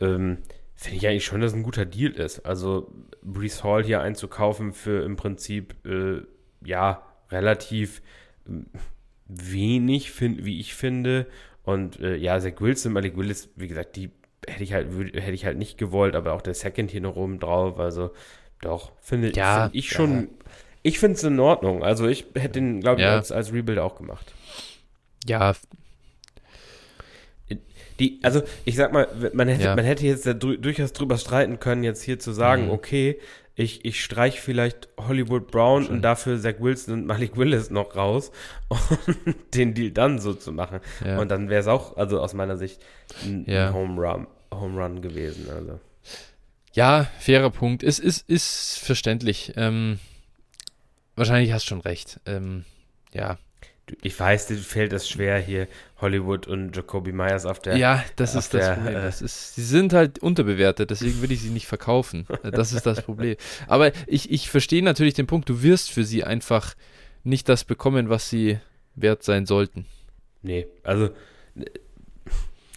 ähm, 0.00 0.38
finde 0.74 0.98
ich 0.98 1.08
eigentlich 1.08 1.24
schon, 1.24 1.40
dass 1.40 1.52
es 1.52 1.56
ein 1.56 1.62
guter 1.62 1.86
Deal 1.86 2.12
ist. 2.12 2.40
Also 2.40 2.92
Brees 3.22 3.64
Hall 3.64 3.84
hier 3.84 4.00
einzukaufen 4.02 4.72
für 4.72 5.02
im 5.04 5.16
Prinzip, 5.16 5.74
äh, 5.86 6.22
ja, 6.64 7.02
relativ 7.30 8.02
äh, 8.46 8.62
wenig, 9.28 10.10
find, 10.10 10.44
wie 10.44 10.60
ich 10.60 10.74
finde. 10.74 11.26
Und 11.62 11.98
äh, 12.00 12.16
ja, 12.16 12.38
Zach 12.38 12.60
Wilson, 12.60 12.92
Malik 12.92 13.16
Willis, 13.16 13.48
wie 13.56 13.68
gesagt, 13.68 13.96
die 13.96 14.10
hätte 14.46 14.64
ich 14.64 14.72
halt, 14.72 14.88
hätte 15.14 15.32
ich 15.32 15.44
halt 15.44 15.58
nicht 15.58 15.78
gewollt, 15.78 16.14
aber 16.14 16.32
auch 16.32 16.42
der 16.42 16.54
Second 16.54 16.90
hier 16.90 17.00
noch 17.00 17.16
oben 17.16 17.38
drauf, 17.38 17.78
also 17.78 18.10
doch, 18.60 18.92
finde 19.00 19.32
ja, 19.34 19.64
find 19.64 19.74
ich 19.74 19.90
schon, 19.90 20.20
ja. 20.20 20.26
ich 20.82 20.98
finde 20.98 21.16
es 21.16 21.24
in 21.24 21.38
Ordnung. 21.40 21.82
Also 21.82 22.06
ich 22.06 22.26
hätte 22.34 22.60
den, 22.60 22.80
glaube 22.80 23.00
ich, 23.00 23.06
ja. 23.06 23.14
als, 23.14 23.32
als 23.32 23.52
Rebuild 23.52 23.78
auch 23.78 23.96
gemacht. 23.96 24.32
Ja. 25.26 25.54
Die, 27.98 28.20
also 28.22 28.42
ich 28.64 28.76
sag 28.76 28.92
mal, 28.92 29.08
man 29.32 29.48
hätte, 29.48 29.74
man 29.74 29.84
hätte 29.84 30.04
jetzt 30.04 30.26
durchaus 30.26 30.92
drüber 30.92 31.16
streiten 31.16 31.60
können, 31.60 31.82
jetzt 31.82 32.02
hier 32.02 32.18
zu 32.18 32.32
sagen, 32.32 32.66
mhm. 32.66 32.70
okay, 32.70 33.18
ich, 33.54 33.86
ich 33.86 34.04
streich 34.04 34.40
vielleicht 34.40 34.90
Hollywood 34.98 35.50
Brown 35.50 35.84
Schön. 35.84 35.96
und 35.96 36.02
dafür 36.02 36.38
Zach 36.38 36.56
Wilson 36.58 36.92
und 36.92 37.06
Malik 37.06 37.38
Willis 37.38 37.70
noch 37.70 37.96
raus 37.96 38.30
und 38.68 39.36
den 39.54 39.72
Deal 39.72 39.90
dann 39.90 40.18
so 40.18 40.34
zu 40.34 40.52
machen. 40.52 40.80
Ja. 41.02 41.18
Und 41.18 41.30
dann 41.30 41.48
wäre 41.48 41.62
es 41.62 41.66
auch, 41.66 41.96
also 41.96 42.20
aus 42.20 42.34
meiner 42.34 42.58
Sicht, 42.58 42.82
ein, 43.24 43.44
ja. 43.48 43.68
ein 43.68 43.74
Home, 43.74 44.00
Run, 44.00 44.26
Home 44.60 44.82
Run 44.82 45.02
gewesen. 45.02 45.48
Also. 45.50 45.80
Ja, 46.72 47.08
fairer 47.18 47.50
Punkt. 47.50 47.82
Es 47.82 47.98
ist, 47.98 48.28
ist 48.28 48.78
verständlich. 48.78 49.54
Ähm, 49.56 49.98
wahrscheinlich 51.14 51.52
hast 51.52 51.64
du 51.64 51.68
schon 51.70 51.80
recht. 51.80 52.20
Ähm, 52.26 52.64
ja, 53.12 53.38
ich 54.02 54.18
weiß, 54.18 54.48
dir 54.48 54.56
fällt 54.56 54.92
es 54.92 55.08
schwer 55.08 55.38
hier 55.38 55.68
Hollywood 56.00 56.48
und 56.48 56.74
Jacoby 56.74 57.12
Myers 57.12 57.46
auf 57.46 57.60
der. 57.60 57.76
Ja, 57.76 58.04
das 58.16 58.34
ist 58.34 58.52
das 58.52 58.66
der, 58.66 58.74
Problem. 58.74 58.96
Äh, 58.96 59.02
das 59.02 59.22
ist, 59.22 59.54
sie 59.54 59.62
sind 59.62 59.92
halt 59.92 60.18
unterbewertet, 60.18 60.90
deswegen 60.90 61.22
will 61.22 61.30
ich 61.30 61.40
sie 61.40 61.50
nicht 61.50 61.66
verkaufen. 61.66 62.26
Das 62.42 62.72
ist 62.72 62.86
das 62.86 63.02
Problem. 63.02 63.36
Aber 63.66 63.92
ich, 64.06 64.30
ich 64.30 64.50
verstehe 64.50 64.82
natürlich 64.82 65.14
den 65.14 65.26
Punkt, 65.26 65.48
du 65.48 65.62
wirst 65.62 65.90
für 65.90 66.04
sie 66.04 66.24
einfach 66.24 66.74
nicht 67.22 67.48
das 67.48 67.64
bekommen, 67.64 68.08
was 68.08 68.30
sie 68.30 68.58
wert 68.94 69.22
sein 69.22 69.46
sollten. 69.46 69.86
Nee, 70.42 70.66
also 70.82 71.10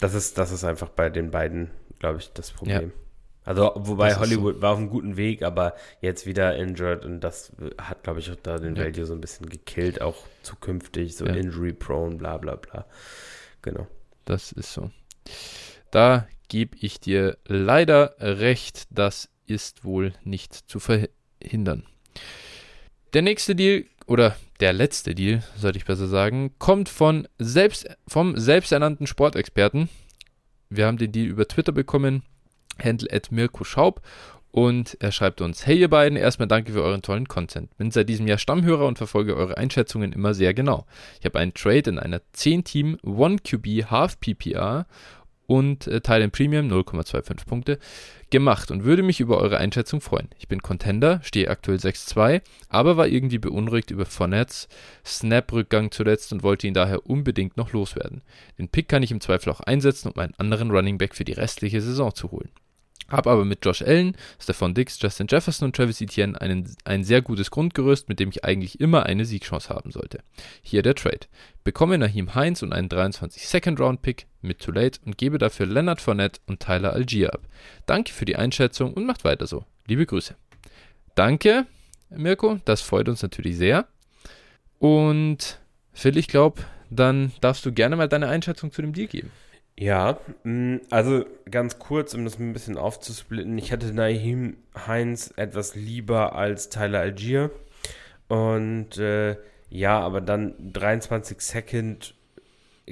das 0.00 0.14
ist, 0.14 0.38
das 0.38 0.50
ist 0.50 0.64
einfach 0.64 0.88
bei 0.88 1.08
den 1.10 1.30
beiden, 1.30 1.70
glaube 1.98 2.18
ich, 2.18 2.32
das 2.32 2.50
Problem. 2.50 2.88
Ja. 2.88 3.00
Also, 3.44 3.72
wobei 3.74 4.14
Hollywood 4.16 4.56
so. 4.56 4.62
war 4.62 4.72
auf 4.72 4.78
einem 4.78 4.90
guten 4.90 5.16
Weg, 5.16 5.42
aber 5.42 5.74
jetzt 6.00 6.26
wieder 6.26 6.56
injured 6.56 7.04
und 7.04 7.20
das 7.20 7.52
hat, 7.78 8.02
glaube 8.02 8.20
ich, 8.20 8.30
auch 8.30 8.36
da 8.36 8.58
den 8.58 8.76
ja. 8.76 8.84
Value 8.84 9.06
so 9.06 9.14
ein 9.14 9.20
bisschen 9.20 9.48
gekillt, 9.48 10.02
auch 10.02 10.16
zukünftig, 10.42 11.16
so 11.16 11.26
ja. 11.26 11.34
injury-prone, 11.34 12.16
bla 12.16 12.36
bla 12.36 12.56
bla. 12.56 12.86
Genau. 13.62 13.86
Das 14.24 14.52
ist 14.52 14.72
so. 14.72 14.90
Da 15.90 16.28
gebe 16.48 16.76
ich 16.80 17.00
dir 17.00 17.38
leider 17.46 18.14
recht, 18.18 18.88
das 18.90 19.30
ist 19.46 19.84
wohl 19.84 20.12
nicht 20.22 20.54
zu 20.54 20.78
verhindern. 20.78 21.86
Der 23.14 23.22
nächste 23.22 23.56
Deal, 23.56 23.86
oder 24.10 24.34
der 24.58 24.72
letzte 24.72 25.14
Deal, 25.14 25.44
sollte 25.56 25.78
ich 25.78 25.84
besser 25.84 26.08
sagen, 26.08 26.50
kommt 26.58 26.88
von 26.88 27.28
selbst, 27.38 27.88
vom 28.08 28.36
selbsternannten 28.36 29.06
Sportexperten. 29.06 29.88
Wir 30.68 30.86
haben 30.86 30.98
den 30.98 31.12
Deal 31.12 31.28
über 31.28 31.46
Twitter 31.46 31.70
bekommen 31.70 32.24
Handle 32.82 33.08
at 33.12 33.30
Mirko 33.30 33.62
Schaub. 33.62 34.02
Und 34.50 34.96
er 34.98 35.12
schreibt 35.12 35.40
uns: 35.40 35.64
Hey, 35.64 35.78
ihr 35.78 35.88
beiden, 35.88 36.18
erstmal 36.18 36.48
danke 36.48 36.72
für 36.72 36.82
euren 36.82 37.02
tollen 37.02 37.28
Content. 37.28 37.76
Bin 37.76 37.92
seit 37.92 38.08
diesem 38.08 38.26
Jahr 38.26 38.38
Stammhörer 38.38 38.88
und 38.88 38.98
verfolge 38.98 39.36
eure 39.36 39.56
Einschätzungen 39.56 40.12
immer 40.12 40.34
sehr 40.34 40.54
genau. 40.54 40.86
Ich 41.20 41.24
habe 41.24 41.38
einen 41.38 41.54
Trade 41.54 41.90
in 41.90 41.98
einer 42.00 42.20
10-Team 42.34 42.96
1QB 43.04 43.92
Half 43.92 44.18
PPR 44.18 44.86
und 45.50 45.88
äh, 45.88 46.00
Thailand 46.00 46.32
Premium 46.32 46.68
0,25 46.68 47.44
Punkte 47.44 47.80
gemacht 48.30 48.70
und 48.70 48.84
würde 48.84 49.02
mich 49.02 49.18
über 49.18 49.38
eure 49.38 49.58
Einschätzung 49.58 50.00
freuen. 50.00 50.28
Ich 50.38 50.46
bin 50.46 50.62
Contender, 50.62 51.20
stehe 51.24 51.50
aktuell 51.50 51.78
6-2, 51.78 52.40
aber 52.68 52.96
war 52.96 53.08
irgendwie 53.08 53.38
beunruhigt 53.38 53.90
über 53.90 54.06
Fournets 54.06 54.68
Snap-Rückgang 55.04 55.90
zuletzt 55.90 56.32
und 56.32 56.44
wollte 56.44 56.68
ihn 56.68 56.74
daher 56.74 57.04
unbedingt 57.04 57.56
noch 57.56 57.72
loswerden. 57.72 58.22
Den 58.60 58.68
Pick 58.68 58.88
kann 58.88 59.02
ich 59.02 59.10
im 59.10 59.20
Zweifel 59.20 59.50
auch 59.50 59.58
einsetzen, 59.58 60.12
um 60.12 60.20
einen 60.20 60.34
anderen 60.38 60.70
Running 60.70 60.98
Back 60.98 61.16
für 61.16 61.24
die 61.24 61.32
restliche 61.32 61.80
Saison 61.80 62.14
zu 62.14 62.30
holen. 62.30 62.50
Habe 63.10 63.30
aber 63.30 63.44
mit 63.44 63.64
Josh 63.64 63.82
Allen, 63.82 64.16
Stephon 64.38 64.74
Dix, 64.74 64.98
Justin 65.00 65.26
Jefferson 65.28 65.66
und 65.66 65.76
Travis 65.76 66.00
Etienne 66.00 66.40
einen, 66.40 66.74
ein 66.84 67.04
sehr 67.04 67.22
gutes 67.22 67.50
Grundgerüst, 67.50 68.08
mit 68.08 68.20
dem 68.20 68.30
ich 68.30 68.44
eigentlich 68.44 68.80
immer 68.80 69.06
eine 69.06 69.24
Siegchance 69.24 69.68
haben 69.68 69.90
sollte. 69.90 70.20
Hier 70.62 70.82
der 70.82 70.94
Trade. 70.94 71.26
Bekomme 71.64 71.98
Naheem 71.98 72.34
Heinz 72.34 72.62
und 72.62 72.72
einen 72.72 72.88
23 72.88 73.46
Second 73.46 73.80
Round 73.80 74.02
Pick 74.02 74.26
mit 74.40 74.60
Too 74.60 74.72
Late 74.72 75.00
und 75.04 75.18
gebe 75.18 75.38
dafür 75.38 75.66
Leonard 75.66 76.00
Fournette 76.00 76.40
und 76.46 76.60
Tyler 76.60 76.92
Algier 76.92 77.34
ab. 77.34 77.42
Danke 77.86 78.12
für 78.12 78.24
die 78.24 78.36
Einschätzung 78.36 78.94
und 78.94 79.06
macht 79.06 79.24
weiter 79.24 79.46
so. 79.46 79.64
Liebe 79.86 80.06
Grüße. 80.06 80.36
Danke, 81.14 81.66
Mirko, 82.10 82.60
das 82.64 82.80
freut 82.80 83.08
uns 83.08 83.22
natürlich 83.22 83.56
sehr. 83.56 83.86
Und 84.78 85.58
Phil, 85.92 86.16
ich 86.16 86.28
glaube, 86.28 86.62
dann 86.90 87.32
darfst 87.40 87.64
du 87.66 87.72
gerne 87.72 87.96
mal 87.96 88.08
deine 88.08 88.28
Einschätzung 88.28 88.72
zu 88.72 88.82
dem 88.82 88.92
Deal 88.92 89.06
geben. 89.06 89.30
Ja, 89.80 90.20
mm, 90.44 90.76
also 90.90 91.24
ganz 91.50 91.78
kurz, 91.78 92.12
um 92.12 92.24
das 92.24 92.38
ein 92.38 92.52
bisschen 92.52 92.76
aufzusplitten. 92.76 93.56
Ich 93.56 93.72
hatte 93.72 93.94
Naheem 93.94 94.58
Heinz 94.86 95.32
etwas 95.36 95.74
lieber 95.74 96.34
als 96.34 96.68
Tyler 96.68 97.00
Algier. 97.00 97.50
Und 98.28 98.98
äh, 98.98 99.38
ja, 99.70 99.98
aber 99.98 100.20
dann 100.20 100.54
23 100.74 101.40
Second. 101.40 102.14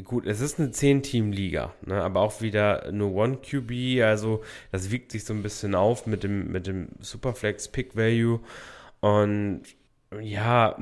Gut, 0.03 0.27
es 0.27 0.41
ist 0.41 0.59
eine 0.59 0.69
10-Team-Liga, 0.69 1.75
ne, 1.85 2.03
aber 2.03 2.21
auch 2.21 2.41
wieder 2.41 2.91
nur 2.93 3.13
One 3.15 3.37
QB, 3.39 4.03
also 4.05 4.43
das 4.71 4.93
wiegt 4.93 5.11
sich 5.11 5.25
so 5.25 5.35
ein 5.35 5.43
bisschen 5.43 5.75
auf 5.75 6.07
mit 6.07 6.23
dem, 6.23 6.53
mit 6.53 6.69
dem 6.69 6.89
Superflex 7.01 7.69
Pick 7.69 7.97
Value. 7.97 8.41
Und 9.01 9.63
ja, 10.21 10.77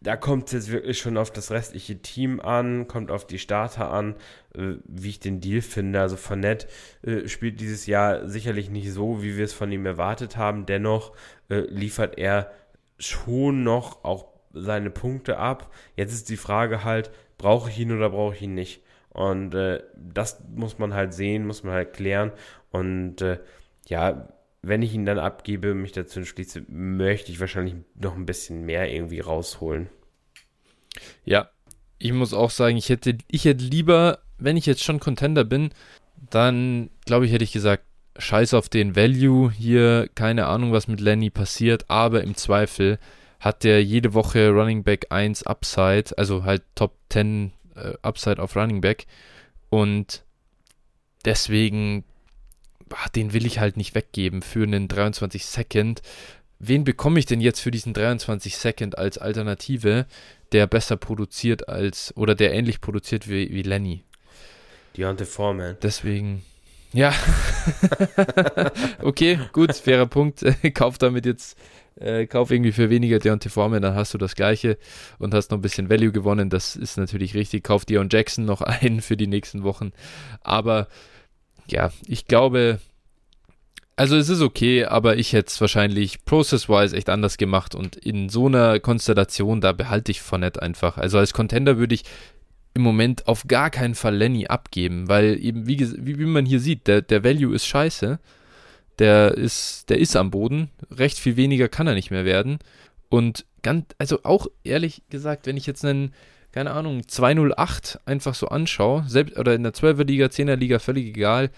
da 0.00 0.16
kommt 0.16 0.46
es 0.46 0.52
jetzt 0.52 0.70
wirklich 0.70 0.98
schon 0.98 1.16
auf 1.16 1.30
das 1.30 1.50
restliche 1.50 2.00
Team 2.00 2.40
an, 2.40 2.88
kommt 2.88 3.10
auf 3.10 3.26
die 3.26 3.38
Starter 3.38 3.90
an, 3.90 4.14
wie 4.54 5.08
ich 5.08 5.20
den 5.20 5.40
Deal 5.40 5.60
finde. 5.60 6.00
Also 6.00 6.16
Fournette 6.16 6.66
äh, 7.02 7.28
spielt 7.28 7.60
dieses 7.60 7.86
Jahr 7.86 8.28
sicherlich 8.28 8.70
nicht 8.70 8.92
so, 8.92 9.22
wie 9.22 9.36
wir 9.36 9.44
es 9.44 9.52
von 9.52 9.70
ihm 9.70 9.86
erwartet 9.86 10.36
haben. 10.36 10.66
Dennoch 10.66 11.14
äh, 11.48 11.60
liefert 11.60 12.18
er 12.18 12.50
schon 12.98 13.62
noch 13.62 14.04
auch 14.04 14.26
seine 14.52 14.90
Punkte 14.90 15.38
ab. 15.38 15.72
Jetzt 15.96 16.12
ist 16.12 16.28
die 16.28 16.36
Frage 16.36 16.84
halt, 16.84 17.10
brauche 17.38 17.70
ich 17.70 17.78
ihn 17.78 17.92
oder 17.92 18.10
brauche 18.10 18.34
ich 18.34 18.42
ihn 18.42 18.54
nicht? 18.54 18.82
Und 19.10 19.54
äh, 19.54 19.82
das 19.96 20.42
muss 20.54 20.78
man 20.78 20.94
halt 20.94 21.14
sehen, 21.14 21.46
muss 21.46 21.64
man 21.64 21.74
halt 21.74 21.92
klären. 21.92 22.32
Und 22.70 23.22
äh, 23.22 23.38
ja, 23.86 24.28
wenn 24.62 24.82
ich 24.82 24.94
ihn 24.94 25.06
dann 25.06 25.18
abgebe, 25.18 25.74
mich 25.74 25.92
dazu 25.92 26.20
entschließe, 26.20 26.64
möchte 26.68 27.32
ich 27.32 27.40
wahrscheinlich 27.40 27.74
noch 27.94 28.14
ein 28.14 28.26
bisschen 28.26 28.64
mehr 28.64 28.92
irgendwie 28.92 29.20
rausholen. 29.20 29.88
Ja, 31.24 31.50
ich 31.98 32.12
muss 32.12 32.34
auch 32.34 32.50
sagen, 32.50 32.76
ich 32.76 32.88
hätte, 32.88 33.16
ich 33.28 33.44
hätte 33.44 33.64
lieber, 33.64 34.20
wenn 34.40 34.56
ich 34.56 34.66
jetzt 34.66 34.82
schon 34.82 35.00
Contender 35.00 35.44
bin, 35.44 35.70
dann 36.30 36.90
glaube 37.06 37.26
ich, 37.26 37.32
hätte 37.32 37.44
ich 37.44 37.52
gesagt, 37.52 37.84
scheiß 38.18 38.54
auf 38.54 38.68
den 38.68 38.96
Value 38.96 39.50
hier, 39.50 40.08
keine 40.14 40.46
Ahnung, 40.46 40.72
was 40.72 40.88
mit 40.88 41.00
Lenny 41.00 41.30
passiert, 41.30 41.88
aber 41.88 42.22
im 42.22 42.34
Zweifel 42.34 42.98
hat 43.38 43.64
der 43.64 43.82
jede 43.82 44.12
Woche 44.12 44.50
Running 44.50 44.82
Back 44.82 45.06
1 45.10 45.44
Upside, 45.44 46.16
also 46.18 46.44
halt 46.44 46.62
Top 46.74 46.96
10 47.10 47.52
äh, 47.74 47.94
Upside 48.02 48.42
auf 48.42 48.56
Running 48.56 48.80
Back 48.82 49.06
und 49.70 50.24
deswegen 51.24 52.04
ach, 52.94 53.08
den 53.08 53.32
will 53.32 53.46
ich 53.46 53.58
halt 53.58 53.76
nicht 53.76 53.94
weggeben 53.94 54.42
für 54.42 54.62
einen 54.62 54.88
23 54.88 55.44
Second. 55.46 56.02
Wen 56.58 56.84
bekomme 56.84 57.18
ich 57.18 57.26
denn 57.26 57.40
jetzt 57.40 57.60
für 57.60 57.70
diesen 57.70 57.94
23 57.94 58.56
Second 58.56 58.98
als 58.98 59.16
Alternative, 59.18 60.06
der 60.52 60.66
besser 60.66 60.96
produziert 60.96 61.68
als 61.68 62.14
oder 62.16 62.34
der 62.34 62.52
ähnlich 62.52 62.80
produziert 62.80 63.28
wie, 63.28 63.50
wie 63.50 63.62
Lenny? 63.62 64.04
Deontay 64.96 65.24
Foreman. 65.24 65.76
Deswegen, 65.82 66.42
ja. 66.92 67.12
okay, 69.02 69.38
gut, 69.52 69.74
fairer 69.74 70.06
Punkt. 70.06 70.44
kauf 70.74 70.98
damit 70.98 71.26
jetzt, 71.26 71.56
äh, 71.96 72.26
kauf 72.26 72.50
irgendwie 72.50 72.72
für 72.72 72.90
weniger 72.90 73.18
Deontay 73.18 73.48
Foreman, 73.48 73.82
dann 73.82 73.94
hast 73.94 74.14
du 74.14 74.18
das 74.18 74.34
gleiche 74.34 74.78
und 75.18 75.34
hast 75.34 75.50
noch 75.50 75.58
ein 75.58 75.62
bisschen 75.62 75.90
Value 75.90 76.12
gewonnen. 76.12 76.50
Das 76.50 76.76
ist 76.76 76.96
natürlich 76.96 77.34
richtig. 77.34 77.64
Kauf 77.64 77.84
Dion 77.84 78.08
Jackson 78.10 78.44
noch 78.44 78.60
ein 78.62 79.00
für 79.00 79.16
die 79.16 79.26
nächsten 79.26 79.62
Wochen. 79.62 79.92
Aber 80.42 80.88
ja, 81.68 81.92
ich 82.06 82.26
glaube, 82.26 82.80
also 84.00 84.16
es 84.16 84.30
ist 84.30 84.40
okay, 84.40 84.86
aber 84.86 85.18
ich 85.18 85.34
hätte 85.34 85.48
es 85.48 85.60
wahrscheinlich 85.60 86.24
process-wise 86.24 86.96
echt 86.96 87.10
anders 87.10 87.36
gemacht 87.36 87.74
und 87.74 87.96
in 87.96 88.30
so 88.30 88.46
einer 88.46 88.80
Konstellation, 88.80 89.60
da 89.60 89.72
behalte 89.72 90.10
ich 90.10 90.22
Fournette 90.22 90.62
einfach. 90.62 90.96
Also 90.96 91.18
als 91.18 91.34
Contender 91.34 91.76
würde 91.76 91.94
ich 91.94 92.04
im 92.74 92.82
Moment 92.82 93.26
auf 93.26 93.46
gar 93.48 93.70
keinen 93.70 93.94
Fall 93.94 94.16
Lenny 94.16 94.46
abgeben, 94.46 95.08
weil 95.08 95.42
eben, 95.42 95.66
wie, 95.66 95.78
wie, 95.78 96.18
wie 96.18 96.24
man 96.24 96.46
hier 96.46 96.60
sieht, 96.60 96.86
der, 96.86 97.02
der 97.02 97.24
Value 97.24 97.54
ist 97.54 97.66
scheiße. 97.66 98.18
Der 98.98 99.32
ist, 99.32 99.88
der 99.88 99.98
ist 99.98 100.14
am 100.14 100.30
Boden. 100.30 100.70
Recht 100.90 101.18
viel 101.18 101.36
weniger 101.36 101.68
kann 101.68 101.86
er 101.86 101.94
nicht 101.94 102.10
mehr 102.10 102.24
werden. 102.24 102.58
Und 103.08 103.46
ganz, 103.62 103.86
also 103.98 104.20
auch 104.24 104.46
ehrlich 104.62 105.02
gesagt, 105.08 105.46
wenn 105.46 105.56
ich 105.56 105.66
jetzt 105.66 105.84
einen, 105.84 106.14
keine 106.52 106.72
Ahnung, 106.72 107.06
208 107.08 108.00
einfach 108.04 108.34
so 108.34 108.48
anschaue, 108.48 109.04
selbst, 109.08 109.38
oder 109.38 109.54
in 109.54 109.62
der 109.62 109.72
12er 109.72 110.04
Liga, 110.04 110.26
10er 110.26 110.56
Liga, 110.56 110.78
völlig 110.78 111.06
egal. 111.06 111.50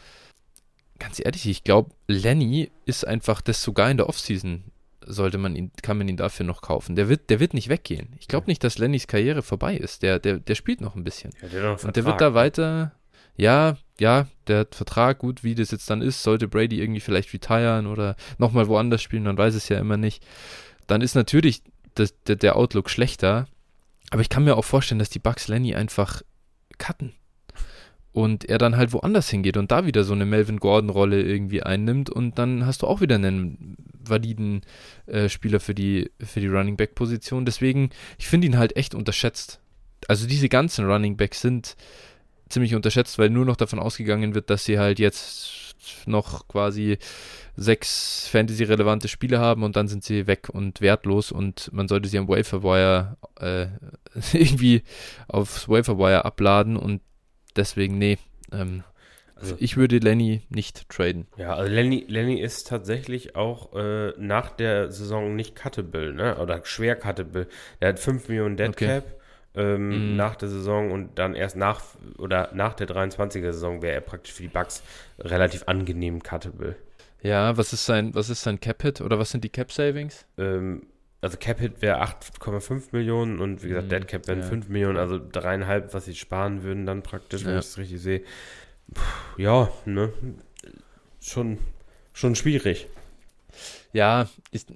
Ganz 0.99 1.21
ehrlich, 1.23 1.47
ich 1.47 1.65
glaube, 1.65 1.91
Lenny 2.07 2.71
ist 2.87 3.07
einfach 3.07 3.41
das 3.41 3.63
sogar 3.63 3.91
in 3.91 3.97
der 3.97 4.09
Offseason 4.09 4.63
sollte 5.07 5.39
man 5.39 5.57
ihn, 5.57 5.71
kann 5.83 5.99
man 5.99 6.09
ihn 6.09 6.17
dafür 6.17 6.47
noch 6.47 6.63
kaufen. 6.63 6.97
Der 6.97 7.09
wird, 7.09 7.31
der 7.31 7.41
wird 7.41 7.55
nicht 7.55 7.69
weggehen. 7.69 8.15
Ich 8.19 8.29
glaube 8.29 8.47
nicht, 8.47 8.63
dass 8.65 8.79
Lennys 8.79 9.07
Karriere 9.07 9.43
vorbei 9.43 9.77
ist. 9.77 10.03
Der, 10.03 10.19
der, 10.19 10.39
der 10.39 10.55
spielt 10.55 10.81
noch 10.81 10.95
ein 10.95 11.05
bisschen. 11.05 11.33
Ja, 11.43 11.49
der 11.49 11.85
Und 11.85 11.97
der 11.97 12.05
wird 12.05 12.21
da 12.21 12.35
weiter, 12.35 12.93
ja, 13.37 13.77
ja, 13.99 14.27
der 14.47 14.61
hat 14.61 14.75
Vertrag, 14.75 15.19
gut, 15.19 15.45
wie 15.45 15.55
das 15.55 15.71
jetzt 15.71 15.89
dann 15.89 16.03
ist, 16.03 16.23
sollte 16.23 16.49
Brady 16.49 16.81
irgendwie 16.81 17.01
vielleicht 17.01 17.33
retiren 17.33 17.87
oder 17.87 18.17
nochmal 18.39 18.69
woanders 18.69 19.03
spielen, 19.03 19.23
man 19.23 19.39
weiß 19.39 19.55
es 19.55 19.69
ja 19.69 19.79
immer 19.79 19.97
nicht. 19.97 20.25
Dann 20.87 21.01
ist 21.01 21.15
natürlich 21.15 21.63
das, 21.95 22.15
der, 22.25 22.37
der 22.37 22.57
Outlook 22.57 22.91
schlechter, 22.91 23.47
aber 24.11 24.21
ich 24.21 24.29
kann 24.29 24.45
mir 24.45 24.57
auch 24.57 24.65
vorstellen, 24.65 24.99
dass 24.99 25.11
die 25.11 25.19
Bucks 25.19 25.49
Lenny 25.49 25.75
einfach 25.75 26.23
cutten. 26.79 27.15
Und 28.13 28.45
er 28.45 28.59
dann 28.59 28.77
halt 28.77 28.93
woanders 28.93 29.31
hingeht 29.31 29.57
und 29.57 29.73
da 29.73 29.87
wieder 29.87 30.05
so 30.05 30.13
eine 30.13 30.27
Melvin 30.27 30.61
Gordon-Rolle 30.61 31.23
irgendwie 31.23 31.63
einnimmt 31.63 32.11
und 32.11 32.39
dann 32.39 32.67
hast 32.67 32.83
du 32.83 32.87
auch 32.87 33.01
wieder 33.01 33.15
einen 33.15 33.77
validen 34.05 34.61
äh, 35.07 35.31
Spieler 35.31 35.61
für 35.61 35.75
die, 35.75 36.11
für 36.21 36.41
die 36.41 36.49
Running 36.49 36.77
Back-Position. 36.77 37.47
Deswegen, 37.47 37.89
ich 38.19 38.29
finde 38.29 38.49
ihn 38.49 38.59
halt 38.59 38.77
echt 38.77 38.95
unterschätzt. 38.95 39.61
Also 40.09 40.27
diese 40.27 40.49
ganzen 40.49 40.85
Running 40.85 41.17
Backs 41.17 41.41
sind 41.41 41.77
ziemlich 42.49 42.75
unterschätzt, 42.75 43.19
weil 43.19 43.31
nur 43.31 43.45
noch 43.45 43.57
davon 43.57 43.79
ausgegangen 43.79 44.35
wird, 44.35 44.51
dass 44.51 44.65
sie 44.65 44.79
halt 44.79 44.99
jetzt 44.99 45.75
noch 46.07 46.49
quasi 46.49 46.99
sechs 47.57 48.29
Fantasy-relevante 48.29 49.09
Spiele 49.09 49.39
haben 49.39 49.63
und 49.63 49.77
dann 49.77 49.89
sind 49.89 50.05
sie 50.05 50.27
weg 50.27 50.49
und 50.51 50.81
wertlos 50.81 51.33
und 51.33 51.71
man 51.73 51.89
sollte 51.89 52.09
sie 52.09 52.19
am 52.19 52.29
Waferwire 52.29 53.17
äh, 53.41 53.67
irgendwie 54.33 54.83
aufs 55.29 55.69
Waferwire 55.69 56.25
abladen 56.25 56.77
und 56.77 57.01
deswegen, 57.57 57.99
nee. 57.99 58.19
Ähm, 58.53 58.85
also, 59.35 59.57
ich 59.59 59.77
würde 59.77 59.99
Lenny 59.99 60.43
nicht 60.51 60.89
traden. 60.89 61.27
Ja, 61.37 61.55
also 61.55 61.73
Lenny, 61.73 62.05
Lenny 62.09 62.41
ist 62.41 62.69
tatsächlich 62.69 63.35
auch 63.35 63.75
äh, 63.75 64.13
nach 64.17 64.51
der 64.51 64.93
Saison 64.93 65.35
nicht 65.35 65.61
cuttable, 65.61 66.13
ne? 66.13 66.39
Oder 66.39 66.65
schwer 66.65 66.95
cuttable. 66.97 67.49
Der 67.81 67.91
hat 67.91 67.99
5 67.99 68.29
Millionen 68.29 68.57
Dead 68.57 68.69
okay. 68.69 68.87
Cap 68.87 69.05
ähm, 69.55 70.15
mm. 70.15 70.17
nach 70.17 70.37
der 70.37 70.49
Saison 70.49 70.93
und 70.93 71.19
dann 71.19 71.35
erst 71.35 71.57
nach 71.57 71.83
oder 72.19 72.51
nach 72.55 72.75
der 72.75 72.89
23er 72.89 73.53
Saison 73.53 73.83
wäre 73.83 73.95
er 73.95 74.01
praktisch 74.01 74.33
für 74.33 74.43
die 74.43 74.49
Bucks 74.49 74.83
relativ 75.19 75.65
angenehm 75.67 76.23
cuttable. 76.23 76.77
Ja, 77.23 77.57
was 77.57 77.73
ist 77.73 77.87
sein, 77.87 78.15
was 78.15 78.31
ist 78.31 78.43
sein 78.43 78.61
Cap 78.61 78.83
Hit 78.83 79.01
oder 79.01 79.19
was 79.19 79.31
sind 79.31 79.45
die 79.45 79.49
Cap 79.49 79.71
Savings? 79.71 80.27
Ähm, 80.39 80.87
also 81.23 81.37
Cap 81.39 81.61
Hit 81.61 81.81
wäre 81.81 82.03
8,5 82.03 82.89
Millionen 82.91 83.39
und 83.39 83.63
wie 83.63 83.69
gesagt, 83.69 83.87
mm, 83.87 83.91
Dead 83.91 84.09
Cap 84.09 84.27
wären 84.27 84.41
ja. 84.41 84.47
5 84.47 84.69
Millionen, 84.69 84.99
also 84.99 85.19
dreieinhalb, 85.19 85.95
was 85.95 86.05
sie 86.05 86.17
sparen 86.17 86.65
würden 86.65 86.85
dann 86.85 87.03
praktisch, 87.03 87.45
wenn 87.45 87.53
ja. 87.53 87.61
ich 87.61 87.67
es 87.67 87.79
richtig 87.79 88.01
sehe. 88.03 88.23
Puh, 88.93 89.41
ja, 89.41 89.71
ne? 89.87 90.13
Schon, 91.21 91.59
schon 92.13 92.35
schwierig. 92.35 92.89
Ja, 93.93 94.29
ich, 94.51 94.67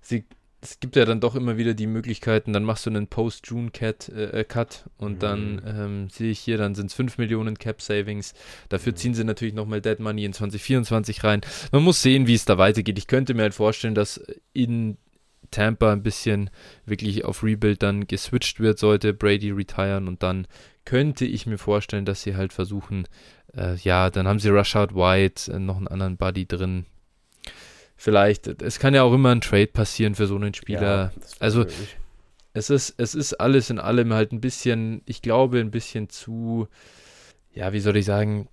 sie, 0.00 0.24
es 0.62 0.80
gibt 0.80 0.96
ja 0.96 1.04
dann 1.04 1.20
doch 1.20 1.34
immer 1.34 1.58
wieder 1.58 1.74
die 1.74 1.88
Möglichkeiten, 1.88 2.54
dann 2.54 2.64
machst 2.64 2.86
du 2.86 2.90
einen 2.90 3.08
Post-June-Cut 3.08 4.08
äh, 4.08 4.44
Cut 4.44 4.84
und 4.96 5.16
mhm. 5.16 5.18
dann 5.18 5.62
ähm, 5.66 6.08
sehe 6.08 6.30
ich 6.30 6.38
hier, 6.38 6.56
dann 6.56 6.74
sind 6.74 6.86
es 6.86 6.94
5 6.94 7.18
Millionen 7.18 7.58
Cap-Savings. 7.58 8.32
Dafür 8.70 8.92
mhm. 8.92 8.96
ziehen 8.96 9.14
sie 9.14 9.24
natürlich 9.24 9.52
nochmal 9.52 9.82
Dead 9.82 10.00
Money 10.00 10.24
in 10.24 10.32
2024 10.32 11.22
rein. 11.22 11.42
Man 11.70 11.82
muss 11.82 12.00
sehen, 12.00 12.26
wie 12.26 12.34
es 12.34 12.46
da 12.46 12.56
weitergeht. 12.56 12.96
Ich 12.96 13.08
könnte 13.08 13.34
mir 13.34 13.42
halt 13.42 13.54
vorstellen, 13.54 13.94
dass 13.94 14.24
in 14.54 14.96
Tampa 15.50 15.92
ein 15.92 16.02
bisschen 16.02 16.50
wirklich 16.86 17.24
auf 17.24 17.42
Rebuild 17.42 17.82
dann 17.82 18.06
geswitcht 18.06 18.60
wird, 18.60 18.78
sollte 18.78 19.12
Brady 19.12 19.50
retiren 19.50 20.08
und 20.08 20.22
dann 20.22 20.46
könnte 20.84 21.24
ich 21.24 21.46
mir 21.46 21.58
vorstellen, 21.58 22.04
dass 22.04 22.22
sie 22.22 22.36
halt 22.36 22.52
versuchen, 22.52 23.06
äh, 23.56 23.76
ja, 23.76 24.10
dann 24.10 24.28
haben 24.28 24.38
sie 24.38 24.50
Rashad 24.50 24.94
White, 24.94 25.52
äh, 25.52 25.58
noch 25.58 25.76
einen 25.76 25.88
anderen 25.88 26.16
Buddy 26.16 26.46
drin. 26.46 26.86
Vielleicht, 27.96 28.48
es 28.62 28.78
kann 28.78 28.94
ja 28.94 29.02
auch 29.02 29.14
immer 29.14 29.30
ein 29.30 29.40
Trade 29.40 29.68
passieren 29.68 30.14
für 30.14 30.26
so 30.26 30.36
einen 30.36 30.52
Spieler. 30.52 31.12
Ja, 31.14 31.22
also 31.38 31.64
es 32.52 32.70
ist, 32.70 32.94
es 32.98 33.14
ist 33.14 33.34
alles 33.34 33.70
in 33.70 33.78
allem 33.78 34.12
halt 34.12 34.32
ein 34.32 34.40
bisschen, 34.40 35.02
ich 35.06 35.22
glaube, 35.22 35.60
ein 35.60 35.70
bisschen 35.70 36.08
zu, 36.08 36.68
ja, 37.52 37.72
wie 37.72 37.80
soll 37.80 37.96
ich 37.96 38.04
sagen, 38.04 38.48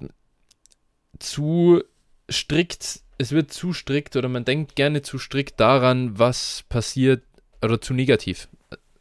zu 1.20 1.84
strikt, 2.30 3.02
es 3.22 3.32
wird 3.32 3.54
zu 3.54 3.72
strikt 3.72 4.16
oder 4.16 4.28
man 4.28 4.46
denkt 4.46 4.76
gerne 4.76 5.04
zu 5.04 5.20
strikt 5.20 5.60
daran, 5.60 6.18
was 6.18 6.64
passiert 6.70 7.22
oder 7.62 7.80
zu 7.80 7.94
negativ. 7.94 8.48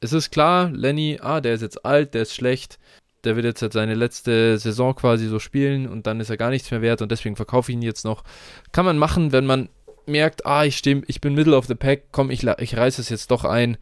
Es 0.01 0.13
ist 0.13 0.31
klar, 0.31 0.71
Lenny, 0.71 1.19
ah, 1.23 1.41
der 1.41 1.55
ist 1.55 1.63
jetzt 1.63 1.85
alt, 1.85 2.13
der 2.15 2.23
ist 2.23 2.35
schlecht, 2.35 2.79
der 3.25 3.37
wird 3.37 3.47
jetzt 3.47 3.63
halt 3.63 3.73
seine 3.73 3.95
letzte 3.95 4.59
Saison 4.59 4.95
quasi 4.95 5.27
so 5.27 5.39
spielen 5.39 5.89
und 5.89 6.07
dann 6.07 6.21
ist 6.21 6.31
er 6.31 6.37
gar 6.37 6.51
nichts 6.51 6.71
mehr 6.71 6.83
wert 6.83 7.01
und 7.01 7.11
deswegen 7.11 7.37
verkaufe 7.37 7.73
ich 7.73 7.77
ihn 7.77 7.83
jetzt 7.83 8.05
noch. 8.05 8.23
Kann 8.73 8.85
man 8.85 8.99
machen, 8.99 9.33
wenn 9.33 9.47
man 9.47 9.71
merkt, 10.07 10.45
ah, 10.45 10.65
ich 10.65 10.77
stehe, 10.77 11.03
ich 11.07 11.21
bin 11.23 11.35
Middle 11.35 11.57
of 11.57 11.67
the 11.67 11.75
Pack, 11.75 12.05
komm, 12.13 12.31
ich, 12.31 12.45
ich 12.45 12.77
reiße 12.77 13.01
es 13.01 13.09
jetzt 13.09 13.31
doch 13.31 13.45
ein 13.45 13.79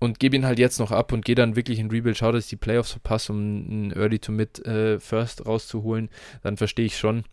und 0.00 0.18
gebe 0.18 0.34
ihn 0.34 0.46
halt 0.46 0.58
jetzt 0.58 0.80
noch 0.80 0.90
ab 0.90 1.12
und 1.12 1.24
gehe 1.24 1.36
dann 1.36 1.54
wirklich 1.54 1.78
in 1.78 1.90
Rebuild, 1.90 2.16
schau, 2.16 2.32
dass 2.32 2.44
ich 2.44 2.50
die 2.50 2.56
Playoffs 2.56 2.90
verpasse, 2.90 3.32
um 3.32 3.38
einen 3.38 3.92
Early 3.92 4.18
to 4.18 4.32
Mid 4.32 4.64
äh, 4.66 4.98
First 4.98 5.46
rauszuholen, 5.46 6.08
dann 6.42 6.56
verstehe 6.56 6.86
ich 6.86 6.98
schon. 6.98 7.24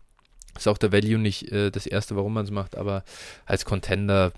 Ist 0.56 0.68
auch 0.68 0.78
der 0.78 0.92
Value 0.92 1.18
nicht 1.18 1.50
äh, 1.52 1.70
das 1.70 1.86
erste, 1.86 2.16
warum 2.16 2.34
man 2.34 2.44
es 2.44 2.50
macht, 2.50 2.76
aber 2.76 3.04
als 3.46 3.64
Contender, 3.64 4.32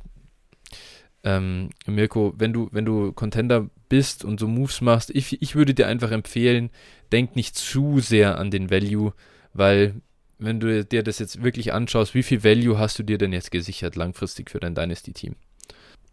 ähm, 1.24 1.70
Mirko, 1.86 2.34
wenn 2.36 2.52
du, 2.52 2.68
wenn 2.72 2.84
du 2.84 3.12
Contender 3.12 3.68
bist 3.88 4.24
und 4.24 4.40
so 4.40 4.48
Moves 4.48 4.80
machst, 4.80 5.10
ich, 5.10 5.40
ich 5.40 5.54
würde 5.54 5.74
dir 5.74 5.86
einfach 5.86 6.10
empfehlen, 6.10 6.70
denk 7.12 7.36
nicht 7.36 7.56
zu 7.56 8.00
sehr 8.00 8.38
an 8.38 8.50
den 8.50 8.70
Value, 8.70 9.12
weil 9.52 9.94
wenn 10.38 10.60
du 10.60 10.84
dir 10.84 11.02
das 11.02 11.18
jetzt 11.18 11.42
wirklich 11.42 11.72
anschaust, 11.72 12.14
wie 12.14 12.22
viel 12.22 12.42
Value 12.42 12.78
hast 12.78 12.98
du 12.98 13.02
dir 13.02 13.18
denn 13.18 13.32
jetzt 13.32 13.50
gesichert 13.50 13.96
langfristig 13.96 14.50
für 14.50 14.60
dein 14.60 14.74
Dynasty-Team? 14.74 15.36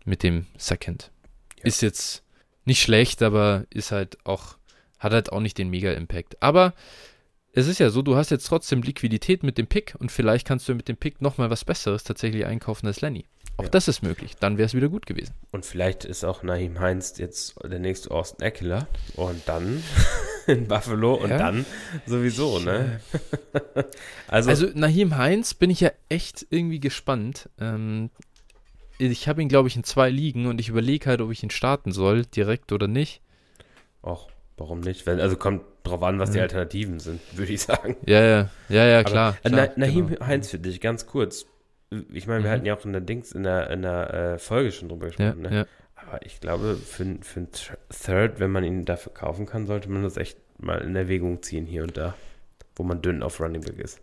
Mit 0.06 0.24
dem 0.24 0.46
Second. 0.58 1.12
Ja. 1.58 1.66
Ist 1.66 1.82
jetzt 1.82 2.24
nicht 2.66 2.82
schlecht, 2.82 3.24
aber 3.24 3.66
ist 3.70 3.92
halt 3.92 4.18
auch, 4.26 4.58
hat 5.00 5.14
halt 5.14 5.32
auch 5.32 5.40
nicht 5.40 5.58
den 5.58 5.70
Mega-Impact. 5.70 6.42
Aber 6.42 6.74
es 7.54 7.68
ist 7.68 7.80
ja 7.80 7.90
so, 7.90 8.02
du 8.02 8.16
hast 8.16 8.30
jetzt 8.30 8.46
trotzdem 8.46 8.82
Liquidität 8.82 9.44
mit 9.44 9.58
dem 9.58 9.68
Pick 9.68 9.96
und 10.00 10.12
vielleicht 10.12 10.48
kannst 10.48 10.70
du 10.70 10.76
mit 10.76 10.88
dem 10.88 10.98
Pick 10.98 11.22
nochmal 11.22 11.50
was 11.50 11.66
Besseres 11.66 12.04
tatsächlich 12.04 12.46
einkaufen 12.46 12.88
als 12.88 13.02
Lenny. 13.02 13.26
Auch 13.58 13.64
ja. 13.64 13.70
das 13.70 13.88
ist 13.88 14.04
möglich. 14.04 14.36
Dann 14.40 14.58
wäre 14.58 14.68
es 14.68 14.74
wieder 14.74 14.88
gut 14.88 15.06
gewesen. 15.06 15.34
Und 15.52 15.66
vielleicht 15.66 16.06
ist 16.06 16.24
auch 16.24 16.44
Naheem 16.44 16.80
Heinz 16.80 17.18
jetzt 17.18 17.56
der 17.62 17.80
nächste 17.80 18.12
Austin 18.12 18.46
Eckler 18.46 18.88
und 19.16 19.42
dann 19.48 19.84
in 20.48 20.68
Buffalo 20.68 21.16
und 21.16 21.32
ja. 21.32 21.38
dann 21.38 21.66
sowieso, 22.06 22.60
ne? 22.60 23.02
also, 24.28 24.50
also 24.50 24.68
Naheem 24.76 25.18
Heinz 25.18 25.54
bin 25.54 25.70
ich 25.72 25.82
ja 25.82 25.92
echt 26.08 26.48
irgendwie 26.52 26.80
gespannt. 26.80 27.50
Ähm, 27.60 28.12
ich 28.98 29.28
habe 29.28 29.42
ihn, 29.42 29.50
glaube 29.50 29.68
ich, 29.68 29.76
in 29.76 29.84
zwei 29.84 30.10
Ligen 30.10 30.46
und 30.46 30.62
ich 30.62 30.70
überlege 30.70 31.08
halt, 31.08 31.22
ob 31.22 31.32
ich 31.32 31.44
ihn 31.44 31.50
starten 31.50 31.92
soll, 31.92 32.26
direkt 32.26 32.72
oder 32.72 32.88
nicht. 32.88 33.22
Ach, 34.04 34.28
warum 34.58 34.82
nicht? 34.82 35.06
Wenn, 35.06 35.20
also 35.20 35.36
kommt 35.36 35.64
drauf 35.84 36.04
an, 36.04 36.20
was 36.20 36.32
die 36.32 36.40
Alternativen 36.40 37.00
sind, 37.00 37.22
würde 37.38 37.54
ich 37.54 37.62
sagen. 37.62 37.96
Ja, 38.06 38.22
ja, 38.22 38.50
ja, 38.70 38.86
ja, 38.86 39.04
klar. 39.04 39.38
Aber, 39.44 39.50
klar 39.50 39.70
Na, 39.76 39.86
Nahim 39.86 40.08
genau. 40.08 40.26
Heinz 40.26 40.50
für 40.50 40.60
dich, 40.60 40.82
ganz 40.82 41.06
kurz. 41.06 41.46
Ich 42.12 42.28
meine, 42.28 42.44
wir 42.44 42.50
mhm. 42.50 42.54
hatten 42.54 42.66
ja 42.66 42.78
auch 42.78 42.86
in 42.86 42.92
der 42.92 43.02
Dings, 43.02 43.32
in 43.32 43.44
der, 43.44 43.70
in 43.72 43.82
der 43.82 44.14
äh, 44.14 44.40
Folge 44.40 44.72
schon 44.72 44.90
drüber 44.90 45.08
gesprochen, 45.08 45.44
ja, 45.44 45.50
ne? 45.50 45.56
Ja. 45.56 45.66
Aber 45.96 46.26
ich 46.26 46.40
glaube, 46.40 46.76
für, 46.76 47.18
für 47.22 47.40
einen 47.40 47.50
Third, 47.90 48.40
wenn 48.40 48.52
man 48.52 48.64
ihn 48.64 48.86
dafür 48.86 49.14
kaufen 49.14 49.46
kann, 49.46 49.68
sollte 49.68 49.90
man 49.90 50.04
das 50.04 50.18
echt 50.18 50.38
mal 50.58 50.80
in 50.80 50.96
Erwägung 50.96 51.42
ziehen 51.42 51.66
hier 51.66 51.84
und 51.84 51.98
da, 51.98 52.16
wo 52.76 52.84
man 52.84 53.02
dünn 53.02 53.24
auf 53.24 53.40
Running 53.40 53.62
Back 53.62 53.80
ist. 53.80 54.00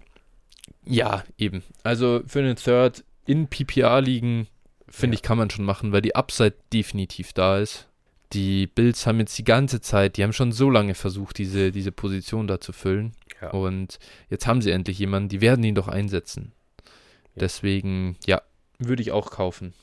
Ja, 0.84 1.24
eben. 1.38 1.62
Also 1.82 2.22
für 2.26 2.40
einen 2.40 2.56
Third 2.56 3.04
in 3.24 3.48
PPR-Ligen 3.48 4.46
finde 4.88 5.14
ja. 5.14 5.18
ich, 5.18 5.22
kann 5.22 5.38
man 5.38 5.50
schon 5.50 5.64
machen, 5.64 5.92
weil 5.92 6.02
die 6.02 6.14
Upside 6.14 6.54
definitiv 6.72 7.32
da 7.32 7.58
ist. 7.58 7.88
Die 8.32 8.66
Bills 8.66 9.06
haben 9.06 9.20
jetzt 9.20 9.38
die 9.38 9.44
ganze 9.44 9.80
Zeit, 9.80 10.16
die 10.16 10.24
haben 10.24 10.32
schon 10.32 10.52
so 10.52 10.68
lange 10.68 10.94
versucht, 10.94 11.38
diese, 11.38 11.70
diese 11.70 11.92
Position 11.92 12.46
da 12.46 12.60
zu 12.60 12.72
füllen. 12.72 13.12
Ja. 13.40 13.50
Und 13.50 13.98
jetzt 14.30 14.46
haben 14.46 14.62
sie 14.62 14.70
endlich 14.70 14.98
jemanden, 14.98 15.28
die 15.28 15.40
werden 15.40 15.64
ihn 15.64 15.74
doch 15.74 15.88
einsetzen. 15.88 16.52
Ja. 16.84 17.40
Deswegen, 17.40 18.16
ja, 18.26 18.42
würde 18.78 19.02
ich 19.02 19.12
auch 19.12 19.30
kaufen. 19.30 19.74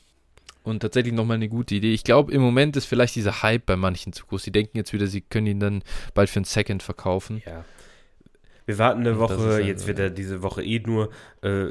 Und 0.63 0.79
tatsächlich 0.79 1.13
nochmal 1.13 1.35
eine 1.35 1.49
gute 1.49 1.75
Idee. 1.75 1.93
Ich 1.93 2.03
glaube, 2.03 2.31
im 2.31 2.41
Moment 2.41 2.75
ist 2.77 2.85
vielleicht 2.85 3.15
dieser 3.15 3.43
Hype 3.43 3.65
bei 3.65 3.75
manchen 3.75 4.13
zu 4.13 4.25
groß. 4.25 4.43
Die 4.43 4.51
denken 4.51 4.77
jetzt 4.77 4.93
wieder, 4.93 5.07
sie 5.07 5.21
können 5.21 5.47
ihn 5.47 5.59
dann 5.59 5.83
bald 6.13 6.29
für 6.29 6.37
einen 6.37 6.45
Second 6.45 6.81
verkaufen. 6.81 7.41
Ja. 7.45 7.65
Wir 8.65 8.77
warten 8.77 9.01
eine 9.01 9.19
Woche, 9.19 9.37
halt, 9.37 9.65
jetzt 9.65 9.87
wird 9.87 9.99
er 9.99 10.09
diese 10.09 10.41
Woche 10.41 10.63
eh 10.63 10.79
nur 10.79 11.09
äh, 11.41 11.65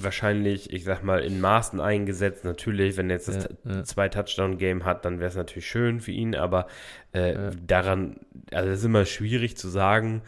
wahrscheinlich, 0.00 0.72
ich 0.72 0.84
sag 0.84 1.04
mal, 1.04 1.20
in 1.20 1.40
Maßen 1.40 1.80
eingesetzt. 1.80 2.44
Natürlich, 2.44 2.96
wenn 2.96 3.08
er 3.08 3.16
jetzt 3.16 3.28
das 3.28 3.48
ja, 3.64 3.72
ja. 3.72 3.84
zwei 3.84 4.08
Touchdown-Game 4.08 4.84
hat, 4.84 5.04
dann 5.04 5.20
wäre 5.20 5.28
es 5.28 5.36
natürlich 5.36 5.68
schön 5.68 6.00
für 6.00 6.10
ihn, 6.10 6.34
aber 6.34 6.66
äh, 7.12 7.34
ja. 7.34 7.50
daran, 7.66 8.16
also 8.52 8.70
es 8.70 8.80
ist 8.80 8.84
immer 8.84 9.04
schwierig 9.04 9.56
zu 9.56 9.68
sagen. 9.68 10.22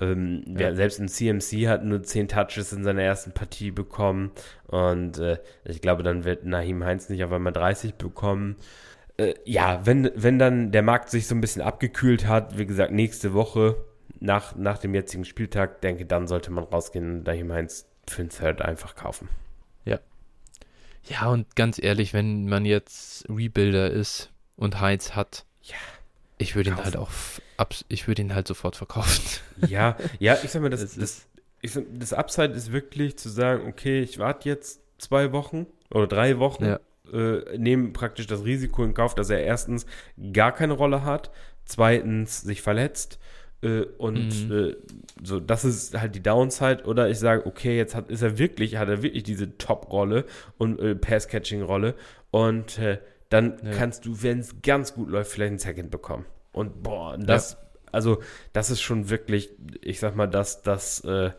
Ähm. 0.00 0.42
Selbst 0.56 0.98
ein 0.98 1.08
CMC 1.08 1.68
hat 1.68 1.84
nur 1.84 2.02
zehn 2.02 2.26
Touches 2.26 2.72
in 2.72 2.82
seiner 2.82 3.02
ersten 3.02 3.32
Partie 3.32 3.70
bekommen 3.70 4.32
und 4.66 5.18
äh, 5.18 5.38
ich 5.64 5.80
glaube, 5.80 6.02
dann 6.02 6.24
wird 6.24 6.44
Nahim 6.44 6.82
Heinz 6.82 7.08
nicht 7.08 7.22
auf 7.22 7.32
einmal 7.32 7.52
30 7.52 7.94
bekommen 7.94 8.56
äh, 9.18 9.34
ja, 9.44 9.84
wenn, 9.84 10.10
wenn 10.14 10.38
dann 10.38 10.72
der 10.72 10.82
Markt 10.82 11.10
sich 11.10 11.26
so 11.26 11.34
ein 11.34 11.40
bisschen 11.42 11.60
abgekühlt 11.62 12.26
hat, 12.26 12.58
wie 12.58 12.66
gesagt, 12.66 12.92
nächste 12.92 13.34
Woche 13.34 13.76
nach, 14.22 14.54
nach 14.54 14.78
dem 14.78 14.94
jetzigen 14.94 15.24
Spieltag, 15.24 15.80
denke, 15.80 16.06
dann 16.06 16.28
sollte 16.28 16.50
man 16.52 16.64
rausgehen 16.64 17.18
und 17.18 17.24
Dahim 17.24 17.52
Heinz 17.52 17.86
für 18.08 18.22
den 18.22 18.30
Third 18.30 18.62
einfach 18.62 18.94
kaufen. 18.94 19.28
Ja. 19.84 19.98
Ja, 21.04 21.28
und 21.28 21.56
ganz 21.56 21.82
ehrlich, 21.82 22.14
wenn 22.14 22.48
man 22.48 22.64
jetzt 22.64 23.28
Rebuilder 23.28 23.90
ist 23.90 24.30
und 24.56 24.80
Heinz 24.80 25.16
hat, 25.16 25.44
ja, 25.62 25.76
ich 26.38 26.54
würde 26.54 26.70
ihn 26.70 26.76
halt 26.76 26.96
auch, 26.96 27.10
ich 27.88 28.06
würde 28.06 28.22
ihn 28.22 28.34
halt 28.34 28.46
sofort 28.46 28.76
verkaufen. 28.76 29.22
Ja, 29.68 29.96
ja, 30.18 30.36
ich 30.42 30.50
sag 30.50 30.62
mal, 30.62 30.70
das, 30.70 30.80
das, 30.80 30.96
das, 30.96 31.26
ich 31.60 31.72
sag, 31.72 31.84
das 31.92 32.12
Upside 32.12 32.52
ist 32.52 32.72
wirklich 32.72 33.16
zu 33.16 33.28
sagen, 33.28 33.68
okay, 33.68 34.00
ich 34.00 34.18
warte 34.18 34.48
jetzt 34.48 34.80
zwei 34.98 35.30
Wochen 35.30 35.66
oder 35.90 36.08
drei 36.08 36.38
Wochen, 36.40 36.64
ja. 36.64 36.80
äh, 37.12 37.58
nehme 37.58 37.90
praktisch 37.90 38.26
das 38.26 38.44
Risiko 38.44 38.82
in 38.82 38.94
Kauf, 38.94 39.14
dass 39.14 39.30
er 39.30 39.40
erstens 39.40 39.86
gar 40.32 40.50
keine 40.50 40.72
Rolle 40.72 41.04
hat, 41.04 41.30
zweitens 41.64 42.40
sich 42.40 42.60
verletzt 42.60 43.20
äh, 43.62 43.82
und 43.98 44.48
mhm. 44.48 44.52
äh, 44.52 44.76
so, 45.22 45.40
das 45.40 45.64
ist 45.64 45.98
halt 45.98 46.14
die 46.14 46.22
Downside. 46.22 46.84
Oder 46.84 47.08
ich 47.08 47.18
sage, 47.18 47.46
okay, 47.46 47.76
jetzt 47.76 47.94
hat, 47.94 48.10
ist 48.10 48.22
er 48.22 48.38
wirklich, 48.38 48.76
hat 48.76 48.88
er 48.88 49.02
wirklich 49.02 49.22
diese 49.22 49.56
Top-Rolle 49.56 50.24
und 50.58 50.78
äh, 50.80 50.94
Pass-Catching-Rolle. 50.94 51.94
Und 52.30 52.78
äh, 52.78 52.98
dann 53.28 53.58
ja. 53.64 53.70
kannst 53.72 54.04
du, 54.04 54.22
wenn 54.22 54.40
es 54.40 54.60
ganz 54.62 54.94
gut 54.94 55.08
läuft, 55.08 55.30
vielleicht 55.30 55.50
einen 55.50 55.58
Second 55.58 55.90
bekommen. 55.90 56.26
Und 56.52 56.82
boah, 56.82 57.16
das, 57.16 57.52
ja. 57.52 57.58
also, 57.92 58.20
das 58.52 58.70
ist 58.70 58.82
schon 58.82 59.08
wirklich, 59.08 59.50
ich 59.80 60.00
sag 60.00 60.16
mal, 60.16 60.26
dass 60.26 60.62
das, 60.62 61.00
äh, 61.04 61.30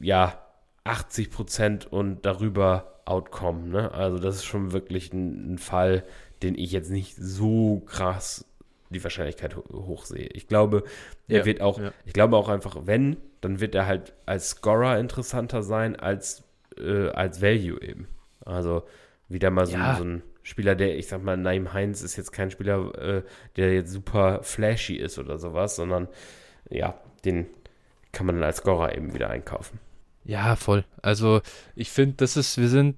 ja, 0.00 0.42
80 0.84 1.30
Prozent 1.30 1.92
und 1.92 2.24
darüber 2.26 3.02
Outcome, 3.04 3.68
ne? 3.68 3.92
Also, 3.92 4.18
das 4.18 4.36
ist 4.36 4.44
schon 4.44 4.72
wirklich 4.72 5.12
ein, 5.12 5.54
ein 5.54 5.58
Fall, 5.58 6.04
den 6.42 6.56
ich 6.56 6.72
jetzt 6.72 6.90
nicht 6.90 7.16
so 7.16 7.80
krass 7.80 8.49
die 8.90 9.02
Wahrscheinlichkeit 9.02 9.56
hoch 9.56 10.04
sehe. 10.04 10.28
Ich 10.32 10.48
glaube, 10.48 10.82
er 11.28 11.38
ja, 11.38 11.44
wird 11.44 11.60
auch, 11.60 11.78
ja. 11.78 11.92
ich 12.04 12.12
glaube 12.12 12.36
auch 12.36 12.48
einfach, 12.48 12.76
wenn, 12.84 13.16
dann 13.40 13.60
wird 13.60 13.74
er 13.74 13.86
halt 13.86 14.12
als 14.26 14.50
Scorer 14.50 14.98
interessanter 14.98 15.62
sein 15.62 15.96
als, 15.96 16.42
äh, 16.76 17.08
als 17.08 17.40
Value 17.40 17.80
eben. 17.80 18.08
Also 18.44 18.82
wieder 19.28 19.50
mal 19.50 19.66
so, 19.66 19.76
ja. 19.76 19.96
so, 19.96 20.04
ein 20.04 20.22
Spieler, 20.42 20.74
der, 20.74 20.98
ich 20.98 21.06
sag 21.06 21.22
mal, 21.22 21.36
Naim 21.36 21.72
Heinz 21.72 22.02
ist 22.02 22.16
jetzt 22.16 22.32
kein 22.32 22.50
Spieler, 22.50 22.92
äh, 22.98 23.22
der 23.56 23.74
jetzt 23.74 23.92
super 23.92 24.42
flashy 24.42 24.96
ist 24.96 25.18
oder 25.18 25.38
sowas, 25.38 25.76
sondern 25.76 26.08
ja, 26.68 27.00
den 27.24 27.46
kann 28.12 28.26
man 28.26 28.36
dann 28.36 28.44
als 28.44 28.58
Scorer 28.58 28.96
eben 28.96 29.14
wieder 29.14 29.30
einkaufen. 29.30 29.78
Ja, 30.24 30.56
voll. 30.56 30.84
Also 31.00 31.40
ich 31.76 31.90
finde, 31.90 32.16
das 32.16 32.36
ist, 32.36 32.58
wir 32.58 32.68
sind, 32.68 32.96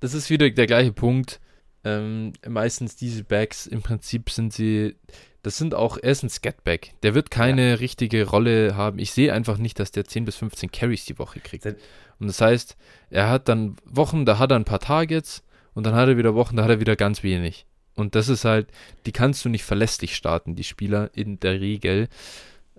das 0.00 0.14
ist 0.14 0.28
wieder 0.28 0.48
der 0.50 0.66
gleiche 0.66 0.92
Punkt 0.92 1.40
ähm, 1.84 2.32
meistens 2.46 2.96
diese 2.96 3.24
Backs, 3.24 3.66
im 3.66 3.82
Prinzip 3.82 4.30
sind 4.30 4.52
sie, 4.52 4.96
das 5.42 5.58
sind 5.58 5.74
auch, 5.74 5.98
er 6.00 6.12
ist 6.12 6.22
ein 6.22 6.30
Scatback. 6.30 6.94
Der 7.02 7.14
wird 7.14 7.30
keine 7.30 7.70
ja. 7.70 7.74
richtige 7.76 8.26
Rolle 8.28 8.76
haben. 8.76 8.98
Ich 8.98 9.12
sehe 9.12 9.32
einfach 9.32 9.58
nicht, 9.58 9.80
dass 9.80 9.90
der 9.90 10.04
10 10.04 10.24
bis 10.24 10.36
15 10.36 10.70
Carries 10.70 11.04
die 11.04 11.18
Woche 11.18 11.40
kriegt. 11.40 11.66
Und 11.66 12.26
das 12.26 12.40
heißt, 12.40 12.76
er 13.10 13.28
hat 13.28 13.48
dann 13.48 13.76
Wochen, 13.84 14.24
da 14.24 14.38
hat 14.38 14.52
er 14.52 14.56
ein 14.56 14.64
paar 14.64 14.78
Targets 14.78 15.42
und 15.74 15.84
dann 15.84 15.94
hat 15.94 16.08
er 16.08 16.16
wieder 16.16 16.34
Wochen, 16.34 16.56
da 16.56 16.64
hat 16.64 16.70
er 16.70 16.80
wieder 16.80 16.96
ganz 16.96 17.22
wenig. 17.22 17.66
Und 17.94 18.14
das 18.14 18.28
ist 18.28 18.44
halt, 18.44 18.68
die 19.04 19.12
kannst 19.12 19.44
du 19.44 19.48
nicht 19.48 19.64
verlässlich 19.64 20.14
starten, 20.14 20.54
die 20.54 20.64
Spieler 20.64 21.10
in 21.14 21.40
der 21.40 21.60
Regel 21.60 22.08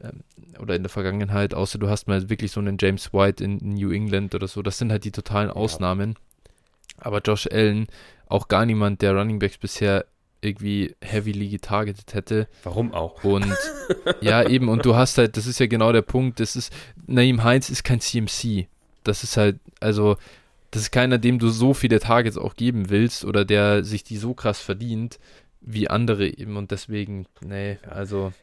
ähm, 0.01 0.23
oder 0.59 0.75
in 0.75 0.83
der 0.83 0.89
Vergangenheit, 0.89 1.53
außer 1.53 1.77
du 1.77 1.89
hast 1.89 2.07
mal 2.07 2.29
wirklich 2.29 2.51
so 2.51 2.59
einen 2.59 2.77
James 2.79 3.13
White 3.13 3.43
in 3.43 3.57
New 3.57 3.91
England 3.91 4.33
oder 4.33 4.47
so. 4.47 4.61
Das 4.61 4.77
sind 4.77 4.91
halt 4.91 5.03
die 5.03 5.11
totalen 5.11 5.51
Ausnahmen. 5.51 6.15
Aber 7.03 7.21
Josh 7.21 7.47
Allen 7.51 7.87
auch 8.27 8.47
gar 8.47 8.65
niemand, 8.65 9.01
der 9.01 9.15
Running 9.15 9.39
Backs 9.39 9.57
bisher 9.57 10.05
irgendwie 10.41 10.95
heavily 11.01 11.49
getargetet 11.49 12.13
hätte. 12.13 12.47
Warum 12.63 12.93
auch? 12.93 13.23
Und 13.23 13.55
ja, 14.21 14.47
eben, 14.47 14.67
und 14.69 14.85
du 14.85 14.95
hast 14.95 15.17
halt, 15.17 15.37
das 15.37 15.47
ist 15.47 15.59
ja 15.59 15.67
genau 15.67 15.91
der 15.91 16.01
Punkt, 16.01 16.39
das 16.39 16.55
ist, 16.55 16.73
Naim 17.07 17.43
Heinz 17.43 17.69
ist 17.69 17.83
kein 17.83 18.01
CMC. 18.01 18.67
Das 19.03 19.23
ist 19.23 19.37
halt, 19.37 19.59
also, 19.79 20.17
das 20.71 20.83
ist 20.83 20.91
keiner, 20.91 21.17
dem 21.17 21.39
du 21.39 21.49
so 21.49 21.73
viele 21.73 21.99
Targets 21.99 22.37
auch 22.37 22.55
geben 22.55 22.89
willst 22.89 23.25
oder 23.25 23.45
der 23.45 23.83
sich 23.83 24.03
die 24.03 24.17
so 24.17 24.33
krass 24.33 24.59
verdient. 24.59 25.19
wie 25.61 25.89
andere 25.89 26.27
eben 26.27 26.57
und 26.57 26.71
deswegen, 26.71 27.25
nee, 27.41 27.77
also 27.89 28.33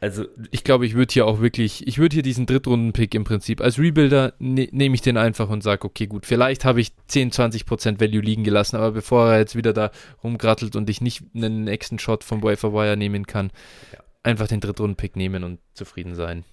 also 0.00 0.24
ich 0.50 0.64
glaube, 0.64 0.86
ich 0.86 0.94
würde 0.94 1.12
hier 1.12 1.26
auch 1.26 1.40
wirklich, 1.40 1.86
ich 1.86 1.98
würde 1.98 2.14
hier 2.14 2.22
diesen 2.22 2.46
Drittrunden-Pick 2.46 3.14
im 3.14 3.24
Prinzip 3.24 3.60
als 3.60 3.78
Rebuilder 3.78 4.32
ne, 4.38 4.68
nehme 4.72 4.94
ich 4.94 5.02
den 5.02 5.18
einfach 5.18 5.50
und 5.50 5.62
sage, 5.62 5.84
okay, 5.84 6.06
gut, 6.06 6.24
vielleicht 6.24 6.64
habe 6.64 6.80
ich 6.80 6.92
10, 7.08 7.32
20 7.32 7.66
Prozent 7.66 8.00
Value 8.00 8.22
liegen 8.22 8.42
gelassen, 8.42 8.76
aber 8.76 8.92
bevor 8.92 9.30
er 9.30 9.38
jetzt 9.38 9.56
wieder 9.56 9.74
da 9.74 9.90
rumgrattelt 10.24 10.74
und 10.74 10.88
ich 10.88 11.02
nicht 11.02 11.22
einen 11.34 11.64
nächsten 11.64 11.98
Shot 11.98 12.24
vom 12.24 12.42
Wafer 12.42 12.72
Wire 12.72 12.96
nehmen 12.96 13.26
kann, 13.26 13.50
ja. 13.92 13.98
einfach 14.22 14.48
den 14.48 14.60
Drittrunden-Pick 14.60 15.16
nehmen 15.16 15.44
und 15.44 15.58
zufrieden 15.74 16.14
sein. 16.14 16.44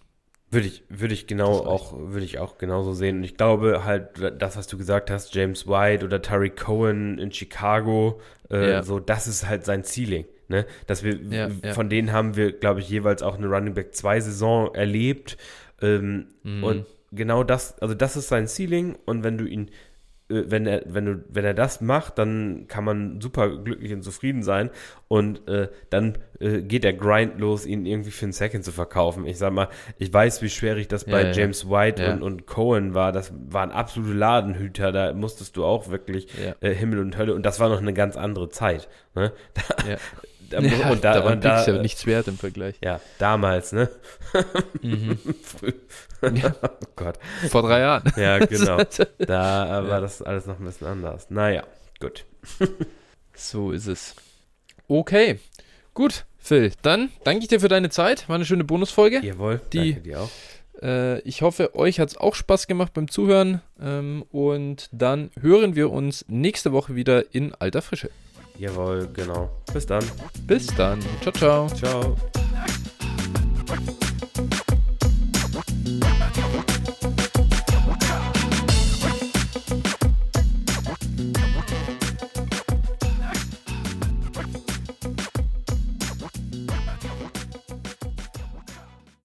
Würde 0.49 0.67
ich, 0.67 0.83
würde 0.89 1.13
ich 1.13 1.27
genau 1.27 1.65
auch, 1.65 1.93
würde 1.93 2.25
ich 2.25 2.39
auch 2.39 2.57
genauso 2.57 2.93
sehen. 2.93 3.17
Und 3.17 3.23
ich 3.25 3.35
glaube 3.35 3.83
halt, 3.83 4.09
das, 4.39 4.55
was 4.55 4.67
du 4.67 4.77
gesagt 4.77 5.09
hast, 5.09 5.35
James 5.35 5.67
White 5.67 6.05
oder 6.05 6.21
Tariq 6.21 6.55
Cohen 6.55 7.17
in 7.17 7.33
Chicago, 7.33 8.21
äh, 8.49 8.71
ja. 8.71 8.83
so, 8.83 8.99
das 8.99 9.27
ist 9.27 9.47
halt 9.47 9.65
sein 9.65 9.83
Ceiling. 9.83 10.25
Ne? 10.49 10.65
Dass 10.85 11.03
wir, 11.03 11.15
ja, 11.15 11.49
ja. 11.63 11.73
von 11.73 11.89
denen 11.89 12.11
haben 12.11 12.35
wir, 12.35 12.53
glaube 12.53 12.79
ich, 12.79 12.89
jeweils 12.89 13.21
auch 13.21 13.37
eine 13.37 13.47
Running 13.47 13.73
Back 13.73 13.93
2 13.93 14.21
Saison 14.21 14.73
erlebt. 14.73 15.37
Ähm, 15.81 16.27
mhm. 16.43 16.63
Und 16.63 16.85
genau 17.11 17.43
das, 17.43 17.77
also 17.79 17.93
das 17.93 18.15
ist 18.15 18.29
sein 18.29 18.47
Ceiling. 18.47 18.97
Und 19.05 19.23
wenn 19.23 19.37
du 19.37 19.45
ihn, 19.45 19.69
äh, 20.29 20.43
wenn 20.47 20.65
er, 20.65 20.83
wenn 20.85 21.05
du, 21.05 21.23
wenn 21.29 21.45
er 21.45 21.53
das 21.53 21.81
macht, 21.81 22.17
dann 22.17 22.65
kann 22.67 22.83
man 22.83 23.21
super 23.21 23.57
glücklich 23.57 23.93
und 23.93 24.03
zufrieden 24.03 24.43
sein. 24.43 24.69
Und 25.07 25.47
äh, 25.47 25.69
dann 25.89 26.17
äh, 26.39 26.61
geht 26.61 26.83
der 26.83 26.93
Grind 26.93 27.39
los, 27.39 27.65
ihn 27.65 27.85
irgendwie 27.85 28.11
für 28.11 28.25
einen 28.25 28.33
Second 28.33 28.63
zu 28.63 28.71
verkaufen. 28.71 29.25
Ich 29.25 29.37
sag 29.37 29.53
mal, 29.53 29.69
ich 29.97 30.13
weiß, 30.13 30.41
wie 30.41 30.49
schwierig 30.49 30.87
das 30.87 31.05
bei 31.05 31.23
ja, 31.23 31.31
James 31.31 31.69
White 31.69 32.11
und, 32.13 32.23
und 32.23 32.45
Cohen 32.45 32.93
war. 32.93 33.11
Das 33.11 33.33
waren 33.49 33.71
absolute 33.71 34.13
Ladenhüter. 34.13 34.91
Da 34.91 35.13
musstest 35.13 35.57
du 35.57 35.65
auch 35.65 35.89
wirklich 35.89 36.27
äh, 36.61 36.73
Himmel 36.73 36.99
und 36.99 37.17
Hölle. 37.17 37.33
Und 37.33 37.45
das 37.45 37.59
war 37.59 37.69
noch 37.69 37.81
eine 37.81 37.93
ganz 37.93 38.17
andere 38.17 38.49
Zeit. 38.49 38.87
Ne? 39.15 39.33
Da, 39.87 39.97
da, 40.49 40.59
ja, 40.59 40.89
und 40.89 41.03
da, 41.03 41.13
da 41.13 41.25
waren 41.25 41.39
Picks 41.39 41.65
ja 41.67 41.81
nichts 41.81 42.05
wert 42.05 42.27
im 42.27 42.37
Vergleich. 42.37 42.75
Ja, 42.83 42.99
damals, 43.17 43.71
ne? 43.71 43.89
Mhm. 44.81 45.17
ja. 46.35 46.55
Oh 46.61 46.87
Gott. 46.95 47.19
Vor 47.49 47.61
drei 47.63 47.79
Jahren. 47.79 48.11
Ja, 48.15 48.39
genau. 48.45 48.77
Da 49.19 49.83
war 49.83 49.89
ja. 49.89 49.99
das 49.99 50.21
alles 50.21 50.45
noch 50.45 50.59
ein 50.59 50.65
bisschen 50.65 50.87
anders. 50.87 51.29
Naja, 51.29 51.63
gut. 51.99 52.25
so 53.33 53.71
ist 53.71 53.87
es. 53.87 54.15
Okay, 54.87 55.39
gut, 55.93 56.25
Phil. 56.37 56.71
Dann 56.81 57.09
danke 57.23 57.43
ich 57.43 57.47
dir 57.49 57.59
für 57.59 57.67
deine 57.67 57.89
Zeit. 57.89 58.27
War 58.29 58.35
eine 58.35 58.45
schöne 58.45 58.63
Bonusfolge. 58.63 59.19
Jawohl, 59.23 59.61
die, 59.73 59.93
danke 59.93 60.09
dir 60.09 60.21
auch. 60.21 60.29
Äh, 60.81 61.19
ich 61.21 61.41
hoffe, 61.41 61.75
euch 61.75 61.99
hat 61.99 62.09
es 62.09 62.17
auch 62.17 62.35
Spaß 62.35 62.67
gemacht 62.67 62.93
beim 62.93 63.09
Zuhören. 63.09 63.61
Ähm, 63.79 64.23
und 64.31 64.89
dann 64.91 65.31
hören 65.39 65.75
wir 65.75 65.91
uns 65.91 66.25
nächste 66.27 66.71
Woche 66.71 66.95
wieder 66.95 67.33
in 67.33 67.53
alter 67.55 67.81
Frische. 67.81 68.09
Jawohl, 68.57 69.07
genau. 69.13 69.49
Bis 69.73 69.85
dann. 69.85 70.03
Bis 70.45 70.67
dann. 70.67 70.99
Ciao, 71.21 71.33
ciao. 71.33 71.67
Ciao. 71.69 72.15